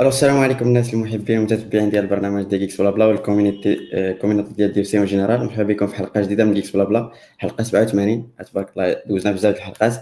[0.00, 3.78] ألو السلام عليكم الناس المحبين والمتتبعين ديال البرنامج ديال GeeksBlaBla وال community
[4.20, 7.12] community ديال DevC en général مرحبا بكم في حلقة جديدة من GeeksBlaBla.
[7.38, 9.92] حلقة 87 تبارك الله دوزنا بزاف الحلقات.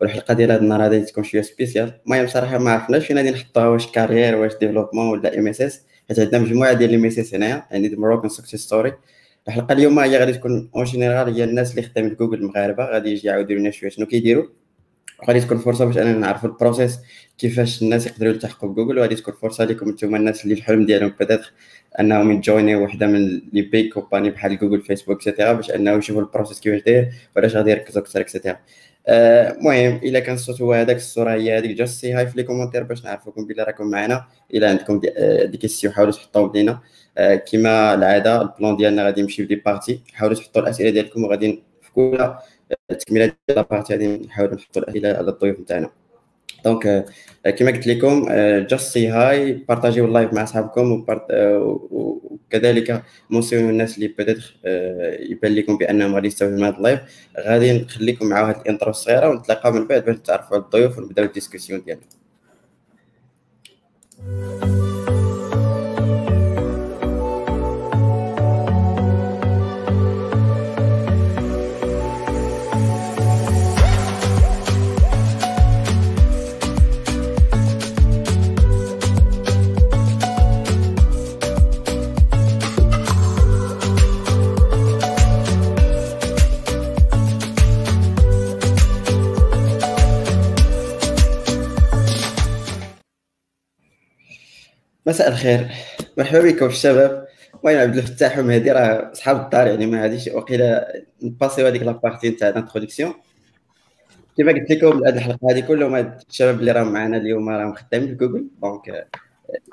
[0.00, 3.68] والحلقة ديال هذا النهار هذه تكون شوية spéciale المهم صراحة ما عرفناش فين غادي نحطوها
[3.68, 7.66] واش carrière واش développement ولا MSS حيت عندنا مجموعة ديال ال MSS هنايا.
[7.70, 8.92] يعني Moroccan success story
[9.48, 12.84] الحلقة اليوم هي غادي تكون en général هي الناس اللي خدامين في جوجل المغاربة.
[12.84, 14.59] غادي يجي يعاودوا لنا شوية شنو كيديروا.
[15.22, 16.98] وغادي تكون فرصة باش أننا نعرفوا ال process
[17.38, 21.52] كيفاش الناس يقدروا يلتحقوا بجوجل وغادي تكون فرصة لكم أنتم الناس اللي الحلم ديالهم peut-être
[22.00, 25.70] أنهم ي join ي وحدة من les big companies بحال Google Facebook et cetera باش
[25.70, 28.56] انه يشوفوا ال process كيفاش داير وعلاش غادي يركزوا أكثر et cetera
[29.08, 32.82] المهم إلا كان الصوت هو هذاك الصورة هي هذيك just say hi في les commentaires
[32.82, 34.24] باش نعرفوكم بلي راكم معنا.
[34.54, 35.10] إلا عندكم دي,
[35.46, 36.80] دي كيسيون حاولوا تحطوهم لينا.
[37.52, 41.62] كما العادة ال plan ديالنا غادي يمشي ب des parties حاولوا تحطوا الأسئلة ديالكم وغادي
[41.82, 42.34] في كل
[42.88, 45.90] تكمله la partie غادي نحاولوا نحطوا الأسئلة على الضيوف نتاعنا.
[46.64, 47.04] donc
[47.58, 48.26] كما قلت لكم
[48.66, 51.06] juste سي هاي بارطاجيو ال live مع أصحابكم
[51.90, 54.56] وكذلك mentionne الناس اللي peut-être
[55.30, 57.00] يبان لكم بأنهم غادي يستافدوا من هذا ال live
[57.38, 61.24] غادي نخليكم مع واحد ال intro الصغيرة ونتلاقاو من بعد باش نتعرفوا على الضيوف ونبدأو
[61.24, 62.04] ال discussion ديالنا.
[95.10, 95.68] مساء الخير.
[96.18, 97.26] مرحبا بكم الشباب.
[97.64, 102.30] المهم عبد الفتاح ومهدي راه صحاب الدار يعني ما غاديش وقيلا نباسيو هذيك la partie
[102.30, 103.14] نتاع ال introduction
[104.38, 108.14] كما قلت لكم هذه الحلقة هذه كلهم الشباب اللي راهم معنا اليوم راهم خدامين في
[108.14, 109.08] جوجل donc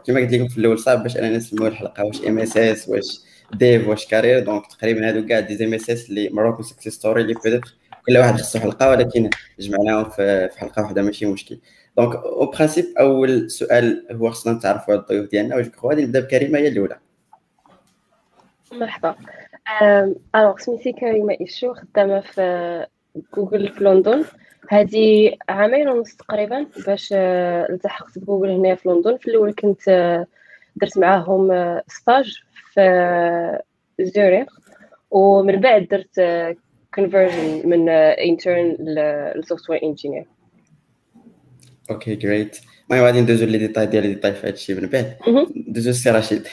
[0.06, 3.20] كما قلت لكم في الأول صعب باش أنا نسميو الحلقة واش MSS واش
[3.54, 7.76] dev واش carrière donc تقريبا هادو كاع des MSS اللي Moroccan success story اللي peut-être
[8.08, 9.30] كل واحد خصو حلقة ولكن
[9.60, 11.60] جمعناهم في حلقة واحدة ماشي مشكل.
[11.98, 15.56] donc en principe أول سؤال هو خصنا نتعرفوا على الضيوف ديالنا.
[15.56, 16.98] واش غادي نبدأ بكريمة هي الأولى.
[18.72, 19.16] مرحبا.
[20.36, 22.86] alors سميتي كريمة إيشو خدامة في
[23.36, 24.24] جوجل في لندن.
[24.70, 29.18] هذه عامين ونص تقريبا باش التحقت بجوجل هنا في لندن.
[29.18, 30.26] في الأول كنت
[30.76, 31.52] درت معاهم
[31.88, 32.42] stage
[32.74, 33.60] في
[34.02, 34.48] زوريخ
[35.12, 36.22] ومن بعد درت
[36.94, 38.78] conversion من intern
[39.36, 40.26] ل software engineer
[41.90, 42.58] أوكي جريت
[42.92, 45.16] المهم غادي ندوزو les détails ديال les détails في هادشي من بعد
[45.68, 46.48] ندوزو السي رشيد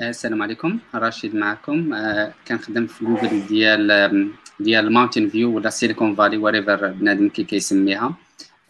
[0.00, 1.94] السلام عليكم رشيد معكم
[2.48, 4.30] كنخدم في جوجل ديال
[4.60, 8.16] ديال ماونتن فيو ولا سيليكون فالي وريفر بنادم كي كيسميها.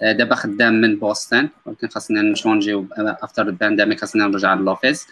[0.03, 5.07] دابا خدام من بوسطن ولكن خاصنا نشونجيو after ال pandemic خاصنا نرجع ل l'office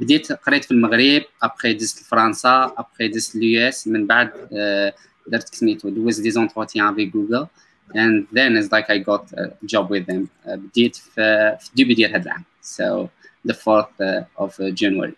[0.00, 4.30] بديت قريت في المغرب ابخي دزت لفرنسا ابخي دزت ل US من بعد
[5.26, 7.46] درت سميتو دوز des entretiens avec Google
[7.94, 12.14] and then it's like I got a job with them بديت في في début ديال
[12.14, 13.08] هذا العام so
[13.48, 15.14] the 4th of January.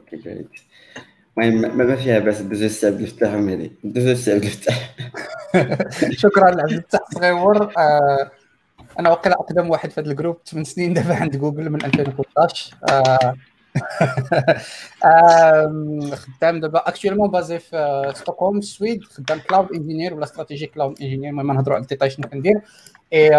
[0.00, 0.48] أوكي جريت
[1.38, 4.96] المهم ما فيها باس دوزو السي عبد الفتاح ومهدي دوزو السي عبد الفتاح
[6.10, 7.72] شكرا عبد الفتاح صغيور.
[8.98, 10.38] أنا وقيلا أقدم واحد في هذا ال groupe.
[10.46, 12.74] 8 سنين دابا عند جوجل من 2013
[16.14, 16.78] خدام دابا.
[16.88, 21.82] actuellement basé في ستوكهولم السويد خدام cloud engineer ولا strategic cloud engineer المهم نهضروا على
[21.82, 22.60] الديتاي شنو كندير.
[23.12, 23.30] اي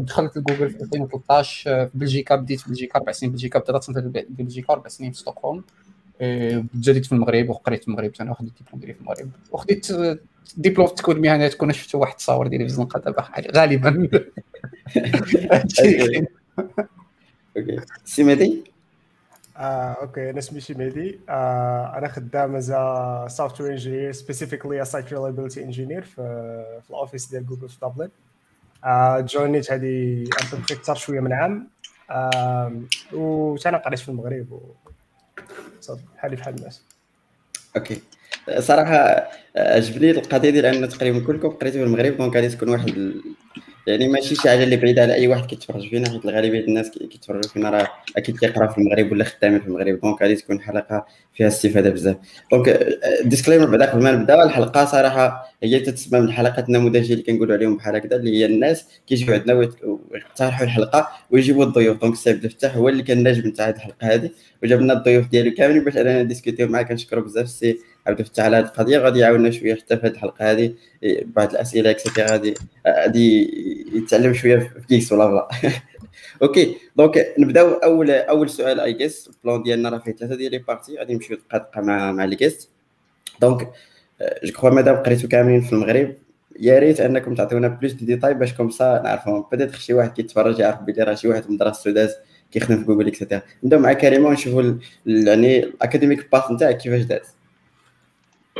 [0.00, 4.72] دخلت لجوجل في 2013 في بلجيكا بديت في بلجيكا أربع سنين بلجيكا بدات في بلجيكا
[4.72, 5.64] أربع سنين في ستوكهولم
[6.82, 9.30] تزاديت في المغرب وقريت في المغرب أنا وخديت الدبلوم ديالي في المغرب.
[9.52, 9.92] وخديت
[10.56, 14.08] ديبلوم في التكوين المهني تكون شفتوا واحد التصاور ديالي في الزنقه دابا غالبا.
[17.56, 17.80] أوكي.
[18.04, 18.69] سي مهدي
[19.60, 22.74] آه، أوكي أنا سميتي مهدي آه، أنا خدام as
[23.32, 26.14] software engineer specifically site reliability engineer في
[26.82, 28.08] في ال office ديال جوجل في دبلن
[28.84, 30.24] آه، جوينيت هذه
[30.70, 31.68] أكثر شوية من عام.
[33.12, 34.60] وأنا قريت في المغرب و
[36.16, 36.82] بحالي بحال الناس.
[37.76, 38.02] أوكي.
[38.58, 43.12] صراحة عجبني القضية ديال أن تقريبا كلكم قريتوا في المغرب donc غادي تكون واحد
[43.86, 47.50] يعني ماشي شي حاجة اللي بعيدة على أي واحد كيتفرج فينا حيت الغالبيه الناس كيتفرجوا
[47.52, 50.00] فينا راه أكيد كيقراو في المغرب ولا خدامين في المغرب.
[50.00, 52.16] donc غادي تكون حلقة فيها استفادة بزاف.
[52.52, 52.88] donc
[53.24, 57.76] disclaimer بعد قبل ما نبدأ الحلقة صراحة هي تتسمى من الحلقات النموذجية اللي كنقولوا عليهم
[57.76, 59.70] بحال هكذا اللي هي الناس كيجيو عندنا
[60.10, 62.00] ويقترحوا الحلقة ويجيبوا الضيوف.
[62.00, 64.30] دونك السي عبد الفتاح هو اللي كان ناجم نتاع هذه الحلقة هذه
[64.62, 66.82] وجاب لنا الضيوف ديالو كاملين باش أننا نديسكوتيو معاه.
[66.82, 68.98] كنشكرو بزاف السي عبد الفتاح على هذه القضية.
[68.98, 70.74] غادي يعاوننا شوية حتى في هذه الحلقة هذه
[71.24, 72.54] بعض الأسئلة et cetera غادي
[72.88, 73.50] غادي
[73.94, 75.48] يتعلم شوية في كيكس ولا بلا
[76.42, 80.50] أوكي donc نبداو اول أول سؤال et juste ال plan ديالنا راه فيه ثلاثة ديال
[80.52, 82.68] les parties غادي نمشيو دقه دقه مع مع les guests
[83.40, 83.70] donc
[84.44, 86.14] je crois مادام قريتو كاملين في المغرب.
[86.60, 89.44] يا ريت أنكم تعطيونا plus de détails باش comme ça نعرفهم.
[89.52, 92.16] بدات شي واحد كيتفرج يعرف بلي راه شي واحد من مدرسة السوداس
[92.52, 94.74] كيخدم في جوجل et cetera نبداو مع كريمه ونشوفوا
[95.06, 97.39] يعني ال academic path نتاعك كيفاش داز.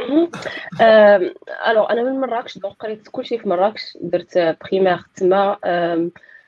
[1.70, 3.98] alors أنا من مراكش donc قريت كلشي في مراكش.
[4.00, 5.56] درت primaire تما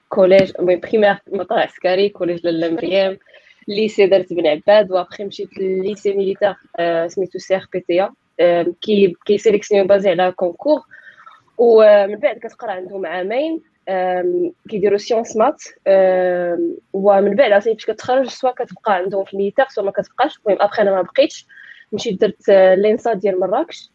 [0.09, 3.19] collège المهم primaire مطار عسكري collège لاله مريم.
[3.69, 6.55] lycée درت بن عباد وأبخي مشيت لل lycée militaire
[7.07, 8.09] سميتو سي ار بي تي
[8.81, 10.81] كي كيسيليكسيون basé على concours
[11.59, 13.61] ومن بعد كتقرا عندهم عامين
[14.69, 15.63] كيديروا sciences maths
[16.93, 20.39] ومن بعد عرفتي فاش كتخرج soit كتبقى عندهم في ال militaire soit ما كتبقاش.
[20.39, 21.47] المهم ابخي أنا ما بقيتش.
[21.93, 23.91] مشيت درت l'ENSA ديال مراكش.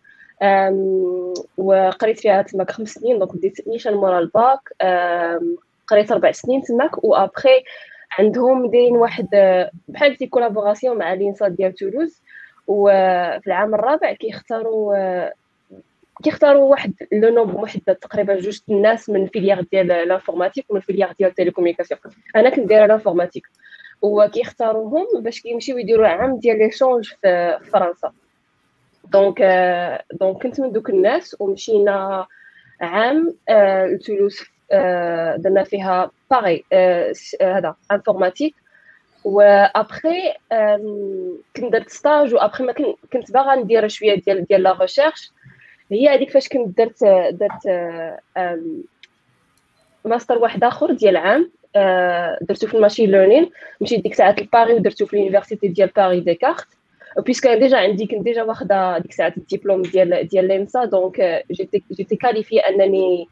[1.57, 4.59] وقريت فيها تماك خمس سنين donc ديت نيشان مورا الباك
[5.87, 7.63] قريت أربع سنين تماك وابخي
[8.19, 9.27] عندهم دايرين واحد
[9.87, 12.21] بحال des collaborations مع l'INSA ديال تولوز.
[12.67, 15.29] وفي العام الرابع كيختاروا
[16.23, 21.29] كيختاروا واحد le nombre محدد تقريبا جوج الناس من filière ديال l'informatique ومن filière ديال
[21.29, 21.99] ال télécommunication
[22.35, 23.47] أنا كنت دايرة l'informatique
[24.01, 28.11] وكيختاروهم باش كيمشيو يديروا عام ديال l'échange في فرنسا.
[29.03, 29.41] donc
[30.11, 32.27] donc كنت من دوك الناس ومشينا
[32.81, 33.35] عام
[33.89, 34.39] لتولوز
[35.37, 36.63] درنا فيها pareil
[37.41, 38.55] هذا informatique
[39.23, 40.33] و après
[41.55, 42.73] كنت درت stage و après ما
[43.13, 45.31] كنت باغا ندير شوية ديال ديال la recherche
[45.91, 47.67] هي هذيك فاش كنت درت درت
[50.05, 51.51] ماستر واحد آخر ديال عام.
[52.41, 53.49] درتو في ال machine learning
[53.81, 56.67] مشيت ديك الساعات لباري ودرتو في l'université ديال باري ديكارت.
[57.25, 62.15] puisque déjà عندي كنت déjà واخدة ديك الساعات الدبلوم ديال ديال l'INSA donc j'étais j'étais
[62.15, 63.27] qualifiée أنني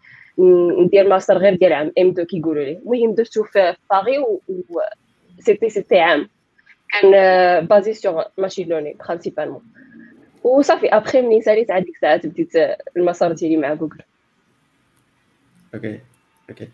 [0.80, 2.72] ندير ماستر غير ديال عام M2 كيقولوا لي.
[2.72, 4.40] المهم درتو في باري و
[5.40, 6.30] c'était c'était عام.
[6.90, 9.62] كان basé sur machine learning principalement
[10.44, 12.52] وصافي ابخي منين ساليت عاد ديك الساعات بديت
[12.98, 13.98] المسار ديالي مع جوجل
[15.74, 16.00] أوكي
[16.50, 16.68] أوكي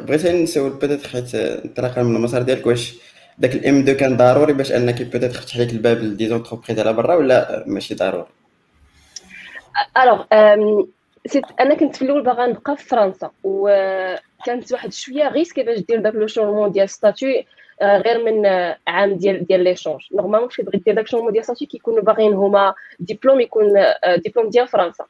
[0.00, 2.94] بغيت نسول peut-être حيت انطلاقا من المسار ديالك واش
[3.38, 6.92] داك ال M2 كان ضروري باش أنك peut-être تفتح لك الباب ل des entreprises على
[6.92, 8.26] برا ولا ماشي ضروري؟
[10.02, 10.24] alors
[11.60, 16.14] أنا كنت في الأول باغا نبقى في فرنسا وكانت واحد شوية risque باش دير داك
[16.14, 17.42] le changement ديال statut
[17.82, 18.46] غير من
[18.86, 22.32] عام ديال ديال l'échange normalement فاش تبغي دير داك ال changement ديال statut كيكونوا باغيين
[22.32, 23.66] هما ديبلوم يكون
[24.24, 25.04] ديبلوم ديال فرنسا.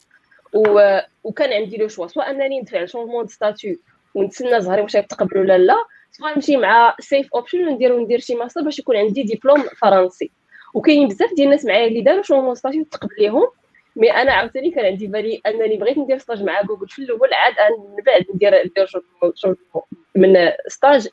[0.55, 0.99] و...
[1.25, 3.77] وكان عندي le choix سواء أنني ندفع changement de statut
[4.15, 5.85] ونتسنى زهري واش يتقبلوا ولا لا.
[6.11, 10.31] سواء نمشي مع safe option وندير وندير شي ماستر باش يكون عندي ديبلوم فرنسي.
[10.75, 13.49] وكاينين بزاف ديال الناس معايا اللي داروا changement statut تقبل ليهم.
[13.97, 17.55] mais أنا عاوتاني كان عندي بالي أنني بغيت ندير stage مع جوجل في الأول عاد
[17.79, 18.89] من بعد ندير ندير
[20.17, 21.09] من stage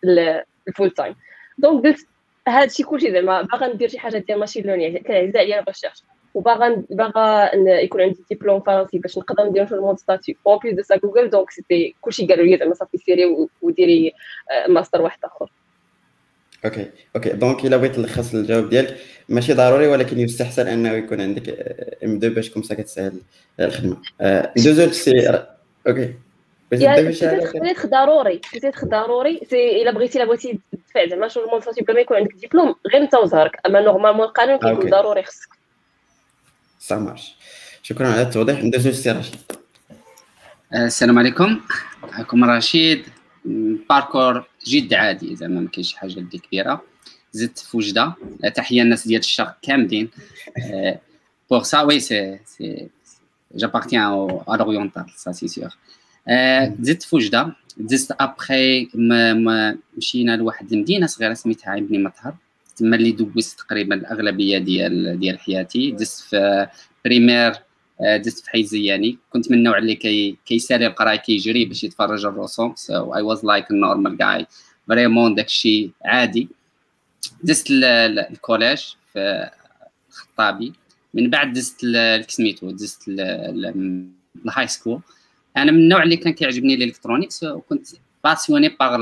[0.68, 1.16] ل full-time
[1.58, 2.08] donc قلت
[2.48, 6.04] هادشي كلشي زعما باغا ندير شي حاجة ديال machine learning كان عزيز عليا ال recherche
[6.36, 10.36] وباغا باغا يكون عندي ديبلوم فرنسي باش نقدر ندير في ال mode statut.
[10.48, 14.14] en plus de ça Google donc c'était كلشي قالوا لي زعما صافي سيري وديري
[14.68, 15.50] ماستر واحد آخر.
[16.66, 18.98] okay okay donc الا بغيت نلخص الجواب ديالك.
[19.30, 21.50] ماشي ضروري ولكن يستحسن أنه يكون عندك
[22.04, 23.22] M2 باش comme ça كتسهل
[23.60, 23.98] الخدمة.
[24.58, 25.44] دوزو c'est
[25.88, 26.14] okay
[26.72, 32.02] peut-être ضروري peut-être ضروري c'est إلا بغيتي إلا بغيتي تدفع زعما شو المونطاسيون بلا ما
[32.02, 35.55] يكون عندك ديبلوم غير انت وزهرك أما normalement القانون كيكون ضروري خصك.
[36.88, 37.36] ça marche
[37.84, 38.64] شكرا على التوضيح.
[38.64, 39.36] ندوزو سي رشيد.
[40.74, 41.62] السلام عليكم.
[42.04, 43.06] معكم رشيد.
[43.90, 45.36] parcours جد عادي.
[45.36, 46.82] زعما ما كاينش حاجة اللي كبيرة.
[47.32, 48.14] زدت في وجدة.
[48.56, 50.10] تحية الناس ديال الشرق كاملين.
[51.52, 52.90] pour ça oui c'est c'est
[53.56, 54.04] j'appartiens
[54.48, 55.70] à l'oriental ça c'est sûr
[56.82, 57.56] زدت في وجدة.
[57.78, 58.90] دزت ابخي
[59.98, 62.36] مشينا لواحد المدينة صغيرة سميتها عين بني مطهر.
[62.76, 65.92] تما اللي دوزت تقريبا الأغلبية ديال ديال حياتي.
[65.92, 66.68] دزت في
[67.06, 67.54] primaire
[68.02, 72.74] دزت في حي زياني كنت من النوع اللي كي كيسالي القراي كيجري باش يتفرج الرسوم.
[72.76, 74.48] so I was like normal guy
[74.88, 76.50] vraiment داكشي عادي.
[77.44, 78.82] دزت ال collège
[79.14, 79.50] في
[80.10, 80.74] الخطابي
[81.14, 81.86] من بعد دزت
[82.28, 85.00] سميتو دزت ال high school.
[85.58, 87.88] أنا من النوع اللي كان كيعجبني ال electronics وكنت
[88.24, 88.98] passionné par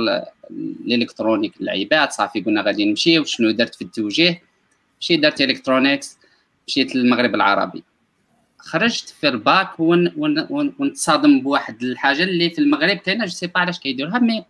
[0.52, 3.20] l'électronique اللعيبات صافي قلنا غادي نمشي.
[3.20, 4.42] وشنو درت في التوجيه؟
[5.02, 6.18] مشيت درت electronics
[6.68, 7.84] مشيت للمغرب العربي.
[8.58, 14.20] خرجت في الباك ونتصادم بواحد الحاجة اللي في المغرب كاينة je sais pas علاش كيديروها
[14.20, 14.46] mais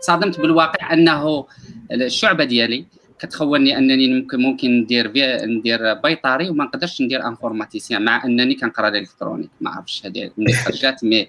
[0.00, 1.46] تصادمت بالواقع أنه
[1.92, 2.86] الشعبة ديالي
[3.18, 5.12] كتخولني أنني ممكن ممكن ندير
[5.46, 9.50] ندير بيطاري وما نقدرش ندير informaticien مع أنني كنقرا l'électronique.
[9.60, 10.30] ما عرفتش هذه
[10.64, 11.28] خرجت مي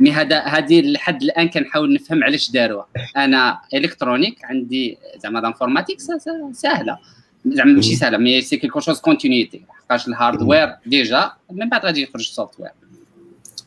[0.00, 2.86] مي هذا هذه لحد الآن كنحاول نفهم علاش داروها.
[3.16, 6.00] أنا électronique عندي زعما l'informatique
[6.52, 6.98] سهله
[7.46, 9.62] زعما ماشي سهله mais c'est quelque chose continuité.
[9.68, 12.70] لحقاش ال hardware déjà من بعد غادي يخرج ال software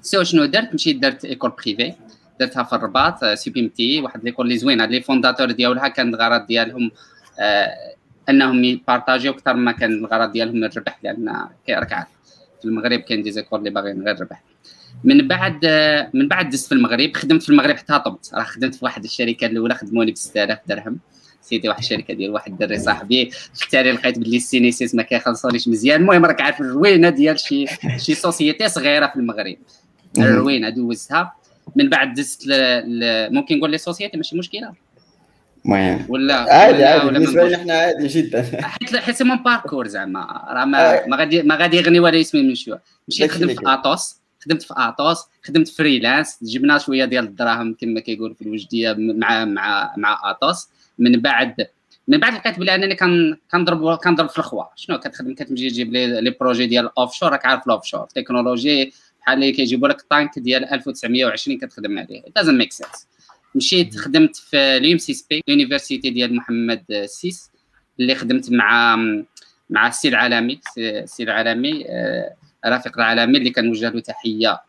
[0.02, 1.94] so شنو درت؟ مشيت درت école privée.
[2.40, 4.86] درتها في الرباط سي بي ام تي واحد l'école اللي زوينة.
[4.86, 6.92] les fondateurs ديالها كان الغرض ديالهم
[7.40, 7.72] آه
[8.30, 12.08] أنهم يبارطاجيو أكثر ما كان الغرض ديالهم الربح لأن راك عارف
[12.62, 14.44] في المغرب كاين des écoles اللي باغيين غير الربح.
[15.04, 15.66] من بعد
[16.14, 18.32] من بعد دزت في المغرب خدمت في المغرب حتى هطبت.
[18.34, 21.00] راه خدمت في واحد الشركة الأولى خدموني ب 6000 درهم.
[21.42, 23.30] c'était واحد الشركة ديال واحد الدري صاحبي.
[23.54, 26.02] في التالي لقيت بلي ال CNSS ما كيخلصونيش مزيان.
[26.02, 27.66] المهم راك عارف الروينة ديال شي
[27.98, 29.56] شي société صغيرة في المغرب.
[30.18, 31.36] الروينة دوزتها.
[31.76, 32.44] من بعد دزت
[33.32, 34.74] ممكن نقول les sociétés ماشي مشكلة.
[35.66, 36.06] المهم.
[36.10, 37.06] ولا عادي عادي.
[37.06, 38.44] بالنسبة لنا حنا عادي جدا.
[38.62, 40.46] حيت حيت c'est mon parcours زعما.
[40.50, 44.21] راه ما, ما غادي ما غادي يغني ولا يسمي من شوية مشيت خدمت في Atos
[44.46, 49.94] خدمت في Atos خدمت freelance جبنا شوية ديال الدراهم كما كيقولوا في الوجدية مع مع
[49.98, 50.68] مع Atos
[51.00, 51.68] من بعد
[52.08, 52.96] من بعد لقيت بلي أنني
[53.52, 54.64] كنضرب كنضرب في الخوا.
[54.76, 58.94] شنو كتخدم؟ كتمشي تجيب لي les projets ديال ال offshore راك عارف ال offshore technologie
[59.22, 62.24] بحال اللي كيجيبوا لك ال tank ديال 1920 كتخدم عليه.
[62.36, 63.08] doesn't make sense
[63.56, 67.52] مشيت خدمت في l'UM6P l'université ديال محمد السادس
[68.00, 68.96] اللي خدمت مع
[69.70, 71.86] مع السي العالمي السي العالمي
[72.66, 74.62] رافق العالمي اللي كنوجه له تحية.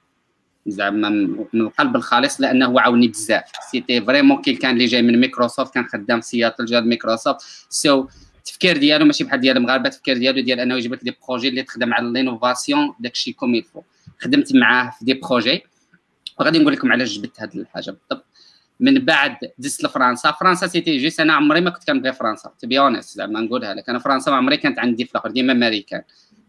[0.66, 1.08] زعما
[1.52, 3.42] من القلب الخالص لأنه عاوني بزاف.
[3.70, 8.06] c'était vraiment كي كان اللي جاي من ميكروسوفت كان خدام في سياتل جا ميكروسوفت so
[8.38, 11.62] التفكير ديالو ماشي بحال ديال المغاربة التفكير ديالو ديال أنه يجيب لك des projets اللي
[11.62, 13.82] تخدم على l'innovation داكشي comme il faut
[14.18, 15.62] خدمت معاه في des projets
[16.40, 18.26] وغادي نقول لكم علاش جبت هذه الحاجة بالضبط.
[18.80, 20.32] من بعد دزت لفرنسا.
[20.32, 23.88] فرنسا c'était juste أنا عمري ما كنت كنبغي فرنسا to be honest زعما نقولها لك.
[23.88, 26.02] أنا فرنسا ما عمري كانت عندي في الآخر ديما أمريكان.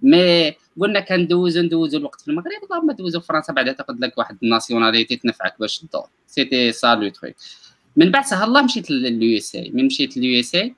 [0.03, 2.63] mais قلنا كندوزو ندوزو الوقت في المغرب.
[2.63, 6.07] اللهم دوزو في فرنسا بعدا تاخذ لك واحد ال nationalité تنفعك باش تدور.
[6.27, 7.35] c'était ça le truc
[7.95, 10.75] من بعد سهل الله مشيت لل USA من مشيت لل USA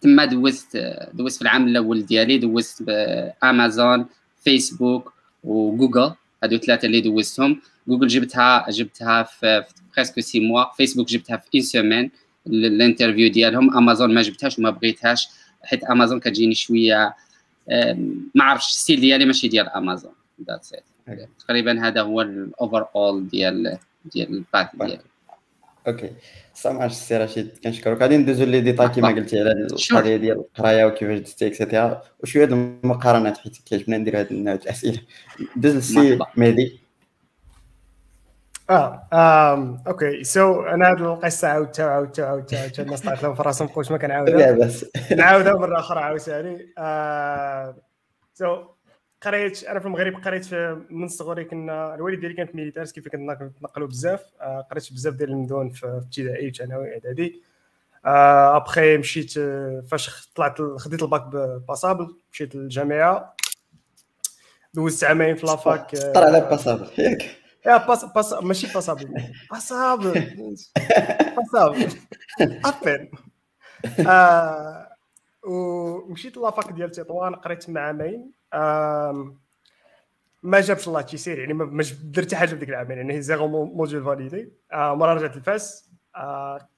[0.00, 0.76] تما دوزت
[1.14, 4.06] دوزت في العام الأول ديالي دوزت ب Amazon
[4.44, 5.12] Facebook
[5.44, 6.12] و Google
[6.42, 7.60] هادو ثلاثة اللي دوزتهم.
[7.88, 9.64] جوجل جبتها جبتها في
[9.96, 12.10] presque six mois Facebook جبتها في une semaine
[12.46, 13.76] ال interview ديالهم.
[13.76, 15.28] امازون ما جبتهاش وما بغيتهاش.
[15.62, 17.14] حيت امازون كتجيني شوية
[18.34, 20.12] ما عرفتش ال style ديالي ماشي ديال امازون
[21.38, 25.00] تقريبا هذا هو ال overall ديال ديال الباك ديالي.
[25.86, 26.10] Okay.
[26.54, 28.02] سامع السي رشيد كنشكرك.
[28.02, 32.44] غادي ندوزو les détails كما قلتي على القضية ديال القراية وكيفاش دزتي et cetera وشوية
[32.44, 35.00] المقارنات حيت كيعجبنا ندير هاد النوع الأسئلة.
[35.56, 36.85] دوز للسي مهدي.
[38.70, 39.82] آه آم.
[39.86, 40.24] Okay.
[40.24, 44.36] So أنا هذه القصة عاودتها عاودتها عاودتها الناس طلعت لهم في راسهم قلت ما كنعاودها
[44.36, 44.86] لا بس.
[45.16, 47.76] نعاودها مرة أخرى عاوتاني آه
[48.34, 48.64] So
[49.22, 53.88] قريت أنا في المغرب قريت في من صغري كنا الوالد ديالي كانت militaire كيف كنتنقلوا
[53.88, 54.24] بزاف.
[54.40, 57.42] آه قريت بزاف ديال المدن في ابتدائي وثانوي إعدادي.
[58.06, 59.32] آه ابخي مشيت
[59.90, 61.22] فاش طلعت خديت ال bac
[61.68, 63.36] passable مشيت للجامعة.
[64.74, 67.45] دوزت عامين في la fac طلع على passable ياك.
[67.66, 69.14] يا passe passe ماشي passable
[69.50, 70.36] passable
[71.36, 71.88] passable
[72.40, 73.08] able
[75.42, 78.30] ومشيت la fac ديال تطوان قريت مع عامين
[80.42, 84.52] ما جابش الله تيسير يعني ما درت حاجة في ديك العامين يعني zéro module validé
[84.72, 85.90] مرة رجعت لفاس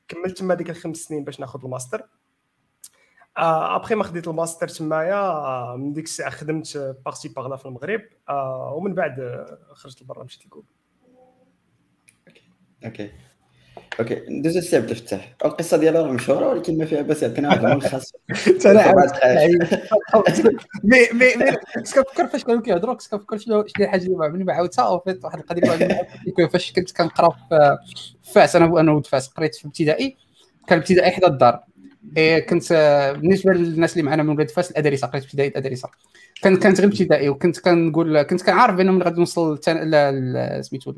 [0.08, 2.06] كملت تما ديك الخمس سنين باش ناخذ الماستر.
[3.36, 8.00] ابخي ما خديت الماستر تمايا من ديك الساعة خدمت par-ci par-là في المغرب.
[8.72, 10.66] ومن بعد خرجت لبرا مشيت لكوبا
[12.84, 13.10] Okay.
[14.00, 14.22] Okay.
[14.28, 18.12] ندوز السي عبد الفتاح القصة ديالها راه مشهورة ولكن ما فيها باس يعطينا واحد الملخص
[20.84, 24.44] مي مي مي كنت كنفكر فاش كانوا كيهضروا كنت كنفكر شنو شنو الحاجة اللي عمرني
[24.44, 24.84] ما عاودتها.
[24.84, 27.78] En fait واحد القضية فاش كنت كنقرأ في
[28.32, 28.56] فاس.
[28.56, 29.28] أنا أنا ولد فاس.
[29.28, 30.16] قريت في ابتدائي.
[30.66, 31.60] كان ابتدائي حدا الدار.
[32.16, 32.72] إيه كنت
[33.20, 35.88] بالنسبة للناس اللي معنا من ولاد فاس الادرسه قريت ابتدائي الادرسه
[36.42, 39.58] كانت كانت غير ابتدائي وكنت كنقول كنت كنعرف بان من غادي نوصل
[40.60, 40.94] سميتو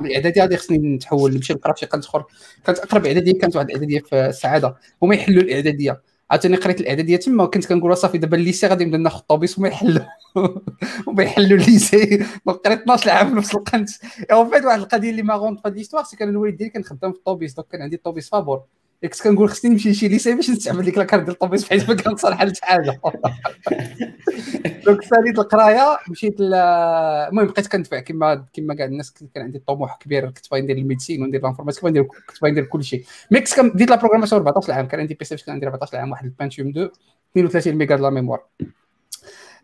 [0.00, 2.24] الإعدادية غادي خصني نتحول نمشي نقرأ في شي قنت آخر.
[2.64, 6.02] كانت أقرب إعدادية كانت واحد الإعدادية في السعادة هما يحلوا الإعدادية.
[6.30, 9.68] عاوتاني قريت الإعدادية تما وكنت كنقول صافي دابا ال lycée غادي نبدا ناخذ الطوبيس وما
[9.68, 10.04] يحلوا.
[11.06, 12.26] وما يحلوا ال lycée.
[12.46, 13.90] قريت 12 عام في نفس القنت.
[14.32, 17.18] En fait واحد القضية اللي ما في هاد سي كان الوالد ديالي كان خدام في
[17.18, 18.62] الطوبيس donc كان عندي الطوبيس فابور.
[19.02, 21.94] كنت كنقول خصني نمشي لشي lycée باش نستعمل ديك la carte ديال الطوبيس بحيث ما
[21.94, 23.00] كنصالح لحتى حاجة.
[24.86, 30.26] Donc ساليت القراية مشيت المهم بقيت كندفع كما كما كاع الناس كان عندي طموح كبير
[30.26, 33.60] كنت باغي ندير ال médecine وندير ال informatique كنت باغي ندير كل شيء Mais كنت
[33.60, 36.68] بديت la programmation 14 عام كان عندي PC كان عندي 14 عام واحد ال Pentium
[36.68, 36.90] 2
[37.32, 38.40] 32 ميجا د la mémoire.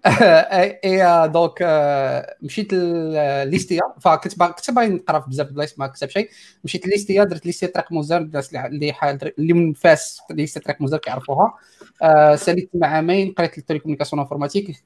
[0.06, 1.58] Et donc
[2.42, 2.74] مشيت
[3.44, 6.30] l'ISTA فكنت كنت باغي نقرا في بزاف البلايص ما كتب شيء
[6.64, 8.94] مشيت ليستيا درت l'ISTA طريق إيموزار الناس اللي
[9.38, 11.54] اللي من فاس l'ISTA طريق إيموزار كيعرفوها.
[12.36, 14.84] ساليت مع عامين قريت ال télécommunication informatique.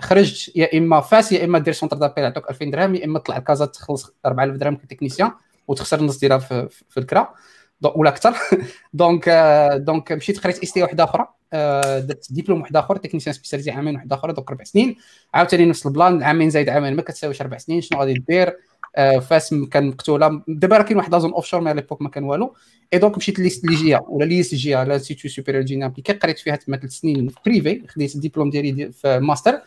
[0.00, 3.36] خرجت يا إما فاس يا إما دير centre d'appel يعطوك 2000 درهم يا إما تطلع
[3.36, 5.30] لكازا تخلص 4000 درهم ك technicien
[5.68, 7.34] وتخسر النص ديالها في, الكرا.
[7.82, 8.34] ولا أكثر.
[8.92, 9.28] دونك
[9.76, 11.22] دونك مشيت قريت اس تي واحدة أخرى.
[11.22, 14.96] آه، درت ديبلوم واحد اخر تكنيسيان سبيسياليزي عامين واحد اخر دوك أربع سنين.
[15.34, 18.56] عاوتاني نفس البلان عامين زايد عامين ما كتساويش أربع سنين شنو غادي دير؟
[18.96, 20.42] آه، فاس كان مقتوله.
[20.48, 22.54] دابا راه كاين واحد لازون أوف شور مي ليبوك ما كان والو.
[22.92, 26.76] إي دونك مشيت ليست ليجيا ولا ليست جيا لانستيتو سوبيريور جينا امبليكي قريت فيها تما
[26.76, 29.60] ثلاث سنين في بريفي خديت الدبلوم ديالي في ماستر.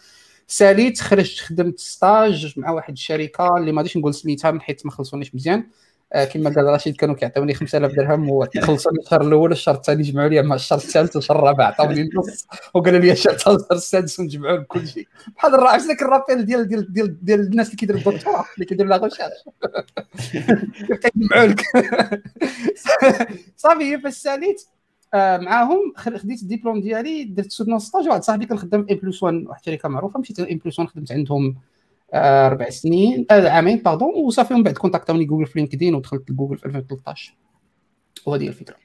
[0.48, 4.92] ساليت خرجت خدمت ستاج مع واحد الشركة اللي ما غاديش نقول سميتها من حيث ما
[4.92, 5.60] خلصونيش مزيان.
[5.60, 5.66] آه،
[6.12, 10.40] كما قال رشيد كانوا كيعطيوني 5000 درهم وخلصوا لي الشهر الأول الشهر الثاني جمعوا لي
[10.40, 15.08] الشهر الثالث والشهر الرابع عطاوني النص وقالوا لي الشهر السادس ونجمعوا كل شيء.
[15.36, 18.90] بحال عرفت ذاك ال rappel ديال ديال ديال ديال الناس اللي كيديروا الدكتوراه اللي كيديروا
[18.90, 19.32] la recherche
[21.02, 21.62] كيجمعوا لك
[23.58, 24.62] صافي فاش ساليت
[25.14, 29.36] آه، معاهم خديت الدبلوم ديالي درت سودنا stage واحد صاحبي كان خدام إم بلس 1
[29.48, 31.56] واحد الشركة معروفة مشيت إم بلس 1 خدمت عندهم
[32.14, 33.26] أربع سنين.
[33.32, 37.34] آه عامين pardon وصافي من بعد كونتاكتوني جوجل في LinkedIn ودخلت لجوجل في 2013
[38.26, 38.76] وهذه هي الفكرة.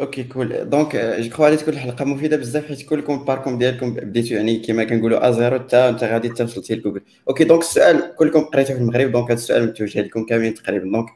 [0.00, 0.70] Okay cool.
[0.70, 5.28] Donc je crois تكون الحلقة مفيدة بزاف حيت كلكم باركم ديالكم بديتو يعني كما كنقولوا
[5.28, 7.00] à zéro حتى انت غادي حتى وصلتي لجوجل.
[7.28, 10.84] Okay donc السؤال كلكم قريتو في المغرب donc هذا السؤال متوجه لكم كاملين تقريبا.
[10.84, 11.06] Donc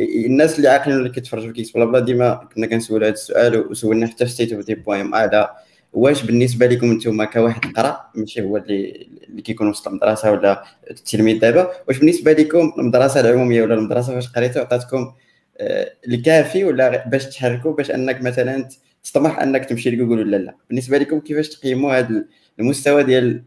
[0.00, 4.26] الناس اللي عاقلين اللي كيتفرجوا في Geeks Blabla ديما كنا كنسولوا هذا السؤال وسولنا حتى
[4.26, 5.50] في State of Dev وين على
[5.92, 11.38] واش بالنسبة لكم أنتم كواحد قرأ ماشي هو اللي اللي كيكون وسط المدرسة ولا التلميذ
[11.38, 15.12] دابا واش بالنسبة لكم المدرسة العمومية ولا المدرسة فاش قريتو عطاتكم
[15.58, 18.68] آه، الكافي ولا باش تحركوا باش أنك مثلا
[19.04, 22.24] تطمح أنك تمشي لجوجل ولا لا؟ بالنسبة لكم كيفاش تقيموا هذا
[22.58, 23.42] المستوى ديال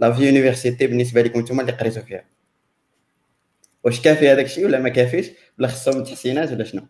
[0.00, 2.24] la vie université بالنسبة لكم أنتم اللي قريتوا فيها؟
[3.84, 6.82] واش كافي هذاك الشيء ولا ما كافيش؟ ولا خصهم تحسينات ولا شنو؟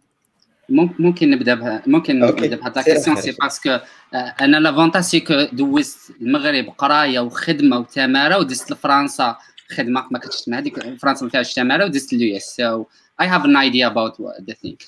[0.69, 3.79] ممكن نبدأ بها ممكن نبدأ بهاد question c'est parce que
[4.15, 9.37] أنا l'avantage c'est que دوزت المغرب قراية وخدمة وتمارة ودزت لفرنسا
[9.71, 10.07] خدمة.
[10.11, 10.99] ما كنتش مع هذيك.
[10.99, 12.85] فرنسا ما فيهاش تمارة ودزت لل US so
[13.21, 14.83] I have an idea about the thing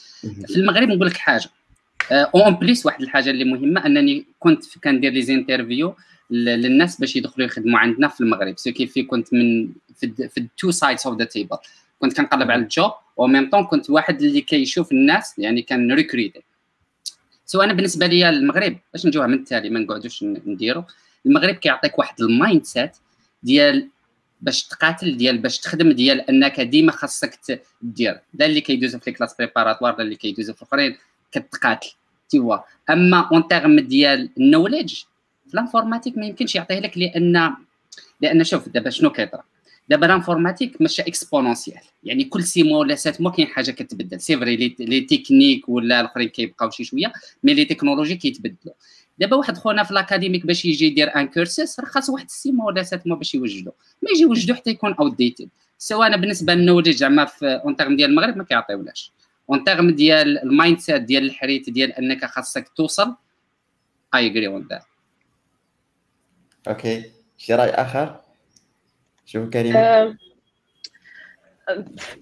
[0.46, 1.50] في المغرب نقول لك حاجة.
[2.12, 5.94] En plus واحد الحاجة اللي مهمة أنني كنت كندير les interviews
[6.30, 8.58] للناس باش يدخلوا يخدموا عندنا في المغرب.
[8.58, 9.68] So كيف كنت من
[10.00, 11.56] في ال two sides of the table
[11.98, 15.92] كنت كنقلب على ال job و même temps كنت واحد اللي كيشوف الناس يعني كان
[15.92, 16.42] recruter
[17.46, 20.84] so أنا بالنسبة لي المغرب باش نجيوها من التالي ما نقعدوش نديرو.
[21.26, 22.96] المغرب كيعطيك واحد ال mindset
[23.42, 23.88] ديال
[24.40, 28.20] باش تقاتل ديال باش تخدم ديال أنك ديما خاصك دير.
[28.34, 30.96] دا اللي كيدوزو في classes préparatoires دا اللي كيدوزو في الأخرين
[31.32, 31.90] كتقاتل.
[32.28, 32.56] تيوا
[32.90, 34.94] أما en terme ديال ال knowledge
[35.46, 37.54] في ال informatique ما يمكنش يعطيه لك لأن
[38.20, 39.42] لأن شوف دابا شنو كيطرا
[39.90, 41.80] دابا ال informatique ماشي exponentielle.
[42.04, 44.20] يعني كل six mois ولا sept mois كاين حاجة كتبدل.
[44.20, 48.74] c'est vrai les techniques ولا الأخرين كيبقاو شي شوية mais les technologies كيتبدلوا.
[49.18, 52.52] دابا واحد خونا في ال académique باش يجي يدير un cursus راه خاص واحد six
[52.52, 53.70] mois ولا sept mois باش يوجدو.
[54.02, 55.48] ما يجي يوجدو حتى يكون outdated
[55.78, 59.12] سواء بالنسبة لل knowledge زعما في en termes ديال المغرب ما كيعطيوناش
[59.50, 63.14] en termes ديال ال mindset ديال الحريت ديال أنك خاصك توصل
[64.14, 64.82] I agree on that
[66.68, 67.04] okay
[67.38, 68.20] شي راي اخر
[69.30, 69.76] شوف كريم.
[69.76, 70.16] آه،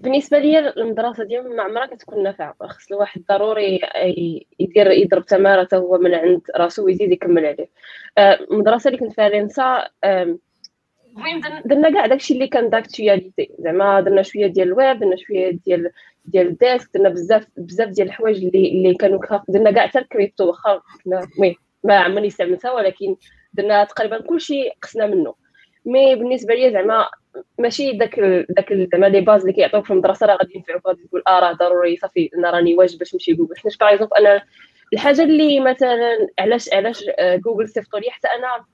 [0.01, 2.55] بالنسبة لي المدرسة ديال ما عمرها كتكون نافعة.
[2.61, 3.79] خص الواحد ضروري
[4.59, 7.69] يدير يضرب تماره هو من عند راسو ويزيد يكمل عليه.
[8.17, 14.01] آه، المدرسة اللي كنت فيها ال ENSA المهم درنا كاع داكشي اللي كان d'actualité زعما
[14.01, 15.91] درنا شوية ديال الويب درنا شوية ديال
[16.25, 20.47] ديال ال desk درنا بزاف بزاف ديال الحوايج اللي اللي كانوا درنا كاع حتى الكريبتو.
[20.47, 23.15] واخا المهم ما عمرني استعملتها ولكن
[23.53, 25.48] درنا تقريبا كلشي قسنا منه.
[25.89, 27.07] mais بالنسبة لي زعما
[27.59, 31.23] ماشي داك داك زعما les bases اللي كيعطيوك في المدرسة راه غادي ينفعوك غادي تقول
[31.27, 34.41] آه راه ضروري صافي أنا راني واجب باش نمشي جوجل حيت par exemple أنا
[34.93, 37.05] الحاجة اللي مثلا علاش علاش
[37.45, 38.65] جوجل صيفطوا لي حتى أنا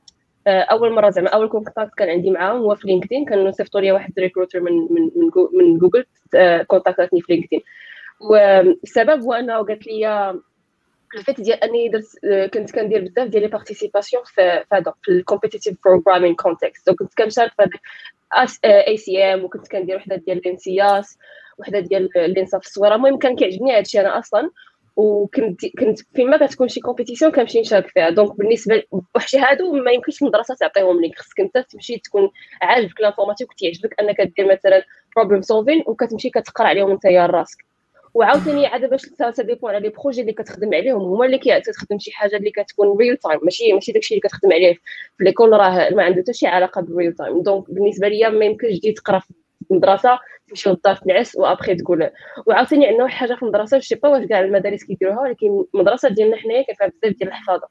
[0.48, 3.92] آه، أول مرة زعما أول contact كان عندي معاهم هو في LinkedIn كانوا صيفطوا لي
[3.92, 5.12] واحد recruiter من من
[5.54, 6.06] من جوجل
[6.68, 7.62] contact اتني في LinkedIn.
[8.22, 10.34] والسبب هو أنه قالت لي
[11.16, 12.06] ال fait ديال اني درت
[12.54, 17.52] كنت كندير بزاف ديال les participations في هذا في ال competitive programming contests كنت كنشارك
[17.52, 17.82] في هذاك
[18.88, 21.18] ACM وكنت كندير وحده ديال ال ENSIAS
[21.58, 24.50] وحده ديال ال ENSA في الصويره المهم كان كيعجبني هذا الشيء أنا أصلا
[24.96, 28.84] وكنت كنت فيما كتكون شي compétition كنمشي نشارك فيها donc بالنسبة
[29.16, 32.30] وحشي هادو ما يمكنش المدرسة تعطيهم لك خصك انت تمشي تكون
[32.62, 34.84] عاجبك ال informatique وتعجبك أنك دير مثلا
[35.16, 37.66] problem solving وكتمشي كتقرأ عليهم أنت راسك
[38.16, 42.12] وعاوتاني عاد باش ça dépend على les projets اللي كتخدم عليهم هما اللي كتخدم شي
[42.12, 44.74] حاجة اللي كتكون real time ماشي ماشي داكشي اللي كتخدم عليه.
[45.18, 48.46] في l'école راه ما عنده حتى شي علاقة بال real time donc بالنسبة ليا ما
[48.46, 49.32] يمكنش تجي تقرا في
[49.72, 52.10] المدرسة تمشي للدار تنعس وأبخي تقول.
[52.46, 56.10] وعاوتاني عندنا واحد الحاجة في المدرسة je sais pas واش كاع المدارس كيديروها ولكن المدرسة
[56.10, 57.68] ديالنا حنايا فيها بزاف ديال الحفاظة.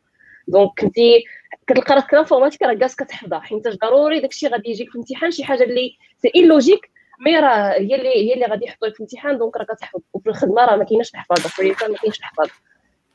[0.49, 1.25] donc كنتي
[1.67, 5.45] كتلقى راسك ال informatique راه كاع كتحفظها حيت ضروري داكشي غادي يجيك في الامتحان شي
[5.45, 6.94] حاجة اللي c'est logique
[7.25, 10.01] mais راه هي اللي هي اللي غادي يحطوك في الامتحان donc راه كتحفظ.
[10.13, 12.51] وفي الخدمة راه ما كايناش الحفاظه في ال réel ما كاينش الحفاظه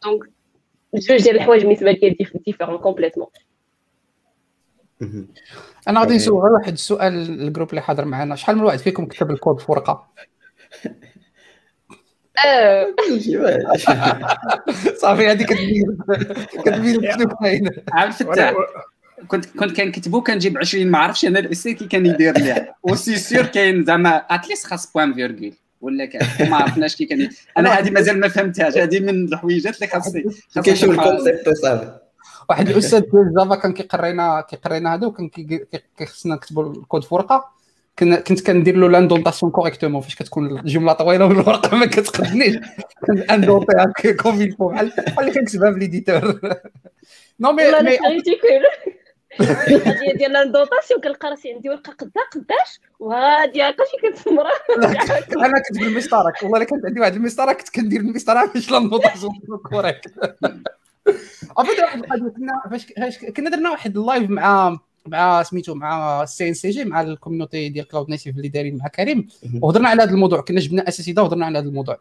[0.03, 0.23] donc
[0.93, 3.27] جوج ديال الحوايج بالنسبة لي différentes complètement
[5.87, 8.35] أنا غادي نسول غير واحد السؤال ال groupe اللي حاضر معنا.
[8.35, 10.07] شحال من واحد فيكم كتب الكود في ورقه
[12.45, 12.95] آه.
[15.01, 15.97] صافي هذه كتبين
[16.65, 18.53] كتبين شنو كاين عبد الفتاح
[19.27, 23.15] كنت كنت كنكتبو كنجيب 20 ما عرفتش أنا الأستاذ كي كان يدير ليها و c'est
[23.15, 26.49] sûr كاين زعما at least خاص point-virgule ولا كان.
[26.49, 27.29] ما عرفناش كي كان.
[27.57, 28.77] أنا هذه مازال ما فهمتهاش.
[28.77, 30.23] هذه من الحويجات اللي خاصني
[30.63, 31.99] كيشوف ال concept صافي.
[32.49, 35.29] واحد الأستاذ ديال Java كان كيقرينا كيقرينا هذا وكان
[35.97, 37.59] كيخصنا نكتبوا الكود في ورقه
[37.99, 42.55] كنت كندير له l'indentation correctement فاش كتكون الجملة طويلة والورقة ما كتقدنيش.
[43.31, 46.39] indenté ها comme بحال بحال اللي كنكتبها في l'éditeur
[47.39, 47.97] non mais mais
[49.41, 54.45] القضية ديال ال indentation كنلقى راسي عندي ورقة قدا قداش؟ وهادي هكا شي كتسمر
[55.45, 59.31] أنا كنت بالمسطره والله إلا كانت عندي واحد المسطره كنت كندير المسطره باش l'indentation
[59.69, 60.13] correcte
[61.57, 66.49] عرفت واحد القضية كنا فاش كنا درنا واحد ال live مع مع سميتو مع ال
[66.49, 69.27] CNCG مع ال community ديال Cloud Native اللي دايرين مع كريم.
[69.61, 71.99] وهضرنا على هذا الموضوع كنا جبنا دا وهضرنا على هذا الموضوع.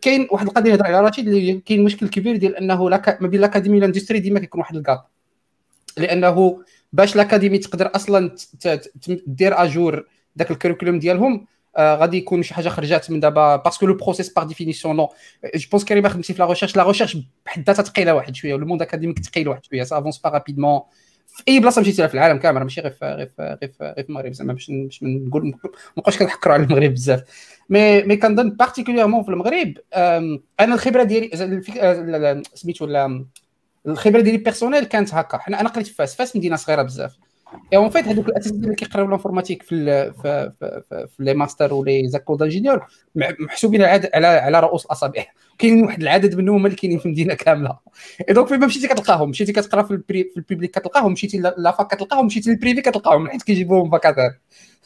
[0.00, 3.44] كاين واحد القضية هضر على رشيد اللي كاين مشكل كبير ديال أنه ما بين ال
[3.44, 5.04] academy و ال industry ديما كيكون واحد ال gap
[5.96, 8.36] لأنه باش ال academy تقدر أصلا
[9.26, 10.06] دير à jour
[10.38, 13.94] ذاك ال curriculum ديالهم آه غادي يكون شي حاجة خرجات من دابا parce que le
[13.94, 15.08] process par définition non
[15.54, 18.66] je pense كريم خدمتي في la recherche la recherche بحد ذاتها ثقيله واحد شوية le
[18.66, 20.80] monde académique ثقيل واحد شوية ça avance pas rapidement
[21.26, 24.52] في أي بلاصة مشيتي في العالم كامل ماشي غير غير غير غير في المغرب زعما
[24.52, 25.54] باش باش نقول ما
[25.98, 27.22] نبقاوش كنحكروا على المغرب بزاف.
[27.70, 29.74] مي مي كنظن particulièrement في المغرب
[30.60, 31.62] أنا الخبرة ديالي
[32.54, 32.86] سميتو
[33.86, 35.38] الخبرة ديالي personnelle كانت هكا.
[35.38, 36.14] حنا أنا قريت في فاس.
[36.14, 37.16] فاس مدينة صغيرة بزاف.
[37.72, 40.52] et en fait هذوك الأساتذة اللي كيقراو ال informatique في في
[40.90, 45.24] في, les masters و les écoles d'ingénieurs محسوبين على على رؤوس الاصابع
[45.58, 47.78] كاين واحد العدد منهم اللي كاينين في المدينة كاملة.
[48.28, 49.30] et donc فين مشيتي كتلقاهم.
[49.30, 51.12] مشيتي كتقرا في ال privé ال public كتلقاهم.
[51.12, 52.26] مشيتي la fac كتلقاهم.
[52.26, 53.28] مشيتي لل privé كتلقاهم.
[53.28, 54.38] حيت كيجيبوهم vacataires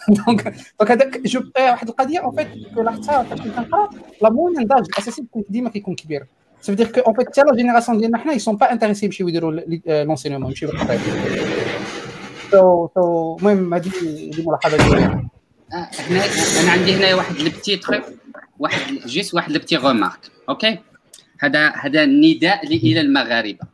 [0.08, 3.90] donc donc هذاك جو واحد القضية en fait لاحظتها فاش كنقرا
[4.22, 6.26] la moyenne d'âge الأساتذة ديما كيكون كبير.
[6.62, 10.98] fait حتى la génération ديالنا حنا ils sont pas intéressés يمشيو يديروا l'enseignement يمشيو للقرايه
[12.50, 13.90] so so المهم هذه
[14.34, 15.04] هذه ملاحظه ديالي
[16.62, 18.04] أنا عندي هنا واحد البتي تخيف
[18.58, 20.78] واحد جيس واحد البتي غومارك أوكي
[21.40, 23.66] هذا هذا نداء إلى المغاربه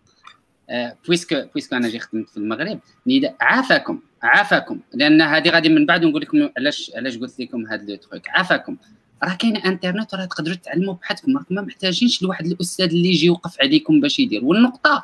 [1.07, 6.05] بويسك بويسك أنا جي خدمت في المغرب نداء عافاكم عافاكم لأن هذه غادي من بعد
[6.05, 8.77] نقول لكم علاش علاش قلت لكم هذا لو تروك عافاكم
[9.25, 13.61] راه كاين انترنت راه تقدروا تعلموا بحالكم راكم ما محتاجينش لواحد الاستاذ اللي يجي يوقف
[13.61, 14.45] عليكم باش يدير.
[14.45, 15.03] والنقطة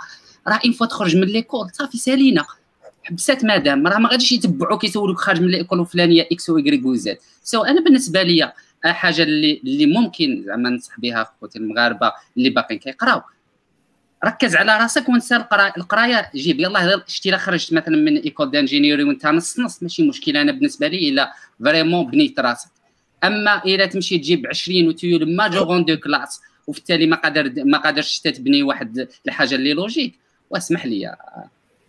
[0.49, 2.45] راه ان فوا تخرج من ليكول صافي سالينا.
[3.05, 7.19] حبسات مادام راه ما غاديش يتبعوك يسولوك خارج من ال école الفلانية X ويكريك وزاد
[7.45, 8.53] so أنا بالنسبة لي
[8.85, 13.23] حاجة اللي اللي ممكن زعما ننصح بها خوتي المغاربة اللي باقيين كيقراو.
[14.25, 15.73] ركز على راسك وانسى القراية.
[15.77, 20.43] القراية جيب يلاه شتي الا خرجت مثلا من école d'ingénierie وانت نص نص ماشي مشكلة.
[20.43, 21.33] أنا بالنسبة لي إلا
[21.65, 22.72] vraiment بنيت راسك.
[23.25, 28.19] أما إلا تمشي تجيب 20 وتولي majorant de classe وفي التالي ما قادر ما قادرش
[28.19, 30.15] تبني واحد الحاجة اللي logique
[30.51, 31.17] واسمح لي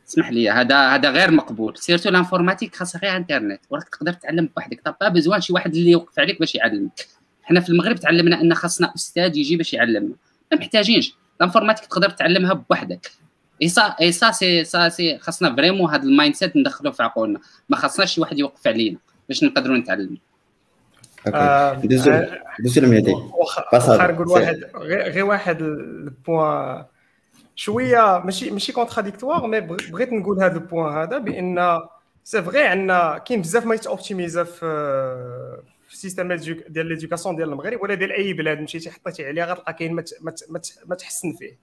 [0.07, 1.77] اسمح لي هذا هذا غير مقبول.
[1.77, 3.61] surtout l'informatique خاصها غير إنترنت.
[3.69, 4.81] وراك تقدر تعلم بوحدك.
[4.85, 7.07] t'as pas besoin شي واحد اللي يوقف عليك باش يعلمك.
[7.43, 10.15] حنا في المغرب تعلمنا أن خاصنا أستاذ يجي باش يعلمنا.
[10.51, 11.13] ما محتاجينش.
[11.37, 13.11] ال informatique تقدر تعلمها بوحدك.
[13.61, 17.39] et ça et ça c'est ça c'est خاصنا vraiment هذا ال mindset ندخلوه في عقولنا.
[17.69, 18.97] ما خاصناش شي واحد يوقف علينا
[19.29, 20.17] باش نقدروا نتعلموا
[21.27, 21.87] OK.
[22.59, 26.85] دوزو المهدي واخا نقول واحد غير واحد ال point.
[27.55, 31.79] شوية ماشي ماشي contradictoire mais بغيت نقول هذا ال point هذا بأن
[32.23, 34.59] c'est vrai عندنا كاين بزاف ما يتوبتيميزا في
[35.87, 39.73] في ال système ديال l'éducation ديال المغرب ولا ديال أي بلاد مشيتي حطيتي عليه غتلقى
[39.73, 39.93] كاين
[40.85, 41.57] ما تحسن فيه.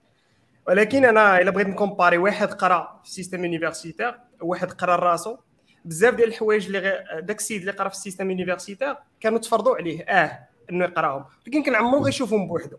[0.67, 5.37] ولكن أنا إلا بغيت نكومباري واحد قرأ في ال système universitaire واحد قرأ راسو
[5.85, 10.03] بزاف ديال الحوايج اللي داك السيد اللي قرا في ال système universitaire كانوا تفرضوا عليه.
[10.03, 11.25] آه إنه يقراهم.
[11.45, 12.77] ولكن كان عمرو غيشوفهم بوحدو.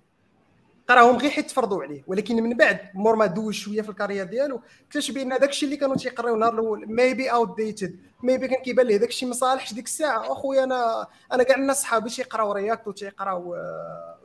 [0.89, 2.05] قراهم غير حيت تفرضوا عليه.
[2.07, 5.67] ولكن من بعد مور ما دوز شوية في ال carrière ديالو اكتشف بأن داك الشيء
[5.67, 9.75] اللي كانوا تيقراو النهار الأول maybe outdated maybe كان كيبان ليه داك الشيء ما صالحش
[9.75, 10.33] ديك الساعة.
[10.33, 13.57] أخويا أنا أنا كاع الناس صحابي تيقراو React وتيقراو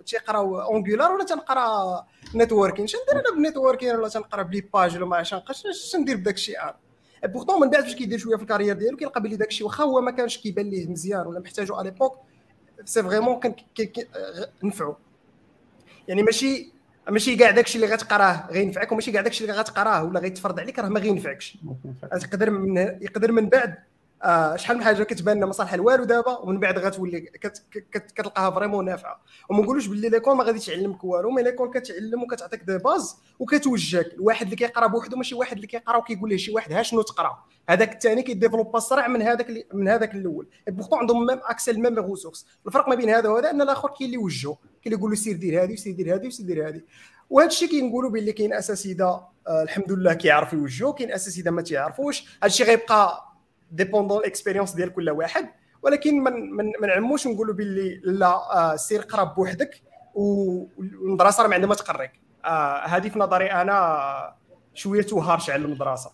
[0.06, 2.06] تيقراو Angular ولا تنقرا
[2.36, 6.34] networking شندير أنا بال networking ولا تنقرا بلي باج ولا ما عرفتش اش ندير بداك
[6.34, 6.76] الشيء أنا
[7.24, 9.84] pourtant من بعد فاش كيدير شوية في ال carrière ديالو كيلقى بلي داك الشيء واخا
[9.84, 12.18] هو ما كانش كيبان ليه مزيان ولا محتاجو à l'époque
[12.86, 13.56] c'est vraiment كان
[14.64, 14.96] نفعو
[16.08, 16.72] يعني ماشي
[17.10, 20.90] ماشي كاع داكشي اللي غتقراه غينفعك وماشي كاع داكشي اللي غتقراه ولا غيتفرض عليك راه
[20.90, 21.58] ما غينفعكش
[22.14, 23.76] يقدر من يقدر من بعد
[24.24, 28.12] آه شحال من حاجة كتبان لنا ما صالحه والو دابا ومن بعد غتولي كت كت
[28.12, 29.22] كتلقاها vraiment نافعة.
[29.50, 34.14] وما نقولوش باللي l'école ما غاديش تعلمك والو mais l'école كتعلم وكتعطيك des bases وكتوجهك.
[34.14, 37.44] الواحد اللي كيقرا بوحدو ماشي واحد اللي كيقرا وكيقول له شي واحد ها شنو تقرا؟
[37.70, 40.48] هذاك الثاني كي développe اسرع من هذاك من هذاك الأول.
[40.68, 44.14] pourtant عندهم même accès même ressources الفرق ما بين هذا وهذا أن الآخر كاين اللي
[44.14, 44.54] يوجهو.
[44.54, 46.82] كاين اللي يقول له سير دير هذه وسير دير هذه وسير دير هذه.
[47.30, 49.04] وهذا الشيء كنقولوا باللي كاين اساتذه
[49.48, 52.22] آه الحمد لله كيعرف يوجهوا كاين اساتذه ما تيعرفوش.
[52.22, 53.28] هذا الشيء غيبقى
[53.72, 55.50] dépendant ال expérience ديال كل واحد
[55.82, 59.82] ولكن من من ما نعموش نقولوا باللي لا آه سير قرا بوحدك
[60.16, 62.12] والمدرسة راه ما عندها ما تقريك.
[62.46, 64.36] آه هذه في نظري أنا
[64.74, 66.12] شوية توهرش على المدرسة.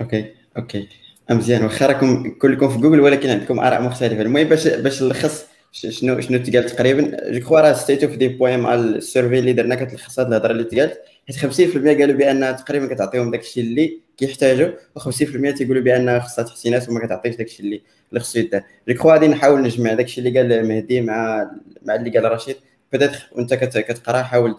[0.00, 0.88] OK OK.
[1.30, 1.64] مزيان.
[1.64, 4.22] واخا راكم كلكم في جوجل ولكن عندكم آراء مختلفة.
[4.22, 7.30] المهم باش باش نلخص شنو شنو تقال تقريبا.
[7.30, 10.18] je crois راه c'est tout à fait des points مع ال survey اللي درنا كتلخص
[10.18, 11.00] هاد الهضرة اللي تقالت.
[11.28, 16.88] حيت 50% قالوا بأن تقريبا كتعطيهم داك الشيء اللي كيحتاجوا و50% تيقولوا بأن خصها تحسينات
[16.88, 18.62] وما كتعطيش داك الشيء اللي اللي خصو يدار.
[18.88, 21.50] je crois غادي نحاول نجمع داك الشيء اللي قال مهدي مع
[21.82, 22.56] مع اللي قال رشيد.
[22.92, 24.56] peut-être وانت كتقرأ حاول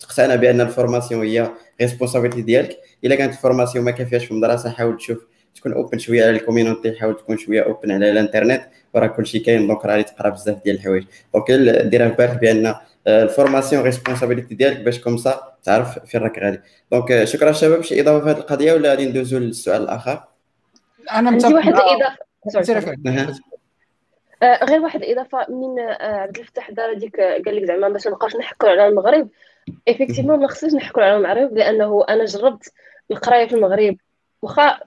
[0.00, 2.78] تقتنع بأن ال formation هي responsabilité ديالك.
[3.04, 6.37] إلا كانت ال formation ما كافياش في المدرسة حاول تشوف تكون open شوية على ال
[6.37, 8.62] community حاول تكون شوية open على الانترنت.
[8.94, 11.04] وراه كلشي كاين donc راه تقرا بزاف ديال الحوايج.
[11.34, 11.50] donc
[11.82, 12.74] ديرها في بالك بأن
[13.06, 16.60] ال formation responsabilité ديالك باش comme ça تعرف فين راك غادي.
[16.92, 20.24] donc شكرا شباب شي إضافة في هذه القضية ولا غادي ندوزو للسؤال الآخر؟
[21.12, 22.96] أنا عندي واحد الاضافه
[24.42, 28.36] آه غير واحد الاضافه من آه عبد الفتاح دار ديك قال لك زعما باش نبقاوش
[28.36, 29.28] نحكوا على المغرب.
[29.88, 32.72] effectivement ما خصناش نحكوا على المغرب لأنه أنا جربت
[33.10, 33.96] القراية في المغرب.
[34.42, 34.80] واخا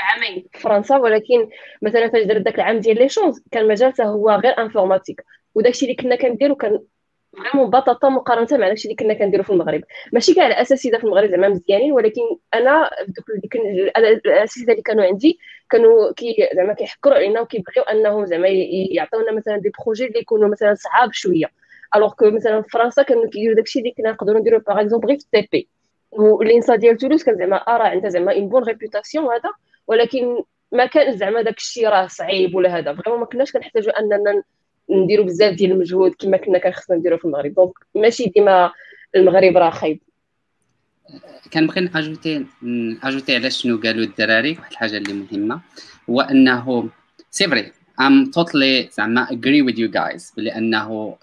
[0.00, 0.46] عامين.
[0.52, 1.48] في فرنسا ولكن
[1.82, 5.24] مثلا فاش درت داك العام ديال l'échange كان مجال هو غير informatique.
[5.54, 6.80] وداكشي اللي كنا كنديرو كان
[7.38, 9.82] vraiment بطاطا مقارنة مع داكشي اللي كنا كنديرو في المغرب.
[10.12, 12.22] ماشي كاع الاساتذه في المغرب زعما مزيانين ولكن
[12.54, 12.90] أنا
[13.42, 13.56] دوك
[14.26, 15.38] الاساتذه اللي كانوا عندي
[15.70, 18.48] كانوا كي زعما كيحكروا علينا وكيبغيو أنهم زعما
[18.90, 21.46] يعطيونا مثلا des projets اللي يكونوا مثلا صعاب شوية.
[21.96, 25.18] alors que مثلا في فرنسا كانوا كيديروا داكشي اللي كنا نقدروا نديرو par exemple غير
[25.18, 25.68] في ال TP.
[26.12, 29.50] وال INSA ديال تولوز كان زعما راه عندها زعما une bonne réputation هذا.
[29.86, 30.42] ولكن
[30.72, 32.94] ما كان زعما داك الشيء راه صعيب ولا هذا.
[32.94, 34.42] vraiment ما كناش كنحتاجوا أننا
[34.90, 37.54] نديروا بزاف ديال المجهود كما كنا كان خصنا نديروا في المغرب.
[37.54, 38.72] donc ماشي ديما
[39.16, 40.00] المغرب راه خايب.
[41.52, 42.46] كنبغي ناجوتي
[43.02, 45.60] ناجوتي على شنو قالوا الدراري واحد الحاجة اللي مهمة
[46.10, 46.88] هو انه
[47.30, 51.16] c'est vrai I'm totally زعما agree with you guys بلي انه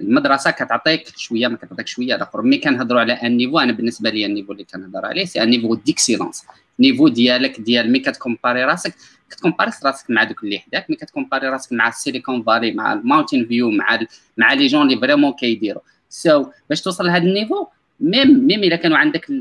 [0.00, 4.26] المدرسة كتعطيك شوية ما كتعطيك شوية الآخر ملي كنهضروا على un niveau أنا بالنسبة لي
[4.26, 6.44] ال niveau اللي كنهضر عليه c'est un niveau d'excellence
[6.80, 8.94] niveau ديالك ديال ملي كتكومباري راسك
[9.30, 12.98] كتكومباري راسك مع دوك اللي حداك ملي كتكومباري راسك مع ال Silicon Valley مع ال
[12.98, 14.00] Mountain View مع
[14.36, 15.82] مع les gens اللي vraiment كيديروا.
[16.08, 17.66] so, باش توصل لهذا ال niveau
[18.00, 19.32] même même إلا كانوا عندك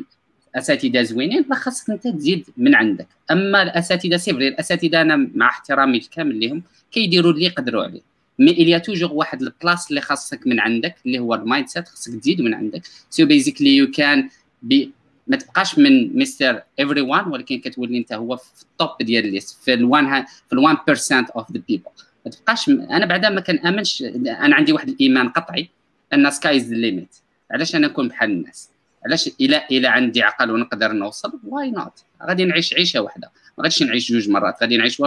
[0.56, 3.08] اساتذه زوينين خاصك أنت تزيد من عندك.
[3.32, 8.02] أما الأساتذة c'est vrai الأساتذة أنا مع احترامي الكامل لهم كيديروا اللي يقدروا عليه.
[8.40, 11.68] mais il y a toujours واحد ال place اللي خاصك من عندك اللي هو ال
[11.68, 12.82] mindset خاصك تزيد من عندك.
[13.10, 14.30] so basically you can
[14.62, 14.92] be
[15.28, 19.64] ما تبقاش من Mister Everyone ولكن كتولي أنت هو في ال top ديال ال liste
[19.64, 21.84] في ال1 في ال1% of the people
[22.26, 25.70] ما تبقاش أنا بعدا ما كنأمنش أنا عندي واحد الإيمان قطعي
[26.14, 27.16] أن sky is limit
[27.52, 28.70] علاش أنا نكون بحال الناس؟
[29.06, 33.84] علاش الا الا عندي عقل ونقدر نوصل؟ why not غادي نعيش عيشة واحدة ما غاديش
[33.84, 35.02] نعيش جوج مرات غادي نعيش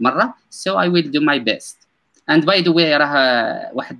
[0.00, 0.34] مرة.
[0.50, 1.78] so I will do my best
[2.30, 3.98] and by the way راه واحد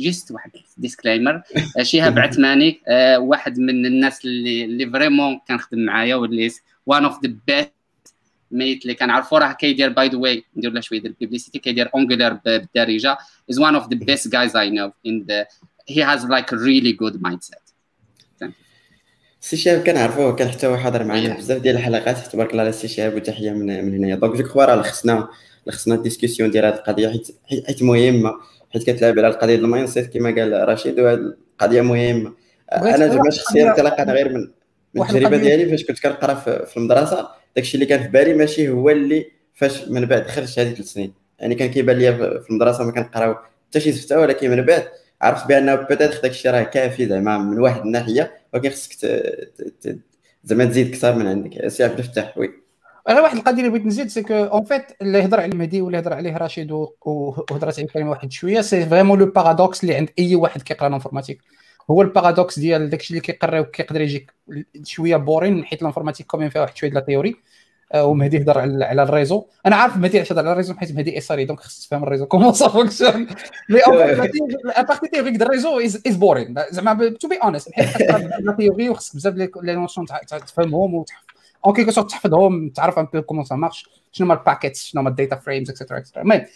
[0.00, 1.42] just واحد disclaimer
[1.82, 2.80] شهاب عثماني
[3.18, 6.50] واحد من الناس اللي اللي vraiment كنخدم معايا واللي
[6.86, 7.72] one of the best
[8.50, 9.36] mate اللي كنعرفو.
[9.36, 13.18] راه كيدير by the way ندير له شوية ديال ال publicité كيدير Angular بالدارجة.
[13.52, 15.46] Is one of the best guys I know in the
[15.86, 17.69] he has like a really good mindset.
[19.40, 22.18] سي شهاب كنعرفوه كان حتى هو حاضر معنا بزاف ديال الحلقات.
[22.32, 24.14] تبارك الله على سي شهاب وتحية من من هنايا.
[24.14, 25.28] donc je crois راه لخصنا
[25.66, 27.28] لخصنا ال discussion ديال هذه القضية حيت
[27.66, 28.32] حيت مهمة.
[28.70, 32.32] حيت كتلعب على القضية ديال ال mindset كما قال رشيد وهذه القضية مهمة.
[32.72, 34.48] أنا زعما شخصيا كنلقى غير من
[34.94, 38.90] من التجربه ديالي فاش كنت كنقرأ في المدرسة داكشي اللي كان في بالي ماشي هو
[38.90, 41.12] اللي فاش من بعد خرجت هذه ثلاث سنين.
[41.38, 43.34] يعني كان كيبان لي في المدرسة ما كنقراو
[43.68, 44.84] حتى شي سفته ولكن من بعد
[45.22, 49.06] عرفت بأن peut-être داك الشيء راه كافي زعما من واحد الناحية ولكن خصك
[50.44, 51.68] زعما تزيد أكثر من عندك.
[51.68, 52.50] سي عبد الفتاح oui.
[53.08, 55.98] غير واحد القضية اللي بغيت نزيد c'est que en fait اللي هضر على المهدي واللي
[55.98, 60.34] هضر عليه رشيد وهضرت عليه كلمة واحد شوية سي vraiment le paradoxe اللي عند أي
[60.34, 61.40] واحد كيقرأ ال informatique.
[61.90, 64.32] هو ال paradoxe ديال داكشي اللي كيقرأ وكيقدر يجيك
[64.84, 67.36] شوية boring حيت ال informatique quand même فيها واحد شوية de la théorie
[67.94, 71.18] ومهدي هضر على ال réseau أنا عارف مهدي علاش هضر على ال réseau حيت مهدي
[71.18, 73.26] SRE donc خصك تفهم ال réseau comment ça fonctionne
[73.68, 73.80] mais
[74.76, 78.00] la partie théorique د ال réseau is boring زعما to be honest حيت
[78.40, 81.04] la théorie وخصك بزاف les notions تفهمهم
[81.66, 85.00] en quelque sorte تحفظهم تعرف un peu comment ça marche شنو هما ال packets شنو
[85.00, 86.46] هما ال data frames et cetera et cetera المهم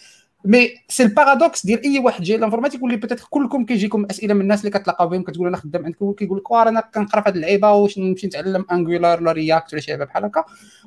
[0.44, 4.40] mais c'est ال paradoxe ديال اي واحد جاي l'informatique واللي peut-être كلكم كيجيكم أسئلة من
[4.40, 7.72] الناس اللي كتلاقاو بهم كتقول أنا خدام عندكم كيقول لك أنا كنقرا في هذه اللعيبة
[7.72, 10.44] واش نمشي نتعلم Angular ولا React ولا شي لعبه بحال هكا.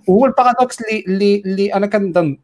[0.08, 2.38] وهو ال paradoxe اللي اللي, اللي أنا كنظن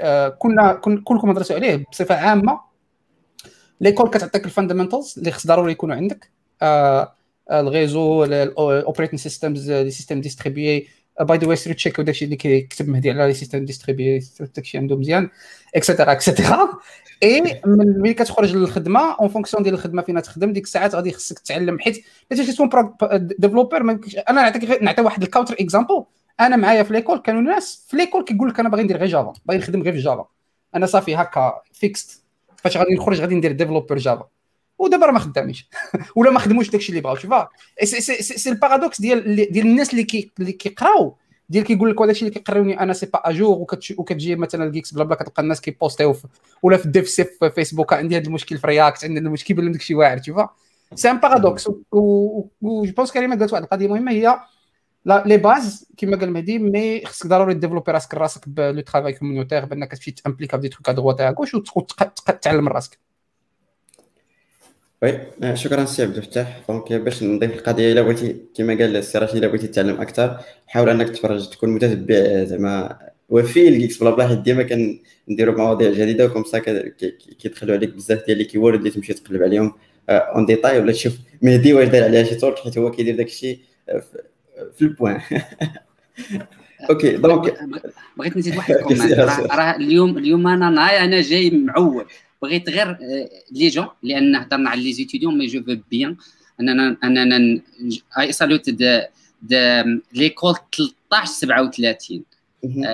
[0.00, 0.72] آه، كنا
[1.04, 2.60] كلكم هضرتوا عليه بصفة عامة.
[3.80, 6.30] l'école كتعطيك ال fundamentals اللي خص ضروري يكونوا عندك.
[6.62, 7.14] آه،
[7.52, 10.88] ال réseau ال operating systems les systèmes distribués
[11.20, 14.96] by the way سيرو check داكشي اللي كيكتب مهدي على les systèmes distribués داكشي عنده
[14.96, 15.28] مزيان
[15.74, 16.68] et cetera et cetera
[17.22, 21.78] et ملي كتخرج للخدمه en fonction ديال الخدمه فين تخدم ديك الساعات غادي خصك تعلم.
[21.78, 22.70] حيت باش تكون
[23.38, 26.04] developer أنا نعطيك نعطي واحد ال counter example
[26.40, 29.32] أنا معايا في l'école كانوا ناس في l'école كيقول لك أنا باغي ندير غير Java
[29.46, 30.26] باغي نخدم غير في Java
[30.74, 32.24] أنا صافي هكا fixed
[32.56, 34.28] فاش غادي نخرج غادي ندير developer Java
[34.78, 35.68] ودابا راه ما خدامينش.
[36.16, 37.16] ولا ما خدموش داكشي اللي بغاو.
[37.16, 37.48] شوفا
[37.84, 41.16] c'est ال paradoxe ديال ديال الناس اللي كي اللي كيقراو
[41.48, 43.66] ديال كيقول لك هذاك اللي كيقريوني أنا c'est pas à jour
[43.98, 46.16] وكتجي مثلا ال Geeks Blabla كتلقى الناس كيبوستيو
[46.62, 49.80] ولا في ال DevC في فيسبوك عندي هذا المشكل في React عندي المشكل كيبان لك
[49.80, 50.48] شي واعر شوفا.
[50.94, 54.38] c'est un paradoxe et je pense كريمة قالت واحد القضية مهمة هي
[55.06, 59.88] les bases كما قال مهدي mais خصك ضروري développer راسك راسك plus travail communautaire بأنك
[59.88, 62.98] كتمشي تامبليكا في des trucs à droite à gauche وتعلم راسك.
[65.04, 66.60] oui آه، شكرا سي عبد الفتاح.
[66.68, 70.88] donc باش نضيف القضية إلا بغيتي كما قال السي رشيد إلا بغيتي تتعلم أكثر حاول
[70.88, 74.62] إنك تفرج تكون متتبع زعما وفي ال Geeks Blabla حيت ديما
[75.28, 76.58] كنديروا مواضيع جديدة و comme ça
[77.38, 79.72] كيدخلوا عليك بزاف ديال les keywords اللي تمشي تقلب عليهم
[80.10, 81.12] اون آه، ديتاي ولا تشوف
[81.42, 84.02] مهدي واش داير عليها شي تورك حيت هو كيدير داك الشيء آه،
[84.74, 85.20] في البوان.
[86.90, 87.54] أوكي دونك
[88.16, 89.12] بغيت نزيد واحد الكومنت.
[89.12, 92.04] راه اليوم اليوم أنا ناي أنا جاي معول.
[92.44, 96.16] بغيت غير آه، لي جون لأن هضرنا على لي زيتيديون مي جو فو بيان.
[96.60, 97.60] أننا أننا
[98.18, 99.54] اي سالوت د
[100.12, 100.54] ليكول
[101.10, 102.24] 13 37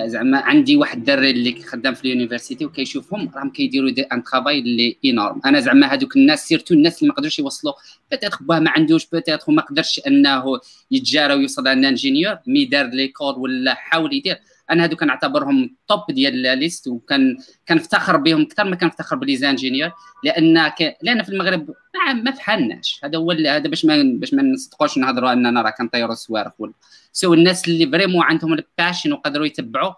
[0.05, 4.97] زعما عندي واحد الدري اللي خدام في اليونيفرسيتي وكيشوفهم راهم كيديروا دي ان ترافاي اللي
[5.05, 7.73] انورم أنا زعما هذوك الناس سيرتو الناس اللي ما قدروش يوصلوا.
[8.11, 10.43] peut-être باه ما عندوش بيتيتر وما قدرش أنه
[10.91, 14.37] يتجارى ويوصل un ingénieur mais دار l'école ولا حاول يدير.
[14.71, 19.37] أنا هادو كنعتبرهم top ديال la liste وكان كنفتخر بهم أكثر ما كنفتخر ب les
[19.37, 19.91] ingénieurs
[20.23, 20.97] لأن ك...
[21.01, 25.33] لأن في المغرب ما, ما فحالناش هذا هو هذا باش ما باش ما نصدقوش نهضروا
[25.33, 26.73] أننا راه كنطيروا الصواريخ ولا
[27.13, 29.93] so الناس اللي vraiment عندهم ال passion وقدروا يتبعوا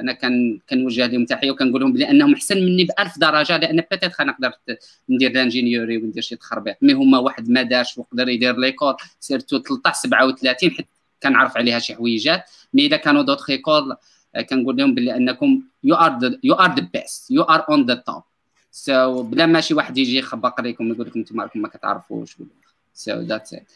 [0.00, 3.82] أنا كان كنوجه لهم تحية وكنقول لهم بلي انهم أحسن مني ب 1000 درجة لأن
[3.90, 4.36] peut-être أنا
[5.08, 6.76] ندير l'ingénierie وندير شي تخربيق.
[6.82, 10.88] mais هما واحد ما دارش وقدر يدير l'école surtout 13 37 حيت
[11.22, 12.50] كنعرف عليها شي حويجات.
[12.74, 13.96] mais إذا كانوا d'autres écoles
[14.50, 18.22] كنقول لهم بلي أنكم you are you are the best you are on the top
[18.70, 22.36] so بلا ما شي واحد يجي يخبق عليكم ويقول لكم أنتم راكم ما كتعرفوش
[22.94, 23.72] so that's it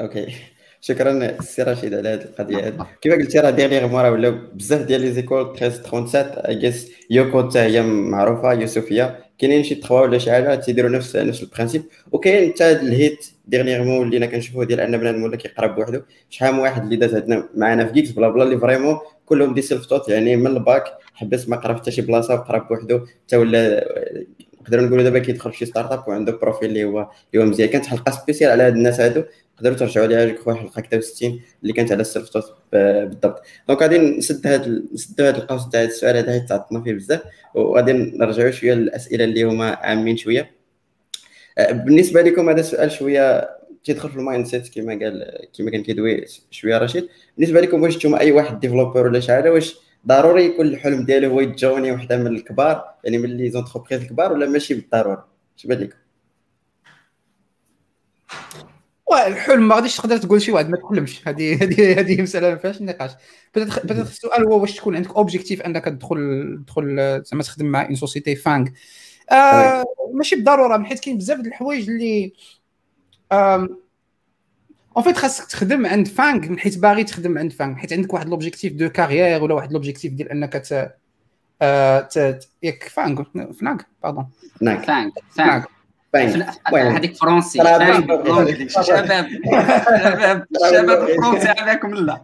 [0.00, 0.34] OK.
[0.80, 2.68] شكرا سي رشيد على هذه القضية.
[2.68, 7.58] هذه كما قلتي راه dernièrement ولاو بزاف ديال les écoles 1337 اي جيس YouCode حتى
[7.58, 9.31] هي معروفة يوسفية.
[9.42, 14.06] كاينين شي تخوا ولا شي حاجة تيديروا نفس نفس ال principe وكاين حتى الهيت dernièrement
[14.06, 17.86] ولينا كنشوفوه ديال أن بنادم ولا كيقرا بوحدو شحال من واحد اللي داز عندنا معنا
[17.86, 21.90] في Geeks Blabla اللي vraiment كلهم des self-taught يعني من الباك حبس ما قرا حتى
[21.90, 23.86] شي بلاصة وقرا بوحدو حتى ولا
[24.62, 27.68] نقدروا نقولوا دابا كيدخل في شي start-up وعنده profil اللي هو اللي هو مزيان.
[27.68, 29.24] كانت حلقة spéciale على هاد الناس هادو.
[29.62, 33.42] تقدروا ترجعوا ليها جو حلقه 60 اللي كانت على ال self-taught بالضبط.
[33.68, 37.22] donc غادي نسد هاد نسد هاد القوس تاع السؤال هذا حيت تعطلنا فيه بزاف.
[37.54, 40.50] وغادي نرجعوا شوية للأسئلة اللي هما عامين شوية.
[41.58, 43.50] أه، بالنسبة لكم هذا سؤال شوية
[43.84, 47.08] تيدخل في ال mindset كما قال كما كان كيدوي شوية رشيد.
[47.36, 51.30] بالنسبة لكم واش نتوما أي واحد developer ولا شي حاجة واش ضروري يكون الحلم ديالو
[51.30, 55.78] هو يتجوني وحدة من الكبار؟ يعني من les entreprises الكبار ولا ماشي بالضرورة؟ اش بان
[55.78, 55.96] لكم
[59.14, 61.28] الحلم ما غاديش تقدر تقول شي واحد ما تحلمش.
[61.28, 63.10] هذه هذه هذه مسألة ما فيهاش نقاش.
[63.56, 68.36] بدات السؤال هو واش تكون عندك objectif أنك تدخل تدخل زعما تخدم مع une société
[68.36, 68.68] FAANG
[69.30, 69.84] آه
[70.14, 72.32] ماشي بالضرورة حيت كاين بزاف د الحوايج اللي
[74.96, 78.28] en fait خاصك تخدم عند FAANG من حيت باغي تخدم عند FAANG حيت عندك واحد
[78.28, 80.94] l'objectif de carrière ولا واحد l'objectif ديال أنك ت...
[81.62, 82.08] آه،
[82.62, 83.22] ياك FAANG
[83.52, 84.26] فناغ pardon
[84.60, 85.64] FAANG FAANG
[86.16, 87.92] هذيك فرونسي شباب
[88.68, 90.46] شباب.
[90.70, 91.06] شباب.
[91.22, 92.22] فرونسي عليكم لا.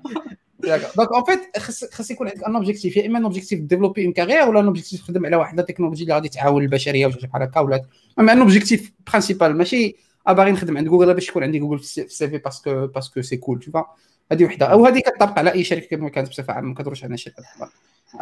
[0.97, 1.59] donc en fait
[1.93, 5.01] خاص يكون عندك un objectif يا اما un objectif développer une carrière ولا un objectif
[5.01, 5.59] تخدم على واحد.
[5.59, 7.83] التكنولوجي اللي غادي تعاون البشرية ولا شي بحال هكا ولا
[8.19, 9.97] أما un objectif principal ماشي
[10.29, 13.23] باغي نخدم عند جوجل باش يكون عندي جوجل في ال CV parce que parce que
[13.23, 13.83] c'est cool tout
[14.33, 14.67] هذه وحدة.
[14.67, 16.69] أو هذه كتطبق على أي شركة كما كانت بصفة عامة.
[16.69, 17.43] ما كدورش على شركة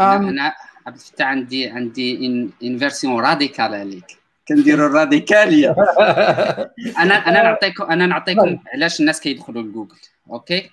[0.01, 0.53] أنا
[0.87, 2.27] عبد الفتاح عندي عندي
[2.63, 4.26] une version radicale عليك.
[4.49, 5.71] كنديروا الراديكالية.
[7.03, 9.97] أنا أنا نعطيكم أنا نعطيكم علاش الناس كيدخلوا لجوجل.
[10.31, 10.71] أوكي؟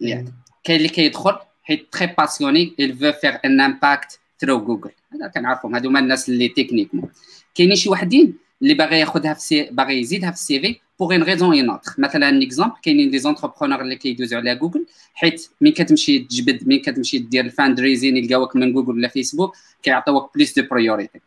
[0.00, 0.32] يعني
[0.64, 5.74] كاين اللي كيدخل حيت très passionné il veut faire un impact through Google هذا كنعرفهم
[5.74, 7.08] هادو هما الناس اللي techniquement
[7.54, 11.58] كاينين شي وحدين اللي باغي ياخذها CV باغي يزيدها في ال CV pour une raison
[11.58, 16.18] ou une autre مثلا exemple كاينين les entrepreneurs اللي كيدوزوا على جوجل حيت مين كتمشي
[16.18, 21.20] تجبد مين كتمشي دير ال fundraising يلقاوك من جوجل ولا فيسبوك كيعطيوك plus de priorité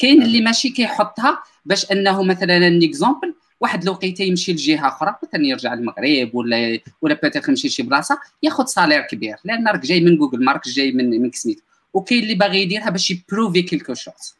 [0.00, 5.74] كاين اللي ماشي كيحطها باش انه مثلا exemple واحد الوقيته يمشي لجهة أخرى مثلا يرجع
[5.74, 10.44] للمغرب ولا ولا peut-être يمشي لشي بلاصة ياخذ salaire كبير لأن راك جاي من جوجل
[10.44, 11.62] ما راكش جاي من من كسميتو
[11.94, 14.34] وكاين اللي باغي يديرها باش ي prouver quelque chose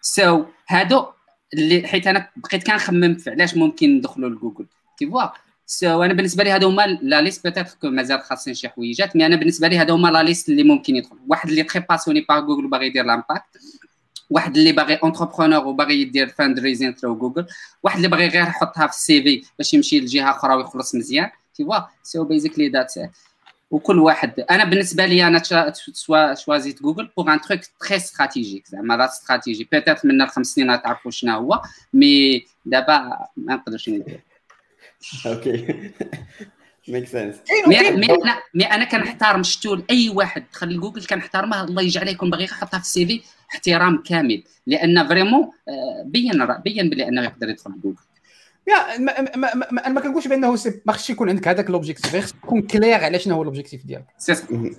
[0.00, 1.06] so هادو
[1.54, 4.66] اللي حيت أنا بقيت كنخمم في علاش ممكن ندخلوا ل Google.
[4.98, 5.22] tu vois
[5.66, 9.26] so أنا بالنسبة لي هادو هما la liste peut-être que مازال خاصين شي حويجات mais
[9.26, 11.16] أنا بالنسبة لي هادو هما la liste اللي ممكن يدخل.
[11.28, 13.58] واحد اللي très passionné par Google وباغي يدير l'impact
[14.30, 17.46] واحد اللي باغي entrepreneur وباغي يدير fundraising through Google
[17.82, 21.30] واحد اللي باغي غير يحطها في ال CV باش يمشي لجهة أخرى ويخلص مزيان.
[21.54, 23.00] tu vois so basically that's
[23.70, 28.66] وكل واحد أنا بالنسبة لي أنا سوا choisi ت Google pour un truc très stratégique
[28.66, 31.62] زعما la stratégie peut-être من الخمس سنين تعرفوا شنو هو
[31.92, 32.98] mais دابا
[33.36, 34.20] ما نقدرش ندير
[35.26, 35.90] أوكي.
[36.88, 42.10] make sense mais أنا mais أنا كنحترم شتو اي واحد دخل لجوجل كنحترمه الله يجعله
[42.10, 43.22] يكون باغي يحطها في ال CV.
[43.50, 44.44] احترام كامل.
[44.66, 45.50] لأن vraiment
[46.04, 47.96] بين بين بلي أنه يقدر يدخل جوجل.
[48.68, 52.62] يا ما ما ما, ما كنقولش بأنه ما خصش يكون عندك هذاك l'objectif خص تكون
[52.62, 54.06] clair على شنو هو l'objectif ديالك.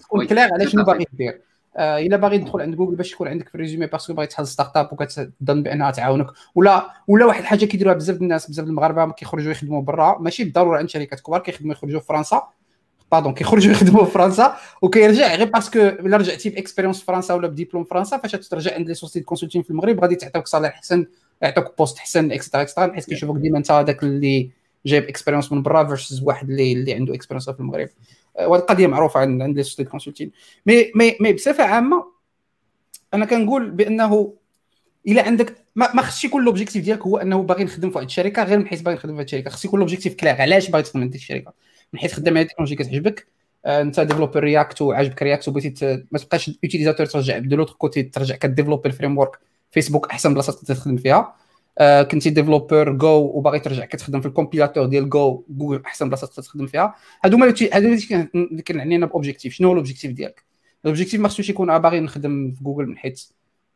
[0.02, 1.42] تكون clair على شنو باغي دير.
[1.78, 4.28] آه إلا باغي تدخل عند جوجل باش يكون عندك في ال résumé parce que باغي
[4.28, 6.28] تحل startup وكتظن بأنها تعاونك.
[6.56, 10.18] ولا ولا واحد الحاجة كيديروها بزاف الناس بزاف المغاربة كيخرجوا يخدموا برا.
[10.20, 12.48] ماشي بالضرورة عند شركات كبار كيخدموا يخرجوا في فرنسا.
[13.12, 17.34] pardon كيخرجوا يخدموا في فرنسا وكيرجع غير parce que الا رجعتي ب expérience في فرنسا
[17.34, 21.06] ولا بديبلوم فرنسا فاش ترجع عند les sociétés consulting في المغرب غادي تعطيوك salaire احسن
[21.42, 24.50] يعطوك poste احسن extra extra بحيث كيشوفوك ديما انت هذاك اللي
[24.86, 27.90] جايب expérience من برا versus واحد اللي اللي عنده expérience في المغرب
[28.40, 30.32] وهذه القضية معروفه عند عند les sociétés consulting
[30.66, 32.06] mais mais mais بصفه عامه
[33.14, 34.34] أنا كنقول بانه
[35.08, 38.44] الا عندك ما, ما خصش يكون l'objectif ديالك هو انه باغي نخدم في واحد الشركة
[38.44, 41.02] غير من حيث باغي نخدم في واحد الشركة خص يكون l'objectif clair علاش باغي تخدم
[41.02, 41.54] عند الشركة
[41.94, 43.28] من حيث خدام على تكنولوجي كتعجبك
[43.66, 48.40] انت developer React وعجبك React وبغيتي ما تبقاش utilisateur ترجع de l'autre côté ترجع ك
[48.40, 49.40] développer ال framework
[49.72, 51.36] فيسبوك أحسن بلاصة تخدم فيها.
[51.80, 56.28] آه كنتي developer Go وباغي ترجع كتخدم في ال compilateur ديال Go Google أحسن بلاصة
[56.28, 56.96] تخدم فيها.
[57.24, 57.98] هادو هما هادو
[58.36, 60.46] اللي كنعنينا ب objectif شنو هو ال objectif ديالك؟
[60.84, 63.30] ال objectif ما خصوش يكون باغي نخدم في جوجل من حيث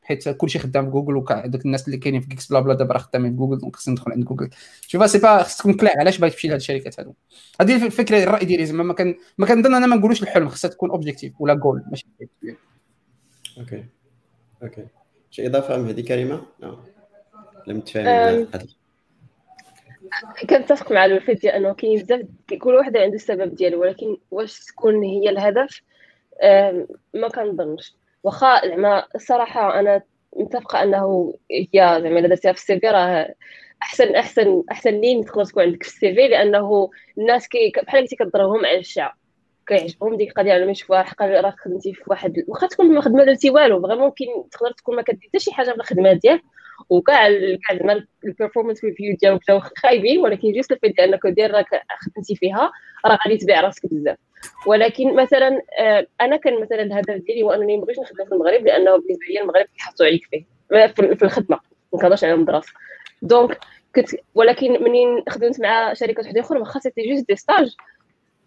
[0.04, 3.00] حيت كلشي خدام في جوجل وهذوك الناس اللي كاينين في geeks بلا بلا دابا راه
[3.00, 4.50] خدامين في جوجل donc خصني ندخل عند جوجل.
[4.88, 7.14] شوف c'est pas خصك تكون clair علاش باغي تمشي لهاد الشركات هادو؟
[7.62, 10.90] هذه الفكرة الرأي ديالي زعما ما كان ما كنظن أنا ما نقولوش الحلم خصها تكون
[10.90, 12.08] objectif ولا جول ماشي
[13.58, 13.86] أوكي.
[14.64, 14.86] أوكي.
[15.32, 16.78] شي إضافة مهدي كريمة؟ نعم.
[17.68, 18.48] لم تفهم
[20.50, 22.26] كنتفق مع الوفيد ديال أنه كاين بزاف
[22.60, 25.82] كل واحد عنده السبب ديالو ولكن واش تكون هي الهدف؟
[27.14, 27.96] ما كنظنش.
[28.24, 30.02] واخا زعما الصراحه أنا
[30.36, 33.36] متفقة أنه هي زعما إلا درتيها في ال CV راه
[33.84, 38.16] أحسن أحسن أحسن لين تقدر تكون عندك في ال CV لأنه الناس كي بحال قلتي
[38.16, 39.14] كضربهم على الشعب
[39.68, 43.50] كيعجبهم ديك القضية على يشوفوها حق راك خدمتي في واحد واخا تكون ما خدمة درتي
[43.50, 46.42] والو vraiment ممكن تقدر تكون ما كدير حتى شي حاجة في الخدمة ديالك
[46.90, 47.28] وكاع
[47.68, 51.68] كاع زعما ال performance review ديالك جاو خايبين ولكن juste ال fait أنك دير راك
[52.00, 52.72] خدمتي فيها
[53.06, 54.18] راه غادي تبيع راسك بزاف.
[54.68, 55.62] ولكن مثلا
[56.22, 59.42] أنا كان مثلا الهدف ديالي هو أنني ما بغيتش نخدم في المغرب لأنه بالنسبة لي
[59.42, 60.46] المغرب كيحطوا عليك فيه
[61.16, 61.60] في الخدمة
[61.94, 62.74] ما كنهضرش على المدرسة.
[63.22, 63.60] donc
[63.96, 67.76] كنت ولكن منين خدمت مع شركات وحده أخرى واخا c'était juste des stages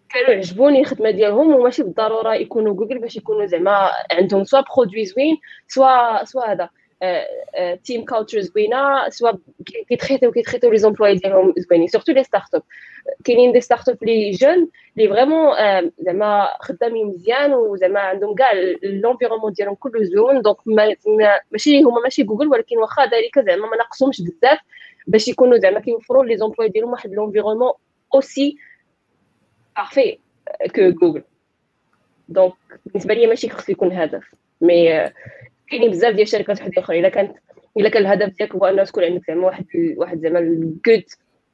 [0.09, 5.37] كانوا يعجبوني الخدمة ديالهم وماشي بالضرورة يكونوا جوجل باش يكونوا زعما عندهم soit produit زوين
[5.67, 6.69] soit soit هذا.
[7.83, 9.31] team culture زوينه سوا
[9.89, 12.63] كيتخيطيو كيتخيطيو لي زومبلوي ديالهم زوينين surtout les startups
[13.23, 15.55] كاينين des startups les jeunes اللي vraiment
[15.99, 18.51] زعما خدامين مزيان وزعما عندهم كاع
[18.83, 20.57] l'environnement ديالهم كله زوين donc
[21.51, 24.59] ماشي هما ماشي جوجل ولكن واخا ذلك زعما ما ناقصهمش بزاف
[25.07, 27.71] باش يكونوا زعما كيوفروا les employés ديالهم واحد l'environnement
[28.13, 28.57] aussi
[29.77, 30.17] parfait
[30.75, 31.23] que Google
[32.29, 32.53] donc
[32.85, 34.31] بالنسبة لي ماشي خصو يكون هدف
[34.61, 35.11] mais
[35.69, 37.37] كاينين بزاف ديال الشركات وحده أخرى إلا كانت
[37.77, 39.65] إلا كان الهدف ديالك هو أنه تكون عندك زعما واحد
[39.97, 40.39] واحد زعما
[40.85, 41.03] good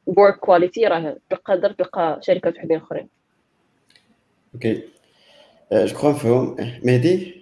[0.06, 3.10] work quality راه تقدر تلقى شركات وحدين أخرين.
[4.54, 4.84] أوكي
[5.74, 7.42] je crois مفهوم مهدي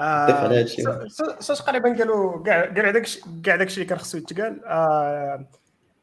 [0.00, 0.82] ضيف على هادشي
[1.40, 3.06] so تقريبا قالوا كاع كاع داك
[3.44, 4.60] كاع داكشي اللي كان خصو يتقال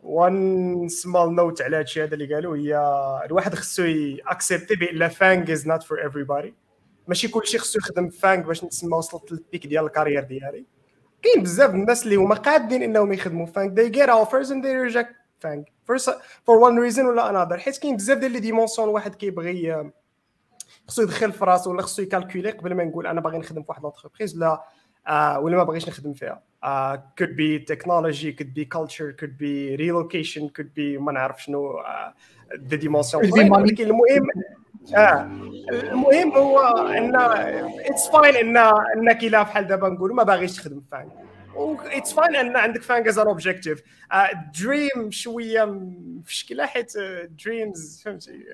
[0.04, 2.78] one small note على هادشي هذا اللي قالوا هي
[3.26, 3.84] الواحد خصو
[4.28, 6.54] accepter بأن FAANG is not for everybody
[7.08, 10.66] ماشي كلشي خصو يخدم FAANG باش نتسمى وصلت لل peak ديال ال carrière ديالي.
[11.22, 15.14] كاين بزاف الناس اللي هما قادين إنهم يخدموا FAANG they get offers and they reject
[15.40, 15.98] فانغ for,
[16.46, 17.56] for one reason ولا another.
[17.60, 19.92] حيت كاين بزاف ديال les dimensions واحد كيبغي
[20.88, 23.68] خصو يدخل في راسو ولا خصو ي calculer قبل ما نقول أنا باغي نخدم في
[23.70, 24.64] واحد l'entreprise لا
[25.08, 26.44] uh, ولا ما باغيش نخدم فيها.
[26.64, 31.74] uh, could be technology could be culture could be relocation could be ما نعرف شنو
[31.74, 34.28] uh, dimension ولكن المهم
[34.96, 35.32] آه.
[35.72, 38.58] المهم هو إن it's fine ان
[38.98, 41.10] إنك الا بحال دابا نقولوا ما باغيش تخدم فاين
[41.86, 43.84] it's fine إن عندك FAANG as objective
[44.62, 46.94] dream شوية مفشكله حيت
[47.46, 48.46] dreams فهمتي؟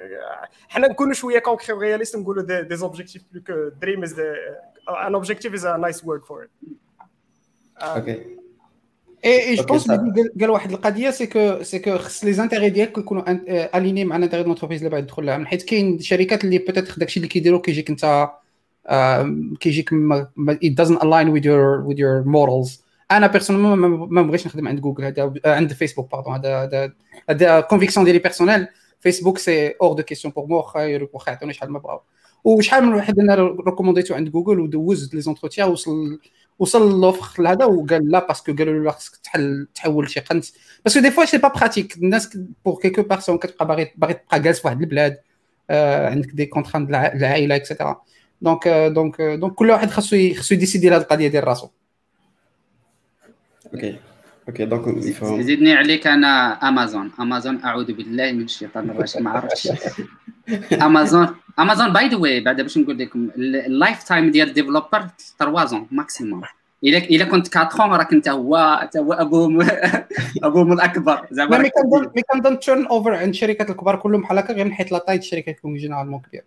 [0.69, 4.19] حنا نكونوا شوية concrets réalistes نقولوا des objectifs plus que dream as
[4.89, 6.49] an objective is a nice word for it
[7.83, 8.38] okay
[9.25, 9.91] et je pense
[10.41, 13.23] قال واحد القضية c'est que c'est que خص les intérêts ديالك يكونوا
[13.77, 17.27] alignés مع l'intérêt l'entreprise اللي باغي تدخل لها حيت كاين شركات اللي peut-être داكشي اللي
[17.27, 18.29] كيديروا كيجيك انت
[19.59, 19.89] كيجيك
[20.63, 22.89] it doesn't align with your with your morals.
[23.11, 23.77] أنا personnellement
[24.09, 26.91] ما بغيتش نخدم عند جوجل هذا عند فيسبوك pardon هذا
[27.29, 28.67] هذا conviction ديالي personnelle
[28.99, 32.01] فيسبوك c'est hors de question pour moi واخا واخا يعطوني شحال ما بغاو
[32.43, 36.19] وشحال من واحد أنا recommandé تو عند جوجل ودوز les entretiens وصل
[36.59, 40.45] وصل l'offre لهذا وقال لا parce que قالوا له خصك تحل تحول شي قنت.
[40.85, 44.39] parce que des fois c'est pas pratique الناس pour quelques personnes كتبقى باغي باغي تبقى
[44.39, 45.19] جالس في واحد البلاد
[45.69, 48.01] آه عندك des contraintes العائله et cetera
[48.41, 51.69] donc donc donc كل واحد خاصو خاصو ي décider هذه القضية ديال راسو.
[53.73, 53.99] okay
[54.49, 57.11] okay donc يفهم زيدني عليك أنا أمازون.
[57.19, 59.69] أمازون أعوذ بالله من الشيطان الرجيم ما عرفتش.
[60.87, 61.27] أمازون
[61.59, 65.07] أمازون by the way بعد باش نقول لكم ال lifetime ديال développeur
[65.39, 66.41] 3 ans maximum
[66.83, 68.55] إلا إلا كنت 4 راك أنت هو
[68.97, 69.67] هو أبوهم
[70.43, 71.27] أبوهم الأكبر.
[71.31, 74.91] زعما mais كنظن mais كنظن turnover عند الشركات الكبار كلهم بحال هكا غير من حيت
[74.91, 76.43] la taille الشركة كيكون généralement كبير.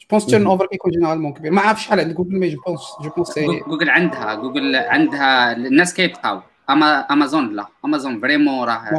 [0.00, 1.50] je pense turnover كيكون généralement كبير.
[1.52, 5.94] ما عرفتش شحال عند جوجل mais je pense je pense جوجل عندها جوجل عندها الناس
[5.94, 6.40] كيبقاو.
[6.70, 8.90] اما امازون لا امازون vraiment راه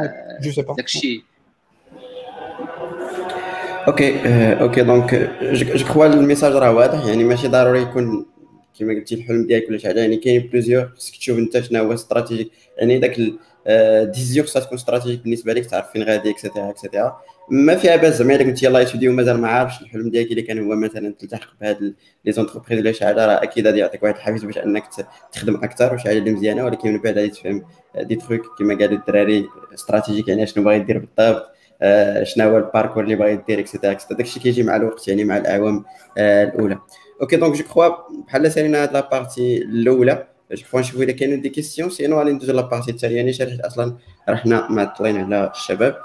[0.76, 1.24] داكشي
[3.88, 4.20] okay
[4.60, 8.26] okay donc je crois ال message راه واضح يعني ماشي ضروري يكون
[8.78, 11.94] كما قلتي الحلم ديالك ولا شي حاجة يعني كاين plusieurs خصك تشوف انت شنو هو
[11.94, 13.20] stratégique يعني داك
[14.14, 17.20] décision خصها تكون stratégique بالنسبة لك تعرف فين غادي et cetera et cetera
[17.50, 20.66] ما فيها باس زعما الا كنت يلاه يستوديو ومازال ما عارفش الحلم ديالك الا كان
[20.66, 24.44] هو مثلا تلتحق بهاد les entreprises ولا شي حاجة راه أكيد غادي يعطيك واحد الحافز
[24.44, 24.84] باش أنك
[25.32, 27.64] تخدم أكثر وشي حاجة اللي مزيانة ولكن من بعد غادي تفهم
[28.00, 31.46] des trucs كما قالوا الدراري stratégique يعني شنو باغي دير بالضبط
[31.82, 34.76] آه شنو هو ال parcours اللي باغي دير et cetera et cetera داكشي كيجي مع
[34.76, 35.84] الوقت يعني مع الأعوام
[36.18, 36.78] آه الأولى.
[37.22, 37.88] okay donc je crois
[38.26, 42.32] بحال سالينا هاد la partie الأولى je crois نشوفو إلا كاينين des questions sinon غادي
[42.32, 43.96] ندوزو la partie الثانية يعني حيت أصلا
[44.28, 45.96] راه حنا معطلين على الشباب.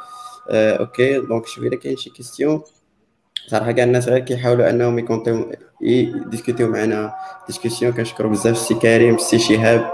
[0.49, 2.61] okay donc الا كاين شي question
[3.47, 5.51] صراحة كاع الناس غير كيحاولوا أنهم ي continuer
[5.81, 7.13] ي discuter معنا
[7.47, 9.91] discussion كنشكروا بزاف السي كريم السي شهاب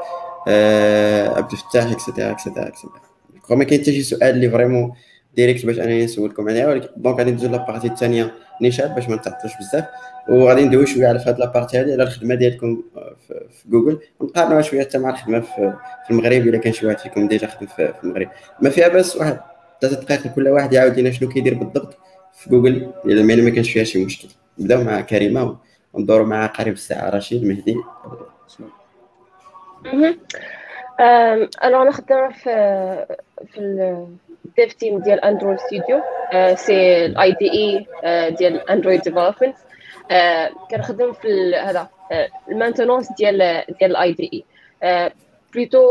[0.48, 3.02] آه عبد الفتاح et cetera et cetera et cetera
[3.50, 4.92] ما كاين حتى شي سؤال اللي vraiment
[5.36, 9.16] directe باش انني نسولكم عليها ولكن donc غادي ندوزو la partie الثانية نشاط باش ما
[9.16, 9.86] نتعطلوش بزاف.
[10.30, 12.84] وغادي ندوي شوية على هاد la partie هادي على الخدمة ديالكم
[13.28, 14.00] في جوجل.
[14.20, 15.74] ونقارنوها شوية حتى مع الخدمة في
[16.12, 18.28] المغرب إلا كان شي واحد فيكم déjà خدم في المغرب.
[18.62, 19.40] ما فيها بس واحد.
[19.88, 21.98] ثلاث دقائق كل واحد يعاود لنا شنو كيدير بالضبط
[22.34, 24.28] في جوجل إلا ما كانش فيها شي مشكل.
[24.60, 25.58] نبداو مع كريمة
[25.94, 27.76] وندوروا مع قريب الساعة رشيد مهدي.
[31.64, 33.06] alors أنا خدامة في
[33.54, 33.60] في
[34.46, 36.02] ال dev team ديال Android Studio
[36.56, 37.86] c'est ال IDE
[38.32, 39.56] ديال Android development
[40.72, 41.90] كنخدم في هذا
[42.50, 43.38] ال maintenance ديال
[43.80, 44.46] ديال ال IDE
[44.84, 45.86] plutôt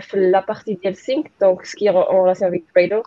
[0.00, 3.02] في la partie ديال sync donc ce qui est en relation avec Gradle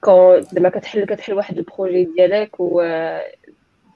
[0.00, 2.82] كون زعما كتحل كتحل واحد ال projet ديالك و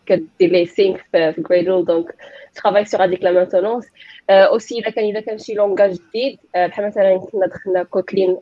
[0.06, 2.14] كدير ليه sync في Gradle donc
[2.54, 3.86] travail sur هذيك la maintenance
[4.30, 8.36] aussi الا كان الا كان شي langage جديد بحال مثلا كنا دخلنا Kotlin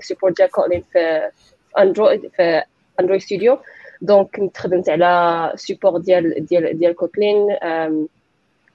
[0.00, 1.30] support ديال Kotlin في
[1.78, 2.62] Android في
[3.00, 3.58] Android Studio
[4.02, 7.46] donc كنت خدمت على support ديال ديال ديال Kotlin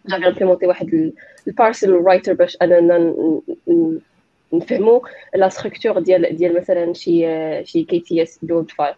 [0.08, 1.12] j'avais implémenté واحد
[1.48, 3.14] ال parser writer باش اننا
[4.58, 5.00] نفهموا
[5.36, 7.26] la structure ديال ديال مثلا شي
[7.66, 8.94] شي KTS dot file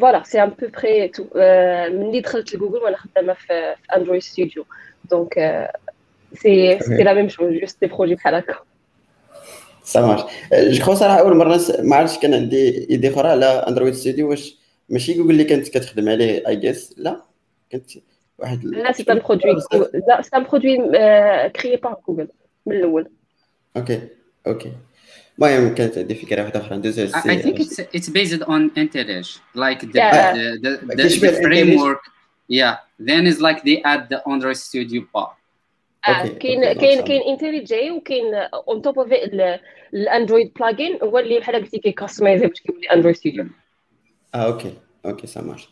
[0.00, 1.12] voilà c'est un peu près
[1.90, 4.64] ملي دخلت لجوجل وأنا خدامة في Android Studio
[5.10, 5.34] donc
[6.34, 8.54] c'est c'est la même chose juste des projets بحال هكا
[9.82, 10.22] ça marche
[10.52, 13.28] je crois صراحة اول مره ما عرفتش كان عندي idée أخرى.
[13.28, 14.58] على Android Studio واش
[14.88, 17.20] ماشي جوجل اللي كانت كتخدم عليه I guess لا
[17.70, 17.90] كانت
[18.38, 20.76] واحد لا c'est un produit c'est un produit
[21.48, 22.28] créé par جوجل
[22.68, 23.08] من الأول
[23.76, 24.08] okay
[24.46, 24.72] okay
[25.38, 29.38] المهم كانت عندي فكرة واحدة أخرى ندوزو I, I think it's it's based on IntelliJ,
[29.54, 30.32] like the Yeah.
[30.34, 32.02] the, the, the, the framework.
[32.48, 32.76] Yeah.
[33.08, 35.38] Then it's like they add the Android Studio part.
[36.08, 37.00] okay، كاين كاين.
[37.04, 39.12] كاين IntelliJ وكاين on top of
[39.94, 43.46] ال Android plugin هو اللي بحال قلتي كي customizer باش كيولي Android Studio
[44.34, 44.72] آه okay
[45.06, 45.68] okay ça marche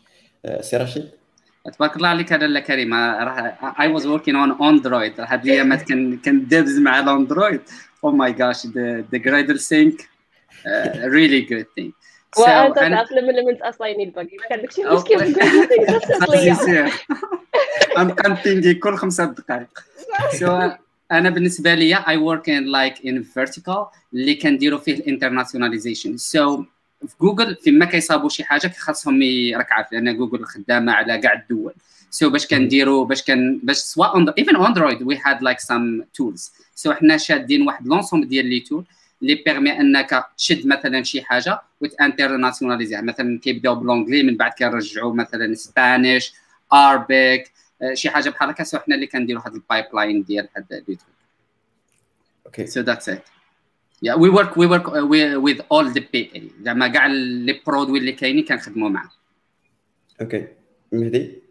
[0.61, 1.09] سي رشيد
[1.73, 5.19] تبارك الله عليك هذا لا كريم راه I was working on Android.
[5.19, 7.61] هاد الايامات كان كندبز مع الأندرويد.
[8.05, 10.01] Oh my gosh the the Gradle sync.
[10.65, 11.91] Uh, really good thing.
[12.37, 15.81] So وانت أنا- تعرف لما لما تاسايني الباقي كان داكشي أو- مشكل في صافي
[16.35, 16.91] الجوجل سير
[17.97, 19.79] غنبقى نبينغي كل خمسة دقائق.
[20.39, 20.69] so
[21.11, 26.63] أنا بالنسبة لي I work in like in vertical اللي كنديروا فيه ال internationalization so
[27.07, 29.19] في جوجل فيما كيصابوا شي حاجة خاصهم
[29.55, 31.73] راك عارف لأن جوجل خدامة على كاع الدول.
[32.09, 36.93] so باش كنديروا باش كان باش سواء even Android we have like some tools so
[36.93, 38.85] حنا شادين واحد l'ensemble ديال les tools
[39.21, 45.13] اللي بيرمي إنك تشد مثلا شي حاجة وتانترناسيوناليزيها مثلا كيبداو ب l'anglais من بعد كيرجعوا
[45.13, 46.33] مثلا Spanish
[46.73, 47.51] Arabic
[47.93, 48.63] شي حاجة بحال هكا.
[48.63, 50.97] so حنا اللي كنديروا هاد ال pipeline ديال هاد les tools
[52.45, 53.36] okay So that's it.
[53.99, 57.99] Yeah, we work we work uh, with, with all the PA زعما كاع les produits
[57.99, 59.09] اللي كاينين كنخدموا معاه.
[60.21, 60.47] أوكي
[60.91, 61.41] مهدي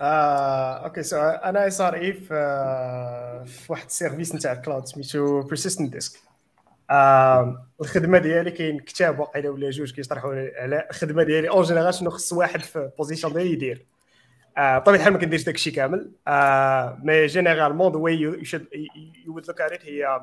[0.00, 5.92] أوكي سو أنا صار إيه في في واحد ال service نتاع ال cloud سميتو Persistent
[5.92, 6.18] Disk
[7.80, 11.48] الخدمة ديالي كاين كتاب واقيلا ولا جوج كيشرحوا على الخدمة ديالي.
[11.48, 13.86] en général شنو خص واحد في position ديالي يدير.
[14.58, 18.66] آه، بطبيعه الحال ما كنديرش داك الشيء كامل آه، mais généralement the way you should
[19.26, 20.20] you would look at هي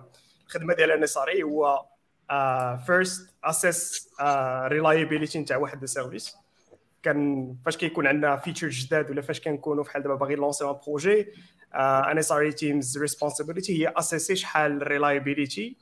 [0.56, 1.86] الخدمة ديال an SRE هو
[2.86, 4.10] first assess
[4.68, 6.36] reliability نتاع واحد ال service
[7.04, 11.28] كان فاش كيكون عندنا feature جداد ولا فاش كنكونوا فحال دابا باغي lancer un projet
[11.76, 15.78] an SRE team's responsibility هي assessي شحال reliability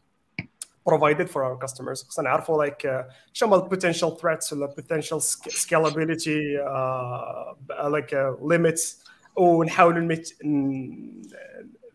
[0.89, 2.07] provided for our customers.
[2.07, 8.43] خصنا نعرفوا like uh, شنو هما potential threats ولا potential sc- scalability uh, like uh,
[8.53, 9.05] limits.
[9.35, 10.35] ونحاولوا نمت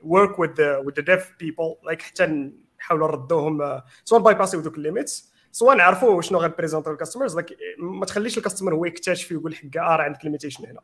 [0.03, 2.51] work with the with the people like حتى
[2.87, 7.55] نحاولوا نردوهم uh, سواء بايباسيو دوك ال limits سواء نعرفوا شنو غنبريزونتو لل customers like
[7.78, 10.80] ما تخليش ال customer هو يكتشف ويقول حكا آه راه عندك limitation هنا.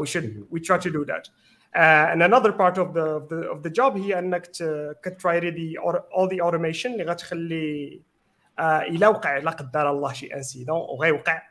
[0.00, 1.28] we should we try to do that.
[1.76, 4.50] Uh, and another part of the of the, of the job هي أنك
[5.02, 8.00] كتراي دي all the automation اللي غتخلي
[8.60, 11.42] uh, إلى وقع لا قدر الله شي incident وغيوقع.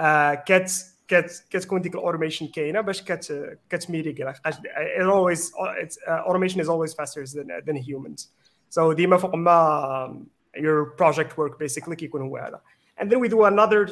[0.00, 0.04] uh,
[0.46, 0.70] كت
[1.08, 6.94] كت كتكون ديك الاوتوميشن كاينة باش كت كتميريكي it always it's, uh, automation is always
[6.94, 8.28] faster than, than humans.
[8.69, 10.15] so ديما فوق ما um,
[10.61, 12.61] your project work basically كيكون هو هذا
[13.01, 13.87] and then we do another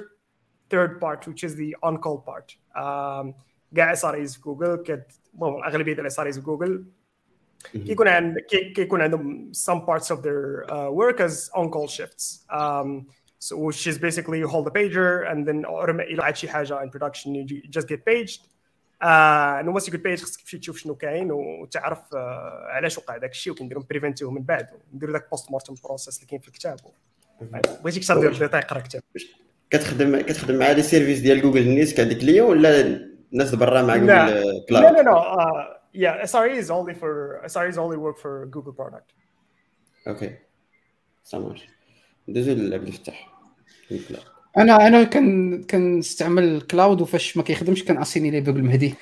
[0.74, 3.34] third part which is the on call part um,
[3.76, 6.86] كاع اس ار ايز في جوجل كت بون اغلبيه الاس ار ايز في جوجل
[7.74, 12.46] كيكون عند كي- كيكون عندهم some parts of their uh, work as on call shifts
[12.52, 13.06] um,
[13.40, 16.80] so which is basically you hold the pager and then automate الى عاد شي حاجه
[16.86, 18.42] in production you ju- just get paged
[19.03, 22.17] You get paged خصك تمشي تشوف شنو كاين وتعرف uh,
[22.75, 24.69] علاش وقع داك الشيء وكنديروا preventive من بعد.
[24.93, 26.77] ونديروا داك post-mortem process اللي كاين في الكتاب.
[27.83, 29.03] بغيتيك تدير ديتاي قرا الكتاب
[29.71, 32.81] كتخدم كتخدم مع les services ديال جوجل نيس كهذيك ليا ولا
[33.33, 34.31] الناس برا مع لا.
[34.31, 35.15] جوجل No, cloud no, no.
[35.15, 39.15] Uh, yeah, SRE is only for SRE is only work for Google product.
[40.09, 40.37] okay
[41.25, 41.61] سامر
[42.29, 43.33] ندوزو لعبد الفتاح
[44.59, 48.95] أنا أنا كان كنستعمل cloud وفاش ما كيخدمش كناسيني ليه بوك المهدي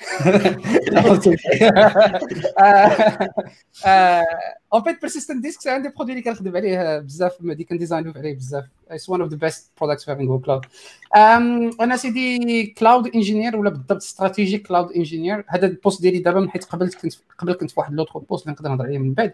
[4.73, 8.65] en fait Persistent Disk عندي produit اللي كنخدم عليه بزاف المهدي كنديزاينو عليه بزاف.
[8.89, 10.65] it's one of the best products في جوجل كلاود
[11.81, 16.49] أنا سيدي cloud engineer ولا بالضبط strategic cloud engineer هذا ال poste ديالي دابا من
[16.49, 19.33] حيت قبل كنت قبل كنت في واحد l'autre poste اللي نقدر نهضر عليه من بعد.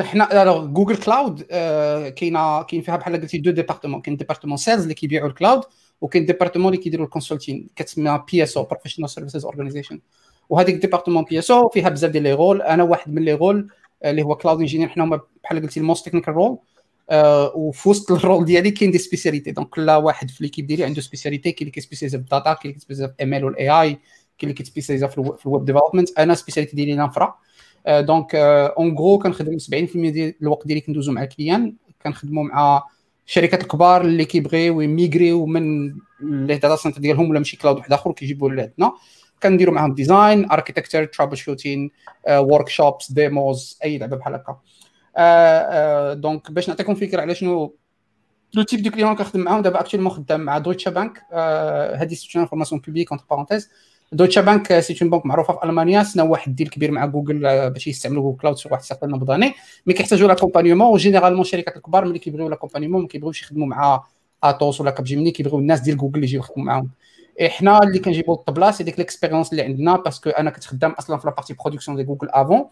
[0.00, 1.42] إحنا جوجل كلاود
[2.16, 4.00] كاينة كاين فيها بحال قلتي deux départements.
[4.00, 5.62] كاين département sales اللي كيبيعوا ال cloud
[6.00, 10.00] وكاين département اللي كيديروا ال consulting كتسمى PSO Professional Services Organization
[10.48, 13.68] وهذيك département PSO فيها بزاف ديال لي رول أنا واحد من لي رول
[14.02, 16.58] آه، اللي هو cloud engineer حنا هما بحال قلتي ال most technical role
[17.54, 21.00] وفي وسط ال rôle ديالي كاين des spécialités donc كل واحد في l'équipe ديالي عنده
[21.00, 24.00] spécialité كاين اللي كيسبيسياليزا في ال data كاين اللي كيسبيسياليزا في ML وال AI كاين
[24.42, 27.34] اللي كيسبيسياليزا في ال web- development أنا spécialité ديالي l'infra
[27.88, 31.74] donc en gros كنخدم 70% ديال الوقت ديالي كندوزو مع ال client.
[32.04, 32.82] كنخدموا مع
[33.26, 35.88] الشركات الكبار اللي كيبغيو يميغريو من
[36.20, 38.92] les data centers ديالهم ولا ماشي cloud واحد آخر كيجيبوا لعندنا.
[39.42, 41.90] كنديروا معاهم design architecture troubleshooting
[42.30, 44.56] workshops demos أي لعبة بحال هكا.
[46.14, 47.74] donc باش نعطيكم فكرة على شنو
[48.54, 49.62] le type de clients كنخدم معاهم.
[49.62, 51.22] دابا actuellement خدام مع دويتشا بانك
[51.96, 53.70] هذه cette information publique entre parenthèses
[54.12, 57.70] دويتشا بانك c'est une banque معروفة في ألمانيا سنا واحد ال deal كبير مع جوجل
[57.70, 59.54] باش يستعملوا جوجل كلاود sur واحد certain nombre d'années
[59.86, 64.04] mais كيحتاجوا l'accompagnement و généralement الشركات الكبار ملي كيبغيو l'accompagnement ما كيبغيوش يخدموا مع
[64.44, 66.90] اتوس ولا كابجيميني كيبغيو الناس ديال جوجل يجيو يخدموا معاهم.
[67.48, 71.16] حنا اللي كنجيبوا الطبلة c'est ديك l'expérience اللي عندنا parce que أنا كنت خدام أصلا
[71.18, 72.64] في la partie production de جوجل avant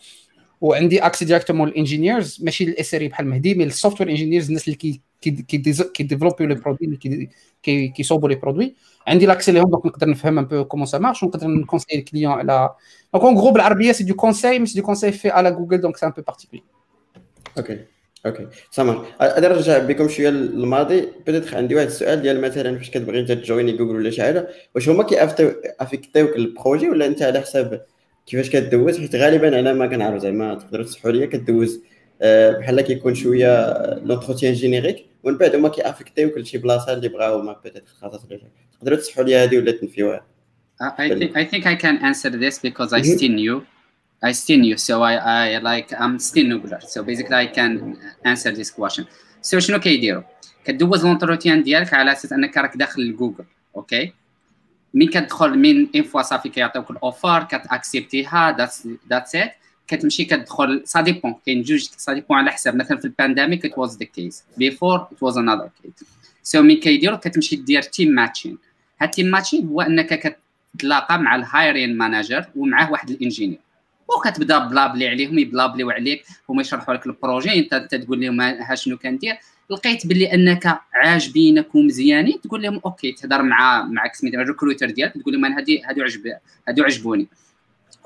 [0.61, 4.64] وعندي accès directement ال engineers ماشي ال SRE بحال مهدي mais ال software engineers الناس
[4.64, 6.97] اللي كي كي ديفلوبيو les produits
[7.62, 8.74] كي كيصوبوا les produits.
[9.07, 12.32] عندي l'accès ليهم donc نقدر نفهم un peu comment ça marche ونقدر نكونسيي ال client
[12.33, 12.71] على
[13.14, 15.97] donc en gros بالعربيه c'est du conseil mais c'est du conseil في على جوجل donc
[15.97, 16.62] c'est un peu particulier
[17.59, 17.78] okay
[18.26, 21.09] okay سامر غادي نرجع بكم شوية للماضي.
[21.27, 24.89] بدات عندي واحد السؤال ديال مثلا فاش كتبغي إنت تجويني جوجل ولا شي حاجة؟ واش
[24.89, 27.87] هما كيافيكتيوك ال projet ولا أنت على حساب
[28.27, 31.83] كيفاش كدوز؟ حيت غالبا أنا ما كنعرف زعما تقدروا تصحوا لي كدوز.
[32.23, 37.89] بحال كيكون شوية l'entretien générique ومن بعد هما كيافيكتيوك لشي بلاصة اللي بغاو ما peut-être
[38.01, 38.41] خاصها ولا
[38.79, 40.27] تقدروا تصحوا لي هذه ولا تنفيوها
[40.81, 43.57] I think I think I can answer this because I still new.
[44.23, 46.80] I still new, so I I like I'm still Noogler.
[46.93, 47.73] So basically I can
[48.31, 49.05] answer this question.
[49.43, 50.23] So شنو كيديروا؟
[50.64, 53.45] كدوز l'entretien ديالك على أساس أنك راك داخل لجوجل
[53.76, 54.12] okay
[54.95, 59.53] مين كتدخل من une fois صافي كيعطيوك ال offer كتاكسبتيها that's that's it
[59.89, 60.82] كتمشي كتدخل.
[60.84, 64.05] ça dépend كاين جوج ça dépend على حسب مثلا في ال pandemic it was the
[64.05, 65.93] case before it was another case
[66.43, 68.59] so مين كيديروا كتمشي دير team matching
[69.01, 70.36] هاد team matching هو أنك
[70.74, 73.59] كتلاقى مع ال hiring manager ومعاه واحد ال engineer
[74.09, 78.99] وكتبدا بلابلي عليهم يبلابليو عليك هما يشرحوا لك ال projet انت تقول لهم ها شنو
[78.99, 79.36] كندير.
[79.70, 85.14] لقيت باللي أنك عاجبينك ومزيانين تقول لهم okay تهضر مع مع سميتو ال recruiter ديالك.
[85.14, 86.32] تقول لهم أنا هادي هادو عجب
[86.68, 87.26] هادو عجبوني.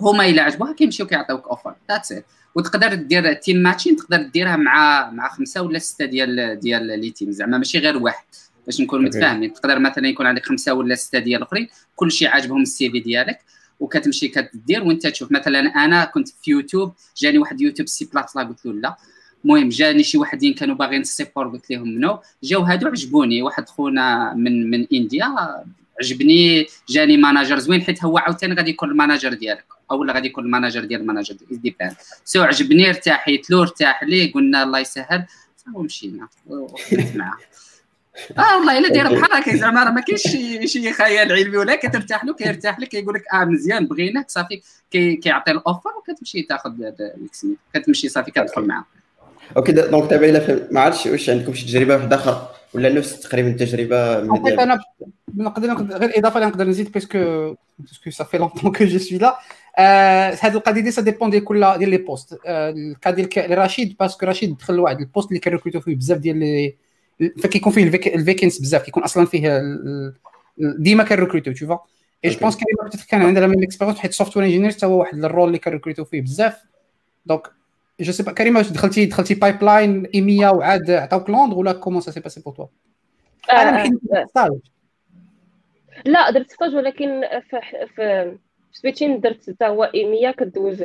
[0.02, 2.24] هما إلا عجبوها كيمشيو كيعطيوك offer that's it
[2.54, 7.32] وتقدر دير team matching تقدر ديرها مع مع خمسة ولا ستة ديال ديال les teams
[7.32, 8.24] زعما ماشي غير واحد.
[8.66, 9.52] باش نكون متفاهمين.
[9.52, 13.38] تقدر مثلا يكون عندك خمسة ولا ستة ديال الأخرين كلشي عاجبهم ال CV ديالك
[13.80, 15.32] وكتمشي كدير وانت تشوف.
[15.32, 18.96] مثلا أنا كنت في يوتيوب جاني واحد يوتيوب ces plates-là قلت له لا.
[19.44, 23.42] المهم جاني شي وحدين كانوا باغيين ال support قلت لهم no جاو هادو عجبوني.
[23.42, 25.64] واحد خونا من من انديا
[26.00, 29.64] عجبني جاني manager زوين حيت هو عاوتاني غادي يكون ال manager ديالك.
[29.92, 34.02] أو ولا غادي يكون ال manager ديال ال manager ديبان so عجبني ارتاحيت له ارتاح
[34.02, 35.24] ليه قلنا الله يسهل.
[35.74, 36.28] ومشينا
[37.14, 37.36] معاه
[38.38, 41.76] آه والله إلا داير بحال هكا زعما راه ما كاينش شي شي خيال علمي ولا
[41.76, 46.72] كترتاح له كيرتاح لك كيقول لك آه مزيان بغيناك صافي كيعطي ال offer وكتمشي تاخذ
[47.74, 48.84] كتمشي صافي كتدخل معاه.
[49.56, 53.48] okay donc دابا إلا ما عرفتش واش عندكم شي تجربة واحدة أخرى ولا نفس تقريبا
[53.48, 54.80] التجربة من أنا
[55.36, 58.98] نقدر غير إضافة اللي نقدر نزيد parce que parce que ça fait longtemps que je
[58.98, 59.38] suis là
[59.78, 64.26] هذه القضية دي ça dépend ديال كل ديال les postes الكا ديال رشيد parce que
[64.26, 66.76] رشيد دخل لواحد ال poste اللي كان فيه بزاف ديال les
[67.42, 69.62] فكيكون فيه ال vacances بزاف كيكون أصلا فيه
[70.58, 71.78] ديما كنريكروتو toutefois
[72.24, 75.29] et je pense كريم كان عندها même expérience حيت software engineer حتى هو واحد ال
[75.29, 76.62] rôle اللي كنريكروتو فيه بزاف.
[77.26, 77.50] donc
[78.00, 82.10] je sais pas كريم واش دخلتي دخلتي pipeline EMEA وعاد عطاوك لوندر ولا comment ça
[82.10, 82.66] s'est passé pour toi
[83.50, 83.98] أنا
[86.04, 87.20] لا درت stage ولكن
[87.50, 87.60] في
[87.96, 88.36] في
[88.72, 90.84] switching درت حتى هو EMEA كدوز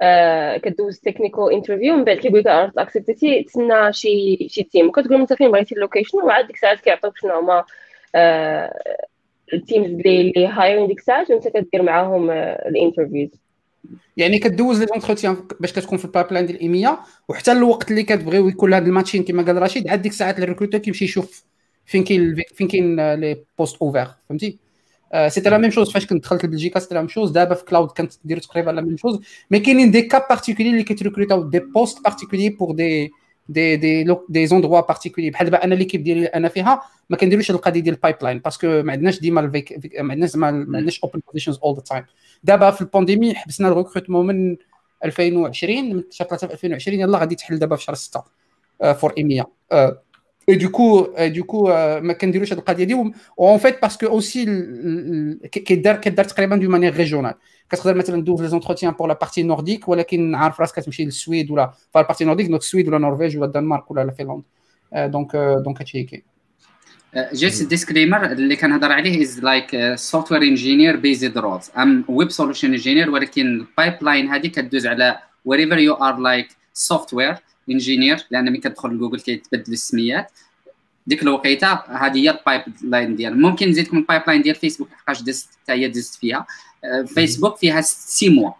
[0.00, 4.88] آه كدوز technical interview من بعد كيقول لك عرفت accepté تي تسنى شي شي team
[4.88, 7.64] وكتقول أنت فين؟ بغيتي ال location وعاد ديك الساعات كيعطوك شنو هما
[8.14, 8.98] آه
[9.52, 13.30] ال teams اللي اللي hiring ديك الساعات وأنت كدير معاهم آه ال interviews
[14.16, 18.02] يعني كدوز les entretiens باش كتكون في ال pipeline ديال ال EMEA وحتى الوقت اللي
[18.02, 21.44] كتبغيو يكون هاد ال matching كما قال رشيد عاد ديك الساعات ال recruteur كيمشي يشوف
[21.86, 24.58] فين كاين فين كاين les postes ouverts فهمتي؟
[25.28, 27.90] c'était la même chose فاش كنت دخلت لبلجيكا c'était la même chose دابا في Cloud
[27.90, 29.20] كانت ديروا تقريبا la même chose
[29.50, 33.10] mais كاينين des cas particuliers اللي كيتريكروتاو des postes particuliers pour des
[33.48, 37.80] des des des endroits particuliers بحال دابا أنا l'équipe ديالي أنا فيها ما كنديروش القضية
[37.80, 41.58] ديال ال pipeline parce que ما عندناش ديما ما عندناش زعما ما عندناش open positions
[41.64, 42.04] all the time
[42.44, 44.56] دابا في ال pandémie حبسنا ال recrutement من
[45.04, 48.22] 2020 من شهر 3 في 2020 يلاه غادي تحل دابا في شهر 6
[48.94, 51.68] for EMEA et du coup du coup
[52.00, 54.44] ما كنديروش هذه القضية دي en fait parce que aussi
[55.52, 57.34] كيدار كيدار تقريبا de manière régionale
[57.70, 61.72] كتقدر مثلا دوز les entretiens pour la partie nordique ولكن عارف راسك كتمشي للسويد ولا
[61.92, 64.42] في ال partie nordique donc السويد ولا النرويج ولا الدنمارك ولا فنلندا
[65.06, 66.22] donc donc هادشي كاين
[67.34, 73.10] just disclaimer اللي كنهضر عليه is like software engineer based roles um web solution engineer
[73.10, 75.18] ولكن ال pipeline هذه كدوز على
[75.48, 77.38] wherever you are like software.
[77.70, 80.32] engineer لأن ملي كتدخل لجوجل كيتبدل السميات.
[81.06, 83.40] ديك الوقيتة هذه هي ال pipeline ديال.
[83.40, 86.46] ممكن نزيدكم ال pipeline ديال فيسبوك لحقاش دزت حتى هي دزت فيها.
[87.06, 88.52] فيسبوك فيها six mois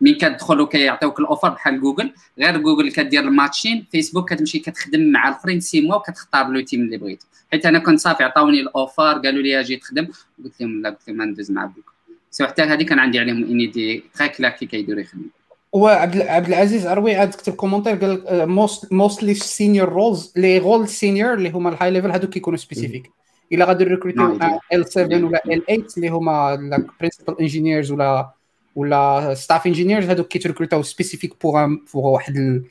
[0.00, 2.12] من كتدخل وكيعطيوك ال offer بحال جوجل.
[2.38, 6.80] غير جوجل كدير ال matching فيسبوك كتمشي كتخدم مع الأخرين six mois وكتختار le team
[6.80, 7.26] اللي بغيتو.
[7.52, 10.08] حيت أنا كنت صافي عطاوني ال offer قالوا لي أجي تخدم.
[10.44, 11.92] قلت لهم لا قلت لهم ندوز مع بوك
[12.30, 15.28] سو حتى هذه كان عندي عليهم اني دي تري كلاك كي كيديروا يخدموا
[15.72, 18.48] وعبد عبد العزيز عروي عاد كتب كومونتير قال
[18.90, 23.10] موستلي سينيور رولز لي رول سينيور اللي هما الهاي ليفل هادو كيكونوا سبيسيفيك
[23.52, 24.38] إلا غادي ريكروتيو
[24.72, 26.56] ال 7 ولا ال 8 اللي هما
[27.00, 28.30] برينسيبال انجينيرز ولا
[28.74, 32.64] ولا ستاف انجينيرز هادوك كيتركروتاو سبيسيفيك بوغ بوغ واحد ال...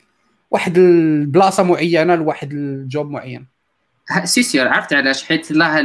[0.50, 3.59] واحد البلاصه معينة لواحد الجوب معين.
[4.24, 5.80] سي سير عرفت علاش حيت الله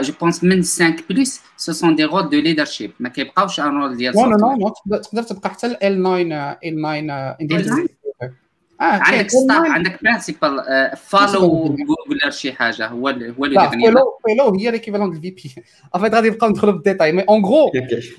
[0.00, 3.96] je pense من 5 plus ce sont des rôles de leadership ما كيبقاوش un rôle
[3.96, 7.86] ديال non non non تقدر تبقى حتى L9 L9
[8.80, 10.62] آه عندك staff عندك principal
[10.96, 15.62] fellow جوجل شي حاجة هو هو اللي fellow fellow هي l'équivalent ديال VP
[15.94, 17.70] en fait غادي نبقاو ندخلوا بال détail mais en gros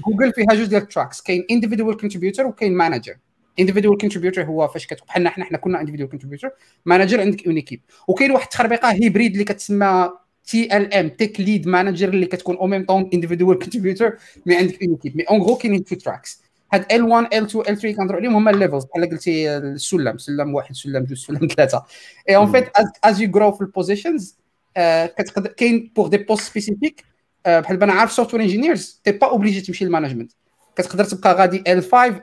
[0.08, 3.16] جوجل فيها جوج ديال ال tracks كاين individual contributor وكاين manager
[3.60, 6.50] individual contributor هو فاش كتكون بحالنا حنا حنا كنا individual contributor
[6.86, 10.10] manager عندك une équipe وكاين واحد التخربيقه hybride اللي كتسمى
[10.46, 15.18] TLM tech lead manager اللي كتكون au même temps individual contributor mais عندك une équipe
[15.18, 16.42] mais en gros كاينين two tracks
[16.74, 21.04] هاد L1 L2 L3 كنهضروا عليهم هما ال levels بحال قلتي السلم سلم واحد سلم
[21.04, 21.84] جوج سلم ثلاثة.
[22.30, 22.70] et en fait
[23.04, 24.36] as you grow في ال positions
[25.18, 27.04] كتقدر كاين pour des postes spécifiques
[27.45, 30.32] بحال أنا عارف software engineers t'es pas obligé تمشي لل management
[30.76, 32.14] كتقدر تبقى غادي L5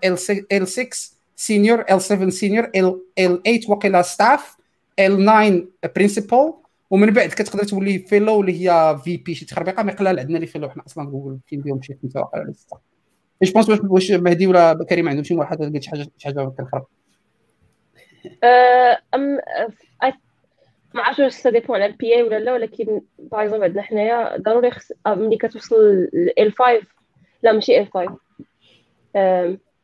[0.54, 2.64] L6 senior L7 senior
[3.20, 4.56] L8 وقيلا staff
[5.00, 5.52] L9
[5.96, 6.54] principal
[6.90, 10.70] ومن بعد كتقدر تولي fellow اللي هي VP شي تخربيقة ما قلال عندنا les fellows
[10.70, 12.78] حنا أصلا جوجل كاين شي خمسة ولا ستة.
[13.42, 16.52] et je pense واش مهدي ولا كريم عندهم شي واحد قالت شي حاجة شي حاجة
[16.58, 16.86] كنخرب؟
[19.14, 19.38] um
[20.94, 24.36] ما عرفتش واش ça dépend على ال PA ولا لا ولكن par exemple عندنا حنايا
[24.36, 25.76] ضروري خص ملي كتوصل
[26.38, 26.80] ال 5
[27.42, 28.18] لا ماشي ال 5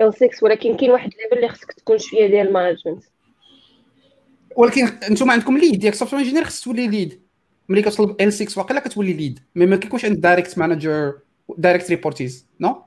[0.00, 3.04] ال 6 ولكن كاين واحد ال level اللي خصك تكون شوية ديال ال management
[4.56, 7.22] ولكن أنتم عندكم lead ديالك software engineer خص تولي lead
[7.68, 11.18] ملي كتوصل ال 6 واقيلا كتولي lead mais ما كيكونش عندك direct manager
[11.58, 12.82] direct reportees no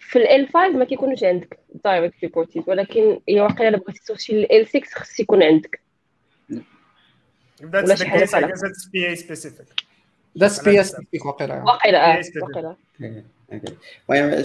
[0.00, 4.66] في ال 5 ما كيكونوش عندك direct reportees ولكن إلا واقيلا إلا بغيتي توصل لل
[4.66, 5.80] 6 خص يكون عندك.
[7.62, 9.85] That's the case, I guess it's PA specific.
[11.24, 12.76] واقيلا واقيلا آه واقيلا
[14.10, 14.44] المهم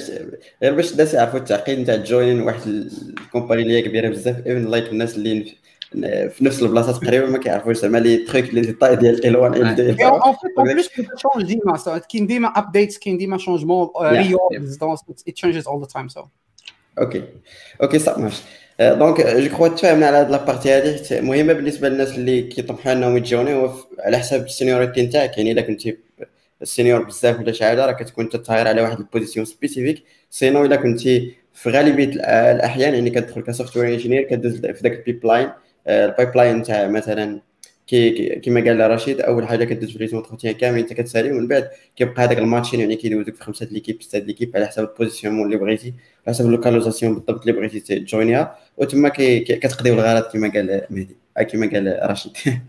[0.64, 4.68] غير باش الناس يعرفوا التعقيد نتاع join واحد ال company اللي هي كبيرة بزاف even
[4.68, 5.56] like الناس اللي
[6.30, 7.78] في نفس البلاصة تقريبا ما كيعرفوش.
[7.78, 11.02] زعما les trucs اللي ديتاي ديال ال 1 ال 2 on fait on place كت
[11.02, 16.08] change ديما كاين ديما updates كاين ديما changement reorgs donc it changes all the time
[16.08, 16.26] so
[17.00, 17.24] okay
[17.82, 18.42] okay صح ماشي
[18.82, 23.18] donc je crois تفاهمنا على هاد la partie هادي مهمه بالنسبة للناس اللي كيطمحوا انهم
[23.18, 23.70] يت joinي
[24.00, 25.98] على حساب ال seniority نتاعك يعني الا كنتي
[26.62, 30.66] ال senior بزاف ولا شي حاجة راه كتكون تطاير على واحد ال position spécifique sinon
[30.66, 32.06] الا كنتي في غالبية
[32.52, 35.50] الأحيان يعني كتدخل ك software engineer كدوز في ذاك ال pipeline
[35.88, 37.42] ال pipeline تاع مثلا
[37.92, 41.70] كي كيما قال رشيد أول حاجة كدوز في les entretiens كاملين أنت كتسالي ومن بعد
[41.96, 45.44] كيبقى هذاك ال matching يعني كيدوزوك في خمسة l'équipe ستة l'équipe على حسب ال position
[45.44, 45.94] اللي بغيتي
[46.28, 48.58] على حسب ال localisation بالضبط اللي بغيتي ت joinيها.
[48.78, 51.18] وتما كتقضيو الغرض كما قال مهدي
[51.52, 52.32] كما قال رشيد.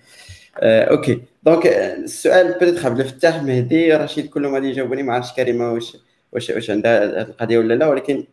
[0.63, 1.21] Okay.
[1.43, 5.97] donc السؤال بديت عبد الفتاح مهدي رشيد كلهم غادي يجاوبوني ما عرفتش كريمه واش
[6.33, 8.25] واش واش عندها هذه القضية ولا لا ولكن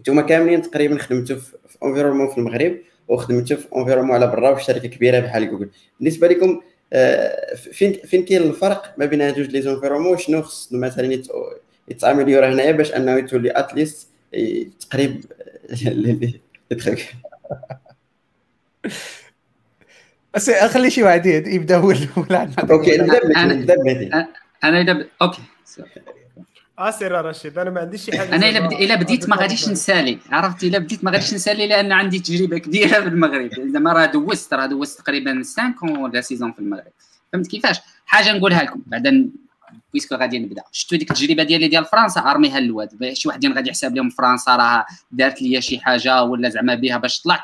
[0.00, 2.76] نتوما كاملين تقريبا خدمتوا في environnement في المغرب.
[3.08, 5.68] وخدمتوا في environnement على برا في شركة كبيرة بحال جوجل.
[6.00, 6.60] بالنسبة لكم
[7.72, 11.22] فين فين كاين الفرق ما بين هاد جوج les environnements شنو خص مثلا
[11.88, 14.08] يتعاملوا هنايا باش أنه يتولي اتليست
[14.80, 15.24] تقريب
[16.70, 17.14] للتخيك
[20.34, 23.74] بس خلي شي واحد يبدأ هو الأول أوكي نبدأ نبدأ
[24.64, 25.42] أنا أوكي
[26.78, 28.72] آه سير رشيد أنا ما عنديش شي حاجة أنا إلا بد...
[28.72, 33.00] إلا بديت ما غاديش نسالي عرفتي؟ إلا بديت ما غاديش نسالي لأن عندي تجربة كبيرة
[33.00, 33.50] في المغرب.
[33.66, 35.42] زعما راه دوزت راه دوزت تقريبا
[35.78, 36.92] 5 ولا 6 في المغرب.
[37.32, 39.30] فهمت كيفاش؟ حاجة نقولها لكم بعدا
[39.92, 40.62] بيسكو غادي نبدأ.
[40.72, 43.12] شفتوا ديك التجربة ديالي ديال فرنسا؟ أرميها للواد.
[43.12, 47.22] شي واحد غادي يحسب لهم فرنسا راه دارت لي شي حاجة ولا زعما بها باش
[47.22, 47.42] طلعت.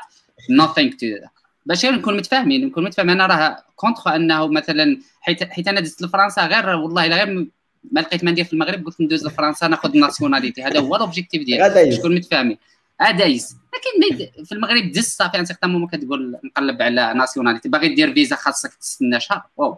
[0.61, 1.27] Nothing to
[1.65, 3.21] باش نكون متفاهمين نكون متفاهمين.
[3.21, 7.47] أنا راه كونتر أنه مثلا حيت حيت أنا دزت لفرنسا غير والله غير
[7.91, 11.95] ما لقيت ما ندير في المغرب قلت ندوز لفرنسا ناخذ الناسيوناليتي هذا هو لوبجيكتيف ديالي
[11.95, 12.57] شكون متفاهمين.
[13.01, 18.13] ادايز لكن في المغرب دز صافي ان سيغتان مومون كتقول نقلب على ناسيوناليتي باغي دير
[18.13, 19.43] فيزا خاصك تستنى شهر.
[19.57, 19.77] واو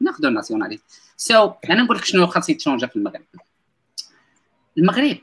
[0.00, 0.82] ناخذ ال nationalité
[1.16, 3.24] so so, أنا نقول لك شنو خاص يت changeا في المغرب.
[4.78, 5.16] المغرب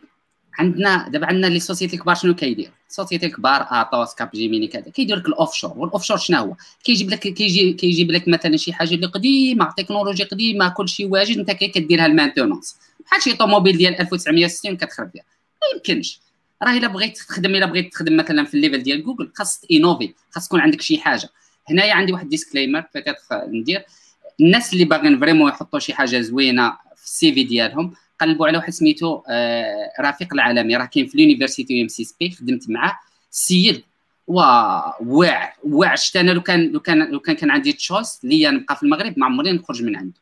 [0.57, 4.81] عندنا دابا عندنا les sociétés الكبار شنو كيدير؟ ال société الكبار اطوس كاب جيميني كذا.
[4.81, 8.73] كيدير لك ال offshore وال offshore شنو هو؟ كيجيب لك كيجي كيجيب لك مثلا شي
[8.73, 13.99] حاجة اللي قديمة تكنولوجيا قديمة كلشي واجد أنت كديرها ال maintenance بحال شي طوموبيل ديال
[13.99, 15.23] 1960 كتخرب فيها.
[15.61, 16.19] ما يمكنش.
[16.63, 20.13] راه إلا بغيت تخدم إلا بغيت تخدم مثلا في ال level ديال جوجل خاص innover
[20.31, 21.29] خاص تكون عندك شي حاجة.
[21.69, 23.83] هنايا عندي واحد disclaimer petite ندير.
[24.41, 28.69] الناس اللي باغيين vraiment يحطوا شي حاجة زوينة في ال CV ديالهم قلبوا على واحد
[28.69, 32.99] سميتو آه رفيق العالمي راه كاين في ال université um6p خدمت معاه.
[33.31, 33.83] السيد
[34.27, 34.93] واعر
[35.63, 38.83] واعر شتا أنا لو كان لو كان لو كان كان عندي choice ليا نبقى في
[38.83, 40.17] المغرب ما عمري نخرج من عنده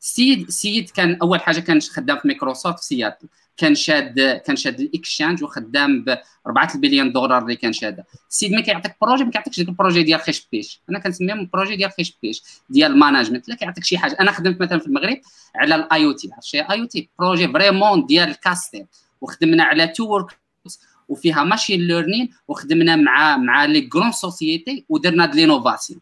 [0.00, 3.28] السيد السيد كان أول حاجة كان خدام في مايكروسوفت في سياتل.
[3.56, 8.06] كان شاد كان شاد ال Exchange وخدام ب 4 البليون دولار اللي كان شاده.
[8.30, 10.80] السيد ما كيعطيك projet ما كيعطيكش ديك ال projet ديال خيش بيش.
[10.90, 14.16] أنا كنسميهم projet ديال خيش بيش ديال ال management لا كيعطيك شي حاجة.
[14.20, 15.20] أنا خدمت مثلا في المغرب
[15.56, 18.86] على ال IoT عرفتي IoT projet vraiment ديال الكاستير.
[19.20, 20.38] وخدمنا على two work
[21.08, 26.00] وفيها machine learning وخدمنا مع مع les grandes sociétés ودرنا de l'innovation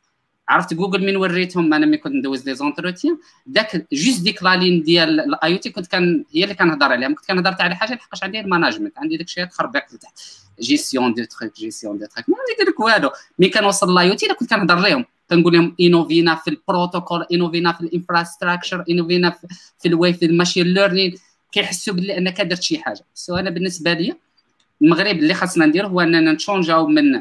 [0.52, 4.82] عرفت جوجل من وريتهم؟ أنا ملي كنت ندوز les entretiens داك juste ديك la ligne
[4.82, 7.08] ديال ال IoT كنت كان هي اللي كنهضر عليها.
[7.08, 10.18] كنت كنهضر على حاجة لحقاش عندي ال management عندي داك الشيء تخربيق لتحت
[10.60, 13.10] gestion de trucs gestion de trucs ما ندير لك والو.
[13.38, 17.87] mais كنوصل ل IoT كنت كنهضر لهم كنقول لهم innovينا في البروتوكول innovينا في ال
[17.87, 19.30] infrastructure innovينا
[19.78, 21.14] في ال why في ال machine learning
[21.52, 23.04] كيحسوا باللي انك درت شي حاجة.
[23.14, 24.14] so أنا بالنسبة لي
[24.82, 27.14] المغرب اللي خاصنا ندير هو أننا نت changeاو من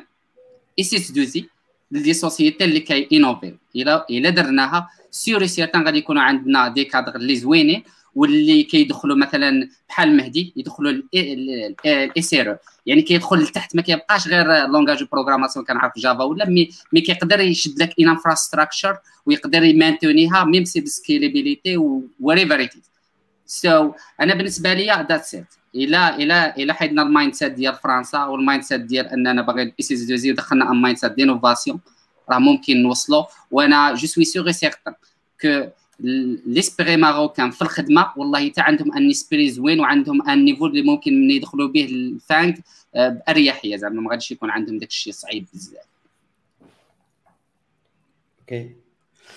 [0.79, 3.53] SS2I des sociétés اللي كي innover.
[3.75, 7.83] الا إلا درناها c'est sûr et certain غادي يكونوا عندنا des cadres اللي زوينين
[8.15, 12.11] واللي كيدخلوا مثلا بحال المهدي يدخلوا الاي
[12.85, 17.81] يعني كيدخل لتحت ما كيبقاش غير لونغاج بروغراماسيون كنعرف جافا ولا مي مي كيقدر يشد
[17.81, 21.77] لك ان انفراستراكشر ويقدر يمانتونيها ميم سي بسكيلابيليتي
[22.19, 22.59] وريفر
[23.51, 23.91] سو
[24.21, 28.81] أنا بالنسبة لي ذاتس ات إلى إلى إلى حيدنا المايند سيت ديال فرنسا والمايند سيت
[28.81, 31.79] ديال اننا باغي الاي سي دوزي ودخلنا ان مايند سيت دينوفاسيون
[32.29, 34.93] راه ممكن نوصلوا وأنا جو سوي سيغ سيغتان
[35.41, 35.67] كو
[36.45, 41.31] ليسبري ماروكان في الخدمة والله حتى عندهم أن اسبري زوين وعندهم أن نيفو اللي ممكن
[41.31, 42.63] يدخلوا به الفانك
[42.95, 43.77] بأريحية.
[43.77, 45.85] زعما ما غاديش يكون عندهم داك الشيء صعيب بزاف.
[48.39, 48.71] okay.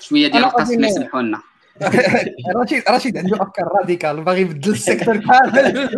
[0.01, 1.43] شوية ديال القسم يسمحوا لنا
[2.57, 5.89] رشيد رشيد عنده أفكار radicales باغي يبدل ال secteur كامل.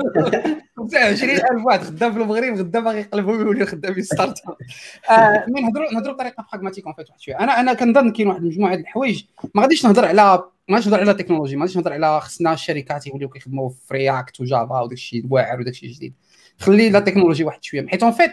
[0.94, 5.44] 20000 واحد خدام في المغرب غدا باغي يقلبوا ويولي خدامين start-up.
[5.48, 7.40] mais نهضروا نهضروا بطريقة pragmatique vite واحد شوية.
[7.40, 9.24] أنا أنا كنظن كاين واحد المجموعه ديال الحوايج.
[9.54, 13.06] ما غاديش نهضر على ما غاديش نهضر على التكنولوجي ما غاديش نهضر على خصنا الشركات
[13.06, 16.14] يوليو كيخدموا في React وجافا وداك الشيء واعر وداك الشيء جديد.
[16.58, 17.86] خلي la technologie واحد شوية.
[17.86, 18.32] حيت en fait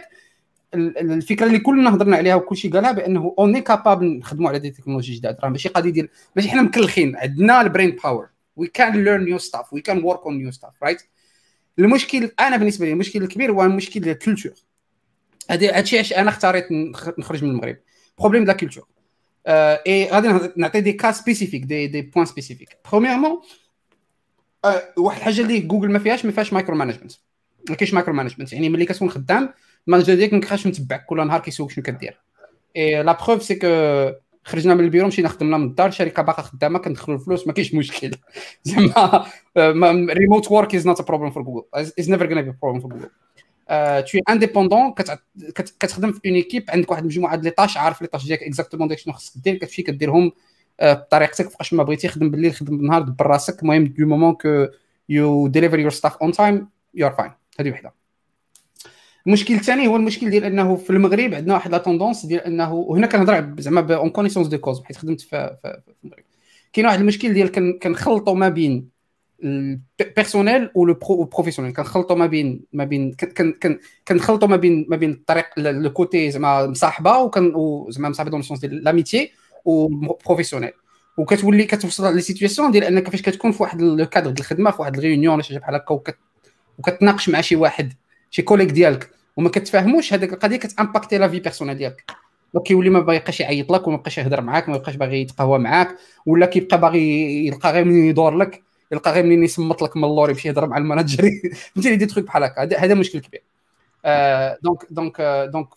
[0.74, 5.14] الفكرة اللي كلنا هضرنا عليها وكلشي قالها بأنه on est capable نخدموا على des technologies
[5.14, 7.16] جداد راه ماشي قضية ديال ماشي حنا مكلخين.
[7.16, 10.82] عندنا ال brain power we can learn new stuff we can work on new stuff
[10.82, 11.02] right
[11.78, 14.52] المشكل أنا بالنسبة لي المشكل الكبير هو المشكل ديال ال culture
[15.50, 16.66] هذا هادشي علاش أنا اختاريت
[17.18, 17.76] نخرج من المغرب.
[18.18, 18.88] problème la culture
[19.46, 23.40] et غادي نعطي des cas spécifiques des des points spécifiques premièrement
[24.96, 27.12] واحد الحاجة اللي جوجل ما فيهاش ما فيهاش micro management
[27.70, 29.54] ما كاينش micro management يعني ملي كتكون خدام
[29.88, 32.20] ال manager ديالك ما كيبقاش متبعك كل نهار كيسولك شنو كدير.
[32.76, 36.78] et la preuve c'est que خرجنا من البيرو مشينا خدمنا من الدار الشركة باقا خدامة
[36.78, 38.10] كندخلوا الفلوس ما كاينش مشكل.
[38.64, 39.26] زعما
[40.10, 43.10] remote work is not a problem for Google is never gonna be problem for Google
[44.04, 44.94] t'es indépendant
[45.80, 48.88] كتخدم في une équipe عندك واحد المجموعة ديال les tâches عارف les tâches ديالك exactement
[48.88, 50.32] داك شنو خصك دير كتمشي كديرهم
[50.82, 53.62] بطريقتك فوقاش ما بغيتي خدم بالليل خدم بالنهار دبر راسك.
[53.62, 54.66] المهم du moment que
[55.08, 58.03] you deliver your stuff on time you are fine هذه وحدة.
[59.26, 63.06] المشكل الثاني هو المشكل ديال انه في المغرب عندنا واحد la tendance ديال انه وهنا
[63.06, 65.56] كنهضر زعما en connaissance de cause حيت خدمت في,
[66.04, 66.24] المغرب.
[66.72, 68.88] كاين واحد المشكل ديال كنخلطوا ما بين
[70.00, 70.94] ال personnel و le
[71.32, 73.16] professionnel كنخلطوا ما بين ما بين
[74.08, 77.52] كنخلطوا ما بين ما بين الطريق le côté زعما مصاحبة وكن
[77.88, 79.32] زعما مصاحبة dans le sens ديال l'amitié
[79.64, 79.88] و
[80.26, 80.72] professionnel
[81.16, 84.96] وكتولي كتوصل les situations ديال انك فاش كتكون في واحد الكادر ديال الخدمة في واحد
[84.96, 86.00] ال réunion ولا شي بحال هكا
[86.78, 87.92] وكتناقش مع شي واحد
[88.34, 92.04] شي collègue ديالك وما كتفاهموش هذيك القضية كتامباكتي la vie personnelle ديالك.
[92.64, 96.46] كيولي ما بقاش يعيط لك وما بقاش يهضر معاك ما بقاش باغي يتقهوى معاك ولا
[96.46, 98.62] كيبقى باغي يلقى غير منين يدور لك
[98.92, 101.22] يلقى غير منين يصمت لك من اللور يمشي يهضر مع ال manager
[101.74, 102.84] فهمتي دي تخيك بحال هكا.
[102.84, 103.42] هذا مشكل كبير.
[104.04, 105.68] آه donc donc آه donc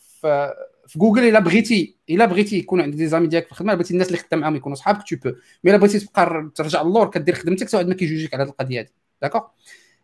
[0.88, 4.08] في جوجل إلا بغيتي إلا بغيتي يكون عندك des amis ديالك في الخدمة بغيتي الناس
[4.08, 7.74] اللي خدام معاهم يكونوا صحابك tu peux mais إلا بغيتي تبقى ترجع اللور كدير خدمتك
[7.74, 8.88] واحد ما كيجوجيك على هذه القضية هذه.
[9.22, 9.42] d'accord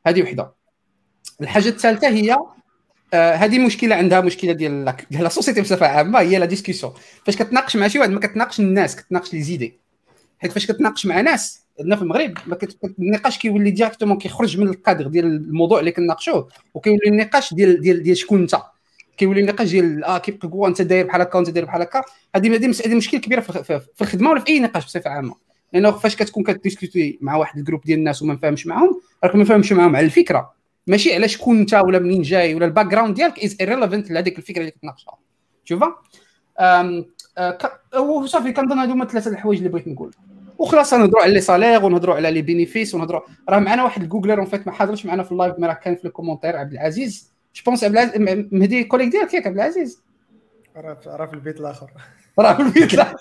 [0.08, 0.62] هذه وحدة.
[1.41, 2.38] الحاجة الثالثة هي
[3.13, 6.93] آه هذه مشكلة عندها مشكلة ديال la société بصفة عامة هي la discussion
[7.26, 9.80] فاش كتناقش مع شي واحد ما كتناقش الناس كتناقش les idées
[10.39, 12.38] حيت فاش كتناقش مع ناس عندنا في المغرب
[12.99, 18.17] النقاش كيولي directement كيخرج من الكادر ديال الموضوع اللي كنناقشوه وكيولي النقاش ديال ديال ديال
[18.17, 18.55] شكون انت.
[19.17, 22.01] كيولي النقاش ديال آه كيبقى انت داير بحال هكا وانت داير بحال هكا.
[22.36, 25.36] هذه هذه مشكل كبيرة في الخدمة ولا في أي نقاش بصفة عامة.
[25.74, 29.71] لأنه فاش كتكون كديسكوتي مع واحد groupe ديال الناس وما مفاهمش معاهم راك ما فاهمش
[29.71, 30.53] معاهم على الفكرة.
[30.88, 34.59] ماشي على شكون انت ولا منين جاي ولا ال background ديالك is irrelevant لهذيك الفكرة
[34.59, 35.17] اللي كتناقشها
[35.63, 35.95] شوفا
[37.99, 40.11] وصافي كنظن هادو هما ثلاثة الحوايج اللي بغيت نقول.
[40.57, 44.39] وخلاص نهضروا على les salaires ونهضروا على les bénéfices ونهضروا راه معنا واحد ال Googler
[44.39, 46.71] en fait ما حاضرش معنا في ال live mais راه كان في ال commentaire عبد
[46.71, 47.31] العزيز.
[47.55, 48.21] je pense عبد العزيز
[48.51, 50.01] مهدي collègue ديالك ياك عبد العزيز.
[51.07, 51.91] راه في البيت الآخر.
[52.39, 53.17] راه في البيت الآخر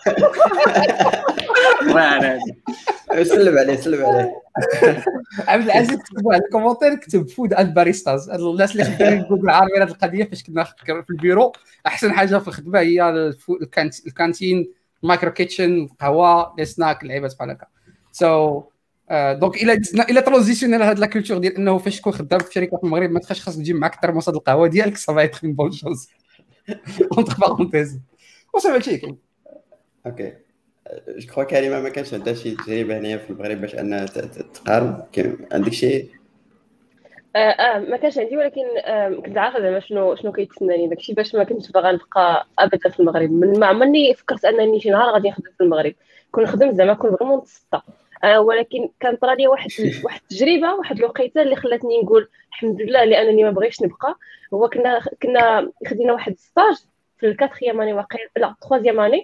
[3.23, 4.43] سلم عليه سلم عليه.
[5.49, 8.31] عبد العزيز كتب واحد commentaire كتب food and baristas.
[8.31, 11.53] الناس اللي خدامين جوجل عارفين هذه القضية فاش كنا في البيرو.
[11.87, 13.33] أحسن حاجة في الخدمة هي
[14.07, 14.73] ال cantine
[15.03, 17.67] ال micro kitchen القهوة les snacks اللعيبات بحال هكا.
[18.13, 18.63] سو
[19.11, 22.85] دونك إلى إلى ترانزيسيونيل هاد لا كولتور ديال إنه فاش تكون خدام في شركة في
[22.85, 24.69] المغرب ما تخاش خاص تجيب معاك ترموسه القهوة.
[24.69, 26.09] ديالك صافي يدخل بون شوز
[27.17, 28.01] اونتر بارونتيز
[28.53, 29.19] وصافي هادشي كاين
[30.07, 30.33] أوكي.
[31.09, 35.03] جو كخوا كريمه ما كانش عندها شي تجربه هنايا في المغرب باش أنها تقارن؟
[35.53, 36.09] عندك شي
[37.37, 40.89] أه أه ما كانش عندي ولكن آه كنت عارفة زعما شنو شنو كيتسناني.
[40.89, 43.31] داكشي باش ما كنتش باغا نبقى أبدا في المغرب.
[43.31, 45.95] من ما عمرني فكرت أنني شي نهار غادي نخدم في المغرب.
[46.33, 47.83] كون خدمت زعما كون فريمون متسطه
[48.25, 49.71] آه ولكن كان طرا لي واحد
[50.05, 54.19] واحد التجربة واحد الوقيتة اللي خلاتني نقول الحمد لله لأنني ما بغيتش نبقى.
[54.55, 56.77] هو كنا كنا خدينا واحد ستاج
[57.23, 59.23] في الكاتخيام اني واقع لا تخوازيام اني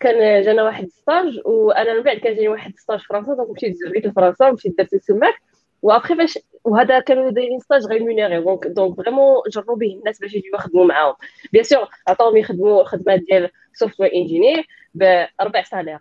[0.00, 4.06] كان جانا واحد ستاج وأنا من بعد كان جاني واحد ستاج فرنسا دونك مشيت زربيت
[4.06, 5.34] لفرنسا ومشيت درت السماك
[5.82, 10.54] وابخي فاش وهذا كانوا دايرين ستاج ريمونيري دونك دونك فريمون جربوا به الناس باش يجيو
[10.54, 11.14] يخدموا معاهم.
[11.52, 15.98] بيان سور عطاوهم يخدموا خدمه ديال سوفتوير انجينير بربع سالير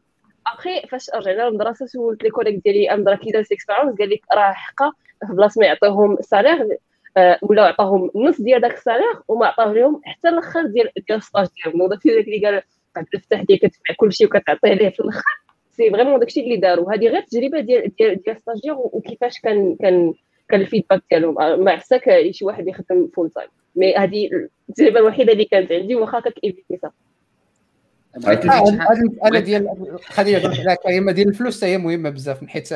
[0.47, 4.21] ابخي فاش رجعنا للمدرسة سولت لي كوليك ديالي ام درا كي دارت اكسبيرونس قال لك
[4.33, 4.91] راه حقا
[5.27, 6.77] في بلاصه ما يعطيوهم السالير آه،
[7.41, 11.81] ولا عطاهم نص ديال داك السالير وما عطاو لهم حتى الآخر ديال الستاج ديالهم.
[11.81, 12.61] وداك داك اللي قال
[12.95, 15.23] قاعد تفتح ديال كتبع كلشي وكتعطيه ليه في الآخر.
[15.71, 18.21] سي فريمون داكشي اللي داروا هذه غير تجربة ديال ديال
[18.63, 20.13] ديال وكيفاش كان كان
[20.49, 21.63] كان الفيدباك ديالهم.
[21.63, 24.29] ما عساك شي واحد يخدم فول تايم mais هذه
[24.69, 26.79] التجربة الوحيدة اللي كانت عندي واخا كانت éviter
[29.23, 29.67] هذا ديال
[30.09, 30.37] القضية
[30.73, 32.69] الكلمة ديال الفلوس هي مهمة بزاف حيت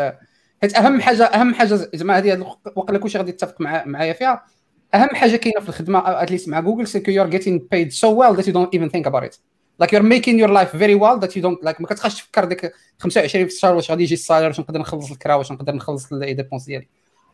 [0.62, 4.45] حيت أهم حاجة أهم حاجة زعما هذه وقيلا كلشي غادي يتفق معايا فيها.
[4.93, 8.21] أهم حاجة كاينة في الخدمة at least مع جوجل c'est you are getting paid so
[8.21, 9.36] well that you don't even think about it
[9.80, 12.45] like you are making your life very well that you don't like ما كتبقاش تفكر
[12.45, 15.76] ديك 25 في الشهر واش غادي يجي ال salaire واش نقدر نخلص الكرا واش نقدر
[15.76, 16.88] نخلص les dépenses ديالي.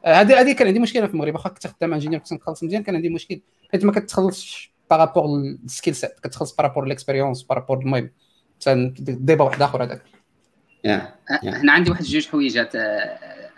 [0.05, 2.95] هذه هذه كان عندي مشكلة في المغرب واخا كنت خدام انجينير كنت نخلص مزيان كان
[2.95, 3.41] عندي مشكل.
[3.71, 5.25] حيت ما كتخلصش بارابور
[5.65, 8.11] السكيل سيت كتخلص بارابور ليكسبيريونس بارابور المهم.
[8.99, 10.01] ديبا واحد آخر هذاك.
[10.85, 12.75] هنا عندي واحد جوج حويجات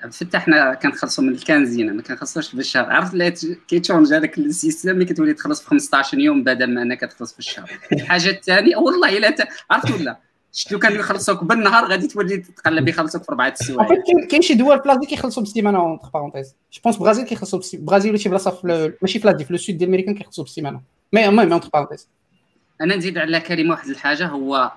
[0.04, 3.32] عبد الفتاح حنا كنخلصوا من الكانزينه ما كنخلصوش بالشهر عرفت اللي
[3.68, 7.72] كيتشونج هذاك السيستم اللي كتولي تخلص في 15 يوم بدل ما انك تخلص في الشهر.
[7.94, 9.36] الحاجة الثانية والله إلا
[9.72, 10.18] عرفت ولا؟
[10.52, 14.04] شفتو كانوا يخلصوك بالنهار غادي تولي تقلب يخلصوك في اربعه السوايع.
[14.30, 18.20] كاين شي دول في l'Asie كيخلصوا بالسيمانه entre parenthèses je pense برازيل كيخلصوا برازيل ولا
[18.20, 20.82] شي بلاصة في ماشي في l'Asie في ال sud ديال امريكان كيخلصوا بالسيمانه
[21.14, 22.08] mais المهم entre parenthèses
[22.82, 24.72] أنا نزيد على كريم واحد الحاجة هو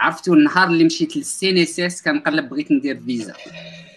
[0.00, 3.34] عرفتوا النهار اللي مشيت لل CNSS كنقلب بغيت ندير فيزا.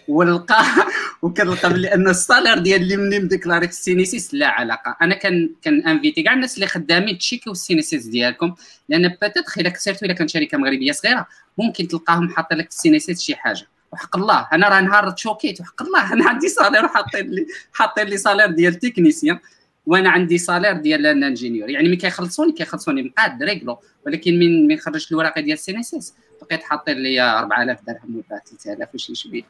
[0.08, 0.64] ولقى
[1.22, 4.98] وكنلقى بلي أن ال salaire ديال اللي مني م déclaré في ال CNSS لا علاقة.
[5.02, 8.56] أنا كان كان invité كاع الناس اللي خدامين تشيكيو ال CNSS ديالكم
[8.90, 11.28] لأن peut-être إلا surtout إلا كانت شركة مغربية صغيرة
[11.58, 13.68] ممكن تلقاهم حاطين لك في ال CNSS شي حاجة.
[13.92, 18.18] وحق الله أنا راه نهار تشوكيت وحق الله أنا عندي salaire وحاطين لي حاطين لي
[18.18, 19.40] salaire ديال technicien.
[19.88, 23.80] وأنا عندي salaire ديال ingénieur يعني ملي كيخلصوني كيخلصوني مقاد réglo.
[24.06, 28.96] ولكن من من خرجت الوراقه ديال ال CNSS بقيت حاطين لي 4000 درهم ولا 3000
[28.96, 29.44] وشي شبيه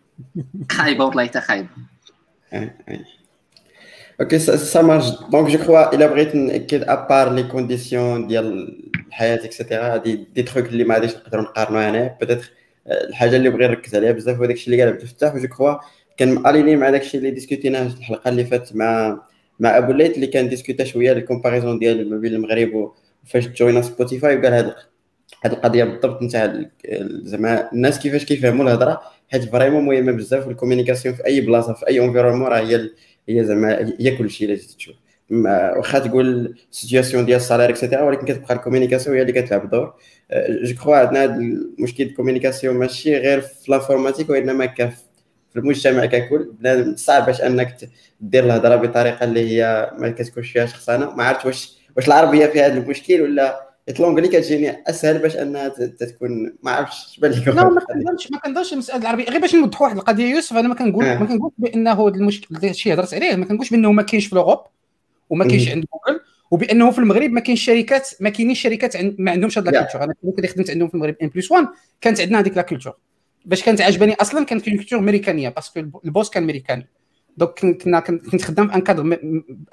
[0.72, 1.68] خايبه والله حتى خايبه
[4.20, 9.44] ok ça marche donc je crois الا بغيت ناكد à part les conditions ديال الحياة
[9.44, 12.50] et cetera هادي des trucs اللي ما غاديش نقدروا نقارنوا هنا peut-être
[12.86, 15.74] الحاجة اللي بغي نركز عليها بزاف هو داكشي اللي قال عبد الفتاح و je crois
[16.16, 19.22] كان aligné مع داكشي اللي ديسكوتيناه الحلقة اللي فاتت مع
[19.62, 22.92] مع أبو ليت اللي كان discuté شوية ال comparaison ديال ما بين المغرب
[23.24, 24.74] وفاش جوينا سبوتيفاي وقال هاد
[25.44, 26.64] هاد القضية بالضبط نتاع
[27.22, 31.88] زعما الناس كيفاش كيفهموا الهضرة حيت vraiment مهمة بزاف ال communication في أي بلاصة في
[31.88, 32.90] أي environnement راه هي
[33.28, 34.94] هي زعما هي كل شيء اللي تشوف.
[35.30, 39.70] واخا تقول situation ديال ال salaire et cetera ولكن كتبقى ال communication هي اللي كتلعب
[39.70, 39.94] دور.
[40.62, 45.02] je crois عندنا هذا المشكل ال communication ماشي غير في l'informatique وإنما كف
[45.52, 46.50] في المجتمع ككل.
[46.60, 47.76] بنادم صعب باش انك
[48.20, 52.66] دير الهضرة بطريقة اللي هي ما كتكونش فيها شخصانه ما عرفت واش واش العربية فيها
[52.66, 57.48] هذا المشكل ولا autre langue اللي كتجيني أسهل باش أنها تكون ما عرفتش تبان لك
[57.48, 59.24] لا ما كنظنش ما كنظنش المسألة العربية.
[59.24, 61.18] غير باش نوضحوا واحد القضية يوسف أنا ما كنقول آه.
[61.18, 63.36] ما كنقولش بأنه المشكل الشيء هضرت عليه.
[63.36, 64.60] ما كنقولش بأنه ما كاينش في الأوروب
[65.30, 66.20] وما كاينش عند جوجل
[66.50, 69.68] وبأنه في المغرب ما كاينش شركات ما كاينينش شركات عند ما عندهمش هاد.
[69.68, 71.66] la culture أنا اللي خدمت عندهم في المغرب N plus 1
[72.00, 72.96] كانت عندنا هذيك la culture
[73.44, 74.14] باش كانت عجباني.
[74.14, 76.88] أصلا كانت culture أمريكانية parce que ال boss كان أمريكاني.
[77.36, 79.02] donc كن- كنا كن- كنت خدام un cadre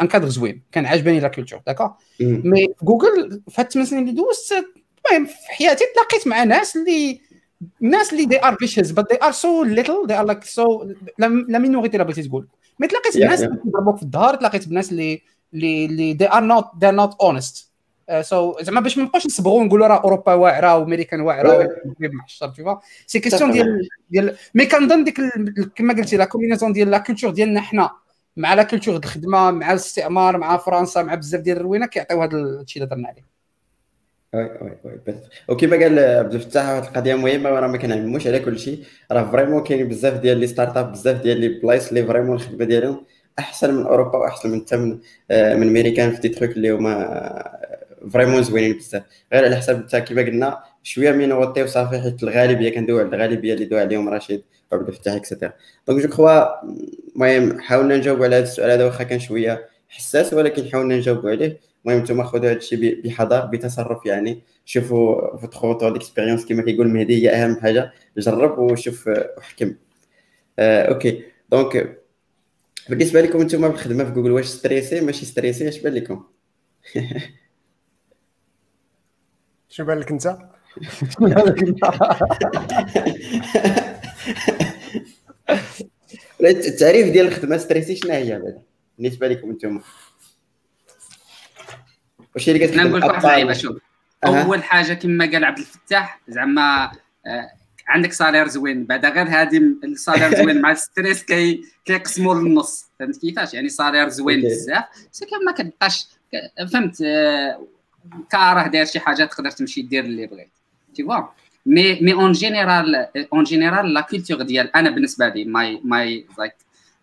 [0.02, 0.62] un cadre زوين.
[0.72, 2.42] كان عجباني la culture d'accord مم.
[2.46, 4.66] mais جوجل في هاد الثمان سنين اللي دوزت
[5.12, 7.22] المهم في حياتي تلاقيت مع ناس اللي
[7.82, 10.86] ناس اللي they are vicious but they are so little they are like so
[11.20, 12.48] la la minorité لا بغيتي تقول.
[12.80, 13.42] mais تلاقيت بناس.
[13.44, 15.22] اللي كيضربوك في الظهر تلاقيت بناس اللي
[15.54, 17.69] اللي اللي they are not they are not honest.
[18.22, 21.68] so زعما باش ما نبقاوش نصبغوا ونقولوا راه أوروبا واعرة وامريكان واعرة
[22.02, 22.78] عرفتش tu vois.
[23.08, 23.52] c'est question.
[23.52, 25.22] ديال ديال mais كنظن ديك
[25.76, 27.90] كما قلتي la combinaison ديال la culture ديالنا حنا
[28.38, 32.84] مع la culture الخدمه مع الاستعمار مع فرنسا مع بزاف ديال الروينة كيعطيو هذا الشيء
[32.84, 33.26] اللي درنا عليه.
[34.34, 35.16] oui oui oui بس.
[35.48, 38.84] وكما قال عبد الفتاح واحد القضية مهمة وراه ما كنعمموش على كل شيء.
[39.12, 43.06] راه vraiment كاين بزاف ديال les startups بزاف ديال les بلايص اللي vraiment الخدمة ديالهم
[43.40, 45.00] أحسن من أوروبا وأحسن من حتى من
[45.32, 47.60] آه، من أمريكان في des trucs اللي هما
[48.10, 49.04] vraiment زوينين بزاف.
[49.34, 53.66] غير على حساب حتى كما قلنا شوية minorité وصافي حيت الغالبية كندوي على الغالبية اللي
[53.66, 55.54] دوى عليهم رشيد وعبد الفتاح et cetera
[55.88, 56.64] donc je crois
[57.16, 61.60] المهم حاولنا نجاوبوا على هذا السؤال هذا واخا كان شوية حساس ولكن حاولنا نجاوبوا عليه.
[61.86, 64.44] المهم نتوما خذوا هذا الشيء بحذر بتصرف يعني.
[64.66, 67.94] شوفوا votre retour d'expérience كما كيقول مهدي هي أهم حاجة.
[68.18, 69.76] جرب وشوف وحكم.
[70.60, 72.00] آه، ok donc
[72.90, 76.24] بالنسبة لكم أنتم بالخدمه في جوجل واش stressé ماشي stressé اش بان لكم؟
[79.70, 80.26] شنو بان لك انت؟
[86.40, 88.62] لا، التعريف ديال الخدمة stressé شنو هي بعدا
[88.98, 89.82] بالنسبة لكم أنتم.
[92.36, 93.78] واش هي اللي أنا نقول لك واحد اللعيبه شوف.
[94.26, 96.92] أول حاجة كما قال عبد الفتاح زعما
[97.26, 97.52] آه،
[97.88, 98.86] عندك salaire زوين.
[98.86, 102.86] بعد غير هذه ال salaire زوين مع ال stress كي كيقسموا للنص.
[103.00, 104.42] فهمت كيفاش؟ يعني salaire زوين.
[104.42, 104.84] بزاف.
[105.12, 106.08] سي ما كتبقاش
[106.74, 107.04] فهمت
[108.30, 110.52] كاره داير شي حاجة تقدر تمشي دير اللي بغيت.
[110.96, 111.24] tu vois
[111.66, 116.56] mais mais en général en général la culture ديال أنا بالنسبة لي my my like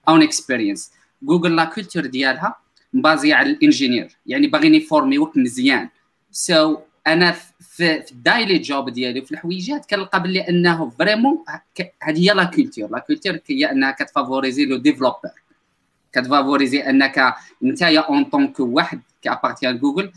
[0.09, 0.93] own experience
[1.23, 2.57] جوجل la culture ديالها
[2.93, 4.17] م basée على ال engineer.
[4.27, 5.89] يعني باغيين يفورميوك مزيان.
[6.31, 11.45] so, أنا في, في ال daily job ديالي وفي الحويجات كنلقى باللي أنه vraiment
[12.03, 15.31] هذه هي la culture la culture هي أنها كت favorise le developer
[16.13, 20.13] كت favorise أنك أنت en tant que واحد ك appartient جوجل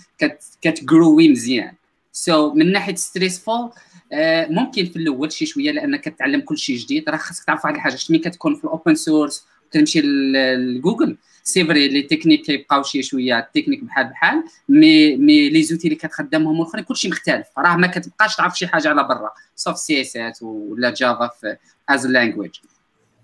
[0.62, 1.74] كتجروي مزيان.
[2.12, 3.70] so, من ناحية stressful
[4.12, 7.76] آه ممكن في الأول شي شوية لأنك كتعلم كل شيء جديد راه خاصك تعرف واحد
[7.76, 7.98] الحاجة.
[8.10, 13.40] ملي كتكون في ال open source تمشي لجوجل c'est vrai les techniques كيبقاو شي شوية
[13.40, 17.48] التكنيك بحال بحال mais mais les outils اللي كتخدمهم الاخرين كلشي مختلف.
[17.58, 21.58] راه ما كتبقاش تعرف شي حاجة على برا sauf CSS ولا جافا في
[21.90, 22.52] as language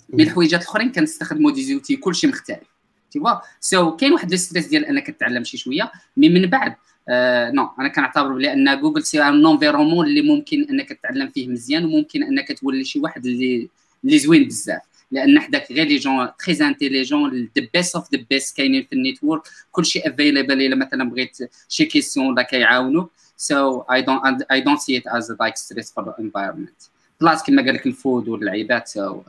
[0.09, 2.74] mais الحويجات الأخرين كنستخدموا des outils كلشي مختلف.
[3.15, 6.75] tu vois so كاين واحد الستريس ديال انك تتعلم شي شوية mais من بعد
[7.09, 11.47] آه no أنا كنعتبر بلي أن جوجل c'est un environnement اللي ممكن أنك تتعلم فيه
[11.47, 13.69] مزيان وممكن أنك تولي شي واحد اللي
[14.03, 14.81] اللي زوين بزاف.
[15.11, 18.99] لأن حداك غير les gens très intelligents the best of the best كاينين في ال
[18.99, 21.37] network كلشي available إلا مثلا بغيت
[21.69, 26.81] شي question ولا كيعاونوك so I don't I don't see it as like stressful environment
[27.21, 29.21] plus كما قال لك ال food واللعيبات so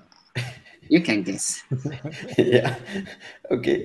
[0.91, 1.65] you can guess
[3.53, 3.85] ok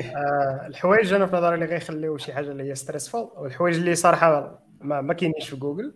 [0.67, 5.01] الحوايج أنا في نظري اللي غيخليو شي حاجة اللي هي stressful والحوايج اللي صراحة ما,
[5.01, 5.93] ما كاينينش في جوجل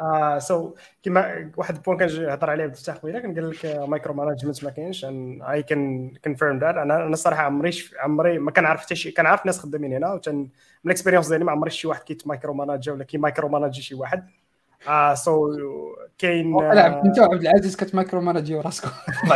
[0.00, 5.04] آه so كيما واحد البوان كان هضر عليه بفتح قبيلة كان لك micro-management ما كاينش
[5.04, 9.58] I can confirm that أنا أنا الصراحه عمري عمري ما كنعرف حتى شي كنعرف ناس
[9.58, 10.48] خدامين هنا وتن من
[10.84, 14.28] ال expérience ديالي ما عمري شي واحد كيت micro-manager ولا كي micro-manage ي شي واحد.
[14.88, 15.56] آه so
[16.20, 18.90] كاين لا انت وعبد العزيز كت micro-manage يو راسكم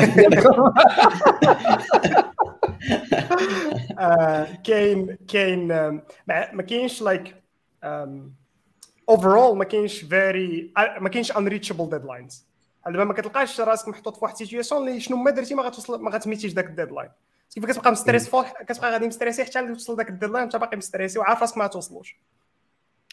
[3.99, 7.35] آه، كاين كاين آم، ما ما كاينش like
[9.09, 12.47] overall ما كاينش very ما كاينش unreachable deadlines
[12.87, 16.03] دابا ما كتلقاش راسك محطوط في واحد ال situation اللي شنو ما درتي ما غتوصل
[16.03, 17.09] ما غتميتيش ذاك ال deadline
[17.55, 21.19] كيف كتبقى مstressé فوق كتبقى غادي مستريسي حتى توصل ذاك ال deadline وانت باقي مستريسي
[21.19, 22.17] وعارف راسك ما توصلوش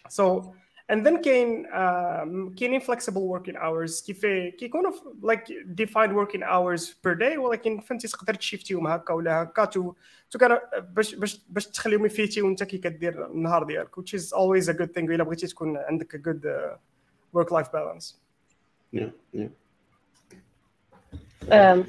[0.08, 0.52] so
[0.92, 5.52] and then كاين um, كاينين flexible working hours كيف كيكونوا ف- like
[5.82, 9.94] defined working hours per day ولكن فهمتي تقدر تشيفتيهم هكا ولا هكا تو
[10.32, 10.58] تو كان
[10.96, 14.94] باش باش باش تخليهم يفيتي وانت كي كدير النهار ديالك which is always a good
[14.94, 16.78] thing الا بغيتي تكون عندك a good uh,
[17.40, 18.06] work life balance
[18.94, 19.48] Yeah, yeah.
[21.54, 21.86] أم،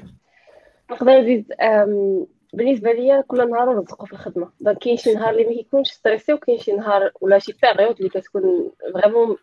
[0.91, 4.51] نقدر نزيد أم، بالنسبة ليا كل نهار نرزقو في الخدمة.
[4.59, 8.09] دونك كاين شي نهار اللي ما كيكونش ستريسي وكاين شي نهار ولا شي période اللي
[8.09, 9.37] كتكون vraiment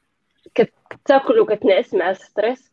[0.54, 2.70] كتاكل وكتنعس مع ال stress.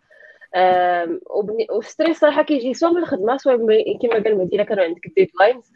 [1.69, 3.57] وال stress صراحة كيجي سواء من الخدمة سواء
[4.01, 5.72] كما قال مهدي الا كانوا عندك deadlines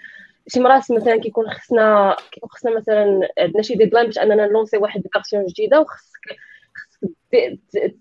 [0.47, 5.05] شي مرات مثلا كيكون خصنا كيكون خصنا مثلا عندنا شي deadline باش أننا نلونسي واحد
[5.05, 6.37] ال version جديدة وخصك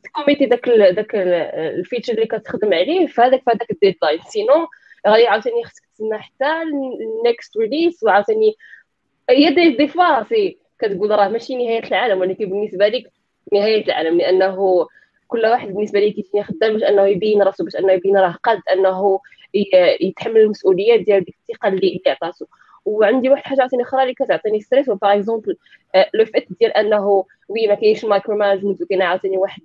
[0.04, 4.68] تكوميتي داك داك ال feature اللي كتخدم عليه في هذاك في هذاك ال deadline sinon
[5.08, 5.82] غادي عاوتاني خصك
[6.12, 8.55] حتى ال next release وعاوتاني
[9.31, 9.93] هي دي دي
[10.28, 13.10] سي كتقول راه ماشي نهاية العالم ولكن بالنسبة لك
[13.52, 14.86] نهاية العالم لأنه
[15.28, 18.60] كل واحد بالنسبة لي كيتني خدام باش أنه يبين راسو باش أنه يبين راه قاد
[18.72, 19.20] أنه
[20.01, 22.44] يتحمل المسؤولية ديال ديك الثقة اللي عطاتو
[22.85, 25.56] وعندي واحد الحاجة عاوتاني أخرى اللي كتعطيني stress par exemple
[26.14, 29.62] le fait ديال أنه oui ما كاينش micro-management وكاين عاوتاني واحد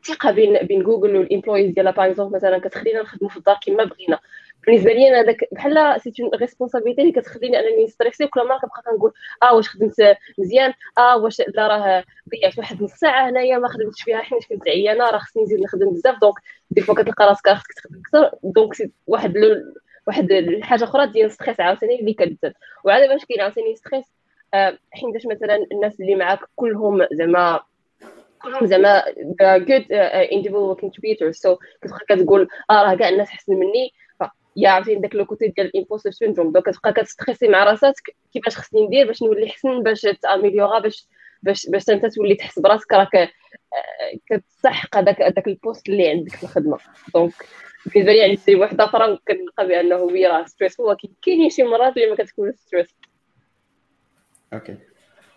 [0.00, 3.84] الثقة بين بين جوجل وال employees ديالها par exemple مثلا كتخلينا نخدموا في الدار كما
[3.84, 4.18] بغينا.
[4.66, 8.82] بالنسبة لي أنا داك بحال c'est une responsabilité اللي كتخليني انني ستريسي وكل مرة كنبقى
[8.86, 9.12] كنقول
[9.42, 14.02] آه واش خدمت مزيان؟ آه واش لا راه ضيعت واحد نص ساعة هنايا ما خدمتش
[14.02, 16.18] فيها حيت كنت عيانه راه خصني نزيد نخدم بزاف.
[16.20, 16.34] donc
[16.70, 18.38] des fois كتلقى راسك خصك تخدم أكثر.
[18.42, 18.72] donc
[19.06, 19.34] واحد
[20.06, 22.54] واحد الحاجة أخرى ديال stress عاوتاني اللي كتزاد.
[22.84, 24.04] وعاد باش كاين عاوتاني stress
[24.54, 27.60] آه حيناش مثلا الناس اللي معاك كلهم زعما
[28.42, 29.02] كلهم زعما
[29.58, 31.36] good uh, individual contributors.
[31.36, 33.92] So كتبقى كتقول آه راه كاع الناس أحسن مني.
[34.56, 38.56] يا عرفتي داك le côté ديال ال imposter syndrome donc كتبقى كتستريسي مع راسك كيفاش
[38.56, 41.08] خصني ندير باش نولي حسن باش ت améliorer باش
[41.42, 43.30] باش باش أنت تولي تحس براسك راك
[44.30, 46.78] كتسحق هذاك هذاك ال poste اللي عندك في الخدمة.
[47.14, 47.32] donc
[47.86, 52.10] بالنسبة لي عندي وحدة أخرى كنلقى بأنه oui راه stress ولكن كاينين شي مرات اللي
[52.10, 52.94] ما كتكون stress
[54.52, 54.76] okay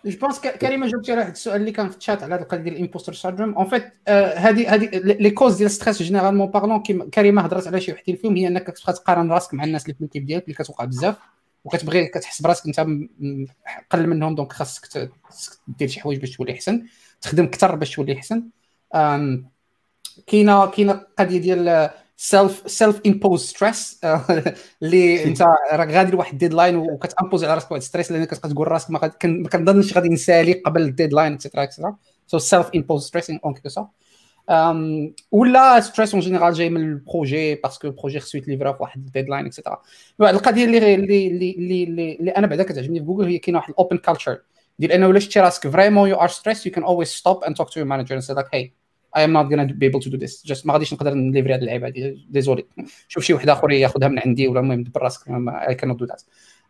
[0.04, 2.78] je pense كريمه جاوبتي على واحد السؤال اللي كان في الشات على القضية ديال ال
[2.78, 7.80] imposter syndrome en fait هذه هذه les causes ديال stress généralement parlant كريمه هضرات على
[7.80, 10.44] شي وحدين فيهم هي انك كتبقى تقارن راسك مع الناس اللي في ال équipe ديالك
[10.44, 11.16] اللي كتوقع بزاف
[11.64, 12.80] وكتبغي كتحس براسك انت
[13.90, 15.10] قل منهم donc خاصك
[15.68, 16.86] دير شي حوايج باش تولي احسن
[17.20, 18.42] تخدم أكثر باش تولي احسن
[20.26, 24.00] كاينة كاينة قضيه ديال self self-imposed stress
[24.82, 25.42] اللي انت
[25.72, 28.98] راك غادي لواحد deadline وكتامبوز على راسك واحد stress لأنك كتبقى تقول راسك ما
[29.48, 31.96] كنظنش غادي نسالي قبل ال deadline etcetera etcetera
[32.26, 33.86] so self-imposed stress en quelque sorte
[35.32, 38.82] ولا stress en général جاي من ال projet parce que ال projet خصو يتليفرا في
[38.82, 39.82] واحد ال deadline etcetera
[40.20, 43.96] القضية اللي اللي اللي اللي, أنا بعدا كتعجبني في جوجل هي كاينة واحد ال open
[43.96, 44.38] culture
[44.78, 47.70] ديال أنه ولا شتي راسك vraiment you are stressed you can always stop and talk
[47.70, 48.70] to your manager and say like hey
[49.16, 50.42] I am not gonna be able to do this.
[50.52, 52.64] Just ما غاديش نقدر نليفري هذه اللعيبة هذه désolé
[53.08, 55.20] شوف شي واحد اخر ياخذها من عندي ولا المهم دبر راسك.
[55.20, 56.22] I cannot do that.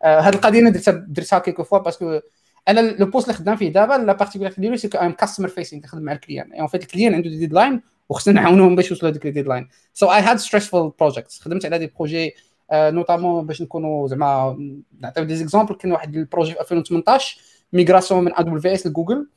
[0.03, 2.19] هذه القضية أنا درتها درتها quelques fois parce que
[2.67, 6.01] أنا le poste اللي خدام فيه دابا la particularité ديالو c'est I'm customer facing كنخدم
[6.01, 6.53] مع ال client.
[6.53, 10.21] En fait ال client عنده deadline وخصنا نعاونوهم باش يوصلوا لهذيك ال deadline so اي
[10.21, 12.33] هاد stressful projects خدمت على des projets
[12.73, 14.57] notamment باش نكونوا زعما
[14.99, 17.41] نعطيو des exemples كاين واحد ال projet في 2018
[17.73, 19.27] migration من AWS لجوجل.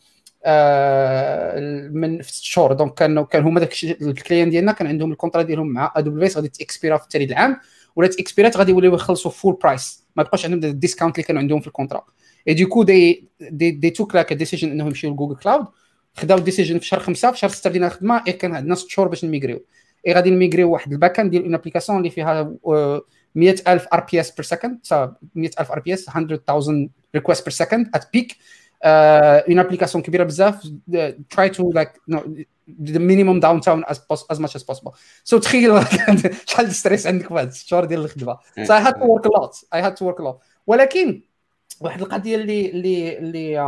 [1.92, 2.72] من في شهور.
[2.72, 6.36] donc كان كان هما داك ال client ديالنا كان عندهم ال contrat ديالهم مع AW
[6.36, 7.60] غادي تإكسبيرا في التالي العام.
[7.96, 11.60] ولات اكسبيرات غادي يوليو يخلصوا full price ما بقاش عندهم ال discount اللي كانوا عندهم
[11.60, 12.04] في ال contrat.
[12.48, 15.66] et du coup they they they took like decision انهم يمشيو لجوجل كلاود.
[16.14, 18.88] خداو ال decision في شهر خمسة في شهر ستة بدينا الخدمه اي كان عندنا ست
[18.88, 19.64] شهور باش نميغريو.
[20.06, 22.54] اي غادي نميغريو واحد ال backend ديال une application اللي فيها
[23.34, 24.78] 100000 RPS per second
[25.34, 28.36] 100000 RPS 100000 requests per second at peak
[28.83, 30.67] اون ابليكاسيون كبيره بزاف
[31.35, 32.19] try to like no,
[32.67, 33.99] the minimum downtime as
[34.29, 34.93] as much as possible
[35.23, 35.83] so تخيل
[36.47, 39.53] شحال ستريس عندك في هاد الشهور ديال الخدمه so I had to work a lot
[39.71, 40.35] I had to work a lot
[40.67, 41.21] ولكن
[41.81, 43.61] واحد القضيه اللي اللي اللي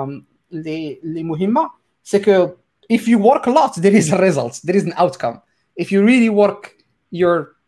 [0.52, 1.70] اللي, اللي مهمه
[2.04, 2.50] سي كو
[2.94, 5.40] if you work a lot there is a result there is an outcome
[5.82, 6.64] if you really work
[7.12, 7.60] your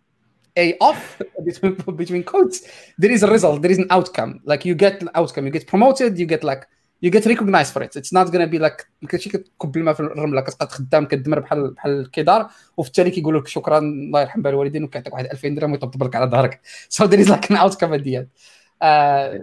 [0.57, 2.57] a off between between codes
[3.01, 5.65] there is a result there is an outcome like you get an outcome you get
[5.73, 6.63] promoted you get like
[7.04, 7.96] you get recognized for it.
[7.96, 11.70] It's not gonna be like ما كتمشي كتكب الماء في الرملة كتبقى خدام كدمر بحال
[11.70, 15.72] بحال الكدار وفي التالي كيقول لك شكرا الله يرحم بال الوالدين وكيعطيك واحد 2000 درهم
[15.72, 16.60] ويطبطب لك على ظهرك.
[16.92, 18.26] Is like an outcome at the end.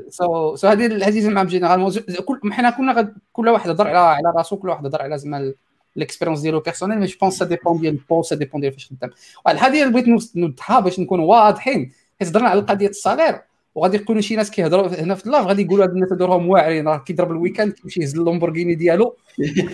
[0.09, 1.93] so so هذه هذه زعما ب généralement
[2.25, 5.53] كل حنا كنا كل واحد هضر على على راسو كل واحد هضر على زعما
[5.95, 8.89] l'expérience ديالو personnelle mais je pense ça dépend ديال ال poste ça dépend ديال فاش
[8.89, 9.11] خدام.
[9.47, 11.91] هذه اللي بغيت نوضحها باش نكونوا واضحين.
[12.19, 13.41] حيت هضرنا على قضيه ال salaire
[13.75, 16.49] وغادي يكونوا شي ناس كيهضروا هنا في ال live غادي يقولوا هاد الناس هادو راهم
[16.49, 19.17] واعرين راه كيضرب ال weekend كيمشي يهز اللومبورغيني ديالو.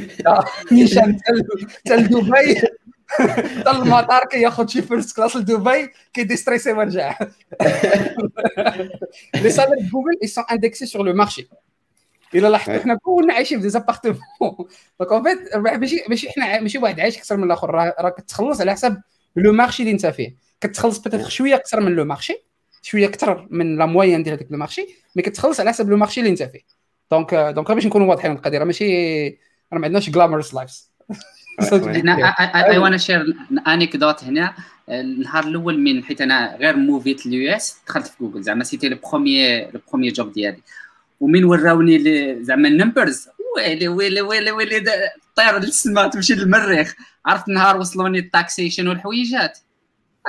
[0.71, 1.17] نيشان
[1.69, 2.61] حتى لدبي
[3.07, 7.17] حتى المطار كياخذ شي first class لدبي كي déstressi ورجع
[9.35, 11.49] les salaires Google ils sont indexés sur le marché
[12.35, 14.19] إلا لاحظت حنا كلنا عايشين في des appartements
[14.99, 18.71] donc en fait ماشي ماشي حنا ماشي واحد عايش أكثر من الآخر راه كتخلص على
[18.71, 18.97] حسب
[19.35, 20.35] le marché اللي أنت فيه.
[20.61, 22.48] كتخلص peut-être شوية أكثر من le marché
[22.81, 26.19] شوية أكثر من la moyenne ديال هذاك le marché mais كتخلص على حسب le marché
[26.19, 26.61] اللي انت فيه.
[27.11, 29.27] donc donc باش نكونوا واضحين القضية راه ماشي
[29.73, 30.91] راه ما عندناش glamorous lives
[31.71, 33.25] هنا اي وأنا share
[33.67, 34.53] anecdote هنا.
[34.89, 38.89] النهار الأول من حيت أنا غير move يت ال US دخلت في جوجل زعما c'était
[38.89, 40.61] le premier le premier job ديالي.
[41.19, 44.83] ومن وراوني زعما ال numbers ويلي ويلي ويلي ويلي
[45.35, 46.95] طير للسماء تمشي للمريخ.
[47.25, 49.59] عرفت النهار وصلوني ال taxation والحويجات.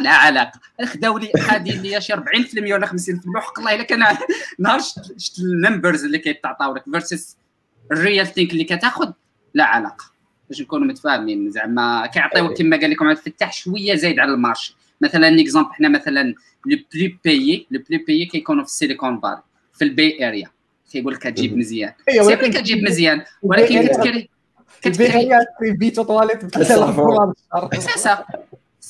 [0.00, 0.60] لا علاقة.
[0.84, 2.18] خداو لي خادين لي شي 40%
[2.56, 2.92] ولا 50%
[3.36, 4.16] وحق الله إلا كان
[4.58, 4.80] نهار
[5.16, 7.36] شفت ال numbers اللي كيتعطاو لك versus
[7.92, 9.12] ال real thing اللي كتاخذ
[9.54, 10.04] لا علاقة.
[10.48, 11.50] باش نكونوا متفاهمين.
[11.50, 14.76] زعما كيعطيو كما قال لكم عبد الفتاح شوية زايد على ال marché.
[15.00, 16.34] مثلا exemple حنا مثلا
[16.66, 19.42] les plus payés les plus payés كيكونوا في ال Silicon Valley
[19.74, 20.50] في ال Bay Area
[20.92, 21.92] كيقول لك كتجيب مزيان.
[22.22, 24.28] si كتجيب مزيان ولكن كتكري
[24.82, 25.28] كتكري
[25.62, 28.24] بيتو طواليت سي سا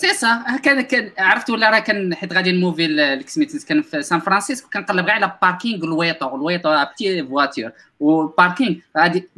[0.01, 4.21] سي سا كان كان عرفت ولا راه كان حيت غادي نموفي سميت كان في سان
[4.21, 7.71] فرانسيسكو كنقلب غير على باركينغ الويطو الويطو بتي فواتور
[8.01, 9.29] وباركينغ غادي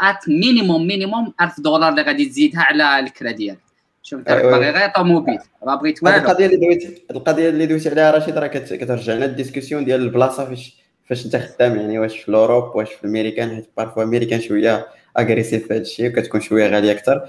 [0.00, 3.58] ات مينيموم مينيموم 1000 دولار اللي غادي تزيدها على الكرا ديالك.
[4.02, 6.16] شوف انت باغي غير طوموبيل ما بغيت والو.
[6.16, 10.76] القضية اللي دويت القضية اللي دويت عليها رشيد راه كترجعنا الديسكسيون ديال البلاصة فاش
[11.08, 14.86] فاش انت خدام يعني واش في الأوروب واش في الأمريكان حيت بارفوا أمريكان شوية
[15.18, 17.28] agressif في هذا الشيء وكتكون شوية غالية أكثر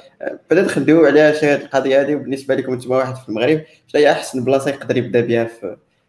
[0.51, 4.43] بدأت نخدموا عليها شي القضية هذه وبالنسبة لكم أنتم واحد في المغرب شنو هي أحسن
[4.43, 5.59] بلاصة يقدر يبدأ بها في,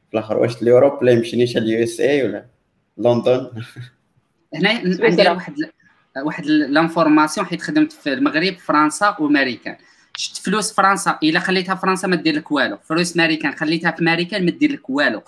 [0.08, 2.46] في الآخر؟ واش ال Europe ولا يمشي نيشان ال USA ولا
[2.98, 3.50] لندن؟
[4.54, 5.54] هنا عندي واحد
[6.16, 9.76] واحد l'information حيت خدمت في المغرب فرنسا وامريكان
[10.16, 12.78] شفت فلوس فرنسا إلا خليتها فرنسا ما دير لك والو.
[12.84, 15.22] فلوس امريكان خليتها في امريكان ما دير لك والو.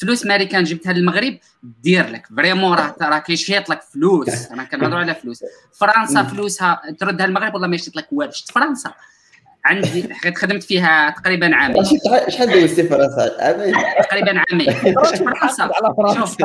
[0.00, 2.26] فلوس ماريكان جبتها للمغرب دير لك.
[2.36, 4.28] vraiment راه راه كيشيط لك فلوس.
[4.52, 5.44] أنا كنهضروا على فلوس.
[5.80, 8.30] فرنسا فلوسها تردها للمغرب والله ما يشيط لك والو.
[8.30, 8.92] شفت فرنسا؟
[9.64, 11.84] عندي حيت خدمت فيها تقريبا عامين.
[12.28, 13.74] شحال دوزتي في فرنسا؟ عامين.
[14.10, 14.72] تقريبا عامين.
[15.38, 15.70] فرنسا.
[16.14, 16.40] شوف.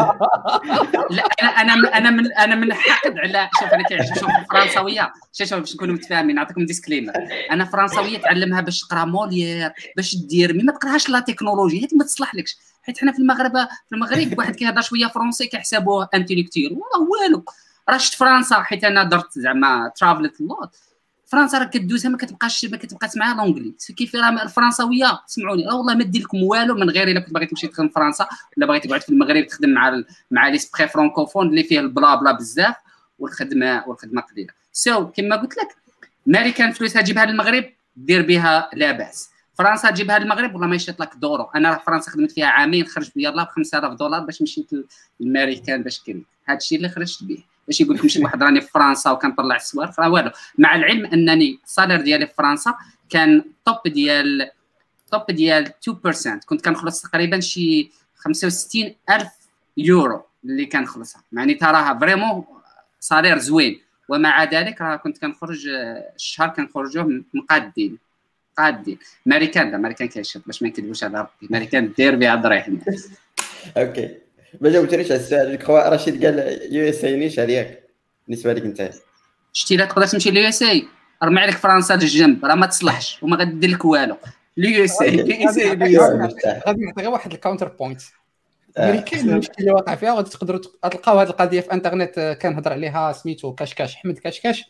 [1.10, 5.14] لا أنا أنا أنا من أنا من حقد على شوف أنا كيعجب شوف الفرنساوية.
[5.34, 7.14] شوف باش نكونوا متفاهمين نعطيكم disclaimer
[7.52, 12.04] أنا فرنساوية تعلمها باش تقرا موليير باش دير mais ما تقراهاش la technologie هذه ما
[12.04, 12.58] تصلحلكش.
[12.84, 13.54] حيت حنا في المغرب
[13.90, 16.72] في المغرب واحد كيهضر شوية français كيحسبوه intellectuel.
[16.72, 17.44] والله والو.
[17.90, 20.76] راه شفت فرنسا حيت أنا درت زعما ترافلت لوت
[21.26, 25.66] فرنسا راه كدوزها ما كتبقاش ما كتبقى تسمعها لونجلي كيف راه الفرنساويه سمعوني.
[25.66, 28.28] راه والله ما دير لكم والو من غير إلا كنت باغي تمشي تخدم فرنسا
[28.58, 30.04] ولا باغي تقعد في المغرب تخدم مع.
[30.32, 32.76] مع لي سبري فرانكوفون اللي فيه البلا بلا بزاف
[33.20, 34.54] والخدمة والخدمة قليلة.
[34.74, 35.68] سو so, كما قلت لك
[36.26, 37.66] ماريكان فلوسها تجيبها للمغرب
[37.96, 39.30] دير بها لا بأس.
[39.60, 41.44] فرنسا تجيبها للمغرب والله ما يشيط لك دورو.
[41.56, 44.72] أنا راه فرنسا خدمت فيها عامين خرجت يلاه ب 5000 دولار باش مشيت
[45.20, 46.26] للماريكان باش كريت.
[46.46, 50.00] هذا الشيء اللي خرجت به باش يقول لك مشي واحد راني في فرنسا وكنطلع السوارف
[50.00, 50.32] راه والو.
[50.58, 52.76] مع العلم أنني ال salaire ديالي في فرنسا
[53.10, 54.52] كان top ديال
[55.12, 59.28] top ديال 2% كنت كنخلص تقريبا شي 65000
[59.78, 61.24] يورو اللي كنخلصها.
[61.34, 62.46] يعني تراها vraiment
[63.00, 63.82] salaire زوين.
[64.10, 65.68] ومع ذلك راه كنت كنخرج
[66.16, 67.98] الشهر كنخرجوه مقادين
[68.60, 71.48] قادين ماريكان لا ماريكان كيشوف باش ما نكذبوش على ربي.
[71.50, 72.70] ماريكان دير بها الضريح
[73.78, 74.16] OK.
[74.62, 75.56] ما جاوبتنيش على السؤال.
[75.56, 77.84] كخوا رشيد قال USA نيش عليك
[78.28, 78.92] بالنسبة لك أنت.
[79.54, 80.88] شتي لا تقدر تمشي ل USA.
[81.24, 83.24] رمي عليك فرنسا للجنب راه ما تصلحش.
[83.24, 84.18] وما غادير لك والو.
[84.58, 85.10] ال USA.
[85.10, 85.70] ال USA.
[85.70, 85.98] غادي
[86.86, 88.02] نعطي غير واحد ال counter point
[88.76, 93.54] كاين المشكل اللي واقع فيها غادي تقدروا تلقاو هذه القضية في إنترنت كنهضر عليها سميتو
[93.54, 94.66] كاشكاش احمد كاشكاش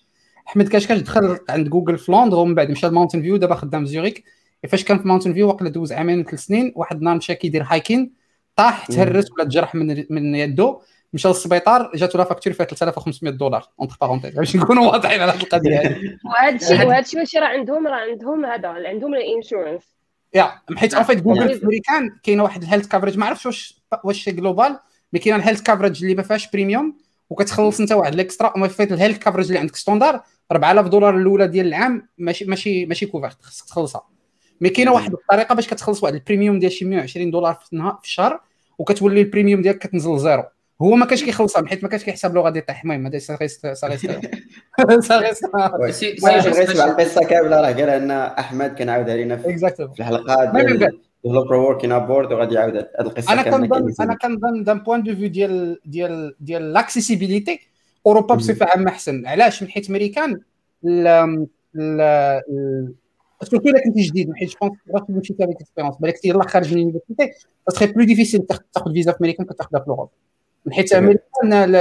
[0.49, 3.85] احمد كاشكاش دخل عند جوجل في لندن ومن بعد مشى ل Mountain View دابا خدام
[3.85, 4.23] في زيوريك.
[4.69, 8.13] فاش كان في Mountain View؟ واقيلا دوز عامين ثلاث سنين واحد النهار مشى كيدير hiking
[8.55, 10.80] طاح تهرس ولا تجرح من من يده
[11.13, 15.41] مشى للسبيطار جاتو la facture فيها 3500 دولار entre parenthèses باش نكونوا واضحين على هذه
[15.43, 16.17] القضية هذه.
[16.26, 19.84] وهذا الشيء وهذا الشيء ماشي راه عندهم راه عندهم هذا عندهم ال insurance
[20.34, 23.81] yeah حيت en fait Google في الامريكان كاينة واحد ال health coverage ما عرفتش واش
[24.03, 24.80] واش global
[25.13, 26.97] mais كاينة ال health coverage اللي ما فيهاش premium
[27.30, 28.53] وكتخلص انت واحد ال extra.
[28.56, 30.21] أما en fait ال health coverage اللي عندك standard
[30.51, 34.07] 4000 دولار الأولى ديال العام ماشي ماشي ماشي couvert خصك تخلصها.
[34.61, 37.97] mais كاينة واحد الطريقة باش كتخلص واحد ال premium ديال شي 120 دولار في النهار
[38.01, 38.39] في الشهر
[38.77, 40.43] وكتولي ال premium ديالك كتنزل zéro
[40.81, 43.67] هو ما كانش كيخلصها حيت ما كانش كيحسب له غادي يطيح المهم هذا ça reste
[43.67, 44.19] ça reste
[44.99, 45.45] ça reste
[46.80, 49.49] القصة كاملة راه قال أن أحمد كان عاود علينا في
[49.99, 55.03] الحلقات ديال Developers Working Abroad وغادي يعاود هذه القصة أنا كنظن أنا كنظن d'un point
[55.03, 57.59] de vue ديال ديال ديال l'accessibilité
[58.05, 59.27] أوروبا بصفة عامة أحسن.
[59.27, 60.41] علاش؟ من حيت أمريكان
[63.43, 67.31] surtout الا كنتي جديد حيت je pense مشيت avec expérience بالك يلاه خارج من اليونيفرسيتي
[67.69, 68.41] سا بلو ديفيسيل
[68.73, 70.09] تاخذ فيزا في امريكان كتاخذها في اوروبا
[70.65, 71.72] من حيت امريكان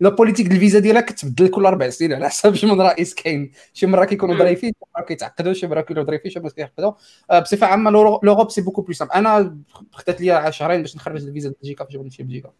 [0.00, 3.52] la politique الفيزا ديالها كتبدل كل أربع سنين على حسب شي من رئيس كاين.
[3.72, 6.92] شي مره كيكونوا ظريفين شي مره كيتعقدوا شي مره كيكونوا ظريفين شي مره كيتعقدوا
[7.40, 9.56] بصفة عامة l'Europe c'est beaucoup plus simple أنا
[9.92, 12.52] خدات لي شهرين باش نخرج الفيزا لبلجيكا فاش بغيت نمشي لبلجيكا.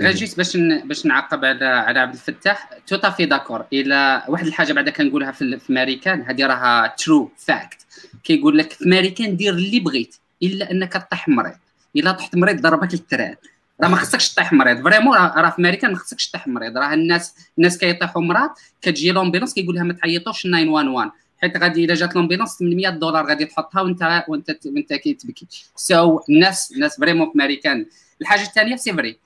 [0.00, 2.70] غا juste باش باش نعقب على على عبد الفتاح.
[2.86, 3.64] tout à fait d'accord.
[3.72, 7.86] إلى واحد الحاجة بعدا كنقولها في, ماريكان هذه راها true fact
[8.24, 11.54] كيقول لك في ماريكان دير اللي بغيت إلا أنك طيح مريض.
[11.96, 13.34] إلا طحت مريض ضربك ال train
[13.82, 14.82] راه ما خصكش طيح مريض.
[14.84, 16.78] vraiment راه في أمريكا ما خصكش طيح مريض.
[16.78, 18.50] راه الناس الناس كيطيحوا مرض
[18.82, 21.10] كتجي l'ambulance كيقول لها ما تعيطوش 911
[21.42, 25.46] حيت غادي إلا جات l'ambulance 800 دولار غادي تحطها وانت وانت وانت كيتبكي.
[25.76, 27.86] so so, الناس الناس vraiment في امريكان
[28.20, 29.18] الحاجة الثانية c'est vrai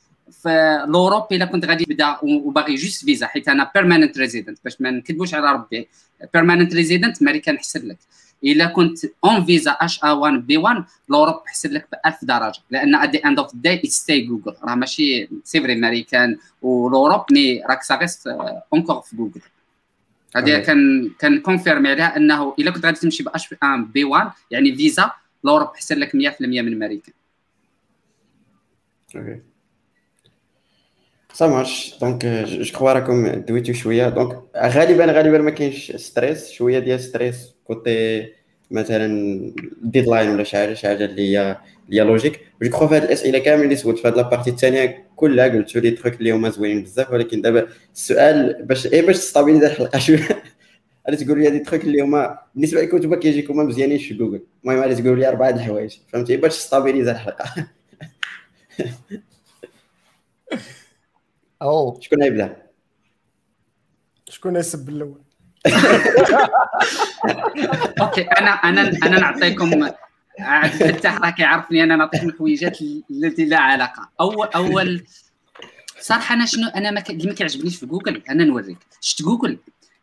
[0.42, 4.90] في l'Europe إلا كنت غادي تبدا وباغي juste فيزا حيت أنا permanent resident باش ما
[4.90, 5.88] نكذبوش على ربي.
[6.34, 7.98] permanent resident أمريكا نحسب لك.
[8.44, 12.60] إلا كنت اون فيزا اش ا 1 بي 1 لوروب حسب لك ب 1000 درجة.
[12.70, 16.69] لأن at the end of the day c'est جوجل راه ماشي c'est vrai أمريكان و
[16.69, 18.26] l'Europe mais راك ça reste
[18.72, 19.40] encore في جوجل
[20.36, 25.10] هذه كان كان confirmé عليها إنه إلا كنت غادي تمشي ب H1B1 يعني فيزا
[25.44, 27.12] l'Europe حسب لك 100% من أمريكا.
[29.16, 29.40] OK.
[31.36, 36.78] ça marche donc je crois راكم دويتو شوية donc غالبا غالبا ما كاينش stress شوية
[36.78, 38.32] ديال stress côté
[38.70, 39.52] مثلا
[39.82, 41.56] deadline ولا شي حاجة شي حاجة اللي هي
[41.88, 44.50] اللي هي logique je crois في هاد الاسئله كامل اللي سولت في هاد la partie
[44.50, 49.16] الثانية كلها قلتو les trucs اللي هما زوينين بزاف ولكن دابا السؤال باش إيه باش
[49.16, 50.42] تستابيليزا الحلقة شوية
[51.10, 54.80] غادي تقول لي هاد trucs اللي هما بالنسبة لكم نتوما كيجيكم مزيانين في جوجل المهم
[54.80, 57.66] غادي تقول لي اربعه د الحوايج فهمتي باش تستابيليزا الحلقة
[61.62, 62.66] أو شكون غيبدا
[64.28, 65.20] شكون يسب الأول
[68.00, 69.88] OK أنا أنا أنا نعطيكم
[70.38, 72.78] عبد الفتاح راه كيعرفني أنا نعطيكم الحويجات
[73.10, 74.10] التي لا علاقة.
[74.20, 75.04] اول أول
[76.00, 78.78] صراحة أنا شنو أنا ما اللي ما كيعجبنيش في جوجل أنا نوريك.
[79.00, 79.58] شفت جوجل؟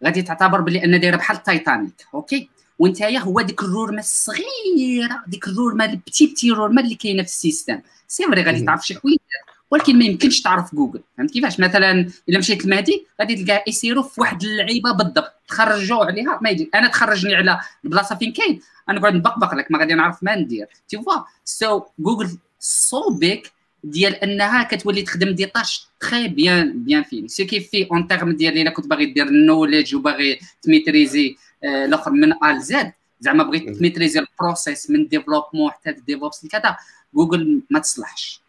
[0.05, 2.49] غادي تعتبر بلي ان دايرة بحال تايتانيك أوكي؟
[2.79, 7.81] وانت هو ديك الرورمة الصغيرة ديك الرورمة البتي بتي رورمة اللي كاينة في السيستم.
[8.07, 11.01] سي فري غادي تعرف شي حويجات ولكن ما يمكنش تعرف جوجل.
[11.17, 11.91] فهمت كيفاش؟ مثلا
[12.29, 15.33] إلا مشيت للمهدي غادي تلقاه يسيروا في واحد اللعيبة بالضبط.
[15.47, 16.39] تخرجوا عليها.
[16.41, 16.69] ما يجي.
[16.75, 18.59] أنا تخرجني على البلاصه فين كاين.
[18.89, 19.71] أنا نقعد نبقبق لك.
[19.71, 20.67] ما غادي نعرف ما ندير.
[20.89, 23.51] تي فوا سو جوجل سو بيك
[23.83, 28.31] ديال أنها كتولي تخدم دي طاش تري بيان بيان فين سو كي في اون تيرم
[28.31, 33.43] ديال إلا كنت باغي دير النوليدج وباغي تميتريزي آه الأخر من A ل Z زعما
[33.43, 36.77] بغيت ت maîtriser ال process من développement حتى DevOps كذا
[37.13, 38.42] جوجل ما تصلحش.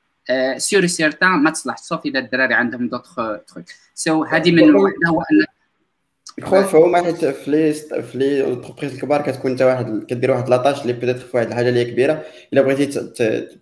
[0.56, 5.08] sûr et certain ما تصلحش صافي إذا الدراري عندهم d'autres trucs so هذه من وحده
[5.08, 5.46] هو ان
[6.42, 10.57] خويا فهما حيت في les في les entreprises الكبار كتكون انت واحد كدير واحد la
[10.57, 12.24] tâche اللي petite في واحد الحاجة اللي هي كبيرة.
[12.52, 12.86] إلا بغيتي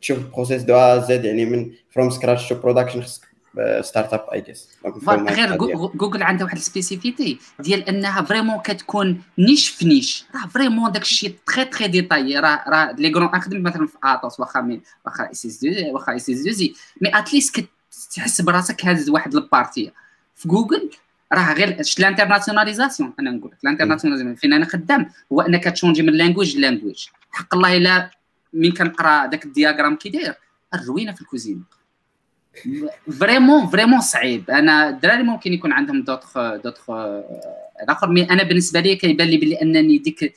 [0.00, 3.31] تشوف ال process de A Z يعني من from scratch to production خصك
[3.80, 4.68] startup et juste
[5.06, 5.56] غير
[5.96, 10.24] جوجل عندها واحد السبيسيفيتي ديال إنها فريمون كتكون نيش في نيش.
[10.34, 12.38] راه فريمون داك الشيء تري تري ديتاي.
[12.38, 16.30] راه راه لي غرون أخدم مثلا في اطوس واخا واخا إس إس دو واخا إس
[16.30, 16.74] إس دو زي.
[17.00, 17.68] مي اتليست
[18.10, 19.92] كتحس براسك هاز واحد البارتي.
[20.34, 20.90] في جوجل
[21.32, 26.12] راه غير شت الانترناسيوناليزاسيون أنا نقول لك الانترناسيوناليزاسيون فين أنا خدام؟ هو انك تشونجي من
[26.12, 28.10] لانجويج لانجويج حق الله إلا
[28.52, 30.34] من كنقرا داك الدياغرام كي داير
[30.74, 31.62] الروينة في الكوزينه
[33.20, 34.50] vraiment vraiment صعيب.
[34.50, 36.90] أنا الدراري ممكن يكون عندهم دوطخ دوطخ
[37.82, 40.34] الآخر mais أنا بالنسبة لي كيبان لي بلي أنني ديك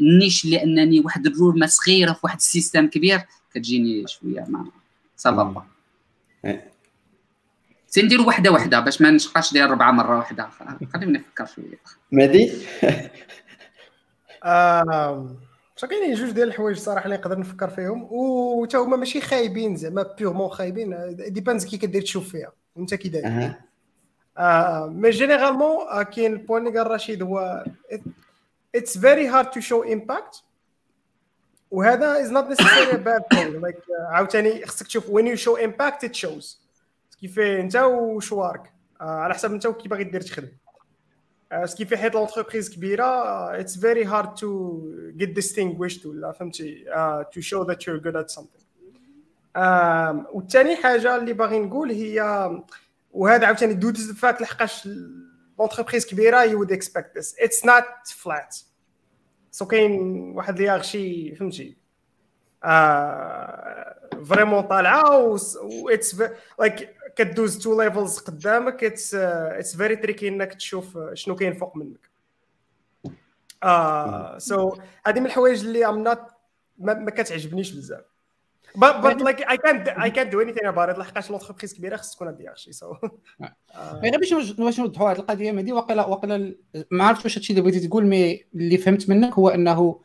[0.00, 3.20] ال niche اللي أنني واحد الرورمه صغيره في واحد ال système كبير
[3.54, 4.66] كتجيني شوية ما
[5.16, 5.66] ça va.
[7.88, 10.48] سنديروا وحدة وحدة باش ما نشقاش داير ربعة مرة واحدة
[10.92, 11.80] خليني نفكر شوية.
[12.12, 12.52] مهدي؟
[15.84, 20.48] كاينين جوج ديال الحوايج صراحة اللي نقدر نفكر فيهم وتا هما ماشي خايبين زعما purement
[20.48, 23.52] خايبين depends كي كدير تشوف فيها وانت كي داير.
[24.38, 27.64] آه mais généralement كاين ال point اللي قال رشيد هو
[28.74, 30.42] it's very hard to show impact
[31.70, 33.76] وهذا is not necessary bad thing like
[34.10, 36.60] عاوتاني خصك تشوف when you show impact it shows
[37.20, 40.48] كيف انت وشوارك آه على حسب انت وكي باغي دير تخدم.
[41.64, 43.04] ce qui fait حيت l'entreprise كبيره
[43.60, 44.82] it's very hard to
[45.16, 46.84] get distinguished ولا فهمتي
[47.32, 48.62] to show that you're good at something
[50.32, 52.50] والثاني حاجة اللي باغي نقول هي
[53.12, 54.88] وهذا عاوتاني دوت فات لحقاش
[55.58, 58.56] l'entreprise كبيره you would expect this it's not flat
[59.50, 59.92] so كاين
[60.36, 61.76] واحد ال hiérarchie فهمتي
[64.24, 66.22] vraiment طالعه و it's
[66.58, 72.10] like كدوز two levels قدامك it's it's very tricky إنك تشوف شنو كاين فوق منك
[73.62, 76.22] آه so هذه من الحوايج اللي I'm not
[76.78, 78.04] ما, كتعجبنيش بزاف
[78.78, 82.14] but but like I can't I can't do anything about it لحقاش l'entreprise كبيرة خص
[82.14, 82.94] تكون عندها شي so
[84.02, 86.54] غير باش باش نوضحوا هذه القضية مهدي واقيلا واقيلا
[86.90, 90.00] ما عرفتش واش هادشي اللي بغيتي تقول mais اللي فهمت منك هو إنه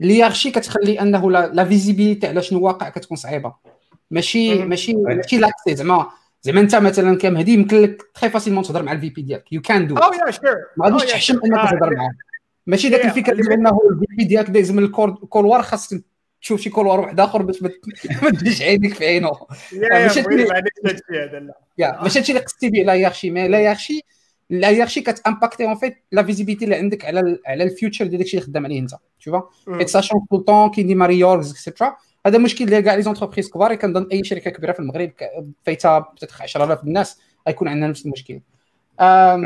[0.00, 3.54] ال hiérarchie كتخلي إنه la visibilité على شنو واقع كتكون صعيبة
[4.10, 4.64] ماشي.
[4.64, 4.94] ماشي.
[4.94, 6.10] ماشي l'accès زعما
[6.42, 9.52] زعما انت مثلا كمهدي يمكن لك très facilement تهضر مع ال VP ديالك.
[9.52, 12.10] you can do oh yeah sure ما غاديش تحشم انك تهضر معاه.
[12.66, 16.02] ماشي ذاك الفكرة ديال انه ال VP ديالك دايز من ال couloir خاصك
[16.42, 17.80] تشوف شي couloir واحد آخر باش ما ت-
[18.22, 19.30] ما تجيش عينيك في عينه.
[19.72, 21.54] ماشي هادشي هذا لا.
[21.78, 24.00] yeah ماشي هادشي اللي قصدتي به la hiérarchie mais la hiérarchie
[24.50, 28.18] la hiérarchie كت impacter en fait la visibilité اللي عندك على على ال future ديال
[28.18, 28.90] داكشي اللي خدام عليه انت.
[29.18, 29.34] شوف
[29.66, 29.78] مم.
[29.78, 33.02] حيت sachant tout le temps كاين ديما reorgs et cetera هذا مشكل ديال كاع les
[33.02, 33.74] entreprises كبار.
[33.74, 35.12] كنظن أي شركة كبيرة في المغرب
[35.66, 37.18] فايتها peut-être 10000 الناس
[37.48, 38.40] غيكون عندنا نفس المشكل.
[39.00, 39.44] أم،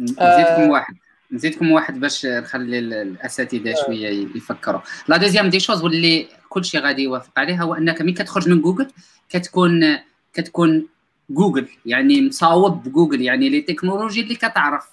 [0.00, 0.94] نزيدكم واحد.
[1.32, 4.80] نزيدكم واحد باش نخلي ال- الأساتذة شوية يفكروا.
[5.08, 8.60] la deuxième des choses واللي كل شيء غادي يوافق عليها هو أنك ملي كتخرج من
[8.60, 8.90] جوجل
[9.28, 9.98] كتكون
[10.32, 10.88] كتكون
[11.30, 14.86] جوجل يعني مصاوب بجوجل يعني les technologies اللي كتعرف.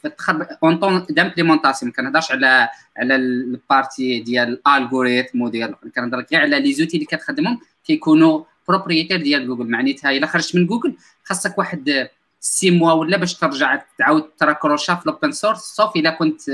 [0.63, 6.41] en tant d'implémentation ما كنهضرش على على ال partie ديال ال algorithm وديال كنهضر كاع
[6.41, 9.69] على les outils اللي كتخدمهم كيكونوا propriétaires ديال جوجل.
[9.69, 15.05] معناتها إلا خرجت من جوجل خاصك واحد six mois ولا باش ترجع تعاود تراكروشا في
[15.05, 16.49] ال open source sauf إلا كنت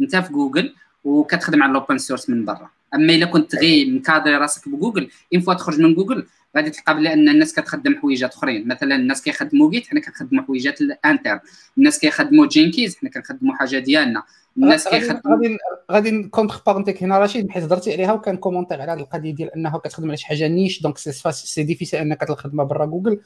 [0.00, 0.74] انت في جوجل.
[1.04, 2.70] وكتخدم على ال open source من برا.
[2.94, 7.12] أما إلا كنت غير مكادري راسك بجوجل une fois تخرج من جوجل غادي تلقى بلي
[7.12, 8.68] أن الناس كتخدم حويجات أخرين.
[8.68, 11.40] مثلا الناس كيخدموا جيت حنا كنخدموا حويجات ال internes
[11.78, 14.22] الناس كيخدموا Jenkins حنا كنخدموا حاجة ديالنا.
[14.56, 15.58] الناس كيخدموا غادي
[15.92, 19.78] غادي نcontre بارونتيك هنا رشيد حيت هضرتي عليها وكان commentaire على هذه القضية ديال انه
[19.78, 23.20] كتخدم على شي حاجة niche donc c'est difficile أنك تخدمها برا جوجل.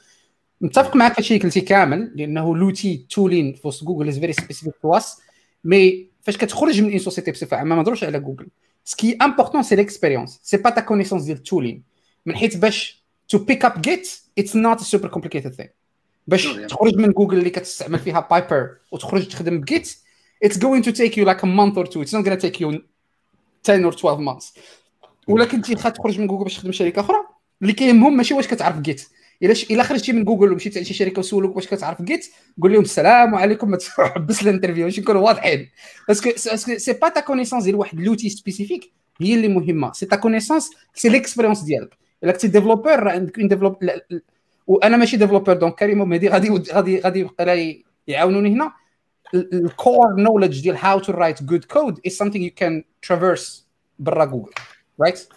[0.61, 4.33] متفق معك في الشيء اللي قلتي كامل لأنه l'outil tooling في وسط جوجل is very
[4.33, 5.21] specific to us
[5.63, 8.47] mais فاش كتخرج من une société بصفة عامة ما نهضروش على جوجل
[8.85, 11.83] ce qui est important c'est l'expérience c'est pas ta connaissance ديال ال tooling
[12.25, 15.69] من حيث باش to pick up Git it's not super complicated thing
[16.27, 16.47] باش.
[16.47, 19.95] تخرج من جوجل اللي كتستعمل فيها Piper وتخرج تخدم ب Git
[20.45, 22.01] going to take you like a month or two.
[22.01, 22.81] It's not going to take you
[23.63, 24.59] 10 or 12 months.
[25.27, 27.17] ولا كنتي خاتخرج من جوجل باش تخدم شركة أخرى
[27.61, 29.09] اللي كيهمهم ماشي واش كتعرف Git
[29.43, 29.53] إلا.
[29.71, 32.27] إلا خرجتي من جوجل ومشيتي لشي شركة وسولوك واش كتعرف Git
[32.61, 35.69] قول لهم السلام عليكم ما تحبس ال interview باش نكونوا واضحين.
[36.07, 36.29] parce que
[36.77, 38.91] c'est pas ta connaissance ديال واحد l'outil spécifique
[39.21, 39.91] هي اللي مهمة.
[39.91, 41.97] c'est ta connaissance c'est l'expérience ديالك.
[42.23, 43.89] إلا كنتي developer راه عندك un develop
[44.67, 48.71] وأنا ماشي developer donc كريم ومهدي غادي غادي غادي يبقى يعاونوني هنا.
[49.33, 53.63] ال core knowledge ديال how to write good code is something you can traverse
[53.99, 54.51] برا جوجل
[55.01, 55.27] رايت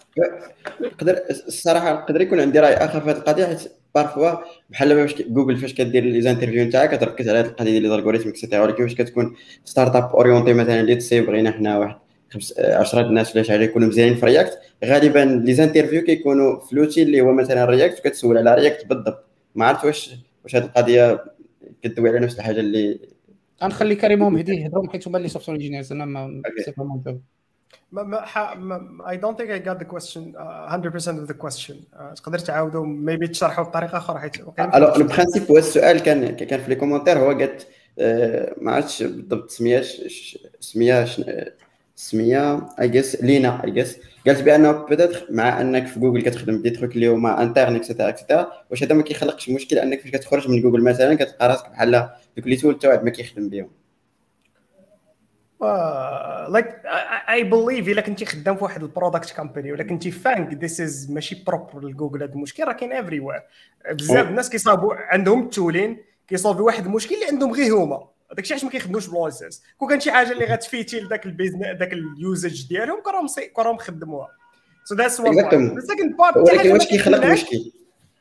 [0.81, 3.59] نقدر الصراحه نقدر يكون عندي رأي آخر في هذه القضية
[3.95, 4.31] parfois
[4.71, 8.29] بحال باش جوجل فاش كدير les interviews نتاعك كتركز على هذه القضية ديال ال algorithm
[8.29, 11.97] et cetera ولكن فاش كتكون startup orientée مثلا اللي تسي بغينا حنا واحد
[12.31, 16.66] خمس 10 الناس ولا شي حاجة يكونوا مزيانين في React غالبا les interviews كيكونوا ف
[16.66, 19.25] l'outil اللي هو مثلا React وكتسول على React بالضبط.
[19.55, 21.25] ما عرفت واش واش هذه القضية
[21.83, 22.99] كدوي على نفس الحاجة اللي
[23.63, 26.43] غنخلي كريم ومهدي يهضروا حيت هما اللي software engineers أنا ما
[27.07, 27.38] Okay.
[29.17, 31.77] Don't think I got the question uh, 100% of the question.
[31.93, 36.61] Uh, تقدر تعاودوا maybe تشرحوا بطريقة أخرى حيت ألو ال principe هو السؤال كان كان
[36.61, 37.67] في les commentaires هو قالت
[37.99, 39.85] آه، ما عرفتش بالضبط سميه
[40.61, 41.07] سميه
[41.97, 46.71] سميه اي جيس لينا اي جيس قالت بانه peut-être مع أنك في جوجل كتخدم des
[46.71, 50.11] trucs اللي هما internes et cetera et cetera واش هذا ما كيخلقش مشكل أنك فاش
[50.11, 53.71] كتخرج من جوجل مثلا كتلقى راسك بحال دوك les tools تا واحد ما كيخدم بهم.
[55.61, 56.67] like
[57.31, 60.81] I believe إلا كنتي خدام في واحد ال product company ولا كنتي ف FAANG this
[60.81, 63.43] is ماشي propre لجوجل هذا المشكل راه كاين everywhere
[63.93, 64.29] بزاف.
[64.29, 67.97] الناس كيصاوبوا عندهم ال tooling كيصاوبوا واحد المشكل اللي عندهم غير هما
[68.33, 71.31] هذاك الشيء علاش ما كيخدموش بلويسز كون كان شي حاجة اللي غت fitي لذاك ال
[71.31, 74.29] business ذاك ال usage ديالهم كون راهم سي- كون راهم خدموها
[74.85, 75.77] so that's one.
[75.79, 77.73] ال second part ولكن واش كيخلق مشكل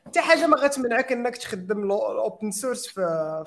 [0.06, 3.44] حتى حاجة ما غتمنعك إنك تخدم ال open source في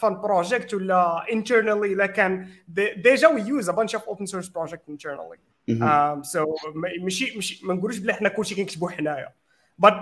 [0.00, 2.48] fun project ولا internally الا كان
[2.96, 5.38] déjà we use a bunch of open source project internally.
[5.68, 6.22] مهم.
[6.22, 9.32] so ماشي ماشي ما نقولوش بلي حنا كلشي كنكتبوا حنايا
[9.78, 9.94] but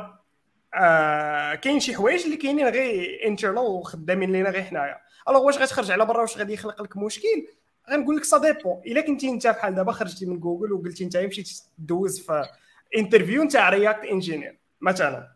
[1.62, 4.96] كاين شي حوايج اللي كاينين غير internal وخدامين لينا غير حنايا
[5.28, 7.46] الوغ واش غتخرج على برا واش غادي يخلق لك مشكل
[7.90, 11.48] غنقول لك ça dépend الا كنتي انت بحال دابا خرجتي من جوجل وقلتي انت مشيت
[11.78, 12.44] دوز في
[12.96, 15.28] interview نتاع React engineer مثلا.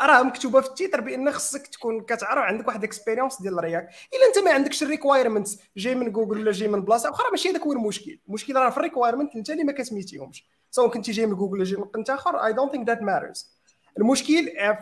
[0.00, 3.88] راه مكتوبة في ال titre بأن خصك تكون كتعرف عندك واحد expérience ديال ال React
[4.14, 7.48] إلا أنت ما عندكش ال requirements جاي من جوجل ولا جاي من بلاصة أخرى ماشي
[7.50, 8.18] هذاك هو المشكل.
[8.28, 10.46] المشكل راه في ال requirement أنت اللي ما كت meetيهمش.
[10.70, 13.58] سواء كنتي جاي من جوجل ولا جاي من قنت اخر I don't think that matters
[13.98, 14.78] المشكل آه،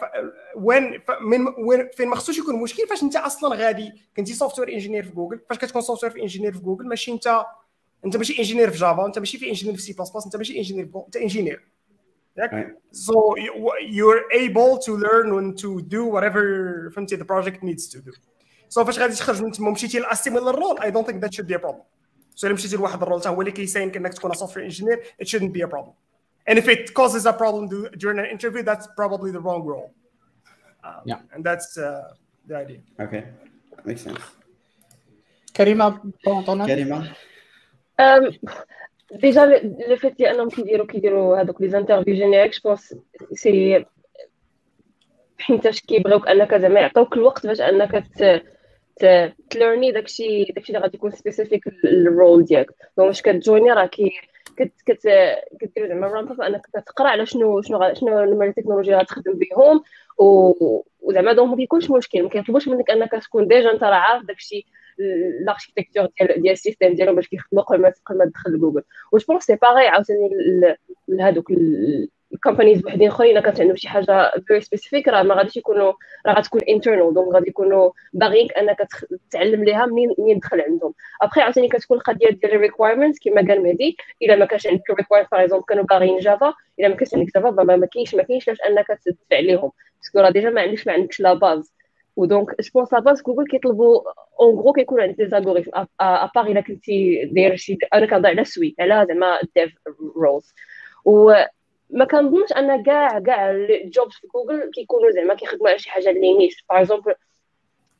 [0.56, 5.02] وين من وين فين ما خصوش يكون مشكل فاش أنت أصلا غادي كنتي software engineer
[5.02, 7.44] في جوجل فاش كتكون سوفتوير انجينير في جوجل ماشي أنت
[8.04, 10.58] أنت ماشي engineer في Java أنت ماشي في engineer في C plus plus انت ماشي
[10.58, 11.68] engineer أنت engineer
[12.37, 12.69] Right.
[13.07, 16.43] so you- you're able to learn and to do whatever
[16.95, 18.11] فهمتي the project needs to do
[18.69, 21.55] so فاش غادي تخرج من تما ومشيتي لاسيميلر رول I don't think that should be
[21.55, 21.83] a problem
[22.35, 25.51] so الا مشيتي لواحد الرول حتى هو اللي كيساين انك تكون سوفتوير انجينير it shouldn't
[25.53, 25.93] be a problem
[26.49, 29.89] and if it causes a problem do, during an interview, that's probably the wrong role.
[30.87, 31.19] Um, Yeah.
[31.33, 32.13] And that's uh,
[32.49, 32.79] the idea.
[32.99, 33.23] اوكي
[33.85, 34.17] ميك سنس
[35.57, 37.13] كريمه بونطونات كريمه
[39.12, 39.46] ديجا
[39.88, 42.94] لو فيت ديال انهم كيديروا كيديروا هذوك les interviews génériques je pense
[43.32, 43.84] c'est
[45.38, 48.04] حيتاش كيبغيوك انك زعما يعطوك الوقت باش انك
[49.50, 53.72] ت learnي داكشي داكشي اللي غادي يكون spécifique لل role ديالك donc واش كت joinي
[53.72, 54.12] راه كي
[54.56, 55.08] كت كت
[55.60, 59.82] كدير زعما ramp انك كتقرا على شنو شنو شنو هما التكنولوجيا غتخدم بهم
[61.00, 64.66] وزعما donc ما كيكونش مشكل ما كيطلبوش منك انك تكون déjà انت راه عارف داكشي
[65.00, 68.82] ال architecture ديال ديال ال système ديالهم باش كيخدموا قبل ما قبل ما تدخل لجوجل
[69.12, 70.30] و je sais باغي عاوتاني
[71.20, 71.50] هادوك
[72.32, 75.92] ال companies وحدين اخرين كانت عندهم شي حاجة very specific راه ما غاديش يكونوا
[76.26, 78.88] راه غتكون internal donc غادي يكونوا باغيينك انك
[79.30, 83.62] تتعلم ليها منين منين تدخل عندهم ابخي عاوتاني كتكون القضية ديال ال requirements كما قال
[83.62, 87.34] مهدي الا ما كانش عندك requirement par exemple كانوا باغيين Java الا ما كانش عندك
[87.34, 89.72] Java ما كاينش ما كاينش علاش انك تدفع ليهم
[90.02, 91.75] parce que راه déjà ما عندكش ما عندكش la base
[92.16, 94.00] ودونك je pense la base جوجل كيطلبوا
[94.40, 95.70] en gros كيكون عندك des algorithmes
[96.00, 99.74] à part إلا كنتي داير شي أنا كنهضر على سوي على زعما dev
[100.16, 100.54] roles
[101.04, 106.10] وما كنظنش أن كاع كاع ال jobs في جوجل كيكونوا زعما كيخدموا على شي حاجة
[106.10, 107.14] اللي niche par exemple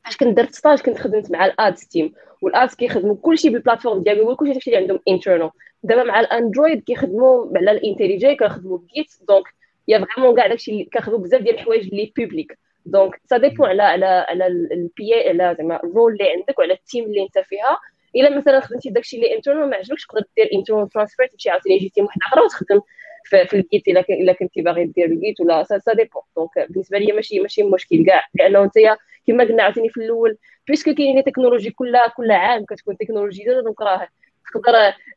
[0.05, 2.13] فاش كنت درت stage كنت خدمت مع ال Ads team
[2.43, 5.51] وال Ads كيخدموا كلشي بال plateforme ديال جوجل كلشي داكشي اللي عندهم internal
[5.83, 9.45] دابا مع الاندرويد كيخدموا على ال IntelliJ كنخدموا ب Git donc
[9.89, 14.07] يا vraiment كاع داكشي كنخدموا بزاف ديال الحوايج اللي publiques donc ça dépend على على
[14.07, 17.79] على ال PA على زعما ال rôle اللي عندك وعلى ال team اللي انت فيها
[18.17, 21.89] الا مثلا خدمتي داكشي اللي internal ما عجبكش تقدر دير internal transfer تمشي عاوتاني جي
[21.89, 22.81] team واحدة أخرى وتخدم
[23.25, 26.23] في, في ال Git الا الا كنتي باغي دير ال Git ولا ça, ça dépend
[26.37, 28.73] donc بالنسبة لي ماشي ماشي مشكل كاع لأنه انت
[29.27, 30.39] كما قلنا عاوتاني في الأول
[30.69, 34.09] puisque كاينين technologies كل كل عام كتكون تكنولوجي جديده donc راه
[34.55, 34.73] تقدر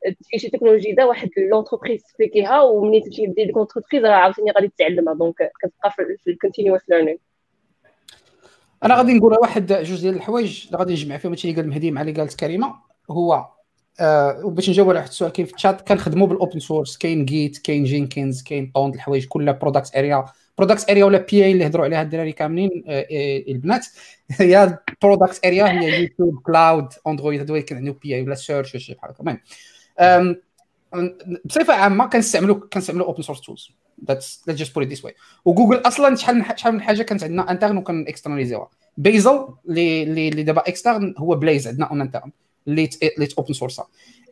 [0.05, 4.67] تجي شي تكنولوجي دا واحد l'entreprise تسبيكيها ومنين تمشي دير ديك l'entreprise راه عاوتاني غادي
[4.67, 7.17] تتعلمها donc كتبقى في, في ال continuous learning
[8.83, 11.31] أنا غادي نقول واحد جوج ديال الحوايج اللي غادي نجمع فيهم.
[11.31, 12.75] هادشي اللي قال مهدي مع اللي قالت كريمة.
[13.11, 13.47] هو
[13.99, 17.57] آه وباش نجاوب على واحد السؤال كاين في الشات كنخدموا بال open source كاين Git
[17.57, 20.25] كاين Jenkins كاين طوند الحوايج كلها product area
[20.57, 23.85] product area ولا PA اللي هضروا عليها الدراري كاملين آه آه البنات.
[24.31, 28.93] هي product area هي يوتيوب Cloud اندرويد هذو كان عندهم PA ولا Search ولا شي
[28.93, 29.21] بحال هكا.
[29.21, 30.35] المهم
[31.45, 33.71] بصفة عامة كنستعملوا كنستعملوا open source tools
[34.07, 35.15] that's let's just put this way
[35.45, 40.43] وجوجل أصلا شحال من شحال من حاجة كانت عندنا interne وكان اكسترناليزيوها بيزل اللي اللي
[40.43, 42.31] دابا externe هو بلايز عندنا en interne
[42.67, 43.81] اللي اللي open source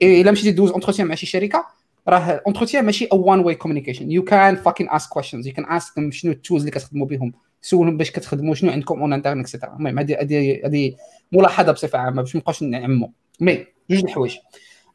[0.01, 1.65] إلا مشيتي دوز entretien مع شي شركة
[2.07, 5.93] راه entretien ماشي a one way communication you can fucking ask questions you can ask
[5.99, 9.48] them شنو ال tools اللي كتخدموا بهم سولهم باش كتخدموا شنو عندكم en interne et
[9.48, 10.95] cetera المهم هذه هذه هذه
[11.31, 13.07] ملاحظة بصفة عامة باش ما نبقاوش نعموا
[13.39, 14.37] mais جوج الحوايج.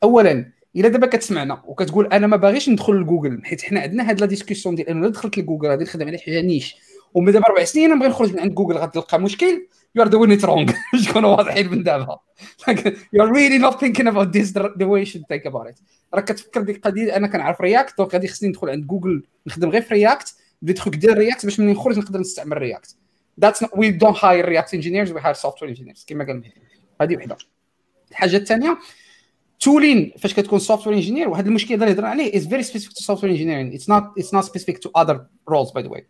[0.03, 4.27] اولا إلا دابا كتسمعنا وكتقول أنا ما باغيش ندخل لجوجل حيت حنا عندنا هاد la
[4.27, 6.77] discussion ديال أنه دخلت لجوجل غادي نخدم على حاجة niche
[7.15, 10.45] ومن دابا أربع سنين نبغي نخرج من عند جوجل غتلقى مشكل you are doing it
[10.45, 10.73] wrong
[11.09, 12.19] نكونوا واضحين من دابا؟
[13.13, 15.79] you are really not thinking about this the way should think about it
[16.15, 19.83] راك كتفكر ديك القضية أنا كنعرف React donc غادي خصني ندخل عند جوجل نخدم غير
[19.83, 22.97] في React des trucs ديال React باش ملي نخرج نقدر نستعمل React
[23.41, 26.43] that's we don't hire React engineers we hire software engineers كما قال
[27.01, 27.37] هذه وحده.
[28.11, 28.79] الحاجة الثانية
[29.63, 33.33] تولين فاش كتكون software engineer واحد المشكل اللي هضرنا عليه is very specific to software
[33.33, 36.07] engineering it's not it's not specific to other roles by the way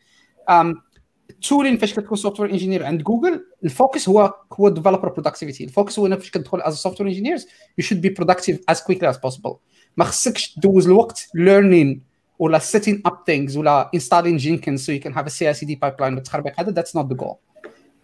[1.49, 5.99] تولين فاش كتكون software engineer عند جوجل ال focus هو هو developer productivity ال focus
[5.99, 7.47] هو فاش كتدخل as software engineers
[7.79, 9.55] you should be productive as quickly as possible
[9.97, 11.99] ما خصكش تدوز الوقت learning
[12.39, 16.61] ولا setting up things ولا installing Jenkins so you can have a CI/CD pipeline وتخربق
[16.61, 17.37] هذا that's not the goal.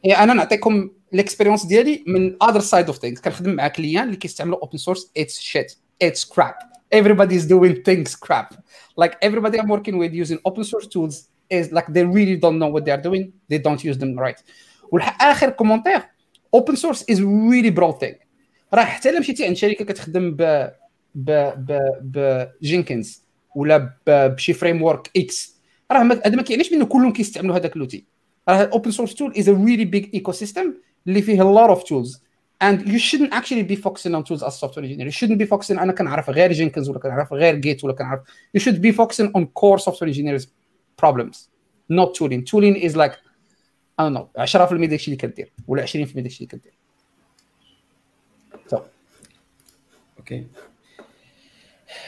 [0.05, 4.66] إيه أنا نعطيكم الاكسبيريونس ديالي من other side of things كنخدم مع كليان اللي كيستعملوا
[4.66, 6.56] open source it's shit it's crap
[6.96, 8.54] everybody is doing things crap
[9.02, 11.16] like everybody I'm working with using open source tools
[11.54, 14.40] is like they really don't know what they are doing they don't use them right
[14.92, 16.02] واخر كومنتير
[16.58, 18.16] open source is really broad thing
[18.74, 20.70] راه حتى الا مشيتي عند شركه كتخدم ب
[21.16, 23.24] ب ب بجينكنز
[23.56, 25.56] ولا ب- بشي فريم ورك اكس
[25.92, 28.06] راه ما- هذا ما كيعنيش بانه كلهم كيستعملوا هذاك لوتي
[28.50, 30.74] راه اوبن سورس تول از ا ريلي بيج ايكو سيستم
[31.09, 32.19] اللي فيه a lot of tools
[32.65, 35.79] and you shouldn't actually be focusing on tools as software engineer you shouldn't be focusing
[35.79, 38.21] أنا كنعرف غير جينكنز ولا كنعرف غير جيت ولا كنعرف
[38.59, 40.47] you should be focusing on core software engineers
[41.03, 41.37] problems
[41.93, 43.15] not tooling tooling is like
[43.99, 46.73] I don't know 10% داكشي اللي كدير ولا 20% داكشي اللي كدير.
[50.19, 50.47] أوكي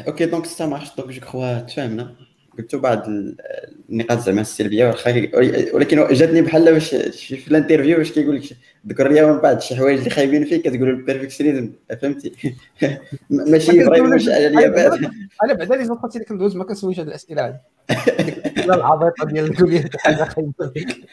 [0.09, 2.17] أوكي donc ça marche donc je crois تفاهمنا
[2.61, 3.03] قلت بعض
[3.91, 5.29] النقاط زعما السلبية واخا
[5.75, 8.43] ولكن جاتني بحال واش في ال interview واش كيقول لك
[8.89, 11.73] ذكر لي من بعد شي حوايج اللي خايبين فيك كتقول ال perfectionnisme
[12.03, 12.57] فهمتي؟
[13.31, 15.11] ماشي واش على اليابان
[15.45, 17.59] أنا بعدا les autres اللي كندوز ما كنسولش هاد الأسئلة هادي.
[18.65, 20.89] العبيطة ديال تقول لي حاجة خايبة فيك.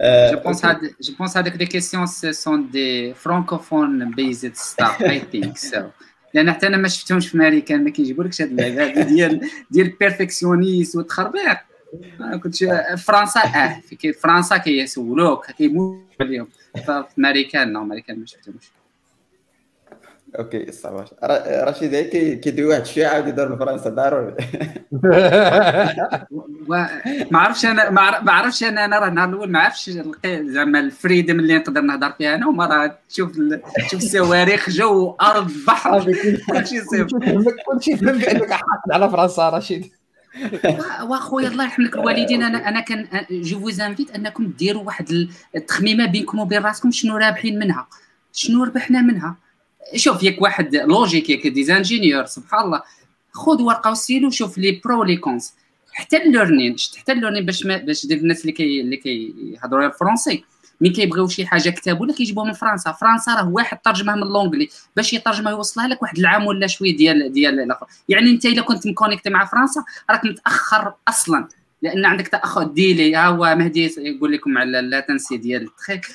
[0.00, 5.58] Je pense, à, je pense des questions, ce sont des francophones based stuff, I think
[5.58, 5.90] so.
[6.34, 11.58] لأن حتى أنا ما شفتهمش في امريكان ما كيجيبولكش هاد اللعبه ديال ديال البيرفكسيونيست والتخربيق
[12.42, 12.64] كنت
[12.98, 18.77] فرنسا آه في فرنسا كيسولوك كيموت اليوم في امريكان نو امريكان ما شفتهمش.
[20.38, 21.04] أوكي صافي
[21.48, 21.94] رشيد
[22.40, 24.34] كيدوي واحد الشيء عاود يدور لفرنسا ضروري
[27.30, 27.90] ما عرفتش أنا
[28.20, 29.90] ما عرفتش أنا أنا راه النهار الأول ما عرفتش
[30.26, 33.32] زعما الفريدم اللي نقدر نهضر فيها أنا وما راه تشوف
[33.88, 36.12] تشوف الصواريخ جو ارض بحر
[36.50, 37.06] كلشي صفر
[37.66, 39.90] كلشي فهم بانك حاقد على فرنسا رشيد
[41.02, 46.06] واخويا الله يرحم لك الوالدين أنا أنا كان جو فوز انفيت انكم ديروا واحد التخميمه
[46.06, 47.86] بينكم وبين راسكم شنو رابحين منها
[48.32, 49.36] شنو ربحنا منها
[49.96, 52.82] شوف ياك واحد لوجيك ياك ديزانجينيور سبحان الله.
[53.32, 55.54] خذ ورقة وسيلو شوف لي برو لي كونس
[55.92, 60.44] حتى الليرنين شفت حتى الليرنين باش ما باش دير الناس اللي كي اللي كيهضروا الفرونسي
[60.80, 64.68] ملي كيبغيو شي حاجة كتاب ولا كيجيبوها من فرنسا؟ فرنسا راه واحد ترجمها من l'anglais
[64.96, 67.76] باش يترجمها يوصلها لك واحد العام ولا شوية ديال ديال
[68.08, 71.48] يعني انت إلا كنت مكونيكتي مع فرنسا راك متأخر أصلا.
[71.82, 76.06] لأن عندك تاخر délai ها هو مهدي يقول لكم على ال latency ديال ال truc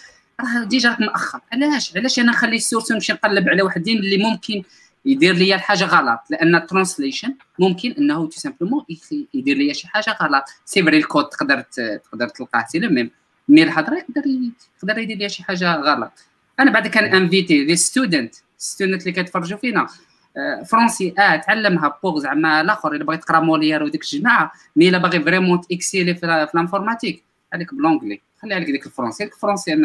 [0.41, 4.18] راه déjà راك مأخر علاش؟ علاش أنا نخلي ال source ونمشي نقلب على وحدين اللي
[4.18, 4.64] ممكن
[5.05, 8.85] يدير لي الحاجة غلط؟ لأن ال translation ممكن إنه tout simplement
[9.34, 10.43] يدير لي شي حاجة غلط.
[10.65, 13.11] c'est vrai الكود تقدر تقدر تلقاه c'est même
[13.49, 14.23] mais الهضره يقدر
[14.77, 16.11] يقدر يدير لي شي حاجة غلط.
[16.60, 19.88] أنا بعد كان انفيتي les students students اللي كيتفرجوا فينا.
[20.65, 25.19] français آه تعلمها pour زعما الآخر إلا بغيت تقرأ موليير وديك الجماعة mais إلا باغي
[25.19, 27.23] vraiment تاكسيلي في ال informatique.
[27.53, 29.76] عليك ب l'anglais خلي عليك ديك ال français ال français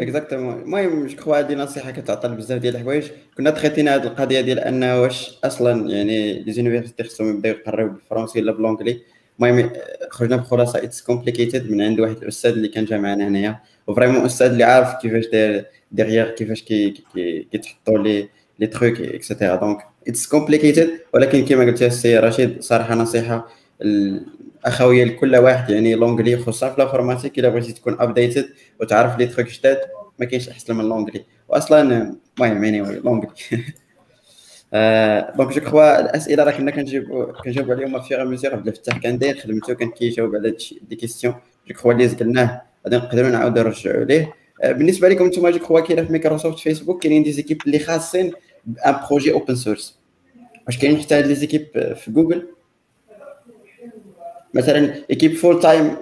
[0.00, 3.04] exactement المهم je crois هذه نصيحه كتعطى بزاف ديال الحوايج.
[3.36, 8.40] كنا تخيتينا هذه القضية ديال أن واش أصلا يعني les universités خصهم يبداو يقراو بالفرنسي
[8.40, 9.00] ولا ب l'anglais
[9.40, 9.70] المهم
[10.10, 13.60] خرجنا بخلاصة it's complicated من عند واحد الأستاذ اللي كان جا معنا هنايا.
[13.86, 18.28] و vraiment أستاذ اللي عارف كيفاش داير ديغيغ كيفاش كيتحطوا les
[18.58, 19.78] les trucs et cetera donc
[20.08, 23.48] it's complicated ولكن كما قلت السي رشيد صراحة نصيحة
[24.64, 28.48] اخويه لكل واحد يعني لونجلي خصوصا في ال informatique إلا بغيتي تكون updated
[28.80, 29.78] وتعرف les trucs جداد
[30.18, 31.24] ما كاينش أحسن من لونجلي.
[31.48, 31.80] واصلا
[32.38, 33.30] المهم يعني لونجلي.
[35.36, 38.68] donc je crois الأسئلة راه كنا كنجيب كنجاوب عليهم au fur et à mesure عبد
[38.68, 40.56] الفتاح كان داير خدمته كان كيجاوب على
[40.88, 41.34] des questions
[41.68, 42.62] je crois اللي زقلناه.
[42.84, 44.34] غادي نقدروا نعاودوا نرجعوا ليه.
[44.64, 48.32] بالنسبة لكم أنتم je crois كاين في مايكروسوفت فيسبوك كاينين des équipes اللي خاصين
[48.64, 49.98] ب un projet open source
[50.66, 51.66] واش كاين حتى هاد les équipes
[51.96, 52.46] في جوجل
[54.54, 55.96] مثلا équipe full time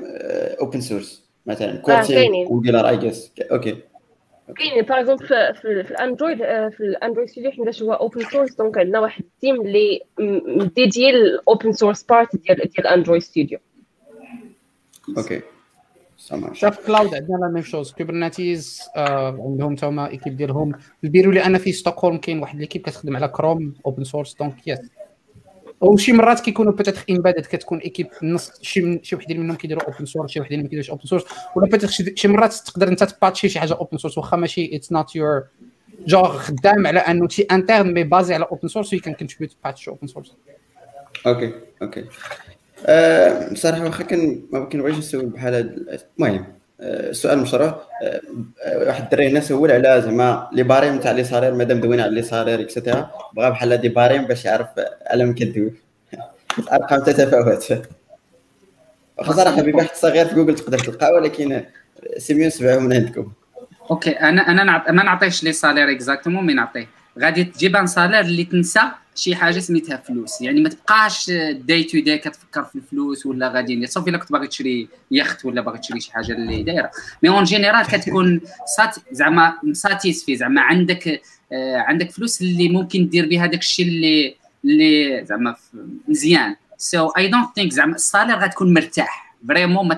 [0.60, 3.76] open source مثلا كورتين انجلر اي جيس okay
[4.56, 6.38] كاين par exemple في, في, في الأندرويد
[6.70, 10.00] في الأندرويد ستوديو حيت هو open source donc عندنا واحد ال team اللي
[10.76, 13.58] dédié ال open source part ديال ديال أندرويد studio
[15.18, 15.40] okay
[16.52, 20.72] شوف cloud عندنا la même chose Kubernetes عندهم تا هما équipe ديالهم.
[21.04, 24.78] البيرو اللي أنا في ستوكهولم كاين واحد l'équipe كتخدم على كروم open source donc yes
[25.80, 30.30] وشي مرات كيكونوا peut-être embedded كتكون équipe نص شي شي وحدين منهم كيديروا open source
[30.30, 31.24] شي وحدين ما كيديروش open source
[31.56, 34.92] ولا peut-être شي مرات تقدر أنت ت patchي شي حاجة open source واخا ماشي it's
[34.92, 35.44] not your
[36.06, 39.88] job خدام على أنه شي interne mais basé على open source we can contribute patch
[39.88, 40.32] open source
[41.26, 41.52] okay
[41.82, 42.04] okay.
[43.52, 46.57] بصراحه واخا كان ما كنبغيش نسول بحال هذا المهم.
[46.80, 47.82] السؤال مشروع
[48.76, 52.22] واحد الدري هنا سول على زعما les barèmes تاع les salaires مادام دوينا على les
[52.22, 54.68] salaires et cetera بغا بحال des barèmes باش يعرف
[55.06, 55.72] على من كدوي.
[56.58, 57.82] الارقام تتفاوت.
[59.18, 61.64] واخا صراحة ببحث صغير في جوجل تقدر تلقاه ولكن
[62.16, 63.32] c'est mieux نسمعوه من عندكم.
[63.90, 66.88] okay أنا أنا ما نعطيش les salaires exactement mais نعطيه.
[67.20, 68.80] غادي تجيب un salaire اللي تنسى
[69.14, 70.40] شي حاجة سميتها فلوس.
[70.40, 74.46] يعني ما تبقاش day to day كتفكر في الفلوس ولا غادي صافي الا كنت باغي
[74.46, 76.90] تشري يخت ولا باغي تشري شي حاجة اللي دايرة.
[77.22, 78.40] mais en général كتكون
[78.76, 81.22] سات زعما satisfait زعما عندك
[81.52, 84.34] آه عندك فلوس اللي ممكن دير بها داك الشيء اللي
[84.64, 85.56] اللي زعما
[86.08, 86.56] مزيان.
[86.76, 89.34] so I don't think زعما ال salaire غتكون مرتاح.
[89.48, 89.96] vraiment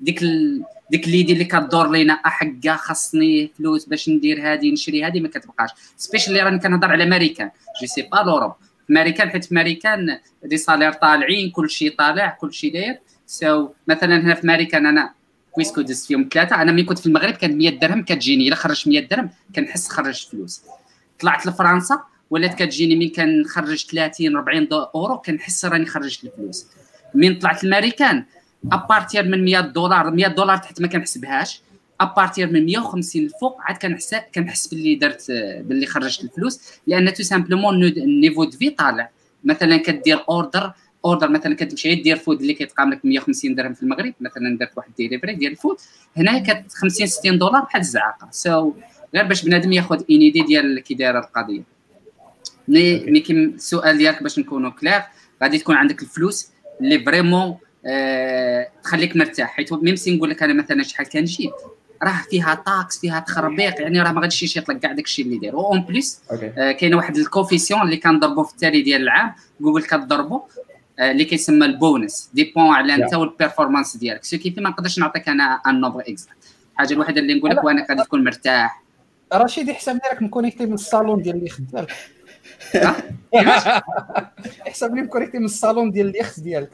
[0.00, 0.62] ديك ال...
[0.90, 5.70] ديك اللي اللي كدور لينا احكا خاصني فلوس باش ندير هادي نشري هادي ما كتبقاش.
[5.96, 7.50] specially راني كنهضر على امريكان
[7.80, 8.52] je sais pas l'Europe
[8.90, 12.98] امريكان حيت امريكان des salaires طالعين كلشي طالع كلشي داير.
[13.26, 15.14] so so, مثلا هنا في امريكان أنا
[15.52, 16.62] jusqu'au دزت فيهم ثلاثة.
[16.62, 18.48] أنا ملي كنت في المغرب كانت 100 درهم كتجيني.
[18.48, 20.62] إلا خرجت 100 درهم كنحس خرجت فلوس.
[21.20, 22.00] طلعت لفرنسا
[22.30, 26.66] ولات كتجيني مين كنخرج 30 40 أورو كنحس راني خرجت الفلوس.
[27.14, 28.24] من طلعت الماريكان
[28.72, 31.62] à partir من 100 دولار 100 دولار تحت ما كنحسبهاش.
[32.00, 35.30] à partir من 150 الفوق عاد كنحس كنحس باللي درت
[35.64, 36.60] باللي خرجت الفلوس.
[36.86, 39.10] لأن tout simplement ال niveau de vie طالع.
[39.44, 40.72] مثلا كدير order
[41.04, 44.14] order مثلا كتمشي دير food اللي كيتقام لك 150 درهم في المغرب.
[44.20, 45.76] مثلا درت واحد ديليفري ديال ال food
[46.16, 48.74] هنا كت 50 60 دولار بحال الزعاقه so so,
[49.14, 51.62] غير باش بنادم ياخذ une idée ديال كي دايره القضية.
[52.68, 55.02] مي مي كيم السؤال ديالك باش نكونوا clair
[55.42, 56.48] غادي تكون عندك الفلوس
[56.80, 59.50] اللي vraiment آه تخليك مرتاح.
[59.50, 61.50] حيت même si نقول لك أنا مثلا شحال كنجيب
[62.02, 65.54] راه فيها taxes فيها تخربيق يعني راه ما غاديش يشيط لك كاع داكشي اللي داير.
[65.54, 66.20] en plus
[66.58, 70.42] آه كاينة واحد ال confusion اللي كنضربو في التالي ديال العام جوجل كتضربو
[70.98, 72.30] آه اللي كيسمى ال bonus.
[72.34, 76.36] dépend على انت وال performance ديالك so كيفي ما نقدرش نعطيك أنا un nombre exact
[76.72, 78.82] الحاجة الوحيدة اللي نقول لك وأنا غادي تكون مرتاح.
[79.34, 81.88] رشيد يحسب لي راك مconnecté من الصالون ديال اللي خدامك
[84.66, 86.70] يحسب لي مconnecté من الصالون ديال اليخت ديالك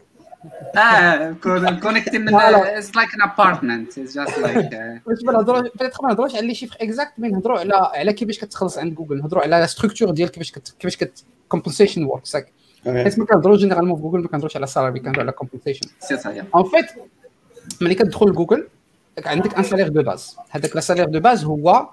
[0.76, 1.36] آه
[1.82, 4.70] connecté من it's like an apartment it's just like
[5.06, 5.70] باش ما نهضروش
[6.02, 9.42] ما نهضروش على les chiffres exacts mais نهضروا على على كيفاش كتخلص عند جوجل نهضروا
[9.42, 12.36] على la structure ديال كيفاش كيفاش كت compensation works
[12.84, 15.88] حيت ما كنهضروش généralement في جوجل ما كنهضروش على salary كنهضروا على compensation
[16.54, 16.86] en fait
[17.80, 18.68] ملي كتدخل لجوجل
[19.26, 21.88] عندك un salaire de base هذاك le salaire de base هو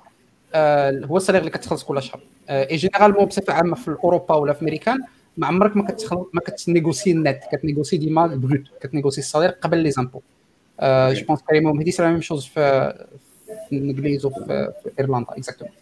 [1.06, 2.20] هو ال salaire اللي كتخلص كل شهر
[2.50, 5.04] et généralement بصفه عامه في اوروبا ولا في امريكان
[5.38, 10.22] ما عمرك ما كتخلص ما كتنيغوسي النت كتنيغوسي ديما البروت كتنيغوسي السالير قبل les impôts.
[10.84, 12.94] je pense carrément هذه c'est la même chose في
[13.74, 15.74] الإنجليز وفي إيرلندا exactement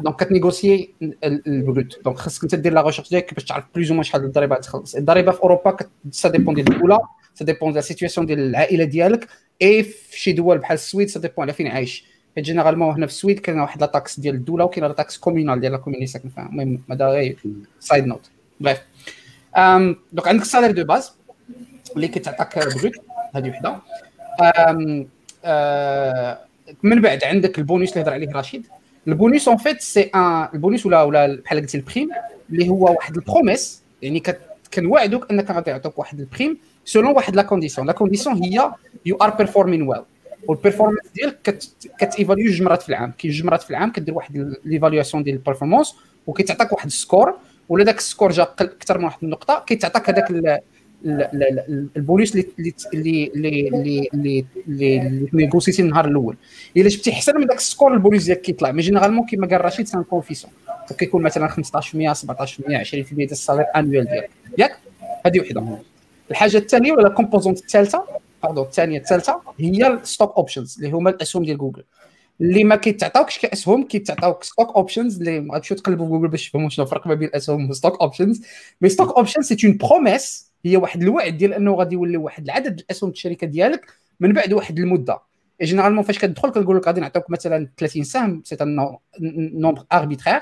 [0.00, 0.90] donc كت négocier
[1.24, 4.24] ال brut donc خاصك انت دير la recherche ديالك باش تعرف plus ou moins شحال
[4.24, 4.96] الضريبة تخلص.
[4.96, 5.76] الضريبة في أوروبا
[6.10, 6.98] ça dépend ديال الدولة
[7.34, 9.28] ça dépend ديال la situation ديال العائله ديالك
[9.62, 12.17] اي في شي دول بحال السويد ça dépend على فين عايش.
[12.36, 15.60] حيت généralement هنا في السويد كاينة واحد la taxe ديال الدولة وكاينه la taxe communale
[15.60, 17.38] ديال la commune ساكن فيها المهم هذا غير
[17.80, 18.30] side note
[18.60, 18.78] bref
[20.12, 21.12] donc عندك ال salaire de base
[21.96, 22.92] اللي كيتعطاك brut
[23.34, 23.78] هذه وحده
[26.82, 28.66] من بعد عندك البونيس اللي هضر عليه رشيد.
[29.08, 32.10] ال bonus en fait c'est un ال bonus ولا ولا بحال قلتي ال prime
[32.50, 34.22] اللي هو واحد ال promesse يعني
[34.74, 38.72] كنوعدوك أنك غادي يعطوك واحد ال prime selon واحد la condition la condition هي
[39.06, 40.02] you are performing well
[40.46, 41.58] وال performance ديالك
[42.00, 43.12] كت évalue جوج مرات في العام.
[43.18, 45.94] كاين جوج مرات في العام كدير واحد l'évaluation ديال ال performance
[46.26, 47.34] وكيتعطاك واحد ال score
[47.68, 50.54] ولا داك ال score جا أكثر من واحد النقطة كيتعطاك هذاك
[51.96, 52.46] البونيس اللي
[52.94, 56.36] اللي اللي اللي اللي اللي négocيتي النهار الأول.
[56.76, 58.72] إلا جبتي احسن من داك ال score ال bonus ديالك كيطلع.
[58.72, 60.52] mais généralement كيما قال رشيد sans confusion
[60.90, 64.30] وكيكون مثلا 15% 17% 20% ديال ال salaire annuel ديالك.
[64.58, 64.78] ياك؟
[65.26, 65.78] هذه وحدة.
[66.30, 68.04] الحاجة الثانية ولا ال composante الثالثة؟
[68.42, 71.84] pardon الثانية الثالثة هي الستوك اوبشنز اللي هما الأسهم ديال جوجل.
[72.40, 76.84] اللي ما كيتعطاوكش كأسهم كيتعطاوك stock options اللي غتمشيو تقلبوا في جوجل باش تفهموا شنو
[76.84, 78.42] الفرق ما بين الأسهم و stock options
[78.80, 82.80] مي stock options سي اون بروميس هي واحد الوعد ديال أنه غادي يولي واحد العدد
[82.80, 85.18] الأسهم الشركة ديالك من بعد واحد المدة.
[85.62, 88.56] généralement فاش كتدخل كنقول لك غادي نعطيوك مثلا 30 سهم c'est
[89.20, 90.40] nombre arbitraire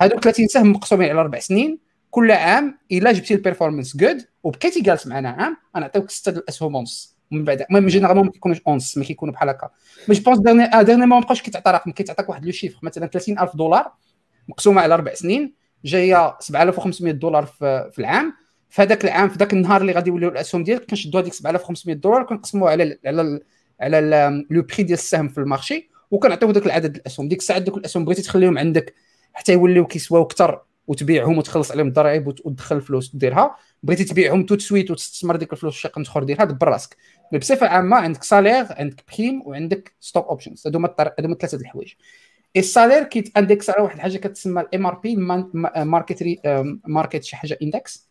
[0.00, 1.78] هذوك 30 سهم مقسومين على أربع سنين.
[2.10, 7.17] كل عام إلا جبتي ال performance good وبقيتي جالس معنا عام غنعطيوك ستة الأسهم ونص.
[7.30, 7.62] من بعد.
[7.62, 9.70] المهم généralement ما كيكونوش اونس ما كيكونوا بحال هكا.
[10.08, 11.90] mais je pense derniè آه derniè ما بقاش كيتعطى رقم.
[11.90, 12.78] كيتعطاك واحد le chiffre.
[12.82, 13.92] مثلا 30000 دولار
[14.48, 18.34] مقسومة على أربع سنين جاية 7500 دولار في, العام.
[18.70, 22.22] في هذاك العام في ذاك النهار اللي غادي يوليو الأسهم ديالك كنشدوا هذيك 7500 دولار
[22.22, 23.40] كنقسموها على على
[23.80, 24.00] على
[24.50, 27.28] le prix ديال السهم في ال marché وكنعطيو ذاك العدد الأسهم.
[27.28, 28.94] ديك الساعة دوك الأسهم بغيتي تخليهم عندك
[29.32, 34.58] حتى يوليو كيسواو أكثر وتبيعهم وتخلص عليهم الضرائب وتدخل الفلوس وديرها بغيتي تبيعهم tout de
[34.58, 36.96] suite وتستثمر ديك الفلوس في شي قنت اخر ديرها دبر راسك.
[37.32, 41.92] بصفة عامة عندك salaire عندك prime وعندك stock options هادو هما هادو ثلاثة الحوايج.
[42.56, 46.24] ال salaire كيت indexe على واحد الحاجة كتسمى ال MRP market
[46.86, 48.08] market شي حاجة index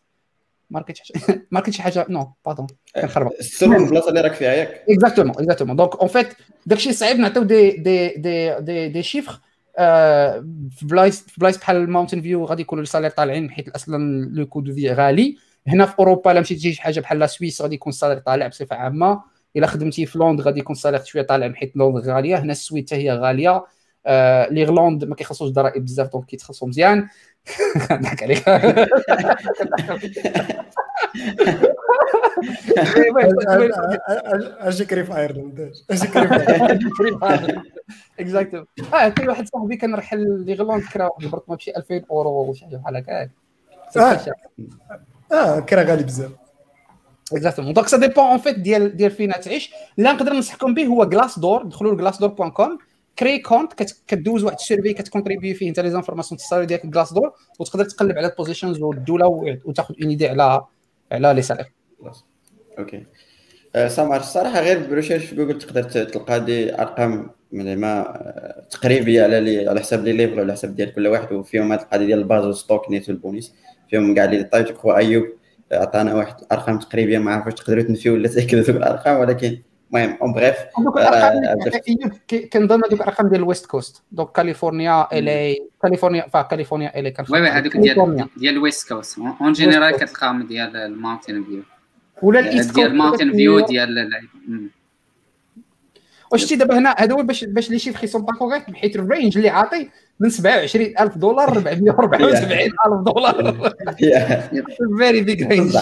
[0.70, 2.66] market شي حاجة market شي حاجة non pardon
[3.02, 3.32] كنخربق.
[3.38, 4.84] السوم البلاصة اللي راك فيها ياك.
[4.90, 6.28] exactement exactement donc en fait
[6.66, 9.40] داكشي صعيب نعطيو دي دي دي دي, دي شيفر
[9.76, 14.46] في بلايص في بلايص بحال الماونتن فيو غادي يكونوا ال salaire طالعين حيت أصلا le
[14.46, 15.36] coût de vie غالي.
[15.66, 18.76] هنا في أوروبا الا مشيتي شي حاجة بحال سويس غادي يكون ال salaire طالع بصفة
[18.76, 19.22] عامة.
[19.56, 22.38] إلا خدمتي في لندن غادي يكون ال salaire شوية طالع حيت لندن غالية.
[22.38, 23.64] هنا السويد حتى هي غالية.
[24.06, 27.08] آه l'Irlande ما كيخلصوش ضرائب بزاف donc كيتخلصوا مزيان.
[27.90, 28.48] نضحك عليك.
[34.60, 35.72] أجي كريم في أيرلند.
[35.90, 36.26] أجي كريم
[37.18, 37.62] في أيرلند.
[38.20, 42.64] exacto آه كاين واحد صاحبي كان رحل l'Irlande كرا واحد البرطمه بشي 2000 أورو وشي
[42.64, 43.30] حاجة بحال هكاك.
[45.32, 46.30] آه كرا غالي بزاف.
[47.32, 51.08] exactement donc ça dépend en fait ديال ديال فين تعيش اللي نقدر ننصحكم به هو
[51.08, 52.78] Glassdoor دخلوا ل Glassdoor point com
[53.16, 53.72] كتكري compte
[54.06, 55.68] كدوز واحد ال survey كت contribuer فيه.
[55.68, 59.26] انت les informations ال salary ديالك Glassdoor وتقدر تقلب على ال positions والدولة
[59.64, 60.62] وتاخذ une idée على
[61.12, 61.72] على les salaires
[62.78, 63.06] OK
[63.88, 69.40] سامر الصراحه غير ب recherche في جوجل تقدر تلقى des أرقام زعما آه، تقريبيه على
[69.40, 72.23] les على حساب les levels على حساب ديال كل واحد وفيهم هاد القضية ديال ال
[72.23, 73.54] base وال stock unit وال bonus
[73.90, 75.26] فيهم كاع les types خو أيوب
[75.72, 79.58] عطانا واحد الارقام تقريبيه ما عرفتش تقدروا تنفيو ولا تاكدوا دوك الأرقام ولكن
[79.94, 81.58] المهم en bref دوك الأرقام
[82.52, 87.40] كنظن هذوك الأرقام ديال ال west coast دوك كاليفورنيا إلي كاليفورنيا فا كاليفورنيا إلي oui
[87.40, 91.62] oui هذوك ديال ديال ال west coast en général كتلقاهم ديال الماونتين فيو.
[92.22, 93.88] ولا ال east ديال الماونتين فيو ديال
[96.32, 99.48] وشتي دابا هنا؟ هذا هو باش باش les chiffres sont corrects بحيث ال range اللي
[99.48, 99.90] عاطي
[100.20, 103.62] من 27000 دولار ل 474000 دولار.
[104.98, 105.76] very big range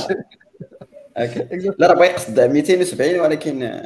[1.79, 3.83] لا راه بغا يقصد 270 ولكن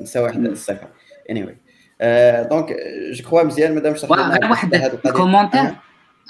[0.00, 0.88] نسى واحد الصفه
[1.30, 2.76] anyway donc
[3.12, 4.74] je crois مزيان مادام شرحنا غير واحد
[5.06, 5.70] ال commentaire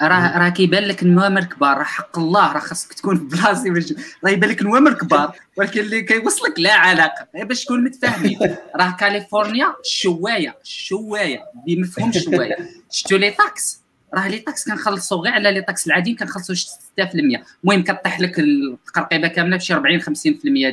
[0.01, 3.93] راه راه كيبان لك نوامر كبار راه حق الله راه خاصك تكون في بلاصتي باش
[4.25, 8.39] راه يبان لك نوامر كبار ولكن اللي كيوصلك لا علاقة باش تكون متفاهمين.
[8.75, 12.55] راه كاليفورنيا شوايه شوايه بمفهوم شوايه
[12.91, 13.80] شفتوا les taxes؟
[14.13, 16.65] راه les taxes كنخلصوا غير على les taxes العاديين كنخلصوا 6%
[17.63, 20.05] المهم كطيح لك القرقيبة كاملة بشي 40 50%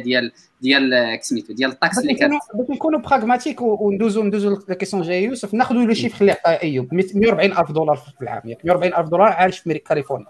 [0.02, 0.32] ديال
[0.62, 2.30] ديال سميتو ديال ال taxes اللي كان.
[2.30, 5.54] باش نكونوا pragmatiques وندوزو ندوزو la question جاي يوسف.
[5.54, 6.94] ناخذوا le chiffre اللي عطاه أيوب.
[6.94, 8.42] 140 ألف دولار في العام.
[8.64, 10.26] 140 ألف دولار عايش في كاليفورنيا.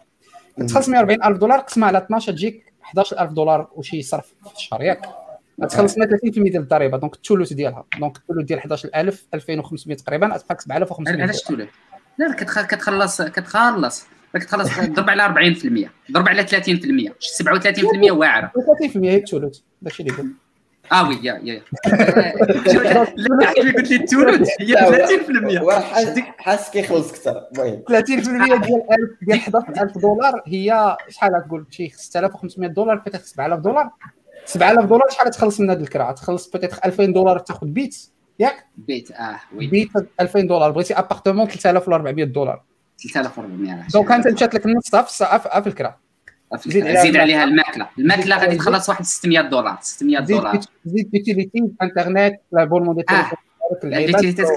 [0.69, 5.07] تخلص 140 ألف دولار قسمها على 12 تجيك 11000 دولار وشي صرف في الشهر ياك.
[5.69, 6.99] تخلص 30% ديال الضريبة.
[6.99, 7.85] donc الثلث ديالها.
[7.99, 11.69] donc الثلث ديال 11000 2500 تقريبا غتبقى 7500 علاش الثلث؟
[12.19, 14.07] لا كتخلص كتخلص.
[14.35, 18.53] كتخلص ضرب على 40% ضرب على 30% 37% واعرة.
[18.93, 20.33] 30% هي الثلث داكشي اللي قلت.
[20.93, 21.63] آه oui يا يا
[23.17, 24.75] لا قلت لي الثلث هي
[25.69, 25.71] 30%
[26.39, 27.83] حاسس كيخلص أكثر المهم.
[27.89, 28.63] 30% ديال 1000
[29.23, 33.91] ديال 11000 دولار هي شحال تقول؟ شي 6500 دولار peut-être 7000 دولار.
[34.45, 38.11] 7000 دولار شحال تخلص من هذه الكرا؟ تخلص peut-être 2000 دولار تاخذ بيت.
[38.39, 39.67] ياك؟ بيت آه oui.
[39.67, 39.91] بيت
[40.21, 40.71] 2000 دولار.
[40.71, 42.63] بغيتي appartement 3400 دولار.
[42.99, 45.97] 3400 donc أنت مشات لك النص في الكرا.
[46.67, 47.89] زيد عليها الماكلة.
[47.99, 48.39] الماكلة.
[48.39, 50.61] غادي تخلص واحد 600 دولار 600 دولار.
[50.85, 53.25] زيد utility إنترنت l'abonnement ديال
[53.85, 54.49] ال utilities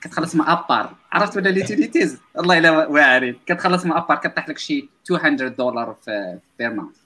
[0.00, 0.94] كتخلص مع à part.
[1.12, 5.48] عرفت ولا ال utilities؟ الله إلا واعرين كتخلص مع à part كطيح لك شي 200
[5.48, 6.96] دولار في per month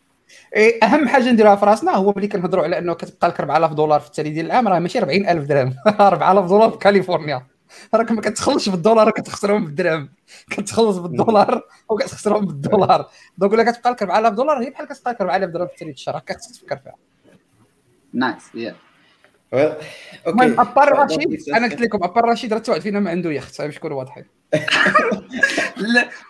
[0.83, 4.07] أهم حاجة نديروها في راسنا هو ملي كنهضروا على أنه كتبقى لك 4000 دولار في
[4.07, 5.75] التالي ديال العام راه ماشي 40000 درهم.
[6.01, 7.47] 4000 دولار في كاليفورنيا.
[7.95, 10.09] راك ما كتخلصش بالدولار كتخسرهم بالدرهم.
[10.51, 13.09] كتخلص بالدولار وكتخسرهم بالدولار.
[13.39, 16.19] donc ولا كتبقى لك 4000 دولار هي بحال كتبقى لك 4000 درهم في التالي الشهر.
[16.19, 16.95] هكا تفكر فيها.
[18.13, 18.75] nice يا
[20.27, 23.33] المهم à part رشيد أنا قلت لكم à part رشيد راه تواحد فينا ما عنده
[23.33, 24.25] يخت باش نكونوا واضحين.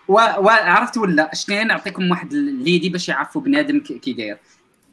[0.07, 4.37] وعرفت ولا شنو نعطيكم واحد l'idée باش يعرفوا بنادم كي داير.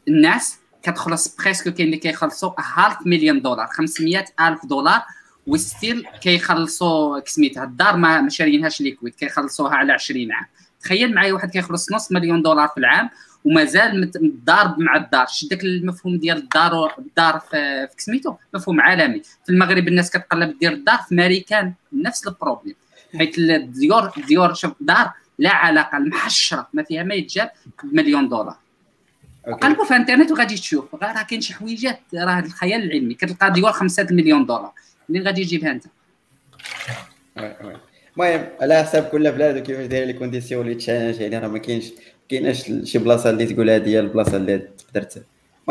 [0.09, 5.03] الناس كتخلص presque كاين اللي كيخلصوا half million دولار 500 ألف دولار
[5.47, 10.47] و still كيخلصوا سميتها الدار ما شاريينهاش liquide كيخلصوها على 20 عام.
[10.83, 13.11] تخيل معايا واحد كيخلص نص مليون دولار في العام
[13.45, 15.27] ومازال متضارب مع الدار.
[15.27, 19.23] شد داك المفهوم ديال الدار الدار في سميتو مفهوم عالمي.
[19.47, 22.75] في المغرب الناس كتقلب دير الدار في ماريكان نفس ال problème.
[23.19, 27.51] حيت الديور الديور شوف دار لا علاقة المحشرة ما فيها ما يتجاب
[27.85, 28.57] بمليون دولار.
[29.63, 33.15] قلبوا في انترنت وغادي تشوف راه كاين شي حويجات راه الخيال العلمي.
[33.15, 34.73] كتلقى ديور 5 مليون دولار.
[35.09, 35.85] منين غادي تجيبها أنت؟
[38.17, 41.91] المهم على حساب كل بلاد وكيفاش داير les conditions اللي change يعني راه ما كاينش
[42.29, 45.03] كايناش شي بلاصة اللي تقول هذه هي البلاصة اللي تقدر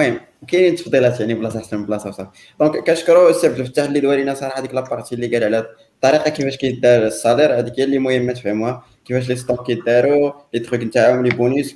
[0.02, 4.00] المهم كاينين تفضيلات يعني بلاصة أحسن من بلاصة وصافي donc كنشكرو السي عبد الفتاح اللي
[4.00, 5.66] دورينا صراحة ديك la partie اللي قال على
[5.96, 10.60] الطريقة كيفاش كيدار ال salaire هذيك هي اللي مهمة تفهموها كيفاش les stocks كيداروا les
[10.60, 11.74] trucs نتاعهم les bonus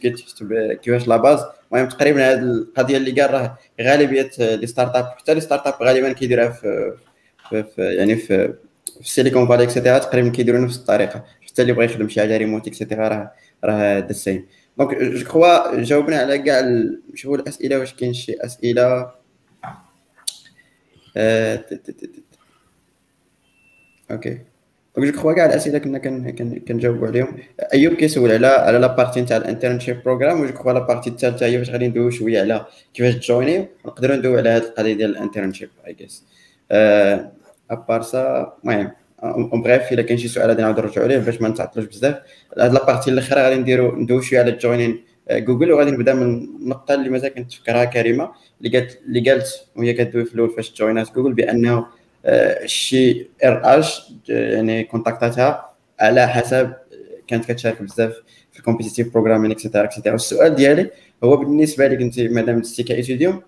[0.82, 1.40] كيفاش la base.
[1.74, 6.50] المهم تقريبا هذه القضية اللي قال راه غالبية les startups حتى les startups غالبا كيديروها
[6.50, 6.94] في,
[7.50, 8.54] في, في يعني في
[8.96, 11.24] في ال Silicon Valley et cetera تقريبا كيديروا نفس الطريقة.
[11.48, 13.32] حتى اللي بغى يخدم شي حاجة remote et cetera راه
[13.64, 14.46] راه the same
[14.78, 16.62] donc je crois جاوبنا على كاع
[17.14, 19.12] نشوفوا الاسئله واش كاين شي اسئله
[24.12, 24.40] okay
[24.98, 25.98] donc je crois كاع الاسئله كنا
[26.68, 27.38] كنجاوبوا عليهم
[27.74, 31.10] ايوب كيسول على على la partie نتاع ال internship program و je crois la partie
[31.10, 35.10] الثالثه هي فاش غادي ندويو شوية على كيفاش تجويني ونقدروا ندويو على هذه القضية ديال
[35.10, 36.24] ال internship et juste
[37.72, 38.92] à part ça المهم
[39.34, 42.16] en bref الا كاين شي سؤال غادي نعاود نرجعوا عليه باش ما نتعطلوش بزاف.
[42.60, 46.94] هاد la partie الاخرى غادي نديرو ندوي شوية على joining Google وغادي نبدا من النقطة
[46.94, 48.32] اللي مازال كنتفكرها كريمة
[48.62, 51.86] اللي قالت اللي قالت وهي كدوي في الأول فاش جوينات جوجل بأنه
[52.66, 55.70] شي RH يعني كونتاكتاتها
[56.00, 56.74] على حسب
[57.28, 58.14] كانت كتشارك بزاف
[58.52, 60.90] في ال competitive programming et cetera et cetera السؤال ديالي
[61.24, 63.42] هو بالنسبة لك أنت مادام انت ك étudiant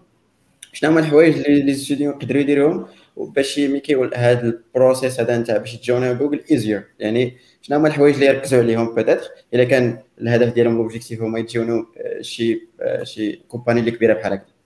[0.74, 2.86] شنو هما الحوايج اللي les étudiants يقدروا يديروهم؟
[3.18, 7.88] باش مي كيقول هذا ال process هذا نتاع باش تجوني Google easier يعني شنو هما
[7.88, 11.86] الحوايج اللي يركزوا عليهم peut-être إلا كان الهدف ديالهم l'objectif هما يتجونوا
[12.22, 12.68] شي
[13.04, 14.58] شي company اللي كبيرة بحال هكا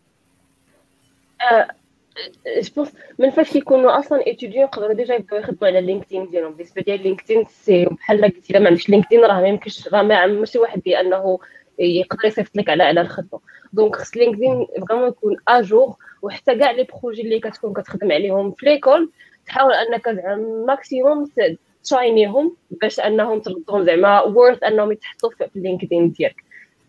[2.75, 2.85] جو
[3.19, 6.53] من فاش كيكونوا أصلا étudiants يقدروا déjà يبداو يخدموا على LinkedIn ديالهم.
[6.53, 10.27] بالنسبة ديال LinkedIn c'est بحال قلتي الا ما عندكش LinkedIn راه ما يمكنش راه ما
[10.27, 11.39] ماشي واحد بأنه
[11.79, 13.39] يقدر يصيفط لك على على الخدمة.
[13.73, 18.51] donc خص LinkedIn vraiment يكون à jour وحتى كاع les projets اللي كتكون كتخدم عليهم
[18.51, 19.11] في l'école
[19.45, 21.29] تحاول أنك زعما maximum
[21.83, 26.43] تشاينيهم باش أنهم تردهم زعما worth أنهم يتحطوا في LinkedIn ديالك.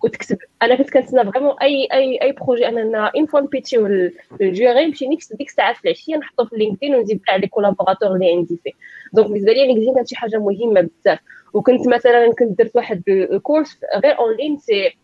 [0.04, 3.86] وتكتب أنا كنت كنتسنى vraiment أي أي أي projet أننا une fois نبيتشيو
[4.40, 8.14] ال jury نمشي نيكس ديك الساعة في العشية نحطو في LinkedIn ونزيد كاع les collaborateurs
[8.14, 8.70] اللي عندي فيه.
[9.12, 11.18] donc بالنسبة لي LinkedIn كانت شي حاجة مهمة بزاف.
[11.52, 14.96] وكنت مثلا كنت درت واحد ال course غير en ligne c'est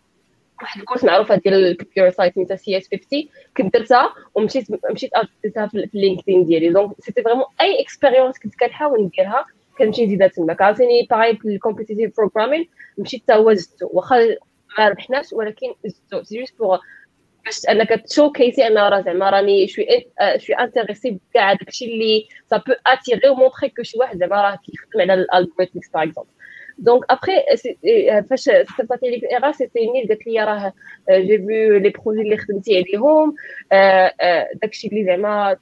[0.62, 5.10] واحد ال course معروفة ديال ال computer science سميتها CS 50 كنت درتها ومشيت مشيت
[5.44, 6.68] درتها في ال LinkedIn ديالي.
[6.68, 9.46] donc c'était vraiment أي expérience كنت كنحاول نديرها
[9.78, 12.68] كنمشي نزيدها تماك عاوتاني pareil في ال competitive programming
[12.98, 13.88] مشيت حتى هو زدتو.
[13.92, 14.36] واخا
[14.78, 16.22] ما ربحناش ولكن زدتو.
[16.36, 16.78] juste pour
[17.44, 19.86] باش أنك تشو كيسي أنا راه زعما راني شوي
[20.36, 24.58] شوي intéressée بكاع داكشي اللي ça peut attirer et montrer que شي واحد زعما راه
[24.66, 26.30] كيخدم على ال algorithmics par exemple
[26.86, 27.32] ابخي
[28.30, 30.72] فاش استفدتي لي في ايرا سيتي نيل قالت لي راه
[31.10, 33.34] جي فيو لي بروجي اللي خدمتي عليهم
[34.62, 35.56] داكشي اللي زعما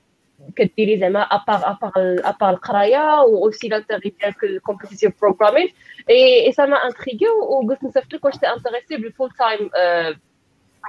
[0.57, 1.93] كديري زعما ابار ابار
[2.25, 5.69] ابار القرايه واوسي لانتيغي ديالك الكومبيتيتيف بروغرامين
[6.11, 9.71] اي سا ما انتريغي وقلت نصيفط لك واش تي انتريسي بالفول تايم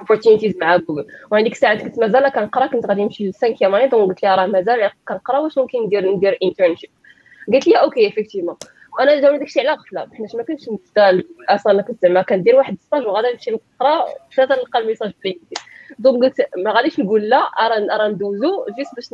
[0.00, 4.22] اوبورتونيتيز مع جوجل وهذيك الساعة كنت مازال كنقرا كنت غادي نمشي للسانكيام اني دونك قلت
[4.22, 6.90] لها راه مازال كنقرا واش ممكن ندير ندير انترنشيب
[7.52, 8.56] قالت لي okay effectivement
[8.98, 10.70] وأنا داوي داكشي على غفله حيت ما كنتش
[11.48, 15.38] أصلا كنت زعما كندير واحد ال stage وغادي نمشي نقرا حتى نلقى ال message في
[15.98, 17.48] donc قلت ما غاديش نقول لا
[17.98, 19.08] راه ندوزو juste باش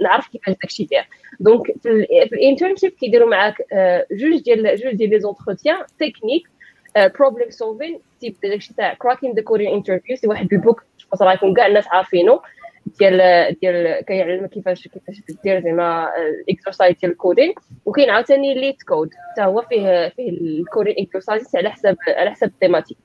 [0.00, 1.04] نعرف كيفاش داكشي داير.
[1.40, 3.56] donc في ال internship كيديروا معاك
[4.12, 6.48] جوج ديال جوج ديال les entretiens techniques
[6.96, 11.54] problem solving type داكشي تاع Cracking the Coding Interviews واحد ال book je crois que
[11.54, 12.40] كاع الناس عارفينه
[12.86, 17.54] ديال ديال كيعلمك كيفاش كيفاش دير زعما ال exercise ديال ال coding
[17.84, 22.52] وكاين عاوتاني LeetCode حتى هو فيه فيه ال coding exercise على حساب على حساب ال
[22.52, 22.96] thématique.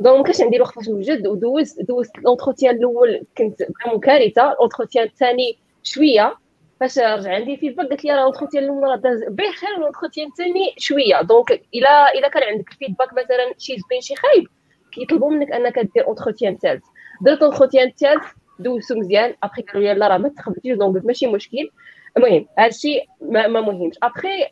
[0.00, 4.56] donc ما كانش عندي الوقت باش نوجد ودوزت دوزت l'entretien الأول كنت vraiment كارثة.
[4.60, 6.36] l'entretien الثاني شوية.
[6.80, 11.22] فاش رجع عندي feedback قالت لي راه l'entretien الأول راه داز بخير l'entretien الثاني شوية.
[11.22, 14.44] donc إلا إلا كان عندك ال feedback مثلا شي زوين شي خايب
[14.92, 16.84] كيطلبوا منك أنك دير entretien ثالث.
[17.22, 18.24] درت entretien الثالث
[18.62, 19.34] دوزتو مزيان.
[19.42, 21.70] ابخي قالوا لي لا راه ما تخبطيش donc ماشي مشكل.
[22.16, 23.94] المهم هادشي ما, ما مهمش.
[24.02, 24.46] ابخي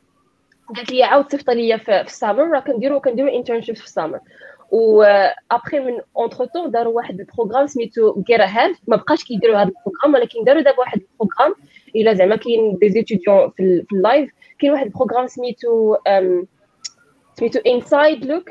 [0.76, 4.20] قالت لي عاود صيفط ليا في ال summer راه كنديرو كنديرو internship في ال summer
[4.70, 5.02] و
[5.50, 9.73] ابخي من entre-temps داروا واحد ال programme سميتو غير هاد ما بقاش كيديروا هذا ال
[9.73, 11.54] programme ولكن داروا دابا واحد ال programme.
[11.96, 15.96] إلا زعما كاين des étudiants في, في ال live كاين واحد ال programme سميتو
[17.34, 18.50] سميتو Inside Look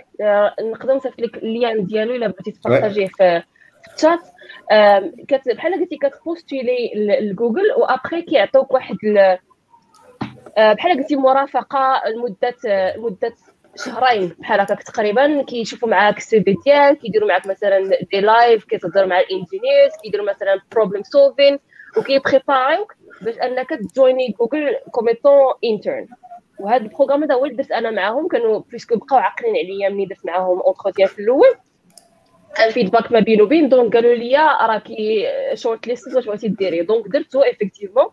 [0.61, 3.43] نقدر نصيفط لك ال lien ديالو إلا بغيتي تبارطاجيه في
[3.95, 4.19] الشات
[5.55, 6.91] بحال قلتي كتبوستولي
[7.21, 8.97] لجوجل وأبخي كيعطيوك واحد
[10.57, 12.55] بحال قلتي مرافقة لمدة
[12.97, 13.33] مدة
[13.75, 19.05] شهرين بحال هكاك تقريبا كيشوفوا معاك ال CV ديالك كيديروا معاك مثلا des lives كتهضر
[19.05, 21.59] مع ال engineers كيديروا مثلا problem solving
[21.97, 26.07] وكيبريباريوك باش أنك تجويني جوجل comme étant intern
[26.59, 30.05] وهذا ال programme هذا هو اللي درت أنا معاهم كانوا puisque بقاو عاقلين عليا ملي
[30.05, 31.55] درت معاهم entretien في الأول.
[32.55, 37.07] كان feedback ما بين وبين donc قالوا لي راكي short list واش بغيتي ديري؟ donc
[37.07, 38.05] درتو effectivement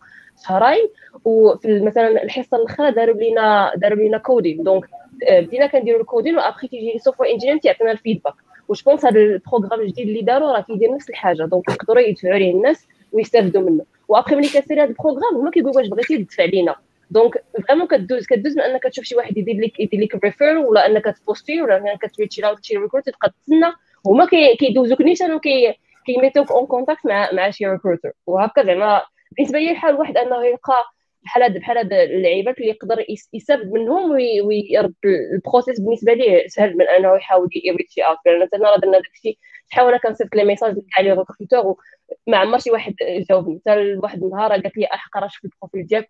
[0.46, 0.88] شهرين
[1.24, 4.84] وفي مثلا الحصة الأخرى داروا لينا داروا لينا coding donc
[5.30, 8.34] بدينا كنديروا ال coding و après كيجي software engineer تيعطينا ال feedback.
[8.68, 11.42] و je pense هذا ال programme الجديد اللي داروا راه كيدير نفس الحاجة.
[11.42, 13.84] donc يقدروا يدفعوا ليه الناس ويستافدوا منه.
[14.08, 16.74] وابخي ملي كتسير هذا ال programme هما كيقولوا واش بغيتي تدفع لينا.
[17.10, 20.86] donc vraiment كدوز كدوز من أنك تشوف شي واحد يدير لك يدير لك refer ولا
[20.86, 23.72] أنك تبوستي ولا أنك تريتشي out شي recruiter تبقى تسنى
[24.06, 24.26] هما
[24.58, 25.74] كيدوزوك نيشان وكي
[26.06, 29.02] كيميتوك en contact مع مع شي recruiter وهكا زعما
[29.36, 30.94] بالنسبة لي الحال واحد أنه يلقى
[31.24, 33.04] بحال هاد بحال هاد اللعيبات اللي يقدر
[33.34, 34.10] يستافد منهم
[34.46, 38.98] ويرد ال process بالنسبة ليه سهل من أنه يحاول يريتشي out لأن حتى راه درنا
[38.98, 39.38] داكشي
[39.70, 41.76] شحال أنا كنصيفط les messages كاع les recruteurs
[42.26, 42.94] وما عمر شي واحد
[43.30, 43.60] جاوبني.
[43.60, 46.08] حتى واحد النهار قالت لي احقر في ال profil ديالك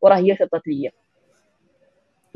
[0.00, 0.90] وراه هي صيفطت ليا.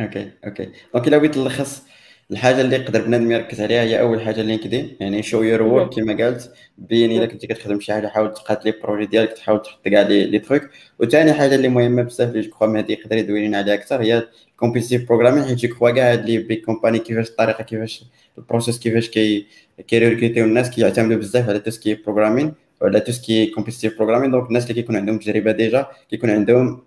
[0.00, 0.72] OK OK.
[0.94, 1.86] donc الا بغيت نلخص
[2.30, 4.96] الحاجة اللي يقدر بنادم يركز عليها هي أول حاجة LinkedIn.
[5.00, 8.72] يعني show your work كما قالت بين الا كنتي كتخدم شي حاجة حاول تقاد les
[8.82, 10.62] projets ديالك تحاول تحط كاع les trucs
[10.98, 14.55] وثاني حاجة اللي مهمة بزاف اللي جو مهدي يقدر يدوي لنا عليها أكثر هي ال
[14.55, 18.04] competitive programming حيت je crois كاع هاد les big companies كيفاش الطريقة كيفاش
[18.38, 19.46] ال process كيفاش كي
[19.88, 24.30] كيريكريتيو الناس كيعتمدوا بزاف على tout ce qui programming وعلى tout ce qui competitive programming
[24.30, 26.82] donc الناس اللي كيكون عندهم تجربة déjà كيكون عندهم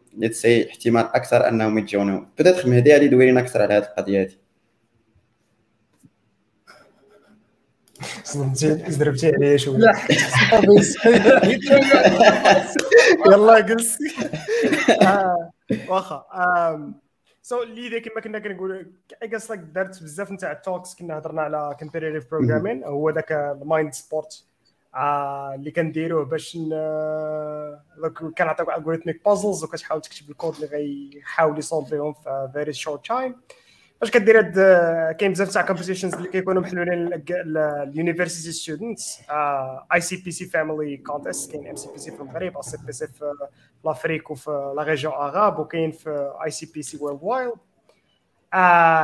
[0.69, 4.42] احتمال أكثر أنهم يتجاونوا peut-être مهدي غادي لنا أكثر على هذه القضية هذه
[8.23, 9.93] صدمتي زربتي عليا شوية لا.
[13.27, 13.97] يلا جلس
[15.01, 15.51] آه،
[15.89, 16.25] واخا.
[17.41, 18.91] so اللي كما كنا كنقول
[19.23, 23.31] I guess like درت بزاف نتاع ال talks كنا هضرنا على competitive programming هو ذاك
[23.31, 24.43] ال mind sport
[25.55, 26.57] اللي كنديروه باش
[28.37, 33.35] كنعطيوك algorithmic puzzles وكتحاول تكتب الكود اللي غيحاول يسولفيهم في very short time
[34.03, 34.53] فاش كدير هاد
[35.15, 39.21] كاين بزاف تاع competitions اللي كيكونوا محلولين لل university students
[39.93, 43.33] ICPC family contest كاين MCPC في المغرب ACPC في
[43.85, 47.55] l'Afrique وفي la région arabe وكاين في ICPC world wide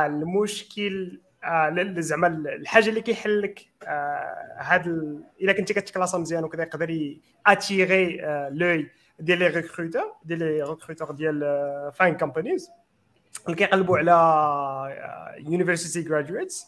[0.06, 5.24] المشكل آه زعما الحاجة اللي كيحل لك آه هاد ال...
[5.40, 7.16] إلا كنتي كتكلاسا مزيان وكذا يقدر
[7.46, 8.90] اتيغي آه لوي
[9.20, 11.40] ديال لي ريكروتور ديال لي ريكروتور ديال
[11.94, 12.70] فاين كومبانيز
[13.46, 16.66] اللي كيقلبوا على يونيفرسيتي جرادويتس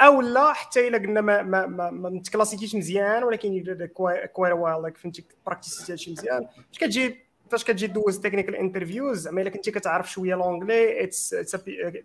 [0.00, 3.86] أو لا حتى إلا قلنا ما ما ما, ما متكلاسيكيش مزيان ولكن
[4.32, 6.46] كوير وايل لايك فهمتي براكتيس شي مزيان.
[6.72, 11.28] فاش كتجي فاش كتجي دوز تكنيكال انترفيوز زعما إلا كنتي كتعرف شوية لونجلي اتس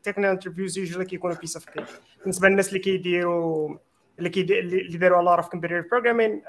[0.03, 1.85] تكنيكال انترفيوز يوجوالي كيكونوا بيس اوف كيك
[2.22, 3.77] بالنسبة للناس اللي كيديروا
[4.19, 6.41] اللي كيديروا اللي داروا a lot of competitive programming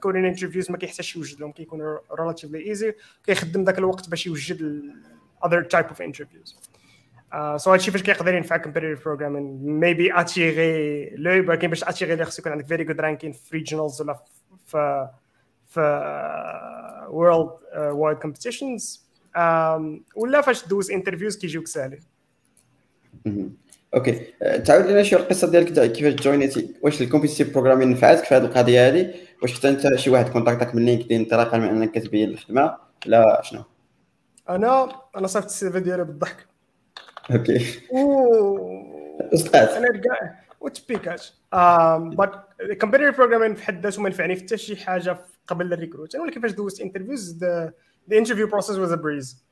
[0.00, 2.94] coding interviews ما كيحتاجش يوجد لهم كيكونوا relatively easy
[3.26, 4.82] كيخدم ذاك الوقت باش يوجد
[5.42, 6.54] other type of interviews.
[7.32, 12.24] Uh, so هادشي فاش كيقدر ينفع competitive programming maybe attirer l'œil ولكن باش attirer l'œil
[12.24, 14.18] خصو يكون عندك very good ranking في regionals ولا
[14.66, 15.08] في
[15.66, 15.80] في
[17.08, 18.98] world uh, wide competitions.
[19.36, 22.00] Um, ولا فاش دوز interviews كيجيوك ساهلين
[23.94, 24.20] OK.
[24.64, 28.88] تعاود لنا شي القصة ديالك كيفاش جوينيتي؟ واش ال competitive programming نفعتك في هذه القضية
[28.88, 33.40] هذه واش حتى أنت شي واحد كونتاكتك من LinkedIn انطلاقا من أنك كتبين الخدمة لا
[33.44, 33.62] شنو؟
[34.48, 36.46] أنا أنا صيفط ال CV ديالي بالضحك.
[37.30, 37.66] OK.
[39.34, 39.68] أستاذ.
[39.68, 41.34] أنا رجع وتبيكاش
[42.16, 42.30] but
[42.80, 46.40] competitive programming في حد ذاته ما نفعني في حتى شي حاجة قبل ال recruit ولكن
[46.40, 47.72] فاش دوزت interviews the
[48.12, 49.44] interview process was a breeze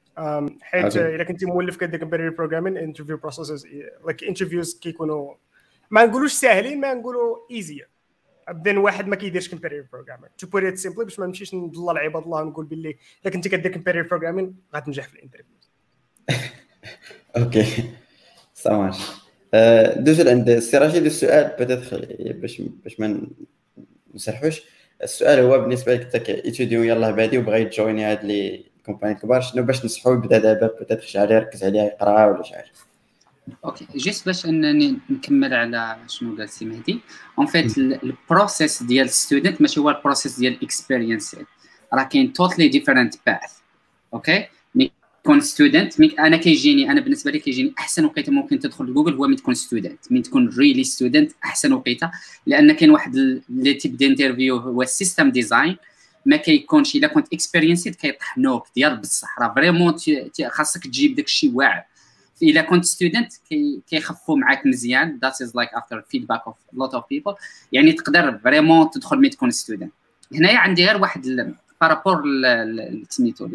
[0.61, 3.67] حيت إلا كنتي مولف كدير competitive programming interview process
[4.05, 5.35] like interviews كيكونوا
[5.91, 7.89] ما نقولوش ساهلين ما نقولوا easier
[8.51, 12.23] بين واحد ما كيديرش competitive programming to put it simply باش ما نمشيش نضل عباد
[12.23, 15.57] الله ونقول باللي الا كنتي كدير competitive programming غتنجح في ال interview.
[17.37, 17.67] OK.
[18.55, 18.99] ça marche
[19.97, 23.27] دوز عند السي رشيد السؤال peut-être باش باش ما
[24.15, 24.63] نسرحوش.
[25.03, 29.41] السؤال هو بالنسبة لك انت ك étudiant يلاه بادي وبغى يتجويني هاد les companies كبار
[29.41, 32.71] شنو باش نصحو يبدا دابا؟ peut-être شي حاجة يركز عليها يقرا ولا شي حاجة
[33.65, 37.01] OK juste باش أنني نكمل على شنو قال سي مهدي.
[37.39, 41.37] en fait ال process ديال student ماشي هو ال process ديال experienced
[41.95, 43.53] راه كاين totally different path
[44.15, 44.93] OK مي
[45.23, 49.37] تكون student أنا كيجيني أنا بالنسبة لي كيجيني أحسن وقيتة ممكن تدخل لجوجل هو من
[49.37, 52.11] تكون student من تكون really student أحسن وقيتة.
[52.47, 53.17] لأن كاين واحد
[53.49, 55.77] les types d'interview هو ال system design
[56.27, 59.39] ما كيكونش إلا كنت experienced كيطحنوك ديال بصح.
[59.39, 59.97] راه vraiment
[60.49, 61.83] خاصك تجيب داك الشيء واعر.
[62.43, 63.33] الا كنت student
[63.91, 65.19] كيخفوا معاك مزيان.
[65.23, 67.35] that is like after feedback of lot of people
[67.73, 69.93] يعني تقدر vraiment تدخل مي تكون student
[70.35, 72.23] هنايا عندي غير واحد par rapport
[73.09, 73.49] سميتو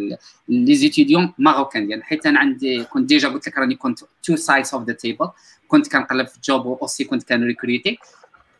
[0.47, 4.73] les étudiants marocains ديال حيت أنا عندي كنت déjà قلت لك راني كنت two sides
[4.73, 5.29] of the table
[5.67, 7.97] كنت كنقلب في ال job aussi كنت كان ريكريتي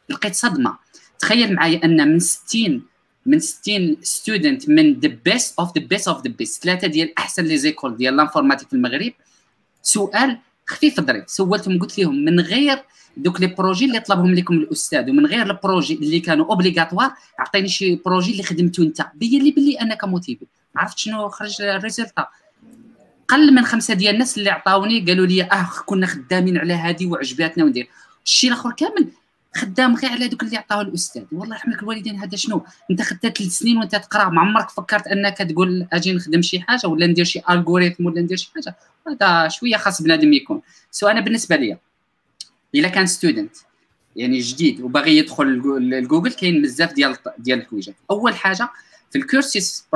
[0.10, 0.78] لقيت صدمة.
[1.20, 2.84] تخيل معايا أن من 60
[3.26, 7.44] من 60 student من the best of the best of the best ثلاثة ديال أحسن
[7.44, 9.14] les écoles ديال l'informatique في المغرب
[9.82, 10.38] سؤال
[10.68, 12.84] خفيف الظريف سولتهم قلت لهم من غير
[13.18, 17.68] دوك les projets اللي طلبهم لكم الأستاذ ومن غير ال projets اللي كانوا obligatoires عطيني
[17.68, 19.08] شي projet اللي خدمته أنت.
[19.16, 22.28] بين لي بلي انك motivé عرفت شنو خرج ال résultat؟
[23.28, 27.64] قل من خمسة ديال الناس اللي عطاوني قالوا لي آه كنا خدامين على هذه وعجباتنا
[27.64, 27.88] وندير.
[28.26, 29.08] الشيء الآخر كامل
[29.56, 31.24] خدام غير على دوك اللي عطاوه الأستاذ.
[31.32, 34.30] والله يرحم الوالدين هذا شنو؟ أنت خدت ثلاث سنين وأنت تقرأ.
[34.30, 38.38] ما عمرك فكرت أنك تقول أجي نخدم شي حاجة ولا ندير شي algorithm ولا ندير
[38.38, 38.76] شي حاجة؟
[39.08, 40.62] هذا شوية خاص بنادم يكون.
[40.92, 41.78] so أنا بالنسبة لي
[42.76, 43.56] إلا كان student
[44.16, 45.46] يعني جديد وباغي يدخل
[45.80, 48.70] لجوجل كاين بزاف ديال ديال الحويجات أول حاجة
[49.12, 49.88] في الكورسيس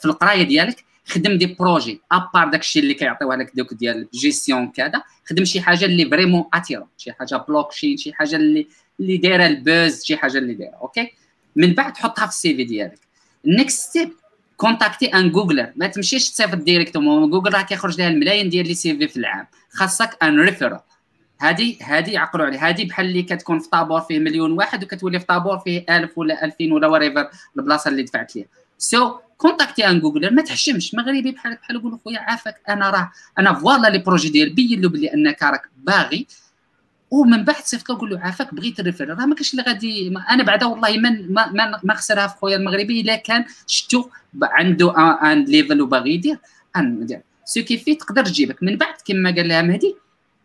[0.00, 4.68] في القراية ديالك خدم des projets à part داكشي اللي كيعطيوها لك دوك ديال جيستيون
[4.68, 8.66] كذا خدم شي حاجة اللي vraiment attirant شي حاجة بلوكشين شي حاجة اللي
[9.00, 11.12] اللي دايرة ال buzz شي حاجة اللي دايرة OK
[11.56, 12.98] من بعد حطها في ال CV ديالك.
[13.46, 14.12] ال next step
[14.56, 19.08] contacter un Googler ما تمشيش تصيفط directement جوجل راه كيخرج لها الملايين ديال les CV
[19.08, 19.46] في العام.
[19.70, 20.80] خاصك un referral
[21.40, 22.68] هذه هذه عقلوا عليها.
[22.68, 26.44] هذه بحال اللي كتكون في طابور فيه مليون واحد وكتولي في طابور فيه 1000 ولا
[26.44, 28.46] 2000 ولا وريفر البلاصة اللي دفعت ليها.
[28.82, 30.94] so so, contacter un Googler ما تحشمش.
[30.94, 32.60] مغربي بحالك بحال قول خويا عافاك.
[32.68, 36.26] أنا راه أنا voilà les projets ديال بين له بلي أنك راك باغي
[37.10, 40.14] ومن بعد صيفط له قول له عافاك بغيت ال refer راه ما كاينش اللي غادي
[40.30, 41.10] أنا بعدا والله ما
[41.52, 44.04] ما, ما خسرها في خويا المغربي إلا كان شفتو
[44.42, 44.94] عنده
[45.32, 46.38] un level وباغي يدير.
[46.76, 48.62] ندير so كيفي تقدر تجيبك.
[48.62, 49.96] من بعد كما قال لها مهدي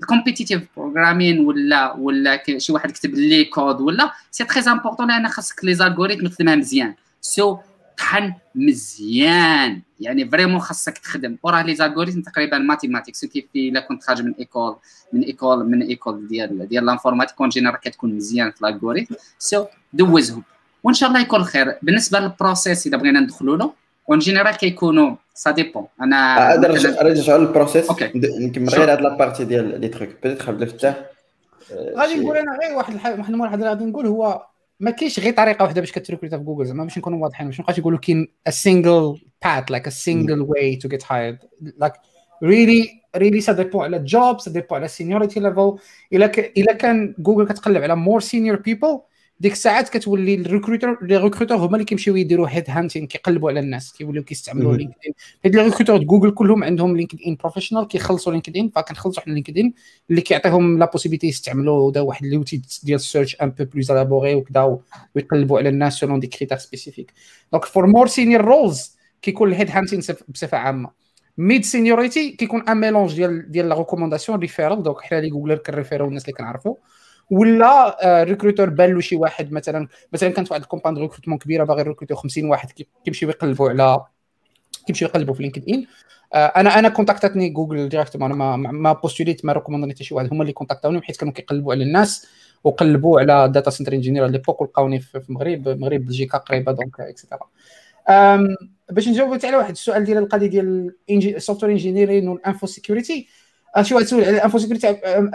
[0.01, 5.65] ال competitive programming ولا ولا شي واحد كتب LeetCode ولا c'est très important لأن خاصك
[5.65, 6.93] les algorithmes تخدمها مزيان.
[7.21, 7.59] so so,
[7.97, 9.81] طحن مزيان.
[9.99, 11.37] يعني vraiment خاصك تخدم.
[11.43, 14.75] وراه les algorithmes تقريبا mathematics كيف إلا كنت خارج من école
[15.13, 19.15] من école من école ديال ديال l'informatique en général كتكون مزيان في ال algorithm.
[19.39, 20.43] so دوزهم.
[20.83, 21.77] وإن شاء الله يكون خير.
[21.81, 23.73] بالنسبة لل process إذا بغينا ندخلوا له
[24.09, 26.55] en général كيكونوا ça dépend أنا
[27.03, 30.95] نرجع لل process نكمل غير هاد la partie ديال les trucs petites عبد الفتاح
[31.97, 34.45] غادي نقول أنا غير واحد واحد الملاحظه اللي غادي نقول هو
[34.79, 37.77] ما كاينش غير طريقة واحدة باش كتريكروتا في جوجل زعما باش نكونوا واضحين باش نبقاش
[37.77, 41.37] يقولوا كاين a single path like a single way to get hired.
[41.83, 41.95] Like
[42.41, 45.77] really really ça dépend على ال job ça dépend على ال seniority level
[46.13, 49.01] الا الا كان جوجل كتقلب على more senior people
[49.39, 53.59] ديك الساعات كتولي ال recruiter les recruteurs هما اللي كيمشيو يديروا head hunting كيقلبوا على
[53.59, 55.13] الناس كيوليو كيستعملوا LinkedIn
[55.45, 59.73] هاد les recruteurs جوجل كلهم عندهم LinkedIn professional كيخلصوا LinkedIn فكنخلصوا حنا LinkedIn
[60.09, 64.35] اللي كيعطيهم la possibilité يستعملوا دا واحد l'outil ديال ال search un peu plus élaboré
[64.35, 64.79] وكذا
[65.15, 67.13] ويقلبوا على الناس selon des critères spécifiques
[67.51, 70.89] donc for more senior roles كيكون ال head hunting بصفة عامة.
[71.37, 76.07] mid seniority كيكون un mélange ديال ديال la recommandation referral donc حنا اللي جوجل كنريفيرو
[76.07, 76.75] الناس اللي كنعرفوا
[77.31, 81.63] ولا recruteur بان له شي واحد مثلا؟ مثلا كانت واحد ال campagne de recrutement كبيرة
[81.63, 82.71] باغي ريكروتو 50 واحد
[83.05, 84.05] كيمشيو يقلبوا على
[84.87, 85.85] كيمشيو يقلبوا في LinkedIn
[86.35, 90.29] أنا أنا كونتاكتاتني جوجل directement أنا ما ما بوستوليت ما ريكوموندني حتى شي واحد.
[90.31, 92.27] هما اللي كونتاكتاوني حيت كانوا كيقلبوا على الناس
[92.63, 97.11] وقلبوا على data center engineer à l'époque ولقاوني في المغرب المغرب بلجيكا قريبة donc et
[97.11, 97.47] cetera
[98.91, 103.27] باش نجاوب على واحد السؤال ديال القضية ديال السوفتوير انجينيرين والانفو سيكوريتي
[103.82, 104.86] شي واحد سول على انفو سيكوريتي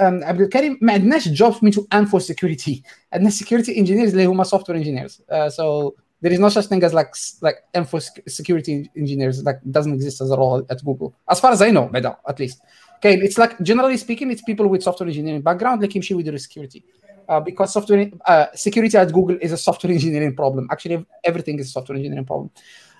[0.01, 5.21] عبد الكريم ما عندناش جوب سميتو انفو سيكوريتي عندنا سيكوريتي انجينيرز اللي هما سوفتوير انجينيرز
[5.47, 10.21] سو there is no such thing as like like info security engineers like doesn't exist
[10.21, 12.57] as a role at Google as far as I know بعدا at least
[12.97, 16.81] okay it's like generally speaking it's people with software engineering background اللي كيمشيو يديروا security
[17.29, 21.67] uh, because software uh, security at Google is a software engineering problem actually everything is
[21.67, 22.49] a software engineering problem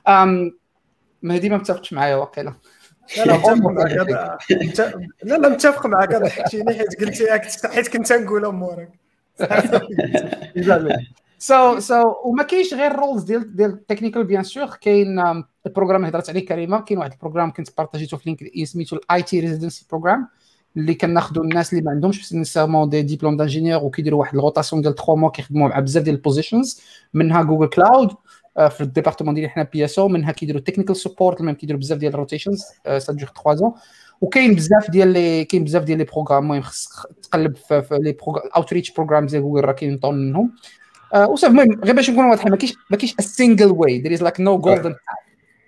[0.07, 0.53] um,
[1.23, 2.53] مهدي ما متفقش معايا واقيلا
[3.16, 3.92] لا لا متفق معك
[5.22, 7.26] لا لا متفق معك هذا حكيتيني حيت قلتي
[7.68, 8.90] حيت كنت نقول أمورك.
[11.38, 16.10] so so وما كاينش غير roles ديال ديال technical bien sûr كاين ال programme اللي
[16.10, 16.80] هضرت عليه كريمة.
[16.80, 20.28] كاين واحد ال programme كنت بارطاجيته في LinkedIn سميتو ال IT residency program
[20.76, 24.94] اللي كناخذوا الناس اللي ما عندهمش nécessairement des diplômes d'ingénieur وكيديروا واحد ال rotation ديال
[24.94, 26.80] 3 mois كيخدموا مع بزاف ديال ال positions
[27.14, 28.10] منها جوجل كلاود
[28.54, 32.19] في ال département ديالي حنا PSO منها كيديروا technical support même كيديروا بزاف ديال ال
[32.19, 32.64] rotations
[32.98, 33.72] ça dure 3 ans
[34.20, 36.90] وكاين بزاف ديال لي كاين بزاف ديال les programmes المهم خصك
[37.22, 38.16] تقلب في, les
[38.56, 40.52] outreach programs ديال جوجل راه كاين tons منهم.
[41.14, 44.38] وصافي المهم غير باش نكونوا واضحين ما كاينش ما كاينش single way there is like
[44.38, 45.22] no golden path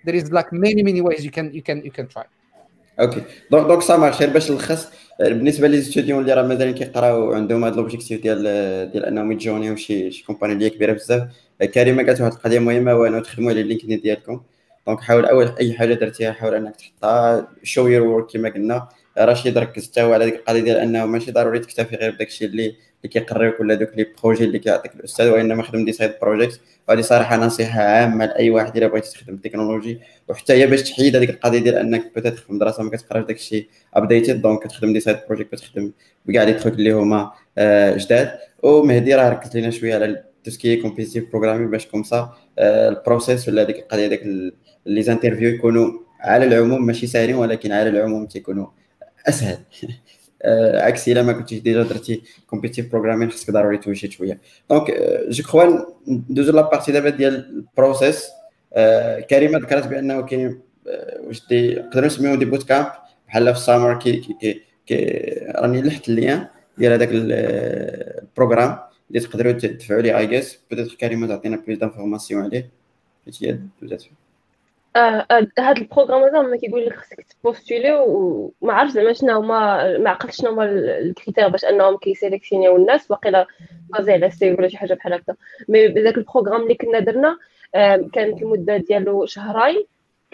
[0.07, 2.25] there is like many many ways you can you can you can try.
[2.99, 4.87] OK donc donc ça marche باش نلخص
[5.19, 8.43] بالنسبة لي اللي راه مازالين كيقراو عندهم هذا l'objectif ديال
[8.91, 11.27] ديال أنهم يجونيو شي شي company اللي كبيرة بزاف.
[11.73, 14.41] كريمة قالت واحد القضية مهمة هو انه تخدموا على ال LinkedIn ديالكم.
[14.87, 18.89] donc حاول أول أي حاجة درتيها حاول أنك تحطها show your work كما قلنا.
[19.19, 22.47] رشيد ركز حتى هو على ديك القضية ديال أنه ماشي ضروري تكتفي غير بداك الشيء
[22.47, 22.75] اللي
[23.05, 27.01] اللي كيقريوك ولا دوك les projets اللي كيعطيك الأستاذ وإنما خدم des side projects وهذه
[27.01, 31.59] صراحة نصيحة عامة لأي واحد إلا بغيتي تخدم التكنولوجي وحتى هي باش تحيد هذيك القضية
[31.59, 35.55] ديال أنك peut-être في المدرسة ما كتقراش داك الشيء updated donc كتخدم des side projects
[35.55, 35.91] كتخدم
[36.25, 37.31] بكاع les trucs اللي هما
[37.97, 38.31] جداد.
[38.63, 42.70] ومهدي راه ركز لينا شوية على tout ce qui competitive programming باش comme ça ال
[42.70, 44.23] process ولا ديك القضية ديك
[44.85, 48.67] les interviews يكونوا على العموم ماشي ساهلين ولكن على العموم تيكونوا
[49.27, 49.57] أسهل.
[50.75, 54.39] عكس إلا ما كنتيش déjà درتي competitive programming خصك ضروري توجد شوية.
[54.69, 54.91] donc
[55.29, 58.25] je crois ندوزو la partie دابا ديال ال process
[59.29, 60.61] كريمة ذكرت بأنه كاين
[61.23, 62.87] واش دي نقدروا نسميو دي بوت كامب
[63.27, 65.21] بحال في السامر كي كي كي
[65.55, 66.45] راني لحت اللين
[66.77, 68.77] ديال هذاك البروغرام
[69.09, 72.69] اللي تقدروا تدفعوا لي اي جيس بوتيتر كريمة تعطينا بلوس دانفورماسيون عليه.
[73.25, 74.03] حيت هي دوزات
[74.95, 75.27] آه
[75.59, 80.37] هاد البروغرام هذا ما كيقول لك خصك تبوستولي وما عرفتش زعما شنو هما ما عقلتش
[80.37, 80.63] شنو هما
[80.99, 83.45] الكريتير باش أنهم كيسيليكسيونيو الناس باقي
[83.89, 85.35] بازي على سي ولا شي حاجة بحال هكا.
[85.69, 87.37] مي داك ال programme اللي كنا درنا
[88.13, 89.85] كانت المدة ديالو شهرين.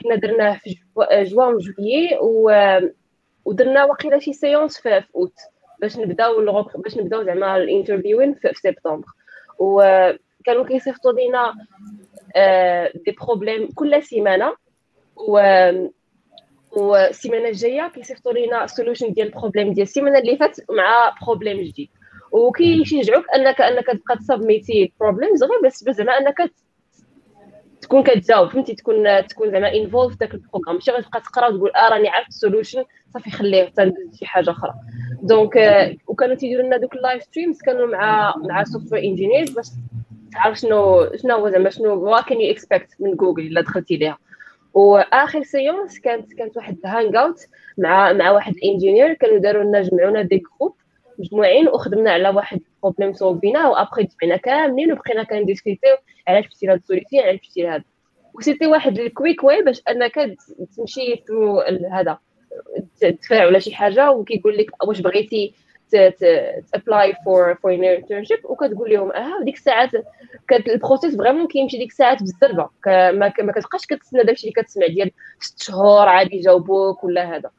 [0.04, 0.78] كنا درناه في
[1.12, 2.52] juin juillet و
[3.46, 5.34] ودرنا واقيلا شي séances في, أوت.
[5.80, 9.08] باش نبداو باش نبداو زعما ال interviewing في, في سبتمبر.
[9.60, 11.54] وكانوا كيصيفطوا لينا
[13.06, 14.54] des problèmes كل سيمانة.
[15.16, 15.40] و
[16.72, 21.90] والسيمانه الجاية كيصيفطوا لينا solution ديال ال problème ديال السيمانة اللي فاتت مع problème جديد.
[22.32, 26.52] وكيشجعوك أنك أنك تبقى ت submitي problems غير بس زعما أنك
[27.82, 28.50] تكون كتجاوب.
[28.50, 32.30] فهمتي؟ تكون تكون زعما involved داك ال programme ماشي غتبقى تقرا وتقول آه راني عرفت
[32.30, 32.84] ال solution
[33.14, 34.74] صافي خليه تندوز شي حاجة أخرى.
[35.24, 35.56] donc
[36.08, 39.68] وكانوا تيديروا لنا دوك ال live streams كانوا مع مع software engineers باش
[40.34, 44.18] تعرف شنو شنو هو زعما شنو what can you expect من جوجل إلا دخلتي ليها.
[44.74, 47.40] وآخر séance كانت كانت واحد hangout
[47.78, 50.76] مع مع واحد الانجينير كانوا داروا لنا جمعونا دي جروب
[51.20, 55.96] مجموعين وخدمنا على واحد بروبليم سولفينا وأبخي جمعنا كاملين وبقينا كنديسكوتيو
[56.28, 57.84] علاش مشيتي لهاد السوليسيون علاش مشيتي لهذا
[58.34, 60.36] وسيتي واحد الكويك واي باش أنك
[60.78, 61.24] تمشي
[61.92, 62.18] هذا
[63.00, 64.12] تدفع ولا شي حاجة.
[64.12, 65.54] وكيقول لك واش بغيتي
[65.92, 69.90] تابلاي فور فور ان انترنشيب وكتقول لهم آه ديك الساعات
[70.68, 72.70] البروسيس فريمون كيمشي ديك الساعات بالزربة.
[73.12, 77.50] ما كتبقاش كتسنى داكشي اللي كتسمع ديال ست شهور عادي يجاوبوك ولا هذا.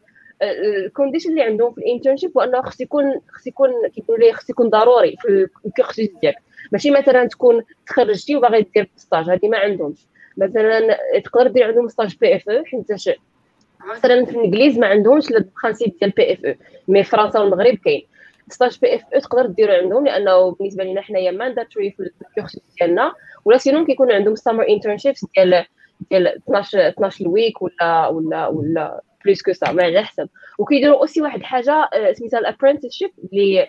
[0.43, 4.33] ال condition اللي عندهم في ال internship هو أنه خص يكون خص يكون كيقولوا لي
[4.33, 6.39] خص يكون ضروري في الكورسيس ديالك.
[6.73, 10.07] ماشي مثلا تكون تخرجتي وباغي دير stage هذه ما عندهمش.
[10.37, 13.17] مثلا تقدر دير عندهم stage PFE حيت
[13.97, 18.07] مثلا في الإنجليز ما عندهمش ال principe ديال PFE mais فرنسا والمغرب كاين.
[18.53, 23.13] stage PFE تقدر ديرو عندهم لأنه بالنسبة لنا حنايا mandatory في ال course ديالنا.
[23.45, 25.65] ولا سينون كيكون عندهم سامر انترنشيبس ديال
[26.11, 30.29] ديال 12 12 ويك ولا ولا ولا بلوس كو سا ما على حسب.
[30.59, 33.67] وكيديروا أوسي واحد حاجة سميتها الابرنتيشيب اللي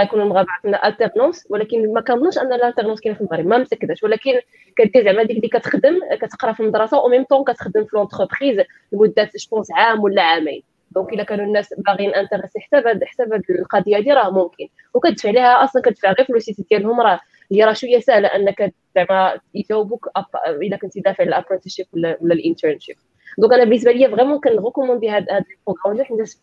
[0.00, 4.32] غيكونوا مغابعه لنا الترنونس ولكن ما كنظنش أن الالترنونس كاين في المغرب ما متاكداش ولكن
[4.76, 8.60] كدير زعما ديك اللي كتخدم كتقرا في المدرسة أو ميم طون كتخدم في لونتربريز
[8.92, 10.62] لمدة جوبونس عام ولا عامين.
[10.94, 14.68] دونك إلا كانوا الناس باغيين انتريسي حتى بهاد حتى بهاد القضية هادي راه ممكن.
[14.94, 17.20] وكتدفع ليها أصلا كتدفع غير في الوسيط ديالهم راه
[17.52, 20.08] هي راه شوية سهلة أنك زعما يجاوبوك
[20.46, 22.96] إلا كنتي دافع الابرنتيشيب ولا الإنترنشيب.
[23.38, 26.38] دونك أنا بالنسبة لي فريمون كنغوكوموندي هاد هاد البروغرام حيت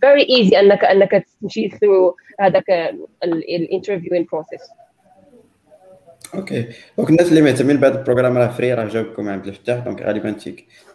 [0.00, 2.70] فيري ايزي انك أنك تمشي ثرو هذاك
[3.24, 4.60] الانترفيوين بروسيس
[6.34, 6.68] أوكي
[6.98, 10.36] دونك الناس اللي مهتمين بهذا البروغرام راه فري راه جاوبكم عبد الفتاح دونك غالبا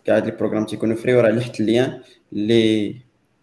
[0.05, 2.01] كاع هاد البروغرام تيكونوا فري وراه لحت اللين
[2.33, 2.95] اللي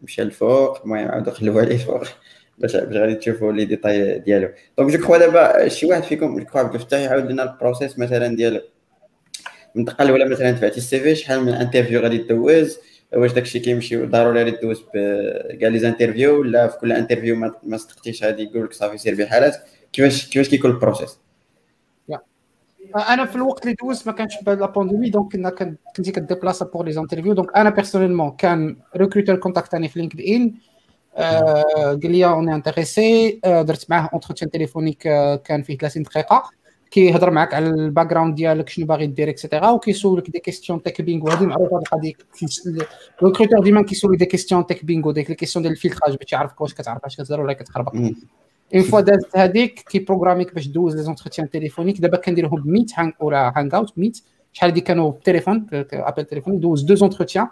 [0.02, 2.04] مشى الفوق المهم عاودوا خلوه عليه الفوق
[2.58, 4.48] باش باش غادي تشوفوا les détails ديالو.
[4.78, 7.98] donc je crois دابا شي واحد فيكم je crois عبد الفتاح يعاود لنا ال process
[7.98, 8.62] مثلا ديال
[9.86, 12.78] تقال ولا مثلا دفعتي ال CV شحال من interview غادي دوز؟
[13.12, 14.84] واش داكشي كيمشي؟ ضروري غادي دوز
[15.60, 19.56] كاع les interviews ولا في كل interview ما صدقتيش غادي يقول لك صافي سير بحالات
[19.92, 21.18] كيفاش كيفاش كيكون ال process
[22.96, 25.50] أنا في الوقت اللي دوزت ما كانش la pandémie donc كنا
[25.96, 30.54] كنتي كديبلاصا بور لي زانترفيو دونك أنا بيرسونيلمون كان ريكروتور كونتاكتاني في لينكد ان
[32.02, 35.02] قال لي اوني انتريسي درت معاه اونتروتيان تليفونيك
[35.44, 36.50] كان فيه 30 دقيقة.
[36.90, 41.24] كيهضر معاك على الباك جراوند ديالك شنو باغي دير اكسيتيرا وكيسولك دي كيستيون تك بينغ
[41.24, 42.12] وهذه معروفة هذه القضية
[43.22, 46.74] الريكروتور ديما كيسولك دي كيستيون تك بينغ ديك لي كيستيون ديال الفيلتراج باش يعرفك واش
[46.74, 47.94] كتعرف اش كتهضر ولا كتخربق.
[48.74, 53.12] اون فوا دازت هذيك كي بروغراميك باش دوز لي زونتروتيان تيليفونيك دابا كنديرهم 100 هانغ
[53.20, 54.12] ولا هانغ اوت 100
[54.52, 57.46] شحال هذيك كانوا بالتليفون ابل تليفون دوز دو زونتروتيان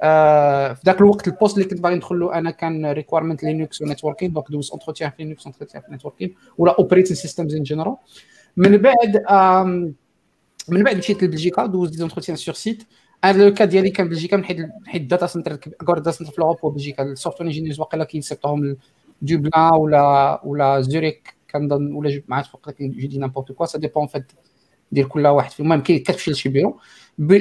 [0.00, 4.50] في ذاك الوقت البوست اللي كنت باغي ندخل له أنا كان ريكويرمنت لينكس ونتوركين دونك
[4.50, 7.96] دوز اونتروتيان في لينكس اونتروتيان في نتوركين ولا اوبريتين سيستمز ان جنرال
[8.56, 9.22] من بعد
[10.68, 12.82] من بعد مشيت لبلجيكا دوز دي زونتروتيان سور سيت
[13.24, 14.56] أنا لو كا ديالي كان بلجيكا من حيت
[14.86, 18.04] حيت الداتا سنتر كور داتا سنتر في اوروبا وبلجيكا السوفتوير انجينيرز واقيلا
[19.22, 24.32] دوبلان ولا ولا زوريك كنظن ولا مع فوق جو دي نامبورت كوا سا ديبون فات
[24.92, 25.66] ديال كل واحد فيهم.
[25.72, 26.80] المهم كتمشي لشي بيرو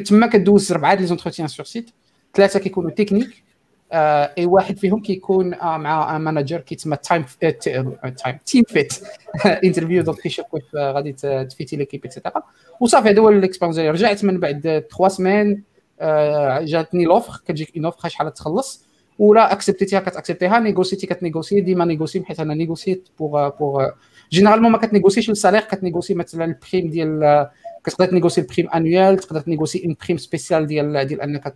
[0.06, 1.90] تما كدوز ربعة ديال لي زونتروتيان سور سيت
[2.34, 3.44] ثلاثة كيكونوا تكنيك
[3.91, 8.94] آه اي واحد فيهم كيكون آه مع مانجر كيتسمى تايم تايم تيم فيت
[9.45, 11.14] انترفيو دونك كيشوفوا غادي
[11.49, 12.44] تفيتي ليكيب اكسيتيرا
[12.80, 15.62] وصافي هذا هو الاكسبيرونس رجعت من بعد 3 سمان
[15.99, 18.86] آه جاتني لوفر كتجيك اون اوفر شحال تخلص.
[19.19, 23.89] ولا اكسبتيتيها كتاكسبتيها نيغوسيتي كتنيغوسي ديما نيغوسي حيت أنا نيغوسيت بوغ بوغ
[24.32, 27.48] généralement ما كتنيغوسيش السالير كتنيغوسي مثلا ال prime ديال
[27.84, 31.53] كتقدر ت négocier ال prime annuelle تقدر ت négocier une prime spéciale ديال ديال انك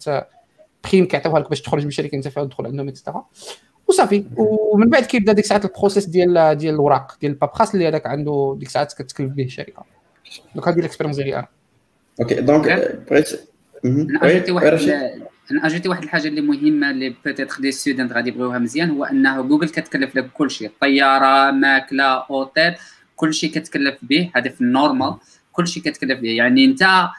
[0.90, 3.26] prime كيعطيوها لك باش تخرج من الشركة انت فيها تدخل عندهم et cetera
[3.88, 7.88] وصافي ومن بعد كيبدا ديك الساعات ال process ديال ديال الوراق ديال ال paperasse اللي
[7.88, 9.84] هذاك عنده ديك الساعات كتكلف به الشركة
[10.56, 11.48] donc هذه ال expérience ديالي أنا
[12.22, 13.30] OK donc بغيت
[15.52, 19.42] أنا ajouter واحد الحاجة اللي مهمة اللي peut-être les students غادي يبغيوها مزيان هو انه
[19.42, 20.72] جوجل كتكلف لك كل شيء.
[20.82, 22.74] طيارة ماكلة أوتيل
[23.16, 24.32] كل شيء كتكلف به.
[24.36, 25.16] هذا في ال normal.
[25.52, 26.30] كل شيء كتكلف به.
[26.30, 27.10] يعني أنت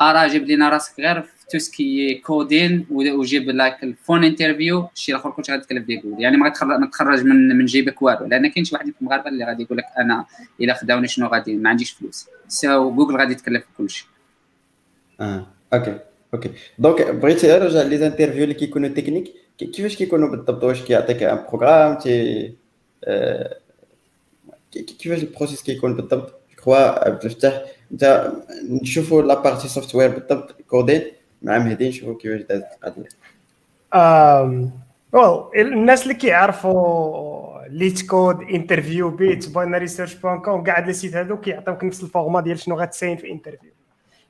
[0.00, 4.88] ارا جيب لينا راسك غير في tout ce qui coding وجيب لك ال phone interview
[4.94, 6.48] الشيء الآخر كلشي غادي تكلف به جوجل يعني ما
[6.92, 8.26] تخرج من من جيبك والو.
[8.26, 10.24] لأن كاين شي واحد في المغاربه اللي غادي يقول لك أنا
[10.60, 12.28] إلا خداوني شنو غادي؟ ما عنديش فلوس.
[12.48, 14.08] so so جوجل غادي تكلف كل شيء.
[15.20, 15.98] آه OK.
[16.34, 21.44] OK donc بغيت نرجع les interviews اللي كيكونوا techniques كيفاش كيكونوا بالضبط واش كيعطيك un
[21.48, 22.54] programme تي
[23.04, 23.56] آه
[24.72, 27.62] كيفاش ال process كيكون بالضبط quoi عبد الفتاح
[27.92, 28.32] انت
[28.70, 31.02] نشوفوا la partie software بالضبط coding
[31.42, 33.08] مع مهدي نشوفوا كيفاش دازت القضية
[35.12, 41.36] ويل الناس اللي كيعرفوا LeetCode interview bit binary search point com كاع لي sites هادو
[41.36, 43.70] كيعطيوك نفس ال format ديال شنو غتساين في interview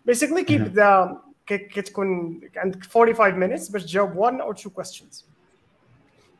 [0.06, 5.24] basically كيبدا كتكون عندك 45 minutes باش تجاوب 1 أو 2 questions.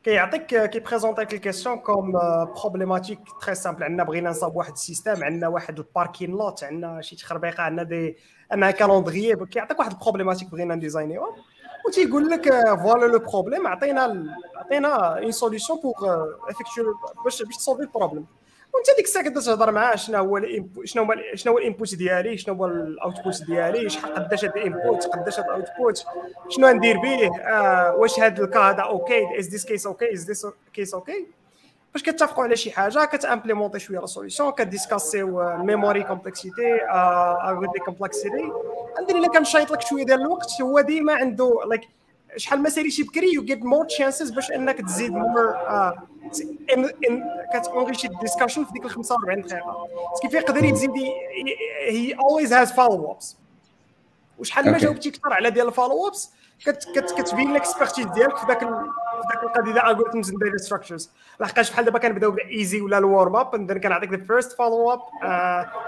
[0.05, 2.13] كيعطيك كيبريزونطيك ال question comme
[2.57, 7.17] problématique très simple عندنا بغينا نصاوب واحد system عندنا واحد ال parking lot عندنا شي
[7.17, 8.17] تخربيقة عندنا دي
[8.51, 11.37] عندنا calendrier كيعطيك واحد ال problématique بغينا نديزاينيو.
[11.87, 16.95] وتيقول لك voilà le problème عطينا عطينا une solution pour effectuer
[17.25, 18.27] باش باش تصولفي البروبليم
[18.75, 20.41] وانت ديك الساعة كتبدا تهضر معاه شنو هو
[20.85, 24.57] شنو هو شنو هو ال input ديالي شنو هو ال output ديالي شحال قداش هاد
[24.57, 26.05] ال input قداش هاد ال output
[26.49, 30.25] شنو ندير به آه واش هاد ال cas هذا okay is this case okay is
[30.27, 31.27] this case okay
[31.93, 36.85] باش كتفقوا على شي حاجة كتامبليمونتي شوية la solution كديسكاسيو memory complexity
[37.49, 38.53] algorithm complexity
[38.99, 42.04] عندنا إلا كنشيط لك شوية ديال الوقت هو ديما عنده like like
[42.37, 45.55] شحال ما ساليتي بكري you get more chances باش انك تزيد more
[47.55, 49.89] كتونغيشي ال discussion في ديك ال 45 دقيقة.
[50.23, 50.91] كيف يقدر يزيد
[51.89, 53.37] he always has follow ups
[54.39, 56.31] وشحال ما جاوبتي أكثر على ديال ال follow ups
[56.95, 58.63] كتبين لك ال expertise ديالك في ذاك
[59.23, 61.11] في ذاك القضية and data structures
[61.41, 64.93] لحقاش بحال دابا كنبداو بال easy ولا ال warm up and كنعطيك the first follow
[64.93, 65.01] up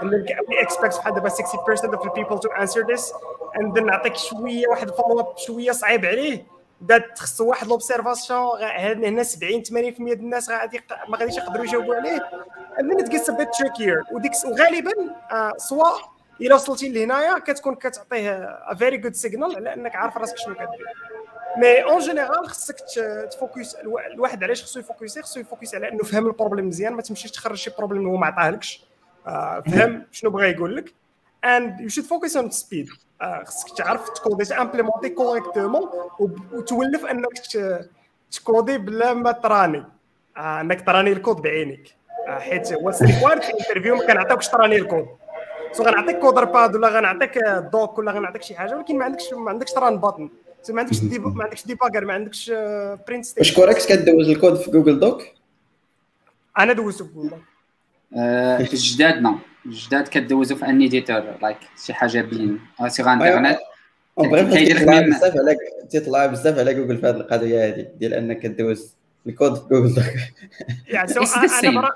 [0.03, 0.13] and
[0.49, 3.15] we expect بحال دابا 60% of the people to answer this
[3.61, 6.57] and نعطيك شوية واحد ال follow up شوية صعيب عليه.
[6.81, 12.31] بدا خصو واحد l'observation هنا 70 80% ديال الناس غادي ما غاديش يقدروا يجاوبوا عليه.
[12.81, 14.93] and then it gets a وديك وغالبا
[15.57, 20.87] سواء الا وصلتي لهنايا كتكون كتعطيه very good signal على أنك عارف راسك شنو كدير.
[21.57, 22.77] mais en général خصك
[23.31, 27.31] تفوكس الواحد علاش خصو يفوكسي خصو يفوكس على إنه فهم ال problème مزيان ما تمشيش
[27.31, 28.85] تخرج شي problème هو ما عطاهلكش.
[29.67, 30.95] فهم شنو بغا يقول لك.
[31.45, 32.89] and you should focus on speed
[33.45, 35.91] خصك تعرف تكودي تامبليمونتي correctement
[36.53, 37.27] وتولف إنك
[38.31, 39.85] تكودي بلا ما تراني.
[40.37, 41.89] إنك تراني الكود بعينك
[42.29, 45.07] حيت هو required في ال interview ما كنعطيوكش تراني ال code.
[45.73, 47.39] so غنعطيك pad ولا غنعطيك
[47.73, 50.31] doc ولا غنعطيك شي حاجة ولكن ما عندكش ما عندكش run button
[50.71, 52.51] ما عندكش دي ما عندكش debugger ما عندكش
[53.09, 55.23] print state واش correct كدوز الكود في Google Doc
[56.59, 57.41] أنا دوزته في جوجل دوك
[58.73, 63.59] الجداد نو الجداد كدوزو في un éditeur like شي حاجة بين سيغ انترنت
[64.19, 65.57] كيدير بزاف على
[65.91, 68.95] تيطلع بزاف على جوجل في هذه القضية هذه ديال أنك كدوز
[69.27, 70.05] الكود في جوجل دوك
[70.89, 71.13] يعني
[71.69, 71.91] أنا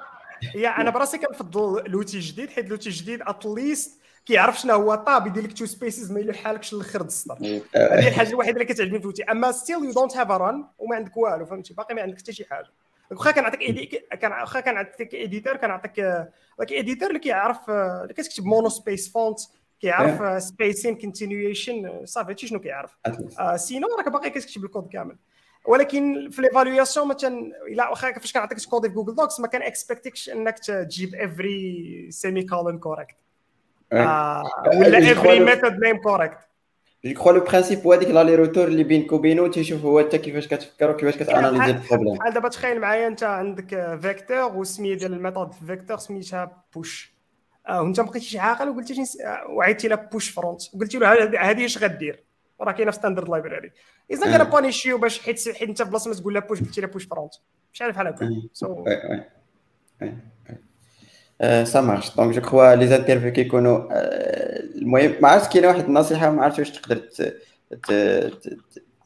[0.55, 3.99] يا أنا براسي كنفضل لوتي جديد حيت لوتي جديد اتليست
[4.31, 7.34] كيعرف شنو هو طاب يدير لك تو سبيسز ما يلحالكش للاخر السطر.
[7.75, 11.17] هذه الحاجة الوحيدة اللي كتعجبني في لوتي أما ستيل يو دونت هاف ران وما عندك
[11.17, 12.67] والو فهمتي؟ باقي ما عندك حتى شي حاجة.
[13.10, 13.86] واخا كنعطيك ايدي
[14.20, 15.99] كان واخا كنعطيك ايديتور كنعطيك
[16.58, 19.39] like editor اللي كيعرف اللي كتكتب monospace font
[19.81, 22.97] كيعرف spacing continuation صافي هادشي شنو كيعرف.
[23.57, 25.17] sinon راك باقي كتكتب الكود كامل.
[25.65, 30.31] ولكن في l'évaluation مثلا الا واخا فاش كنعطيك تكودي في Google Docs ما كان اكسبكتكش
[30.31, 33.15] إنك تجيب every semicolon correct
[33.93, 36.39] ولا every method name correct
[37.05, 40.91] je crois le principe هو هذيك l'aller-retour اللي بينك وبينه تيشوف هو انت كيفاش كتفكر
[40.91, 45.52] وكيفاش كتاناليزي ال problème بحال دابا تخيل معايا انت عندك vector والسميه ديال ال method
[45.52, 47.15] في vector سميتها push
[47.69, 49.05] آه وانت ما بقيتيش عاقل وقلتي
[49.49, 52.25] وعيطتي لها push front وقلتي له هذه اش غدير
[52.60, 53.73] راه كاينة في standard library
[54.10, 56.91] اذا كان بانيشيو باش حيت حيت انت في بلاصه ما تقول لها push قلتي لها
[56.90, 57.32] push front
[57.73, 58.85] مش عارف بحال هكا سو
[61.65, 63.83] سا مارش دونك جو كخوا لي زانترفيو كيكونوا
[64.75, 67.01] المهم ما عرفتش كاينة واحد النصيحة ما عرفتش واش تقدر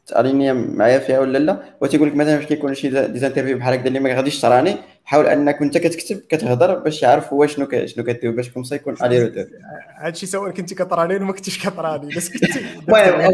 [0.07, 1.63] تاليني معايا فيها ولا لا.
[1.83, 4.77] هو تيقول لك مثلا فاش كيكون شي des interviews بحال هكا اللي ما غاديش تراني
[5.05, 8.97] حاول أنك انت كتكتب كتهضر باش يعرف هو شنو شنو كدير باش comme ça يكون
[9.03, 9.47] aller-retour
[9.99, 13.33] هادشي سواء كنتي كطراني ولا ما كنتيش كطراني بس كنتي المهم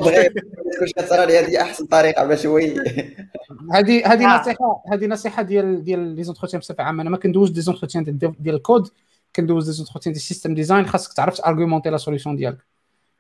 [0.81, 2.59] كلشي كطراني هذه أحسن طريقة باش هو
[3.75, 7.03] هذه هذه نصيحه هذه نصيحة ديال ديال les entretiens بصفة عامة.
[7.03, 8.89] أنا ما كندوز des entretiens ديال الكود
[9.37, 12.67] كندوز des entretiens ديال ال system design خاصك تعرف تارغومونتي la solution ديالك.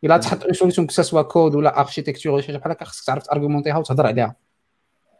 [0.04, 2.84] إلا تحط une solution que ce soit code ولا architecture ولا شي حاجة بحال هكا
[2.84, 4.36] خصك تعرف تارغومونتيها وتهضر عليها.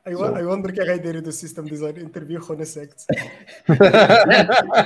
[0.06, 3.00] I wonder كي غيديروا do system design interview خونا ساكت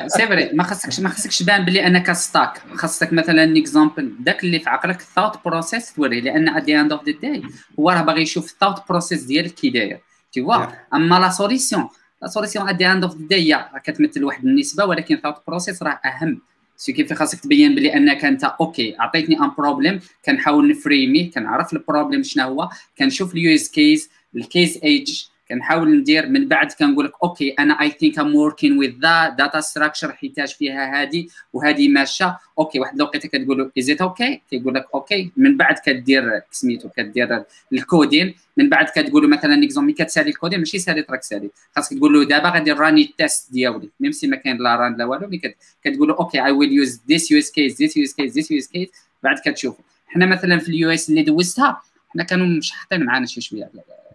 [0.07, 4.61] c'est vrai ما خصكش ما خصكش تبان بلي أنك stuck خاصك مثلا exemple داك اللي
[4.61, 7.43] في عقلك ال thought process توريه لأن at the end of the day
[7.79, 10.01] هو راه باغي يشوف ال thought process ديالك كي داير.
[10.33, 11.89] tu vois أما la solution
[12.23, 15.83] la solution at the end of the day كتمثل واحد النسبة ولكن ال thought process
[15.83, 16.41] راه أهم.
[16.77, 22.23] سي كيف خاصك تبين بلي أنك أنت أوكي عطيتني ان بروبليم كنحاول نفريمي كنعرف البروبليم
[22.23, 22.69] شنو هو
[22.99, 28.19] كنشوف اليوز كيس الكيس ايج كنحاول ندير من بعد كنقول لك أوكي أنا اي ثينك
[28.19, 32.39] ام وركين وذ ذا داتا ستراكشر حيتاج فيها هذه وهذه ماشية.
[32.59, 35.31] أوكي واحد الوقيتة كتقول له از أوكي كيقول لك أوكي.
[35.37, 38.35] من بعد كدير سميتو كدير الكودين.
[38.57, 41.51] من بعد كتقول له مثلا اكزومبل كتسالي الكودين ماشي سالي تراك سالي.
[41.77, 43.89] خاصك تقول له دابا غادي راني التيست ديالي.
[44.01, 45.41] ميم سي ما كاين لا ران لا والو مي
[45.85, 48.89] كتقول له okay I will use this use case this use case this use case
[49.23, 53.41] بعد كتشوف حنا مثلا في ال US اللي دوزتها حنا كانوا مش حاطين معنا شي
[53.41, 53.71] شوية.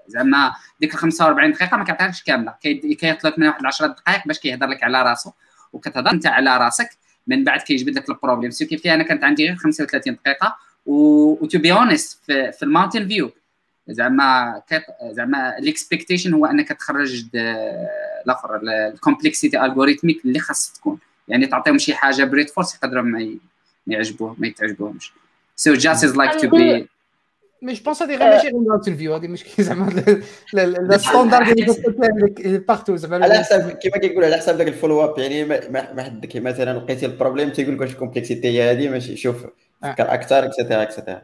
[0.09, 2.53] زعما ديك ال 45 دقيقة ما كيعطيكش كاملة.
[2.61, 5.31] كيطلق من واحد 10 دقائق باش كيهضر لك على راسو.
[5.73, 6.89] وكتهضر أنت على راسك.
[7.27, 10.55] من بعد كيجبد لك ال problème سو كيف أنا كانت عندي غير 35 دقيقة.
[10.85, 13.31] و to be honest في, في Mountain View.
[13.87, 14.61] زعما
[15.11, 17.25] زعما ال expectation هو أنك تخرج
[18.25, 20.99] الآخر ال complexité algorithmique اللي خاص تكون.
[21.27, 23.37] يعني تعطيهم شي حاجة brute force يقدروا ما
[23.87, 25.13] يعجبوه ما يتعجبوهمش.
[25.61, 26.87] So just is like to be
[27.61, 29.89] mais je pense هذه غير ماشي غير ال interview هذه مشكل زعما
[30.53, 31.69] ال standard
[32.39, 36.03] اللي partout زعما على حسب كيما كيقولوا على حسب ذاك ال follow up يعني ما
[36.03, 39.45] حد مثلا لقيتي ال problème تيقول لك واش ال complexité هي هذه ماشي شوف
[39.81, 41.21] فكر أكثر et cetera et cetera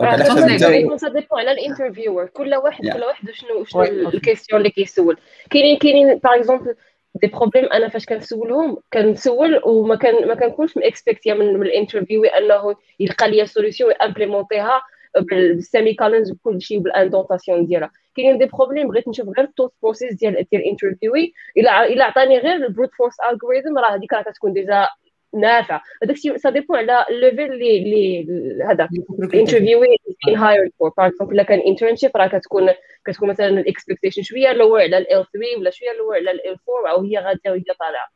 [0.00, 0.56] على حسب
[0.96, 5.16] ça dépend على ال interviewer كل واحد كل واحد شنو شنو ال question اللي كيسول
[5.50, 6.74] كاينين كاينين par exemple
[7.14, 12.24] des problèmes أنا فاش كنسولهم كنسول وما كان ما كنكونش م expecting من ال interviewé
[12.24, 14.82] انه يلقى لي solution و يimplémentيها
[15.20, 17.90] بال semi-colons بكل شيء بال indentation ديالها.
[18.16, 22.04] كاينين des problèmes بغيت نشوف غير ال thought process ديال ديال ال interviewé إلا إلا
[22.04, 24.88] عطاني غير ال brute force algorithm راه هذيك راه كتكون déjà
[25.34, 25.82] نافعة.
[26.02, 28.88] هذاك الشيء ça dépend على ال level اللي اللي هذا.
[29.18, 29.86] ال interviewé
[30.28, 32.70] إن hired for par exemple إلا كان internship راه كتكون
[33.06, 35.26] كتكون مثلا ال expectation شوية lower على ال 3
[35.58, 38.08] ولا شوية lower على ال 4 أو هي غادية وهي طالعة.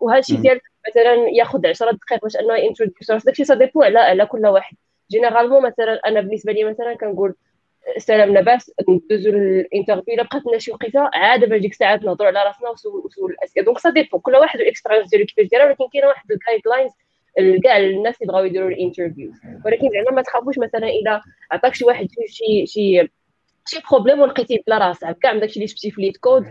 [0.00, 3.98] وهذا الشيء ديال مثلا ياخذ 10 دقائق باش أنه يintroduce داك الشيء ça dépend على
[3.98, 4.76] على كل واحد.
[5.10, 7.34] généralement مثلا أنا بالنسبة لي مثلا كنقول
[7.98, 12.28] سلام لاباس ندوزو ال interview إلا بقات لنا شي وقيته عاد باش ديك الساعات نهضروا
[12.28, 13.64] على راسنا وسول الأسئلة.
[13.64, 16.92] donc ça dépend كل واحد وال experience ديالو كيفاش دايره ولكن كاينة واحد ال guidelines
[17.62, 19.32] كاع الناس اللي بغاو يديروا ال interview.
[19.66, 23.08] ولكن زعما ما تخافوش مثلا إذا عطاك شي واحد شي شي
[23.66, 25.16] شي problème ولقيتيه بلا راسك.
[25.22, 26.42] كاع من داكشي اللي شفتي في LeetCode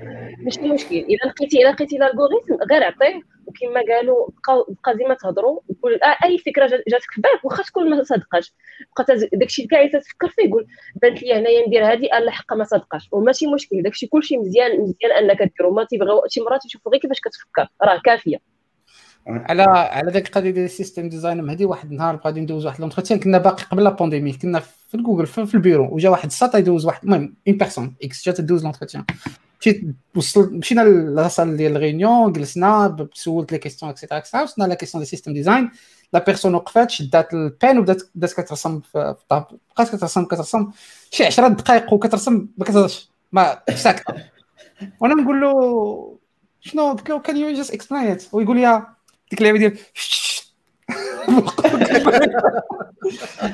[0.44, 0.96] ماشي مشكل.
[0.96, 3.22] إذا لقيتي إذا لقيتي ال algorithme غير عطيه.
[3.48, 7.90] وكما قالوا بقى بقى ديما تهضروا وقول آه أي فكرة جاتك في بالك واخا تكون
[7.90, 8.54] ما صدقاش.
[8.96, 10.68] بقى داكشي كاع تفكر فيه قول
[11.02, 13.10] بانت لي هنايا ندير هذه لا حق ما صدقاش.
[13.12, 13.82] وماشي مشكل.
[13.84, 15.72] داكشي كلشي مزيان مزيان أنك ديرو.
[15.74, 17.68] ما تيبغيو شي مرات يشوفوا غير كيفاش كتفكر.
[17.84, 18.55] راه كافية.
[19.28, 23.20] على على ذاك القضية ديال ال system design مهدي واحد النهار غادي ندوز واحد l'entretien
[23.20, 27.04] كنا باقي قبل la pandémie كنا في الجوجل في البيرو وجا واحد الساط يدوز واحد
[27.04, 29.06] المهم une personne X جات تدوز l'entretien
[29.62, 29.82] مشيت
[30.16, 34.44] وصلت مشينا la salle ديال la réunion جلسنا سولت les questions et cetera et cetera
[34.44, 35.70] وصلنا la question ديال ال system design
[36.14, 40.72] la personne وقفات شدات البان وبدات بدات كترسم في الطاب بقات كترسم كترسم
[41.12, 43.10] شي 10 دقائق وكترسم ما كتهضرش.
[43.32, 44.14] ما ساكتة.
[45.00, 46.18] وأنا نقول له
[46.62, 48.95] شنو؟ قلت له كان يو جاست اكسبلين ات ويقول لي
[49.36, 49.78] ديك اللعبه ديال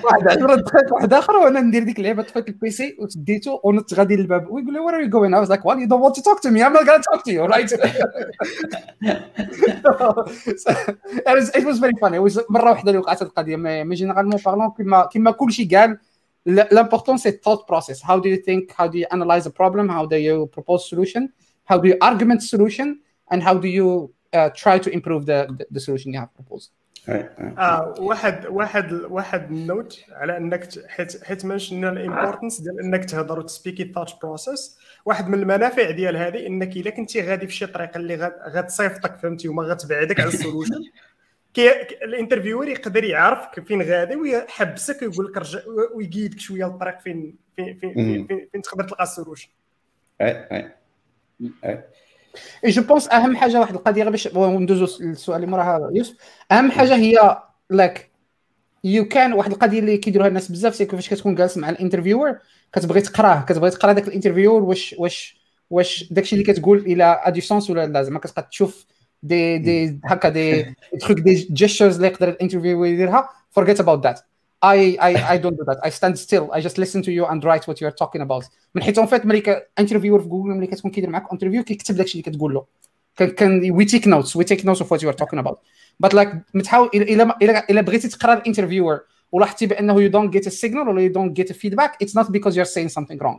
[0.03, 4.74] واحد رد واحد اخر وأنا ندير ديك اللعبه طفيت البيسي وتديتو ونط غادي للباب ويقول
[4.74, 6.85] لي وير ار يو جوين اي واز لايك يو دونت talk to me I'm not
[6.85, 7.72] gonna talk to you right
[11.58, 12.19] it was very funny
[12.50, 15.98] مره واحدة اللي وقعت القضية مي جينيرالمون بارلون كما كما كلشي قال
[16.50, 20.06] l'important c'est thought process how do you think how do you analyze a problem how
[20.06, 21.30] do you propose solution
[21.69, 23.00] how do you argument solution
[23.32, 24.20] and how do you uh,
[24.56, 26.72] try to improve the, the, the solution you have proposed.
[27.10, 33.06] آه واحد واحد واحد ال note على إنك حيت حيت mentionنا ال importance ديال إنك
[33.06, 37.48] تهضر وت speakي ال thought process واحد من المنافع ديال هذه إنك إلا كنتي غادي
[37.48, 40.83] في شي طريق اللي غتصيفطك فهمتي وما غتبعدك على ال solution
[41.53, 45.60] كي ال interviewer يقدر يعرفك فين غادي ويحبسك ويقول لك رجع
[45.95, 49.50] ويقيدك شوية الطريق فين فين فين, فين, فين, فين تقدر تلقى السولوشن
[52.66, 56.16] اي جو بونس أهم حاجة واحد القضية غير باش ندوزو للسؤال اللي موراها يوسف.
[56.51, 58.11] أهم حاجة هي لاك
[58.84, 62.38] يو كان واحد القضية اللي كيديروها الناس بزاف سي كيفاش كتكون جالس مع الانترفيور
[62.74, 67.69] كتبغي تقراه كتبغي تقرا داك الانترفيور واش واش واش داكشي اللي كتقول إلى ادي سونس
[67.69, 68.85] ولا لا؟ زعما كتبقى تشوف
[69.24, 74.19] دي دي هكا دي trucs des gestures اللي يقدر ال interviewer يديرها forget about that
[74.64, 75.80] I, I I don't do that.
[75.83, 76.45] I stand still.
[76.53, 78.45] I just listen to you and write what you are talking about.
[78.75, 82.19] من حيت en fait ملي interviewer في جوجل ملي كتكون كيدير معاك interview كيكتب داكشي
[82.19, 82.65] اللي كتقول له.
[83.15, 85.59] كان كان we take notes we take notes of what you are talking about
[86.00, 89.00] but like متحاول الا الا الا بغيتي تقرا ال interviewer
[89.31, 92.32] ولاحظتي بأنه you don't get a signal ولا you don't get a feedback it's not
[92.32, 93.38] because you are saying something wrong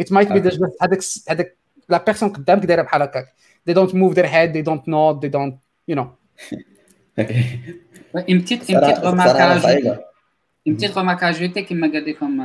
[0.00, 1.56] it might be just هذاك هذاك
[1.88, 3.26] la personne قدامك دايره بحال هكاك
[3.70, 5.54] they don't move their head they don't nod they don't
[5.90, 6.06] you know.
[8.32, 9.98] Une petite une
[10.66, 12.40] remarque à ajouter كما قال لكم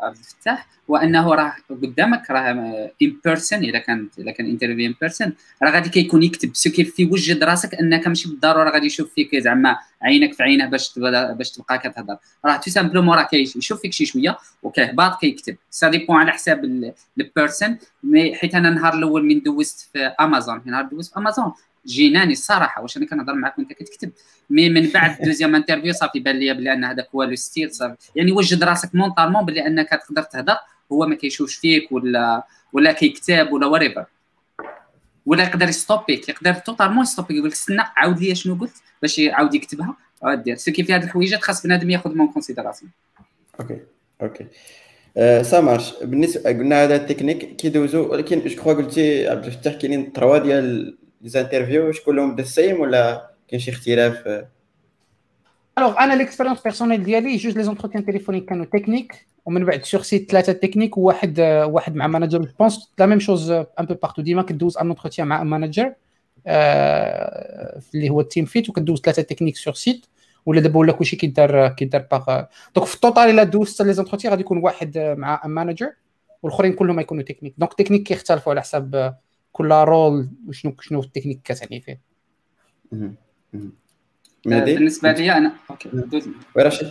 [0.00, 2.88] عبد الفتاح وأنه راه قدامك راه en
[3.24, 6.50] personne إذا كانت إذا كان interview en personne راه غادي كيكون يكتب.
[6.54, 10.98] سو كيف وجد راسك أنك ماشي بالضرورة غادي يشوف فيك زعما عينك في عينه باش
[11.38, 12.16] باش تبقى كتهضر.
[12.44, 15.56] راه tout simplement راه كيشوف فيك شي شوية وكيهبط كيكتب.
[15.70, 16.64] ça dépend على حساب
[17.18, 21.52] ال personne mais حيت أنا النهار الأول من دوزت في امازون النهار دوزت في امازون
[21.86, 24.10] gênاني الصراحة واش أنا كنهضر معاك وأنت كتكتب.
[24.50, 27.96] mais من بعد deuxième interview صافي بان لي بلي أن هذاك هو le style صافي.
[28.16, 30.56] يعني وجد راسك mentalement بلي أنك تقدر تهضر
[30.92, 34.04] هو ما كيشوفش فيك ولا ولا كيكتب ولا وريفر
[35.26, 39.54] ولا يقدر يstoppيك يقدر totalement يstoppيك يقول لك استنى عاود لي شنو قلت باش يعاود
[39.54, 42.90] يكتبها دير سو كيف هاد الحويجات خاص بنادم ياخذ en considération
[43.60, 43.80] OK
[44.22, 44.46] OK
[45.42, 50.38] ça marche بالنسبة قلنا هذا التكنيك كيدوزو ولكن je crois قلتي عبد الفتاح كاينين trois
[50.38, 54.46] ديال les interviews واش كلهم the same ولا كاين شي اختلاف
[55.78, 60.30] alors أنا l'expérience personnelle ديالي جوج les entretiens téléphoniques كانوا techniques ومن بعد sur site
[60.30, 64.42] ثلاثة techniques وواحد واحد مع manager je pense la même chose un peu partout ديما
[64.42, 65.94] كدوز un entretien مع manager
[67.94, 70.06] اللي هو ال team fit وكدوز ثلاثة techniques sur site
[70.46, 74.30] ولا دابا ولا كلشي كيدار كيدار par donc في ال total الا دوزت les entretiens
[74.30, 75.92] غادي يكون واحد مع manager
[76.42, 79.16] والاخرين كلهم يكونوا techniques donc technique كيختلفوا على حساب
[79.56, 82.00] كل rôle وشنو شنو التكنيك كتعني فيه.
[84.46, 86.28] بالنسبة لي أنا OK دوز.
[86.58, 86.90] رشيد؟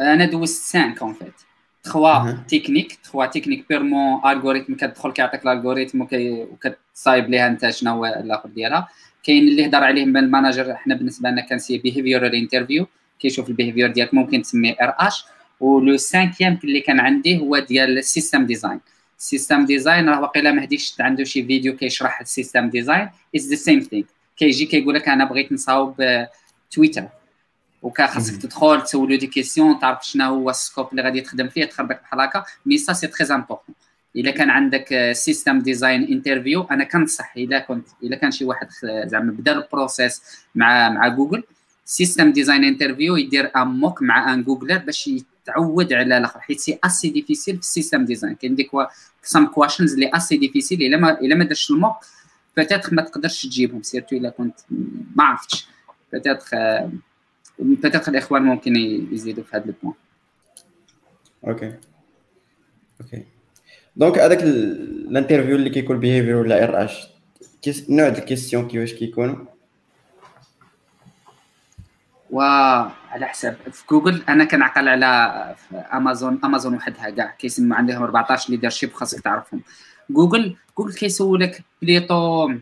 [0.00, 1.32] أنا دوزت 5 en fait.
[1.84, 8.06] 3 techniques 3 techniques purement algorithme كتدخل كيعطيك ال algorithme وكتصايب ليها أنت شنو هو
[8.06, 8.88] الآخر ديالها.
[9.22, 12.86] كاين اللي هضر عليه من ال manager حنا بالنسبة لنا كنسي behavioral interview
[13.18, 15.24] كيشوف ال behavior ديالك ممكن تسميه RH و
[15.60, 18.80] le cinquième اللي كان عندي هو ديال ال system design
[19.20, 23.54] system design راه واقيلا ما هديش عنده شي فيديو كيشرح ال system design is the
[23.54, 24.04] same thing
[24.36, 25.94] كيجي كيقول لك أنا بغيت نصاوب
[26.70, 27.08] تويتر
[27.82, 31.64] وكا خاصك تدخل تسولو des questions تعرف شنو هو ال scope اللي غادي تخدم فيه
[31.64, 32.44] تخربق بحال هكا.
[32.66, 33.74] mais ça c'est très important
[34.16, 38.68] إلا كان عندك system design interview أنا كنصح إلا كنت إلا كان شي واحد
[39.04, 40.22] زعما بدأ ال process
[40.54, 41.42] مع مع Google
[41.84, 45.10] system design interview يدير un mock مع un Googler باش
[45.52, 48.70] تعود على الآخر حيت c'est assez difficile في ال system design كاين ديك
[49.22, 51.96] some questions اللي assez difficile إلا ما إلا ما درتش ال mock
[52.56, 54.54] peut-être ما تقدرش تجيبهم surtout إلا كنت
[55.16, 55.68] ما عرفتش.
[56.12, 56.46] peut-être
[57.58, 58.76] peut-être الإخوان ممكن
[59.12, 59.94] يزيدوا في هذا ال point
[61.46, 61.74] OK
[63.00, 63.24] OK
[63.96, 67.08] donc هذاك ال interview اللي كيكون behavior ولا RH
[67.88, 69.36] نوع ال question كيفاش كيكونوا
[73.10, 73.56] وعلى حساب.
[73.72, 76.40] في جوجل أنا كنعقل على في Amazon.
[76.44, 79.62] Amazon وحدها كاع كيسموا عندهم 14 leadership خاصك تعرفهم.
[80.10, 82.52] Google Google كيسولك plutôt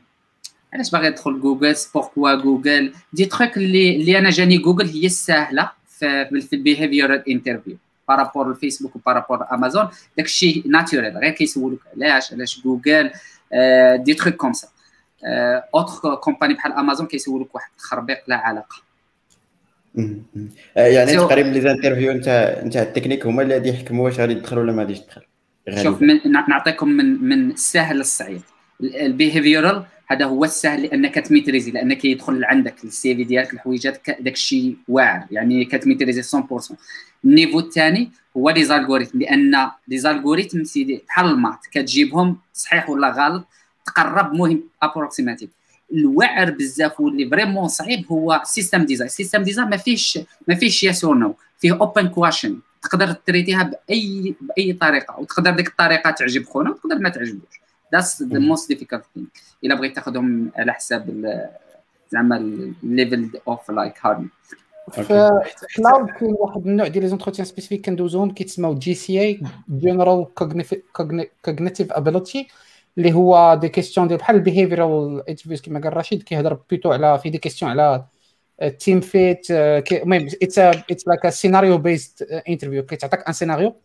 [0.72, 5.70] علاش باغي تدخل Google؟ pourquoi Google؟ des trucs اللي اللي أنا جاني جوجل هي السهله
[5.88, 7.76] في, في انترفيو
[8.08, 13.10] بارابور الفيسبوك وبارابور امازون داكشي naturel غير كيسولوك علاش علاش جوجل؟
[13.52, 14.68] آه des trucs comme ça
[15.74, 18.87] autres compagnies بحال امازون كيسولوك واحد التخربيق لا علاقة.
[20.76, 22.28] يعني تقريبا les interviews انت
[22.62, 25.22] انت التكنيك هما اللي غادي يحكموا واش غادي تدخل ولا ما غاديش تدخل
[25.82, 28.40] شوف من نعطيكم من من السهل للصعيب
[28.80, 34.02] ال behavioral هذا هو السهل لانك ت maîtriser لأنك يدخل عندك ال CV ديالك الحويجات
[34.20, 35.26] داك الشيء واعر.
[35.30, 36.74] يعني كت maîtriser 100%
[37.24, 41.58] ال niveau الثاني هو les algorithmes لأن les algorithmes سيدي بحال ال maths.
[41.72, 43.44] كتجيبهم صحيح ولا غلط
[43.86, 45.50] تقرب مهم approximatif
[45.92, 50.18] الواعر بزاف واللي vraiment صعيب هو system design system design ما فيهش
[50.48, 55.20] ما فيهش yes or no فيه open question تقدر ت traiter ها باي بأي طريقة
[55.20, 57.60] وتقدر ديك الطريقة تعجب خونا وتقدر ما تعجبوش.
[57.92, 59.26] that's the most difficult thing
[59.64, 61.24] إلا بغيت تاخذهم على حساب
[62.12, 62.36] زعما
[62.82, 64.28] ال level of like hard
[64.90, 65.30] في
[65.76, 70.26] Cloud كاين واحد النوع ديال les entretiens spécifiques كندوزوهم كيتسموا GCA general
[71.42, 72.48] cognitive ability
[72.98, 77.18] اللي هو des questions ديال بحال ال behavioral interviews كما قال رشيد كيهضر plutôt على
[77.18, 78.04] في des questions على
[78.78, 83.76] team fit المهم it's it's like scenario based interview كيتعطيك un scénario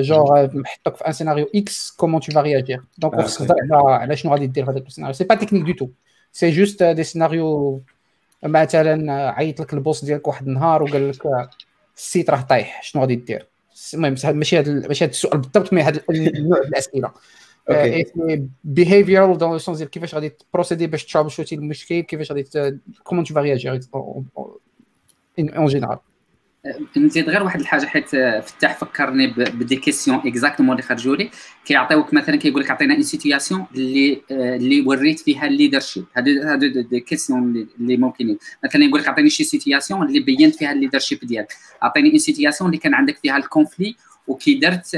[0.00, 4.16] genre نحطك في un scénario X comment tu vas réagir donc خصك تهضر على على
[4.16, 5.88] شنو غادي دير في هذاك السيناريو c'est pas technique du tout
[6.32, 7.80] c'est juste des scénarios
[8.42, 11.48] مثلا عيط لك ال boss ديالك واحد النهار وقال لك
[11.96, 12.82] ال site راه طايح.
[12.82, 13.46] شنو غادي دير؟
[13.94, 16.60] المهم ماشي هذا ماشي هذا السؤال بالضبط mais هذا النوع
[16.94, 17.10] من
[18.64, 22.32] behavioral dans le sens ديال كيفاش غادي ت procéder باش ت troubleshoot ي المشكل كيفاش
[22.32, 23.80] غادي comment tu vas réagir
[25.38, 25.98] en général
[26.96, 28.08] نزيد غير واحد الحاجة حيت
[28.44, 31.30] فتح فكرني ب des questions exactement اللي خرجوا لي.
[31.64, 36.80] كيعطيوك مثلا كيقول لك عطينا une situation اللي اللي وريت فيها ال leadership هادو هادو
[36.80, 39.00] des questions اللي ممكنين مثلا يقول.
[39.00, 41.52] لك عطيني شي situation اللي بينت فيها ال leadership ديالك.
[41.82, 43.96] عطيني une situation اللي كان عندك فيها ال conflit
[44.30, 44.96] وكي درت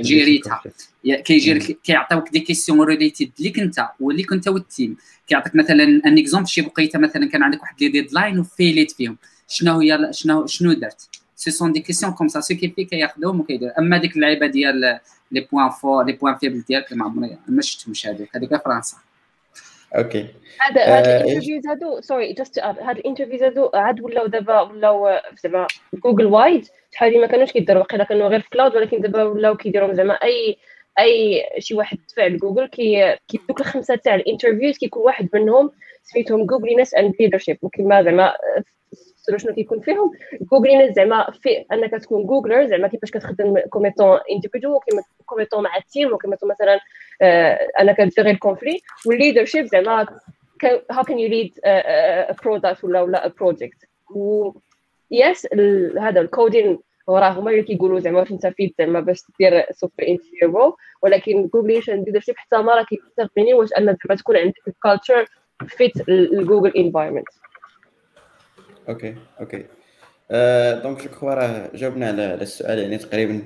[0.00, 0.62] gérer تها
[1.04, 4.96] كيجي كيعطيوك des questions related ليك انت واللي كنت وال team.
[5.26, 8.90] كيعطيك مثلا un exemple شي بقيته مثلا كان عندك واحد les deadlines و fail يت
[8.90, 9.16] فيهم.
[9.48, 13.40] شنو هي شنو شنو درت؟ ce sont des questions comme ça ce qui fait كياخذوهم
[13.40, 14.98] وكيدير أما ديك اللعيبة ديال
[15.32, 18.96] les points forts les points faibles ديالك ما عمري ما شفتهمش هذوك هذيك فرنسا.
[19.96, 20.26] OK.
[20.60, 25.20] هذا هذا ال interviews هادو sorry just هاد ال interviews هادو عاد ولاو دابا ولاو
[25.44, 25.66] زعما
[26.04, 29.94] Google wide شحال ما كانوش كيديروا واقيلا كانوا غير في Cloud ولكن دابا ولاو كيديروا
[29.94, 30.56] زعما أي
[30.98, 33.16] أي شي واحد تفاع لجوجل كي
[33.48, 35.70] دوك الخمسة تاع ال interviews كيكون واحد منهم
[36.02, 38.34] سميتهم Googleyness and leadership وكما زعما
[39.36, 40.12] شنو كيكون فيهم.
[40.52, 44.80] Googleyness زعما في أنك تكون Googler زعما كيفاش كتخدم comme étant individu
[45.26, 46.80] comme étant مع ال team و comme étant مثلا
[47.80, 50.06] أنك ت gérer ال conflit وال leadership زعما
[51.06, 51.52] can you lead
[52.30, 53.86] a product ولا ولا project.
[54.10, 54.52] و
[55.10, 55.46] yes
[55.98, 60.00] هذا ال coding وراه هما اللي كيقولوا زعما واش انت fit زعما باش دير software
[60.00, 64.75] engineer ولكن Googleyness and leadership حتى ما راه كيستخدمني واش أن زعما تكون عندك ال
[64.75, 65.24] culture
[65.66, 67.28] fit ال Google environment
[68.88, 69.64] OK OK.
[70.82, 73.42] Donc je crois راه جاوبنا على السؤال يعني تقريبا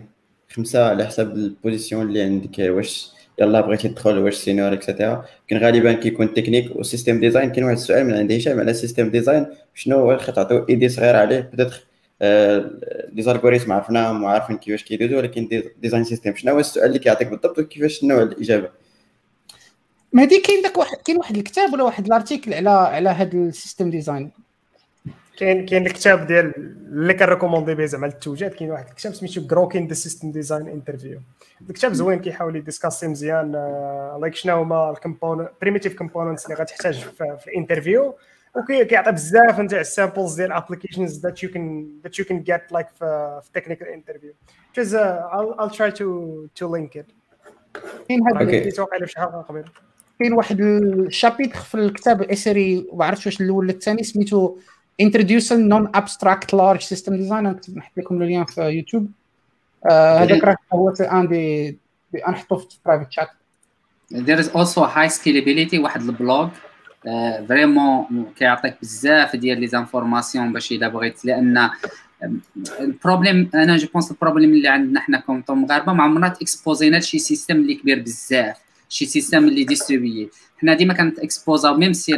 [0.50, 5.24] خمسة على حسب ال position اللي عندك واش يلا بغيتي تدخل واش senior et cetera
[5.48, 9.10] كاين غالبا كيكون technique و system design كاين واحد السؤال من عند هشام على system
[9.10, 11.40] design شنو هو تعطيو idée صغيرة عليه.
[11.52, 11.86] Peut-être
[13.12, 17.58] les algorithmes عرفناهم وعارفين كيفاش كيدوزو ولكن design system شنو هو السؤال اللي كيعطيك بالضبط
[17.58, 18.68] وكيفاش نوع الإجابة؟
[20.12, 23.46] مهدي كاين داك واحد كاين واحد الكتاب ولا واحد ال article على على هذا ال
[23.46, 24.30] system design
[25.42, 26.52] كاين كاين الكتاب ديال
[26.92, 31.20] اللي كنريكوموندي به زعما التوجات كاين واحد الكتاب سميتو Grokking the System Design Interview
[31.70, 33.52] الكتاب زوين كيحاول يديسكاسي مزيان
[34.20, 38.14] like شنو هما ال component primitive components اللي غتحتاج في ال interview
[38.56, 42.86] وكيعطي بزاف نتاع ال samples ديال applications that you can that you can get like
[42.98, 44.32] في technical interview
[44.76, 46.06] جوز I'll try to
[46.60, 47.12] to link it.
[48.08, 49.64] كاين هذا اللي توقع له شحال قبل.
[50.18, 54.56] كاين واحد ال chapitre في الكتاب ال SRE ما عرفتش واش الأول ولا الثاني سميتو
[54.98, 57.70] introducing non-abstract large system design.
[57.76, 59.10] نحط لكم اليوم في يوتيوب.
[59.90, 61.76] هذاك راه هو عندي
[62.28, 63.28] نحطو في private chat
[64.14, 66.48] there is also high scalability واحد ال blog
[67.48, 71.24] vraiment كيعطيك بزاف ديال les informations باش الا بغيت.
[71.24, 71.70] لأن
[72.80, 76.96] ال problème أنا je pense ال problème اللي عندنا حنا comme مغاربه ما عمرنا تاكسبوزينا
[76.96, 78.56] لشي système اللي كبير بزاف.
[78.92, 82.12] شي système اللي distribué حنا ديما كانت اكسبوزا même si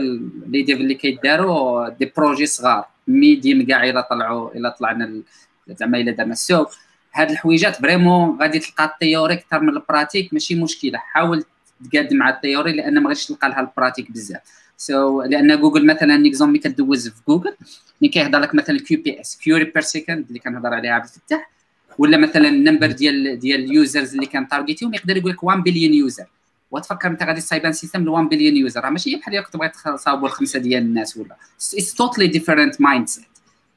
[0.47, 2.85] les devs اللي كيداروا des projets صغار.
[3.09, 5.23] ميديم كاع إلا طلعوا إلا طلعنا
[5.69, 6.67] زعما إلا درنا so.
[7.15, 10.99] هاد الحويجات vraiment غادي تلقى ال théorie أكثر من ال pratique ماشي مشكلة.
[10.99, 11.45] حاول
[11.93, 14.41] تقاد مع ال théorie لأن ما غاديش تلقى لها ال pratique بزاف.
[14.77, 17.55] so so, لأن جوجل مثلا un exemple ملي كدوز في جوجل
[18.03, 21.51] ملي كيهضر لك مثلا QPS query per second اللي كنهضر عليها عبد الفتاح
[21.99, 25.45] ولا مثلا ال number ديال ديال ال users اللي كان target يهم يقدر يقول لك
[25.45, 26.27] 1 billion user
[26.71, 30.29] وتفكر انت غادي تصايب system ل 1 billion user راه ماشي بحال كنت بغيت تصاوبوا
[30.29, 31.37] الخمسة ديال الناس ولا.
[31.57, 33.25] It's totally different mindset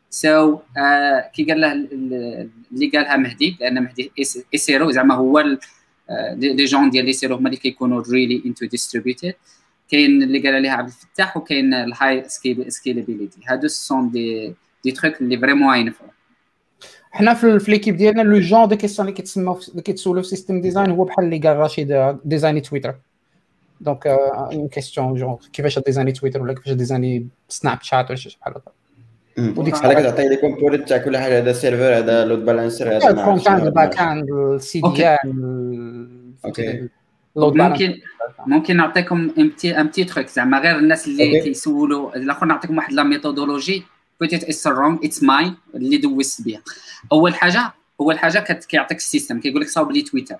[0.09, 0.59] so
[1.33, 4.11] كي قال له اللي قالها مهدي لأن مهدي
[4.53, 5.39] SRE زعما هو
[6.09, 9.33] les gens ديال SRE هما اللي كيكونوا really into distributed
[9.91, 12.23] كاين اللي قال عليها عبد الفتاح وكاين ال
[12.67, 14.53] high scalability هادو sont des
[14.83, 16.09] des trucs اللي vraiment ينفعوا
[17.11, 20.91] حنا في l'équipe ديالنا le genre de questions اللي كيتسموا اللي كيتسولوا في system design
[20.91, 22.95] هو بحال اللي قال رشيد design ي تويتر
[23.81, 28.15] Donc une question genre كيفاش design ي تويتر ولا كيفاش design ي سناب شات ولا
[28.15, 28.71] شي بحال هكا.
[29.59, 33.16] وديك الساعة كتعطي les components تاع كل حاجة هذا server هذا load balancer هذا ال
[33.16, 36.87] front end ال back end ال CDN OK
[37.35, 37.99] ممكن
[38.47, 39.31] ممكن نعطيكم
[39.65, 43.83] un petit truc زعما غير الناس اللي كيسولوا الآخر نعطيكم واحد la méthodologie
[44.21, 46.61] peut-être it's wrong it's mine اللي دوزت بها
[47.11, 49.39] أول حاجة أول حاجة كيعطيك ال system.
[49.39, 50.35] كيقول لك صاوب لي تويتر.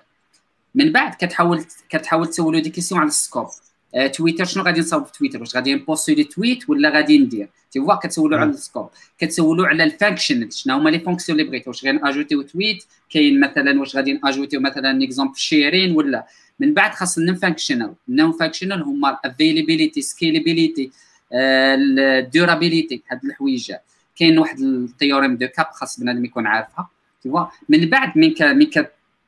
[0.74, 3.46] من بعد كتحاول كتحاول تسولو des questions على ال scope.
[3.94, 7.48] آه تويتر شنو غادي نصاوب في تويتر؟ واش غادي نبوستي les tweets ولا غادي ندير؟
[7.70, 8.88] tu vois كتسولو على ال scope.
[9.18, 13.40] كتسولو على ال function شنو هما les fonctions اللي بغيتو؟ واش غادي ناجوتيو tweet؟ كاين
[13.40, 16.26] مثلا واش غادي ناجوتيو مثلا exemple sharing ولا.
[16.60, 20.90] من بعد خاص functional ال non functional هما availability scalability
[21.32, 23.82] ال durability هاد الحويجات
[24.16, 26.88] كاين واحد ال théorème de CAP خاص بنادم يكون عارفها
[27.22, 28.66] تيوا من بعد من ك من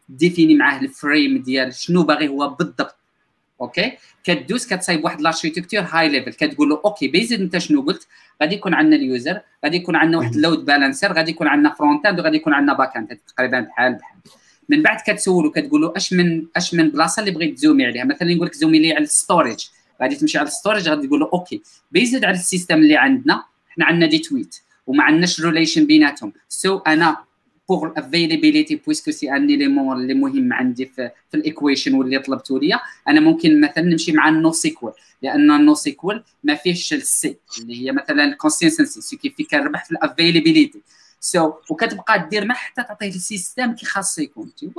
[0.08, 2.96] ديفيني معاه ال frame ديال شنو باغي هو بالضبط
[3.60, 3.92] OK
[4.24, 8.06] كدوز كتصايب واحد l'architecture high level كتقول له OK based انت شنو قلت؟
[8.42, 11.74] غادي يكون عندنا ال user غادي يكون عندنا واحد ال load balancer غادي يكون عندنا
[11.74, 14.16] front end وغادي يكون عندنا back end تقريبا بحال بحال.
[14.68, 17.86] من بعد كتسولو كتقول له أش من أش من بلاصة اللي بغيت ت zoom ي
[17.86, 19.66] عليها؟ مثلا يقول لك zoom ي لي على ال storage
[20.02, 23.44] غادي تمشي على ال storage غادي تقول له OK based على ال system اللي عندنا
[23.68, 24.56] حنا عندنا دي تويت
[24.86, 26.32] وما عندناش relation بيناتهم.
[26.48, 27.16] so so أنا
[27.68, 32.18] pour ال availability puisque c'est un élément اللي مهم عندي في, في ال equation واللي
[32.18, 34.92] طلبتو ليا أنا ممكن مثلا نمشي مع ال NoSQL
[35.22, 39.84] لأن ال NoSQL ما فيهش ال C اللي هي مثلا ال consistency so كيف كنربح
[39.84, 40.80] في ال availability
[41.20, 44.52] so so, وكتبقى دير ما حتى تعطيه ال system كي خاص يكون.
[44.54, 44.70] tu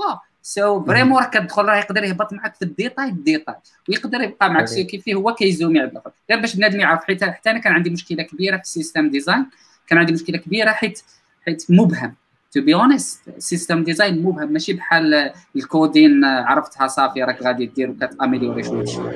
[0.42, 3.56] sais vraiment راه كتدخل راه يقدر يهبط معك في الديتاي الديتاي
[3.90, 6.12] ويقدر يبقى معك so كيف هو كي zoom ي على الآخر.
[6.30, 9.46] غير باش بنادم يعرف حيت حتى أنا كان عندي مشكلة كبيرة في ال system design
[9.88, 11.02] كان عندي مشكلة كبيرة حيت
[11.46, 12.16] حيت مبهم.
[12.52, 14.54] To be honest system design مبهم.
[14.54, 19.12] ماشي بحال ال coding عرفتها صافي راك غادي دير وكتاميليوري شوية بشويه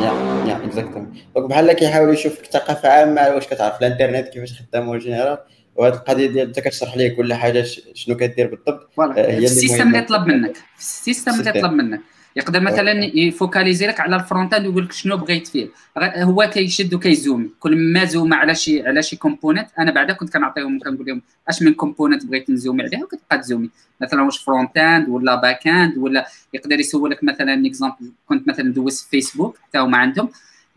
[0.00, 0.12] يا
[0.48, 5.38] يا اكزاكتومون دونك بحال كيحاول يشوفك ثقافة عامة واش كتعرف الانترنت كيفاش خدام général
[5.76, 10.02] وهذه القضية ديال انت كتشرح ليه كل حاجة شنو كدير بالضبط؟ هي ال system اللي
[10.02, 10.56] طلب منك.
[10.78, 12.00] ال system اللي طلب منك.
[12.36, 15.68] يقدر مثلا يفوكاليزي لك على ال front end ويقول لك شنو بغيت فيه.
[15.98, 20.32] هو كيشد وكي zoom كل ما zoom على شي على شي component أنا بعدا كنت
[20.32, 23.70] كنعطيهم كنقول لهم أش من component بغيت ن zoom ي عليها وكتبقى ت zoom ي.
[24.00, 29.08] مثلا واش front end ولا back end ولا يقدر يسولك مثلا exemple كنت مثلا دوز
[29.10, 30.28] فيسبوك حتى هما عندهم.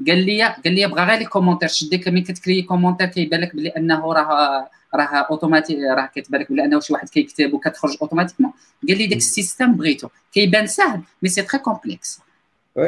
[0.07, 3.69] قال لي قال لي بغا غير les commentaires شديك ملي كتكري commentaire كيبان لك بلي
[3.69, 8.51] أنه راه راه اوتوماتيك راه كتبان لك بلي أنه شي واحد كيكتب وكتخرج automatiquement
[8.89, 10.07] قال لي داك ال system بغيتو.
[10.33, 12.19] كيبان ساهل mais c'est très complexe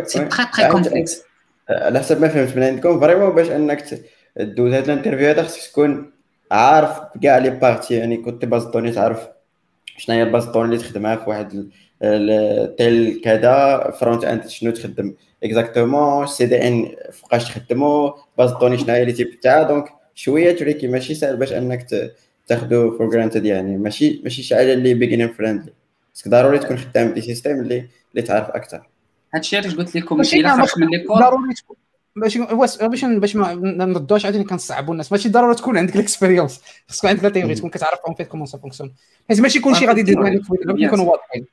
[0.03, 1.21] c'est très très complexe
[1.69, 2.57] على حسب ما فهمت.
[2.57, 3.83] من عندكم vraiment باش أنك
[4.37, 6.11] دوز هذا ال interview هذا خصك تكون
[6.51, 7.93] عارف كاع les parties.
[7.93, 9.27] يعني كنت base de données تعرف
[9.97, 11.69] شنو هي ال base de données اللي تخدمها في واحد
[12.77, 15.13] تيل كذا front end شنو تخدم.
[15.43, 18.17] exactement CDN فوقاش تخدمو.
[18.37, 19.63] base de données شنو هي les types تاعها.
[19.63, 21.87] donc شوية tricky ماشي سهل باش أنك
[22.47, 23.77] تاخذو for granted يعني.
[23.77, 25.73] ماشي ماشي شي حاجة اللي beginner friendly
[26.27, 28.87] ضروري تكون خدام بي système اللي اللي تعرف أكثر
[29.33, 31.75] هادشي علاش قلت لكم؟ الا خرجت من les codes ضروري تكون
[32.15, 33.53] باش باش باش ما
[33.85, 35.11] نردوش عاوتاني كنصعبوا الناس.
[35.11, 38.45] ماشي ضروري تكون عندك ال expérience خصك عندك la théorie تكون كتعرف en fait comment
[38.45, 38.93] ça fonctionne
[39.29, 40.41] حيت ماشي كلشي غادي يدير لك
[40.77, 41.45] يكونوا واضحين.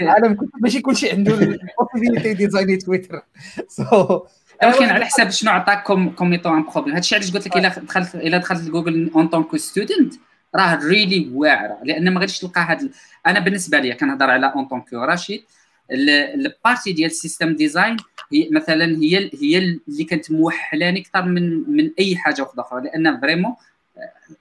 [0.00, 3.22] العالم ماشي كلشي عنده ال possibilité ديزايني تويتر
[3.68, 4.22] so
[4.62, 6.94] ولكن على حساب شنو عطاك comme un problème.
[6.94, 10.14] هادشي علاش قلت لك إلا دخلت إلا دخلت لجوجل en tant que student
[10.56, 11.78] راه really واعرة.
[11.84, 12.90] لأن ما غاديش تلقى هاد
[13.26, 15.44] أنا بالنسبة لي كنهضر على en tant que رشيد.
[15.90, 17.96] ال partie ديال ال system design
[18.32, 22.82] هي مثلا هي هي اللي كانت موحلاني أكثر من من أي حاجة أخرى.
[22.84, 23.54] لأن vraiment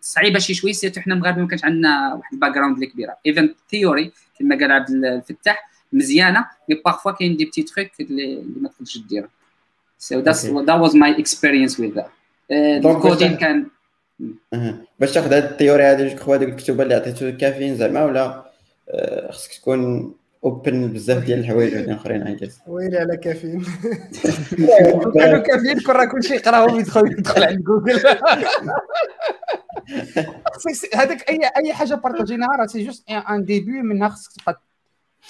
[0.01, 3.17] صعيبة شي شوية surtout حنا المغاربه ما كانش عندنا واحد ال background اللي كبيرة.
[3.25, 7.65] even theory كما قال عبد الفتاح مزيانة mais parfois كاين des petits
[7.99, 9.29] اللي, اللي ما تقدرش ديرها
[9.97, 10.65] So that's okay.
[10.65, 12.09] that was my experience with that.
[12.51, 13.67] ال coding uh, كان
[14.99, 18.51] باش تاخذ هاد ال théorie هادي جو هذوك الكتب اللي عطيتو كافيين زعما ولا
[19.29, 20.13] خصك تكون
[20.43, 23.65] open بزاف ديال الحوايج وحدين اخرين عايز ويلي على كافيين
[25.15, 27.99] كانوا كافيين كون راه كلشي يقراهم يدخل يدخل عند جوجل
[30.95, 34.31] هذاك اي اي حاجة بارطاجيناها راه c'est juste un début منها خصك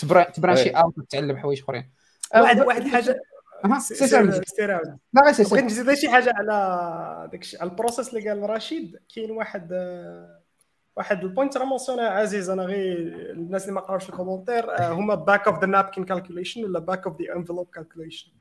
[0.02, 1.90] تبقى تبرانشي out وتتعلم حوايج اخرين
[2.36, 3.22] واحد واحد الحاجة
[3.80, 4.66] سي
[5.14, 9.00] لا غير سي بغيت نزيد شي حاجة على داك على ال process اللي قال رشيد؟
[9.16, 9.72] كاين واحد
[10.96, 12.98] واحد ال point راه مونسيونها عزيز أنا غير
[13.32, 17.08] الناس اللي ما قراوش في ال commentaires هما back of the napkin calculation ولا back
[17.08, 18.32] of the envelope calculation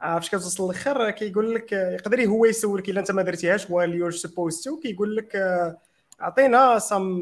[0.00, 4.62] فاش كتوصل للاخر كيقول لك يقدر هو يسولك إلا أنت ما درتيهاش while you're supposed
[4.64, 4.82] to.
[4.82, 5.36] كيقول لك
[6.20, 7.20] أعطينا some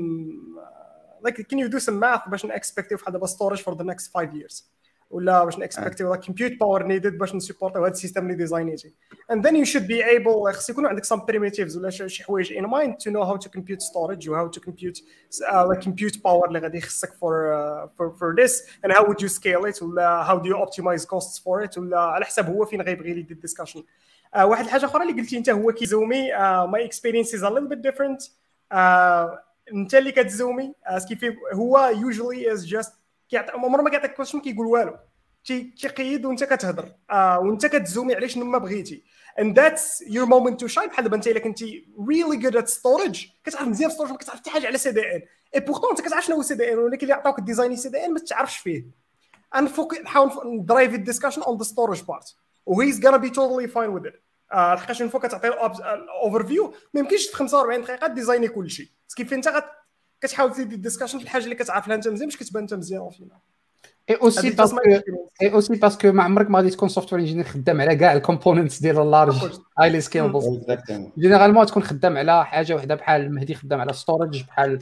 [1.27, 4.35] like can you do some math باش نكسبكتيو في دابا storage for the next 5
[4.35, 4.63] years
[5.11, 8.95] ولا باش نكسبكتيو la compute power needed باش نسيبورتيو هذا ال system اللي ديزاينيتي
[9.31, 12.65] and then you should be able خص يكون عندك some primitives ولا شي حوايج in
[12.65, 15.03] mind to know how to compute storage و how to compute
[15.41, 17.33] la compute power اللي غادي يخصك for
[17.99, 21.45] for for this and how would you scale it ولا how do you optimize cost
[21.45, 23.83] for it ولا على حساب هو فين غيبغي les discussions
[24.35, 26.33] آه، واحد الحاجة أخرى اللي قلتي أنت هو كيزومي
[26.69, 28.23] my experience is a little bit different
[29.73, 32.93] أنت اللي كتزومي آه، est-ce que هو usually is just
[33.29, 34.97] كيعطي عمره ما كيعطيك question كيقول والو.
[35.45, 36.93] تيقيد وانت كتهضر.
[37.11, 39.05] آه وانت كتزومي على شنو ما بغيتي.
[39.41, 40.89] And that's your moment to shine.
[40.89, 44.51] بحال دابا انت الا كنتي really good at storage كتعرف مزيان storage ما كتعرف حتى
[44.51, 45.23] حاجة على CDN
[45.55, 48.57] et pourtant انت كتعرف شنو هو CDN ولكن اللي عطاوك ال design CDN ما تعرفش
[48.57, 48.85] فيه.
[49.57, 52.37] نفوق نحاول ن drive ال discussion on the storage part
[52.67, 54.15] و he's gonna be totally fine with it.
[54.53, 58.87] آه لحقاش une fois كتعطي ال overview ما يمكنش في 45 دقيقة ديزايني كل شيء
[59.17, 59.65] كيف انت
[60.21, 63.09] كتحاول تزيد ال discussion في الحاجة اللي كتعرف لها أنت مزيان باش كتبان أنت مزيان
[63.09, 63.39] في الفينال
[64.11, 64.79] et aussi parce que
[65.43, 68.19] et aussi parce que ما عمرك ما غادي تكون software engineer خدام على كاع ال
[68.19, 69.35] components ديال ال large
[69.79, 70.61] highly scalable
[71.19, 74.79] généralement تكون خدام على حاجة وحدة بحال المهدي خدام على storage بحال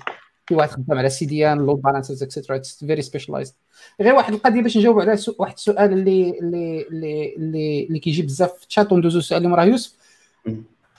[0.47, 3.55] في واحد خدام على CDN load balancers etcetera it's very specialized
[4.01, 8.67] غير واحد القضية باش نجاوب على واحد السؤال اللي اللي اللي اللي كيجي بزاف في
[8.67, 9.93] الشات وندوزو السؤال اللي مراه يوسف.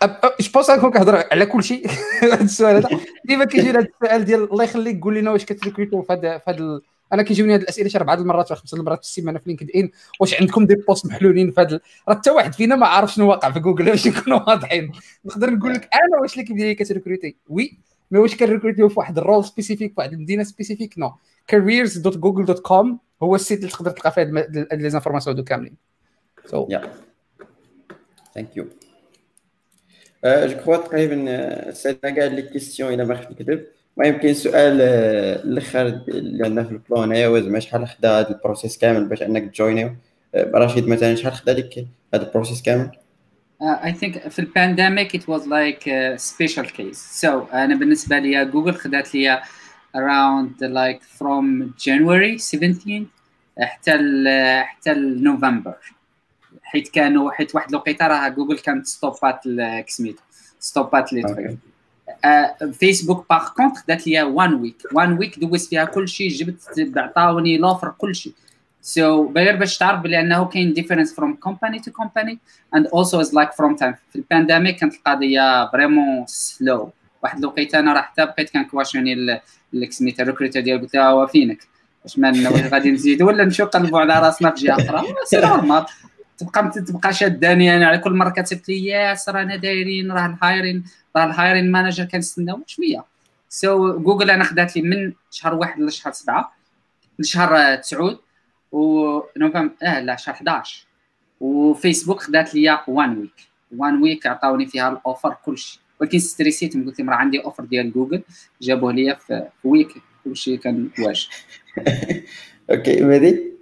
[0.04, 1.88] je pense نكون كنهضر على كل شيء.
[2.22, 3.00] هذا السؤال هذا.
[3.26, 6.82] ديما كيجي هذا السؤال ديال الله يخليك قول لنا واش كتريكريتو في هذا في هذا
[7.14, 9.90] أنا كيجيوني هذه الأسئلة شي اربعه المرات ولا خمسه المرات في السيمانه في LinkedIn
[10.20, 13.52] واش عندكم des postes محلولين في هذا راه حتى واحد فينا ما عارف شنو واقع
[13.52, 14.92] في جوجل باش نكونوا واضحين.
[15.26, 17.78] نقدر نقول لك أنا واش اللي كيبدأ كتريكريتي oui.
[18.12, 21.14] mais واش كنريكريتيو في واحد ال rôle spécifique في واحد المدينة spécifique non
[21.52, 22.88] careers.google.com
[23.24, 24.24] هو ال site اللي تقدر تلقى فيه
[24.74, 25.76] les informations هادو كاملين.
[26.46, 26.68] so
[28.34, 28.66] thank you
[30.26, 33.66] je crois تقريبا سالنا كاع les questions الا ما خفت نكذب
[33.98, 38.30] ما يمكن سؤال الآخر اللي عندنا في ال plan هي هو زعما شحال خدا هذا
[38.30, 39.96] ال process كامل باش انك تجوينيو
[40.36, 42.92] رشيد مثلا شحال خدا لك هذا ال process كامل
[43.62, 47.24] I think في ال pandemic it was like a special case.
[47.24, 49.42] So أنا بالنسبة لي جوجل خدات لي
[49.98, 53.06] around like from January 17
[53.60, 53.92] حتى
[54.64, 55.76] حتى لنوفمبر
[56.66, 59.40] حيت كانوا حيت واحد الوقيته راه جوجل كانت ستوبات
[59.88, 60.22] سميتو
[60.60, 61.58] ستوبات لي تخيل.
[62.74, 67.58] فيسبوك par contre خدات لي 1 week 1 week دوزت فيها كل شيء جبت عطاوني
[67.58, 68.34] l'offre كل شيء
[68.86, 69.00] So
[69.36, 72.38] غير باش تعرف بلي أنه كاين difference from company to company
[72.76, 73.96] and also is like from time.
[74.10, 76.92] في ال pandemic كانت القضية vraiment slow
[77.24, 79.42] واحد الوقيتة أنا راه حتى بقيت كنكواشوني
[79.90, 81.68] سميتها ال recruiter ديال قلت لها هو فينك؟
[82.04, 85.86] واش ما غادي نزيد؟ ولا نمشيو نقلبوا على راسنا في جهة أخرى؟ c'est normal
[86.38, 90.84] تبقى تبقى شاداني أنا على كل مرة كتبت لي yes رانا دايرين راه ال hiring
[91.18, 93.06] راه ال hiring manager كنستناو شوية
[93.50, 96.56] so so, جوجل أنا خدات لي من شهر واحد لشهر سبعة
[97.20, 98.20] لشهر تسعود
[98.72, 100.86] ونوفمبر آه لا شهر 11
[101.40, 103.48] وفيسبوك خدات لي 1 week
[103.78, 105.80] 1 week عطاوني فيها ال offer كلشي.
[106.02, 108.22] ولكن ستريسيت قلت لهم راه عندي offer ديال جوجل
[108.62, 111.28] جابوه لي في week كلشي كان واجد
[112.72, 113.55] okay مهدي؟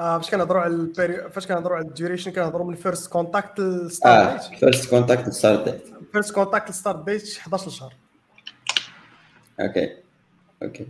[0.00, 4.50] فاش كنهضروا على البيري فاش كنهضروا على ال duration كنهضروا من first contact ل start
[4.50, 5.82] date first contact ل start date
[6.12, 7.94] first contact ل start date 11 شهر
[9.60, 9.96] Okay.
[10.62, 10.86] Okay.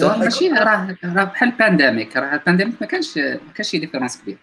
[0.00, 4.38] ماشي راه راه بحال pandemic راه ال pandemic ما كانش ما كانش شي différence كبير.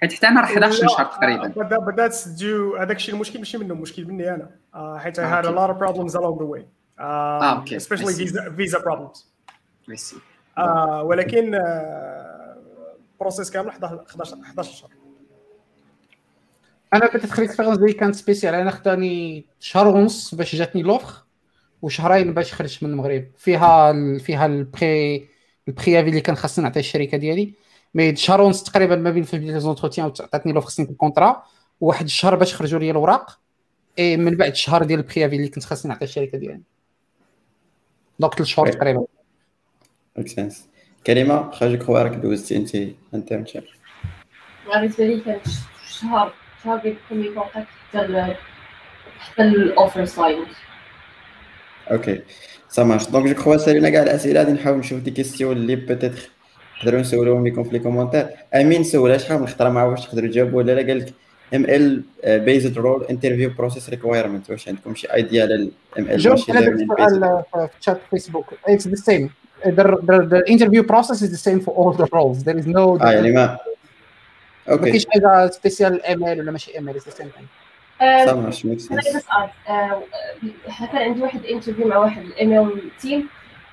[0.00, 1.48] حيت حتى أنا راه 11 شهر تقريبا.
[1.78, 4.50] بدات ديو هذاك الشيء المشكل ماشي منهم مشكل مني أنا.
[4.74, 6.62] uh, حيت I had a lot of problems along the way.
[7.00, 7.76] okay.
[7.76, 9.24] especially visa visa problems.
[9.90, 10.16] I see.
[10.58, 10.62] uh,
[11.04, 11.54] ولكن
[13.20, 14.04] process كامل 11
[14.42, 14.90] 11 شهر
[16.94, 21.24] أنا بتدخل expérience ديالي كانت spéciale أنا خداني شهر ونص باش جاتني l'offre
[21.82, 23.24] وشهرين باش خرجت من المغرب.
[23.36, 25.28] فيها ال فيها ال pré
[25.68, 27.54] ال préavis اللي كان خاصني نعطيه الشركة ديالي.
[27.94, 31.42] mais شهر ونص تقريبا ما بين في les entretiens وعطاتني l'offre خصني ال contrat
[31.80, 33.38] وواحد الشهر باش خرجوا لي الاوراق
[33.98, 36.62] اي من بعد الشهر ديال ال préavis اللي كنت خاصني نعطي الشركة ديالي.
[38.20, 39.04] donc ثلاث شهور تقريبا.
[40.26, 40.68] سنس
[41.06, 42.74] كريمه خرجك خوارك دوزتي انت
[43.14, 43.32] انت
[44.72, 45.40] بالنسبة لي كان
[46.00, 46.32] شهر
[46.64, 48.36] شهر ديال ال premier contact حتى
[49.18, 50.44] حتى ال offer sign
[51.90, 52.20] Okay.
[52.68, 56.30] Ça marche donc je crois سالينا كاع الاسئله غادي نحاول نشوف des questions اللي peut-être
[56.78, 60.58] نقدروا نسولوهم لكم في les commentaires امين سولها شحال من خطرة ما عرفتش تقدروا تجاوبوا
[60.58, 61.12] ولا لا قال لك
[61.54, 66.68] ML based role interview process requirement واش عندكم شي idea على ال ML جاوبت على
[66.68, 69.30] السؤال في تشات فيسبوك it's the same
[69.64, 69.70] the,
[70.08, 72.44] the, the interview process is the same for all the roles.
[72.44, 73.58] There is no آه يعني ما
[74.68, 77.30] Okay ما كاينش حاجة spécial ML ولا ماشي same thing
[78.26, 79.50] صح ماشي ميك أنا بس اعرف
[80.92, 83.28] كان عندي واحد interview مع واحد ال ML team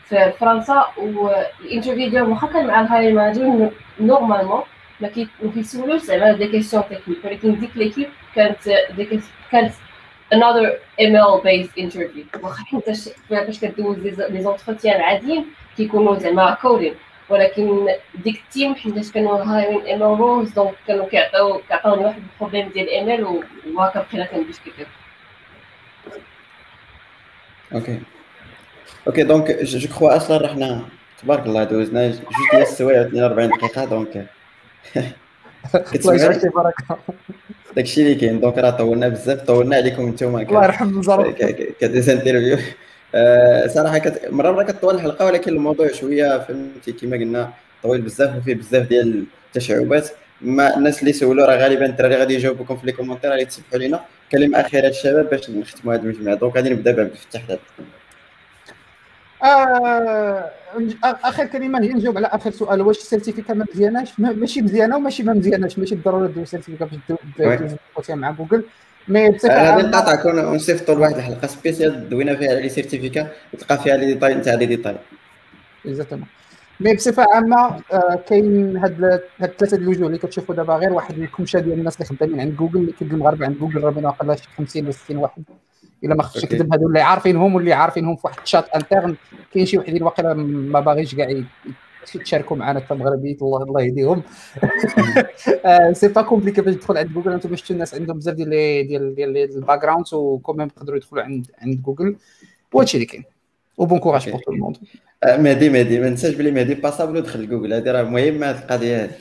[0.06, 4.62] في فرنسا؟ وال interview ديالهم واخا كان مع ال hiring manager normalement
[5.00, 5.10] ما
[5.54, 9.20] كيسولوش زعما des questions techniques ولكن ديك l'équipe كانت ديك
[9.52, 9.74] كانت
[10.34, 12.44] another ML based interview.
[12.44, 12.94] واخا حتى
[13.30, 15.46] فاش كدوز les entretiens عاديين
[15.78, 16.94] كيكونوا زعما coding
[17.30, 17.88] ولكن
[18.24, 22.70] ديك ال team حيت كانوا hiring ML roles donc كانوا كيعطيو كيعطيوني واحد ال problème
[22.70, 23.24] ديال ال ML
[23.76, 24.86] وهكا بقينا كنديسكوتيو
[27.74, 28.00] Okay
[29.08, 30.86] okay donc je crois أصلا رحنا
[31.22, 32.20] تبارك الله دوزنا جوج
[32.52, 34.26] ديال السوايع 42 دقيقة donc
[35.96, 36.98] الله يجعلك بركه
[37.76, 38.40] داكشي اللي كاين.
[38.40, 41.36] donc راه طولنا بزاف طولنا عليكم نتوما الله يرحم الزرق
[41.82, 42.58] ك des interviews
[43.16, 44.32] أه صراحة كت...
[44.32, 49.26] مرة مرة كطول الحلقة ولكن الموضوع شوية فهمتي كما قلنا طويل بزاف وفيه بزاف ديال
[49.48, 50.10] التشعبات.
[50.42, 54.02] ما الناس اللي سولوا راه غالبا الدراري غادي يجاوبوكم في les commentaires غادي تسمحوا لينا.
[54.32, 56.36] كلمه اخيره للشباب باش نختموا هذه المجموعة.
[56.36, 57.58] donc غادي نبدأ بعبد الفتاح
[59.44, 60.52] آه
[61.04, 62.82] آخر كلمة هي نجاوب على آخر سؤال.
[62.82, 65.80] واش ال certificat ما مزياناش؟ ماشي مزيانة وماشي ما مزياناش.
[65.80, 66.90] ماشي بالضرورة دير ال certificat
[67.98, 68.64] باش مع جوجل.
[69.08, 73.98] mais بصفه غادي نقاطعك ونصيفطوا لواحد الحلقة spéciale دوينا فيها على les certificats وتلقى فيها
[73.98, 74.96] les détails نتاع les détails
[75.86, 76.28] exactement
[76.80, 81.60] mais بصفة عامة آه كاين هاد هاد ثلاثة الوجوه اللي كتشوفوا دابا غير واحد الكمشة
[81.60, 84.44] ديال الناس اللي خدامين عند جوجل اللي كاين المغاربة عند جوجل راه بين واقيلا شي
[84.58, 85.44] 50 ولا 60 واحد.
[86.04, 89.16] إلا ما خفتش نكذب هادو اللي عارفينهم واللي عارفينهم في واحد ال chat interne
[89.54, 91.44] كاين شي وحدين واقيلا ما باغيش كاع
[92.06, 94.24] تشاركوا معنا حتى المغربيين الله الله يهديهم.
[96.00, 98.50] C'est pas compliqué باش تدخل عند جوجل أنتم شفتوا الناس عندهم بزاف ديال
[98.88, 102.16] ديال ديال ال background و quand même يقدروا يدخلوا عند عند جوجل
[102.74, 103.24] وهادشي اللي كاين.
[103.78, 104.78] و bon courage pour tout le monde
[105.26, 106.00] مهدي مهدي.
[106.00, 109.12] ما ننساش بلي مهدي passable ودخل جوجل هذه راه مهمه هذه القضية هذه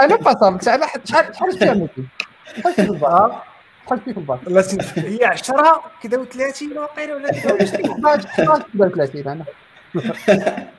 [0.00, 2.04] أنا passable شحال شحال فيها ممكن
[3.86, 4.64] دخلت فيه في الباك لا
[4.96, 7.56] هي 10 كذا و30 واقيلا ولا كذا
[9.06, 9.44] 30 أنا.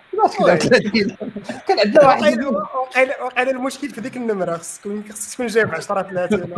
[1.68, 2.44] كان عندنا واحد
[3.22, 6.54] وقيلا المشكل في ديك النمرة خصك خصك تكون جايب 10 30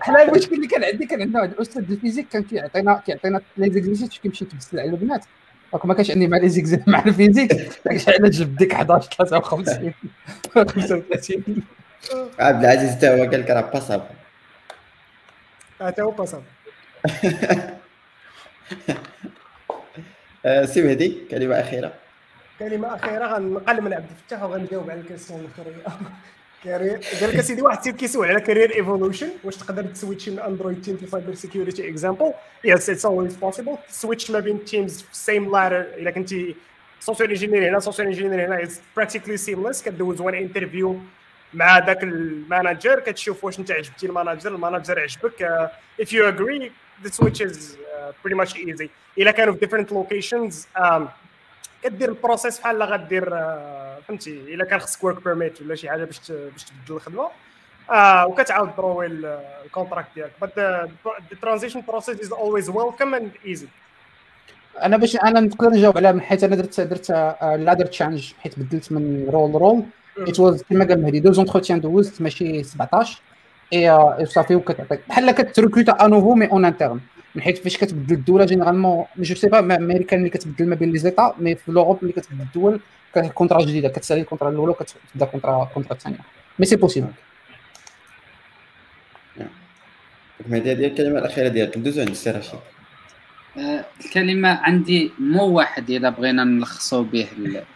[0.00, 3.70] حنا المشكل اللي كان عندي كان عندنا واحد الاستاذ ال physique كان كيعطينا كيعطينا les
[3.70, 5.24] exercices كيمشي تبسل على البنات
[5.72, 6.48] donc ما كانش عندي مع لي
[6.86, 7.52] مع ال physique.
[7.84, 9.92] داكشي علاش جبت ديك 11 53
[10.54, 11.42] 35
[12.38, 14.04] عبد العزيز حتى هو قال لك راه passable
[15.80, 16.44] حتى هو passable
[20.64, 21.92] سي مهدي كلمة أخيرة.
[22.58, 25.84] كلمه اخيره غنقل من عبد الفتاح وغنجاوب على ال question الاخريه
[26.64, 27.00] career.
[27.20, 30.82] قال لك أسيدي واحد السيد كيسول على career evolution واش تقدر ت switch من Android
[30.82, 32.32] team في cyber security example
[32.64, 36.56] yes it's always possible switch ما بين teams في same ladder إلا كنتي
[37.00, 41.00] soft engineer هنا soft engineer هنا it's practically seamless كدوز one interview
[41.54, 45.70] مع ذاك ال manager كتشوف واش أنت عجبتي ال manager ال manager عجبك.
[46.00, 46.70] You agree
[47.04, 48.88] the switch is uh, pretty much easy.
[49.18, 51.02] إلا كانوا في locations um,
[51.82, 53.30] كدير ال process بحال غدير
[54.08, 57.28] فهمتي إلا كان خصك work permit ولا شي حاجة باش باش تبدل الخدمة.
[57.90, 60.32] آه وكتعاود تروي ال contract ديالك.
[60.44, 60.88] But the,
[61.30, 63.68] the transition process is always welcome and easy.
[64.82, 67.10] أنا باش أنا نقدر نجاوب على من حيث أنا درت درت
[67.40, 69.84] ladder change حيت بدلت من role role
[70.18, 73.20] it was كما قال مهدي deux entretiens دوزت ماشي 17
[73.72, 77.00] اي صافي وكتعطيك بحال كت recruter à nouveau mais en interne
[77.38, 80.98] من حيث فاش كتبدل الدولة généralement je sais pas امريكان اللي كتبدل ما بين les
[80.98, 82.80] états mais في l'Europe اللي كتبدل الدول
[83.34, 86.18] contrat جديده كتسالي ال contrat الاولى وكتبدا contrat contrat الثانية.
[86.58, 87.08] mais c'est possible
[90.48, 91.78] مهدي هذه الكلمة الأخيرة ديالك.
[91.78, 92.60] ندوزو عند السي رشيد.
[94.04, 97.26] الكلمة عندي mot واحد إذا بغينا نلخصوا به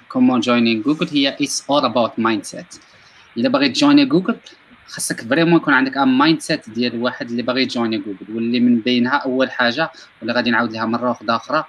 [0.09, 2.75] comment joining جوجل هي it's all about mindset
[3.37, 4.37] إذا بغيت join ي Google
[4.87, 8.61] خاصك vraiment يكون عندك un mindset ديال واحد اللي باغي ي join ي Google واللي
[8.61, 11.65] من بينها أول حاجة واللي غادي نعاود لها مرة واحدة أخرى.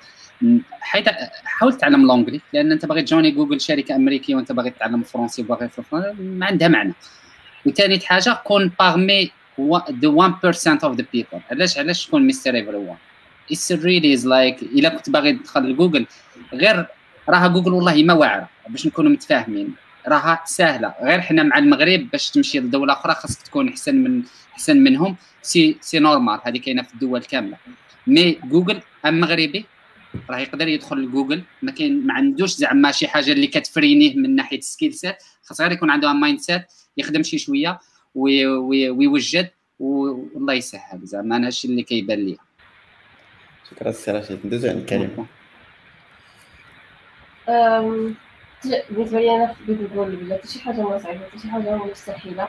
[0.82, 1.06] حيت
[1.44, 5.00] حاول تتعلم l'anglais لأن أنت باغي ت join ي Google شركة أمريكية وأنت باغي تتعلم
[5.00, 5.70] الفرنسي وباغي
[6.20, 6.94] ما عندها معنى.
[7.66, 9.32] وثاني حاجة كون parmi
[10.02, 11.40] the 1% of the people.
[11.52, 12.98] علاش؟ علاش تكون mister everyone
[13.52, 16.06] it's really is like إلا كنت باغي تدخل لجوجل
[16.54, 16.86] غير
[17.30, 19.76] راها جوجل والله ما واعرة باش نكونوا متفاهمين.
[20.08, 24.24] راها سهله غير حنا مع المغرب باش تمشي لدولة أخرى خاصك تكون أحسن من
[24.54, 25.16] أحسن منهم.
[25.42, 27.58] c'est c'est normal هذه كاينة في الدول كاملة.
[28.08, 29.66] mais Google un مغربي؟
[30.30, 31.44] راه يقدر يدخل لجوجل.
[31.62, 35.16] ما كاين ما عندوش زعما شي حاجة اللي كت freiner ه من ناحية skill set
[35.44, 36.66] خاص غير يكون عنده mindset
[36.98, 37.80] يخدم شي شوية
[38.16, 39.50] ويوجد
[39.80, 41.00] والله يسهل.
[41.04, 42.38] زعما أنا هادشي اللي كيبان لي
[43.72, 44.40] شكرا سي رشيد.
[44.46, 45.28] ندوزو عند كريم.
[48.90, 52.48] بالنسبة لي أنا في نقول بلا حتى شي حاجة ما صعيبه حتى شي حاجة مستحيلة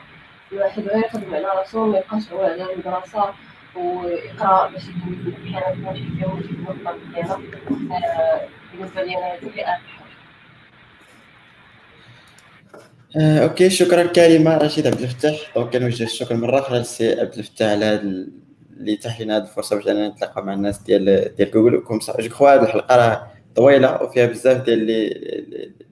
[0.51, 3.33] الواحد غير يخدم على راسو ما يبقاش هو على المدرسة
[3.75, 7.39] ويقرأ باش يدوز الامتحانات ماشي فيهم ويجيب النقطه مزيانه
[8.73, 9.81] بالنسبة لي أنا هذه هي اهم
[13.17, 15.51] آه، أوكي شكرا كريمة رشيد عبد الفتاح.
[15.55, 19.75] donc كنوجه الشكر مرة أخرى للسي عبد الفتاح على هذا اللي اتاح لنا هذه الفرصة
[19.75, 21.75] باش اننا نتلاقى مع الناس ديال ديال جوجل.
[21.75, 25.09] و comme je crois هذه الحلقة راه طويلة وفيها بزاف ديال les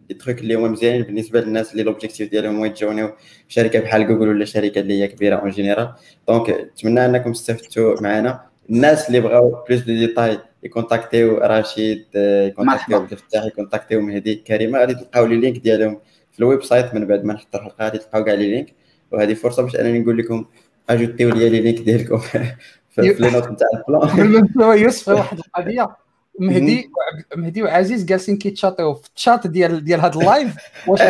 [0.10, 3.12] les trucs اللي هما مزيانين بالنسبة للناس اللي l'objectif ديالهم هو يت join يو
[3.48, 5.94] شركة بحال جوجل ولا شركة اللي هي كبيرة en général
[6.28, 12.06] donc نتمنى أنكم استفدتوا معنا الناس اللي بغاو plus de détails ي contact يو رشيد
[12.16, 16.00] ي contact يو عبد الفتاح ي contact يو مهدي كريمه غادي تلقاو les links ديالهم
[16.32, 17.84] في ال website من بعد ما نحط الحلقة.
[17.84, 18.74] غادي تلقاو كاع les links
[19.12, 20.46] وهذه فرصة باش أنني نقول لكم
[20.90, 22.18] ajout يو les les links ديالكم
[22.94, 24.50] في les notes نتاع ال plan.
[24.84, 26.03] يوسف واحد القضية.
[26.40, 26.92] مهدي
[27.36, 30.56] مهدي؟ وعزيز جالسين كيتشاطيو في الشات ديال ديال هذا اللايف.
[30.88, 31.02] واش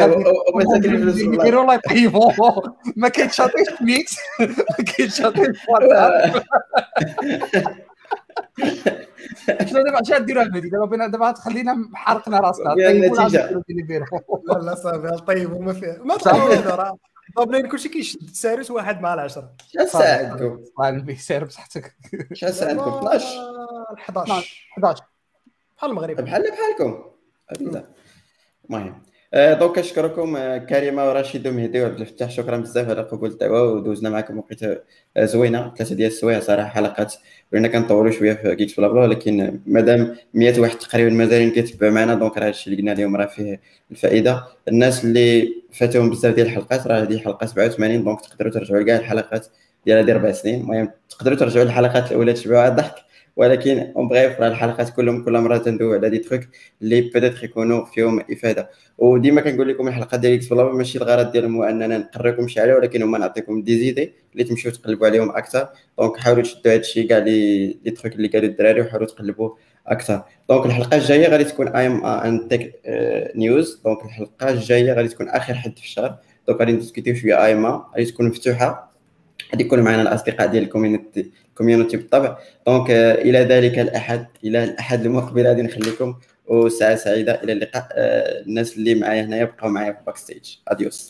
[1.17, 1.81] يديروا لايف.
[2.95, 4.15] ما كيتشاطيش في ميكس
[4.79, 6.43] ما كيتشاطيش في واتساب
[9.69, 12.73] شنو دابا اش غديروا مهدي؟ دابا دابا تخلينا حرقنا راسنا.
[12.73, 13.63] النتيجه
[14.47, 16.63] لا لا صافي طيب وما فيه ما طيب
[17.35, 18.29] طابلين كلشي كيشد.
[18.33, 19.51] سارس واحد مع العشرة.
[19.73, 21.95] شحال الساعة عندكم؟ الله سير بصحتك.
[22.33, 23.25] شحال الساعة عندكم 12
[23.99, 25.03] 11 11
[25.77, 27.03] بحال المغرب بحال بحالكم.
[28.69, 29.03] المهم
[29.35, 34.09] آه، donc كنشكركم آه، كريمة ورشيد ومهدي وعبد الفتاح شكرا بزاف على قبول الدعوه ودوزنا
[34.09, 34.77] معكم وقيته
[35.17, 35.73] آه، زوينة.
[35.77, 37.13] ثلاثة ديال السوايع صراحة حلقات
[37.53, 42.47] ولينا كنطولوا شوية في Geeksblabla ولكن مادام 100 واحد تقريبا مازالين كيتبعوا معنا donc راه
[42.47, 43.61] هادشي اللي قلنا اليوم راه فيه
[43.91, 44.43] الفائدة.
[44.67, 49.47] الناس اللي فاتوهم بزاف ديال الحلقات راه هذه حلقة 87 donc تقدروا ترجعوا لكاع الحلقات
[49.85, 50.61] ديال هذه أربع سنين.
[50.61, 52.95] المهم تقدروا ترجعوا للحلقات الأولى تشبعوها ضحك
[53.35, 56.41] ولكن en bref راه الحلقات كلهم كل مره تندوي على des trucs
[56.81, 58.69] اللي peut-être يكونوا فيهم إفادة.
[58.97, 63.03] وديما كنقول لكم الحلقات ديال Geeksblabla ماشي الغرض ديالهم هو أننا نقريكم شي عليه ولكن
[63.03, 65.67] هما نعطيكم des idées اللي تمشيو تقلبوا عليهم أكثر.
[65.99, 69.49] donc حاولوا تشدوا هذا الشيء كاع les les trucs اللي قالوا الدراري وحاولوا تقلبوا
[69.87, 70.23] أكثر.
[70.49, 72.79] donc الحلقة الجاية غادي تكون AMA and tech
[73.35, 76.17] news donc الحلقة الجاية غادي تكون آخر حد في الشهر.
[76.47, 78.93] donc غادي ن discut يو شوية AMA غادي تكون مفتوحة.
[79.51, 84.63] غادي يكونوا معنا الأصدقاء ديال ال community community بالطبع donc آه، إلى ذلك الأحد إلى
[84.63, 85.47] الأحد المقبل.
[85.47, 86.15] غادي نخليكم
[86.47, 87.43] وساعة سعيدة.
[87.43, 87.87] إلى اللقاء.
[87.91, 91.09] آه، الناس اللي معايا هنايا بقاو معايا في backstage adiós